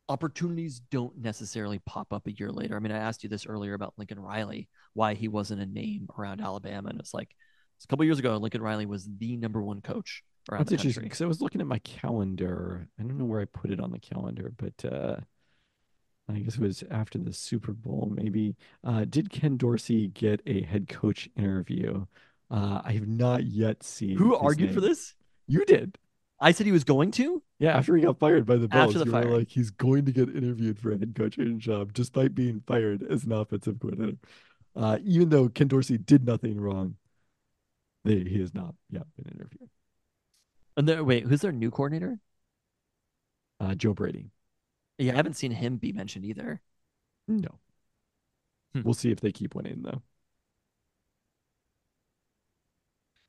opportunities 0.09 0.81
don't 0.91 1.17
necessarily 1.17 1.79
pop 1.87 2.13
up 2.13 2.27
a 2.27 2.33
year 2.33 2.51
later. 2.51 2.77
I 2.77 2.81
mean, 2.81 2.93
I 2.93 2.99
asked 2.99 3.23
you 3.23 3.29
this 3.29 3.47
earlier 3.47 3.75
about 3.75 3.95
Lincoln 3.97 4.21
Riley, 4.21 4.69
why 4.95 5.15
he 5.15 5.29
wasn't 5.29 5.63
a 5.63 5.67
name 5.67 6.09
around 6.19 6.41
Alabama, 6.41 6.89
and 6.91 6.99
it's 7.01 7.15
like 7.15 7.31
it's 7.77 7.85
a 7.85 7.89
couple 7.89 8.05
years 8.05 8.19
ago, 8.19 8.37
Lincoln 8.37 8.63
Riley 8.63 8.87
was 8.87 9.09
the 9.19 9.37
number 9.37 9.63
one 9.63 9.81
coach 9.81 10.23
around 10.51 10.61
That's 10.61 10.73
interesting 10.73 11.05
because 11.05 11.23
I 11.23 11.27
was 11.27 11.41
looking 11.41 11.61
at 11.61 11.67
my 11.67 11.79
calendar. 11.81 12.89
I 12.99 13.03
don't 13.03 13.19
know 13.19 13.25
where 13.25 13.41
I 13.41 13.45
put 13.45 13.71
it 13.71 13.81
on 13.81 13.91
the 13.91 13.99
calendar, 13.99 14.53
but 14.57 14.85
uh 14.91 15.17
I 16.29 16.39
guess 16.39 16.55
it 16.55 16.61
was 16.61 16.83
after 16.91 17.19
the 17.19 17.33
Super 17.33 17.73
Bowl. 17.73 18.11
Maybe 18.15 18.57
uh 18.85 19.05
did 19.05 19.31
Ken 19.31 19.57
Dorsey 19.57 20.09
get 20.09 20.41
a 20.47 20.63
head 20.63 20.89
coach 20.89 21.29
interview? 21.37 22.07
Uh 22.51 22.81
I 22.85 22.93
have 22.93 23.09
not 23.09 23.45
yet 23.45 23.83
seen 23.83 24.17
Who 24.17 24.35
argued 24.35 24.75
for 24.75 24.81
this? 24.81 25.15
You 25.47 25.65
did. 25.65 25.99
I 26.41 26.51
said 26.51 26.67
he 26.67 26.73
was 26.73 26.83
going 26.83 27.13
to. 27.13 27.41
Yeah, 27.61 27.77
after 27.77 27.95
he 27.95 28.03
got 28.03 28.19
fired 28.19 28.47
by 28.47 28.57
the 28.57 28.67
Bills, 28.67 28.97
After 28.97 28.99
the 28.99 29.05
you 29.05 29.29
were 29.29 29.39
like 29.39 29.49
he's 29.49 29.71
going 29.71 30.05
to 30.07 30.13
get 30.13 30.29
interviewed 30.29 30.79
for 30.79 30.91
a 30.93 30.99
head 30.99 31.15
coaching 31.15 31.61
job 31.61 31.93
despite 31.93 32.35
being 32.35 32.61
fired 32.67 33.05
as 33.09 33.23
an 33.25 33.33
offensive 33.33 33.79
coordinator. 33.79 34.19
Uh, 34.75 34.99
even 35.05 35.29
though 35.29 35.49
Ken 35.49 35.69
Dorsey 35.69 35.99
did 35.99 36.25
nothing 36.25 36.61
wrong, 36.61 36.97
they, 38.05 38.25
he 38.25 38.41
has 38.41 38.55
not 38.55 38.75
yet 38.91 39.05
been 39.17 39.33
interviewed. 39.33 39.69
And 40.77 40.89
there, 40.89 41.05
wait, 41.05 41.25
who's 41.25 41.41
their 41.41 41.53
new 41.53 41.71
coordinator? 41.71 42.19
Uh, 43.61 43.75
Joe 43.75 43.95
Brady. 43.95 44.31
Yeah, 44.99 45.13
I 45.13 45.17
haven't 45.17 45.37
seen 45.37 45.53
him 45.53 45.77
be 45.77 45.93
mentioned 45.93 46.25
either. 46.25 46.61
No. 47.29 47.59
Hmm. 48.73 48.83
We'll 48.83 48.95
see 48.95 49.11
if 49.11 49.21
they 49.21 49.33
keep 49.33 49.55
winning 49.55 49.83
though. 49.83 50.03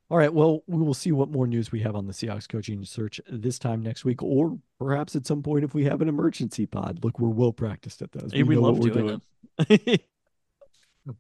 All 0.10 0.18
right. 0.18 0.34
Well, 0.34 0.64
we 0.68 0.82
will 0.82 0.94
see 0.94 1.12
what 1.12 1.30
more 1.30 1.48
news 1.48 1.72
we 1.72 1.80
have 1.82 1.96
on 1.96 2.06
the 2.06 2.14
Seahawks 2.14 2.48
coaching 2.48 2.86
search 2.86 3.20
this 3.28 3.58
time 3.58 3.82
next 3.82 4.06
week, 4.06 4.22
or 4.22 4.60
perhaps 4.78 5.16
at 5.16 5.26
some 5.26 5.42
point 5.42 5.64
if 5.64 5.74
we 5.74 5.86
have 5.86 6.02
an 6.02 6.10
emergency 6.10 6.66
pod. 6.66 7.04
Look, 7.04 7.20
we're 7.20 7.30
well 7.30 7.54
practiced 7.54 8.02
at 8.02 8.12
those. 8.12 8.32
Hey, 8.32 8.44
we 8.44 8.56
know 8.56 8.62
love 8.62 8.78
what 8.78 8.84
we're 8.84 8.94
doing 8.94 9.22
them. 9.58 10.00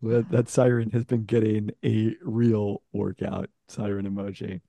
That, 0.02 0.30
that 0.30 0.48
siren 0.48 0.92
has 0.92 1.04
been 1.04 1.26
getting 1.26 1.72
a 1.84 2.16
real 2.22 2.84
workout 2.94 3.50
siren 3.68 4.10
emoji. 4.10 4.62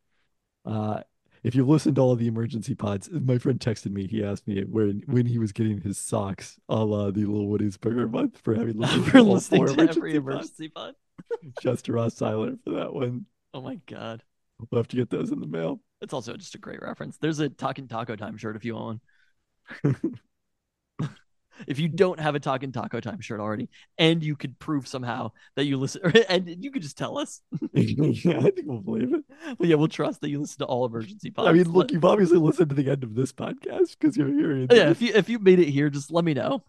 Uh, 0.64 1.01
if 1.44 1.54
you've 1.54 1.68
listened 1.68 1.96
to 1.96 2.02
all 2.02 2.12
of 2.12 2.18
the 2.18 2.26
emergency 2.26 2.74
pods, 2.74 3.08
my 3.12 3.38
friend 3.38 3.60
texted 3.60 3.92
me. 3.92 4.06
He 4.08 4.24
asked 4.24 4.48
me 4.48 4.62
when 4.64 5.02
when 5.06 5.26
he 5.26 5.38
was 5.38 5.52
getting 5.52 5.80
his 5.80 5.98
socks, 5.98 6.58
a 6.68 6.84
la 6.84 7.10
the 7.10 7.24
little 7.24 7.46
Woody's 7.48 7.76
Burger 7.76 8.08
month 8.08 8.38
for 8.42 8.54
having 8.54 8.78
listened 8.80 9.04
For 9.06 9.18
to 9.18 9.22
listening 9.22 9.66
to 9.66 9.88
every 9.88 10.16
emergency 10.16 10.16
pods. 10.16 10.16
emergency 10.16 10.68
pod. 10.70 10.94
Chester 11.60 11.92
Ross 11.92 12.14
Seiler 12.14 12.56
for 12.64 12.70
that 12.70 12.92
one. 12.92 13.26
Oh 13.52 13.60
my 13.60 13.76
god. 13.86 14.24
We'll 14.58 14.80
have 14.80 14.88
to 14.88 14.96
get 14.96 15.10
those 15.10 15.30
in 15.30 15.40
the 15.40 15.46
mail. 15.46 15.80
It's 16.00 16.12
also 16.12 16.36
just 16.36 16.54
a 16.54 16.58
great 16.58 16.82
reference. 16.82 17.18
There's 17.18 17.38
a 17.40 17.48
Talking 17.48 17.88
Taco 17.88 18.16
Time 18.16 18.36
shirt 18.36 18.56
if 18.56 18.64
you 18.64 18.74
want 18.74 19.00
one. 19.84 19.96
if 21.66 21.78
you 21.78 21.89
don't 21.89 22.20
have 22.20 22.35
a 22.35 22.40
Talking 22.40 22.72
Taco 22.72 23.01
Time 23.01 23.20
shirt 23.20 23.40
already, 23.40 23.68
and 23.98 24.22
you 24.22 24.36
could 24.36 24.59
prove 24.59 24.86
somehow 24.86 25.32
that 25.56 25.64
you 25.64 25.76
listen, 25.76 26.02
and 26.28 26.48
you 26.62 26.70
could 26.70 26.82
just 26.82 26.98
tell 26.98 27.18
us. 27.18 27.43
yeah, 27.72 28.39
I 28.39 28.51
think 28.51 28.64
we'll 28.64 28.81
believe 28.81 29.14
it. 29.14 29.24
Well, 29.59 29.68
yeah, 29.68 29.76
we'll 29.76 29.89
trust 29.89 30.20
that 30.20 30.31
you 30.31 30.40
listen 30.40 30.59
to 30.59 30.66
all 30.66 30.86
emergency 30.86 31.31
pods. 31.31 31.48
I 31.48 31.52
mean, 31.52 31.70
look, 31.70 31.93
you've 31.93 32.05
obviously 32.05 32.39
listened 32.39 32.70
to 32.70 32.74
the 32.74 32.90
end 32.90 33.05
of 33.05 33.14
this 33.14 33.32
podcast 33.32 33.97
because 33.98 34.16
you're 34.16 34.28
hearing. 34.28 34.68
yeah, 34.70 34.86
this. 34.86 34.90
if 34.90 35.02
you 35.02 35.12
if 35.14 35.28
you 35.28 35.39
made 35.39 35.59
it 35.59 35.68
here, 35.68 35.90
just 35.90 36.10
let 36.10 36.24
me 36.24 36.35
know. 36.35 36.64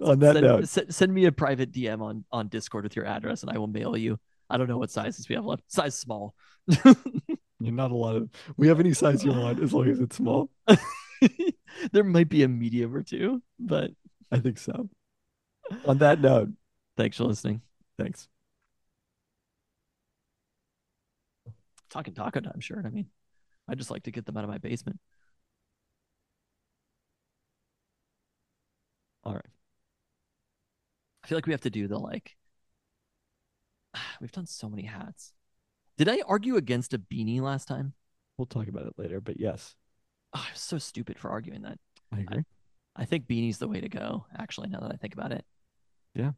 On 0.00 0.18
that 0.18 0.34
send, 0.34 0.46
note, 0.46 0.68
send, 0.68 0.94
send 0.94 1.14
me 1.14 1.26
a 1.26 1.32
private 1.32 1.72
DM 1.72 2.02
on 2.02 2.24
on 2.32 2.48
Discord 2.48 2.84
with 2.84 2.96
your 2.96 3.06
address, 3.06 3.42
and 3.42 3.50
I 3.50 3.58
will 3.58 3.68
mail 3.68 3.96
you. 3.96 4.18
I 4.50 4.56
don't 4.56 4.68
know 4.68 4.78
what 4.78 4.90
sizes 4.90 5.28
we 5.28 5.34
have 5.34 5.44
left. 5.44 5.62
Size 5.68 5.98
small. 5.98 6.34
you're 6.66 6.94
not 7.60 7.90
a 7.90 7.96
lot 7.96 8.16
of. 8.16 8.28
We 8.56 8.68
have 8.68 8.80
any 8.80 8.92
size 8.92 9.24
you 9.24 9.32
want 9.32 9.62
as 9.62 9.72
long 9.72 9.88
as 9.88 10.00
it's 10.00 10.16
small. 10.16 10.50
there 11.92 12.04
might 12.04 12.28
be 12.28 12.42
a 12.42 12.48
medium 12.48 12.94
or 12.94 13.02
two, 13.02 13.42
but 13.58 13.90
I 14.30 14.38
think 14.38 14.58
so. 14.58 14.88
On 15.86 15.98
that 15.98 16.20
note, 16.20 16.50
thanks 16.96 17.16
for 17.16 17.24
listening. 17.24 17.62
thanks. 17.98 18.28
Talking 21.90 22.14
taco 22.14 22.40
time 22.40 22.60
shirt. 22.60 22.86
I 22.86 22.90
mean, 22.90 23.06
I 23.68 23.74
just 23.74 23.90
like 23.90 24.02
to 24.04 24.10
get 24.10 24.26
them 24.26 24.36
out 24.36 24.44
of 24.44 24.50
my 24.50 24.58
basement. 24.58 24.98
All 29.22 29.32
right. 29.34 29.44
I 31.22 31.26
feel 31.26 31.38
like 31.38 31.46
we 31.46 31.52
have 31.52 31.62
to 31.62 31.70
do 31.70 31.88
the 31.88 31.98
like. 31.98 32.36
We've 34.20 34.32
done 34.32 34.46
so 34.46 34.68
many 34.68 34.82
hats. 34.82 35.32
Did 35.96 36.08
I 36.08 36.20
argue 36.26 36.56
against 36.56 36.92
a 36.92 36.98
beanie 36.98 37.40
last 37.40 37.68
time? 37.68 37.94
We'll 38.36 38.46
talk 38.46 38.66
about 38.68 38.86
it 38.86 38.94
later, 38.98 39.20
but 39.20 39.38
yes, 39.38 39.76
Oh, 40.34 40.44
I'm 40.46 40.56
so 40.56 40.78
stupid 40.78 41.18
for 41.18 41.30
arguing 41.30 41.62
that. 41.62 41.78
I 42.12 42.20
agree. 42.20 42.44
I 42.96 43.04
think 43.04 43.26
beanie's 43.26 43.58
the 43.58 43.68
way 43.68 43.80
to 43.80 43.88
go. 43.88 44.26
Actually, 44.38 44.68
now 44.68 44.80
that 44.80 44.92
I 44.92 44.96
think 44.96 45.14
about 45.14 45.32
it. 45.32 45.44
Yeah. 46.14 46.32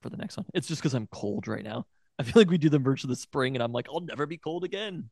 For 0.00 0.10
the 0.10 0.16
next 0.16 0.36
one, 0.36 0.46
it's 0.54 0.66
just 0.66 0.80
because 0.80 0.94
I'm 0.94 1.06
cold 1.08 1.46
right 1.46 1.64
now. 1.64 1.86
I 2.18 2.24
feel 2.24 2.34
like 2.36 2.50
we 2.50 2.58
do 2.58 2.68
the 2.68 2.78
merch 2.78 3.04
of 3.04 3.10
the 3.10 3.16
spring, 3.16 3.54
and 3.56 3.62
I'm 3.62 3.72
like, 3.72 3.86
I'll 3.88 4.00
never 4.00 4.26
be 4.26 4.36
cold 4.36 4.64
again. 4.64 5.10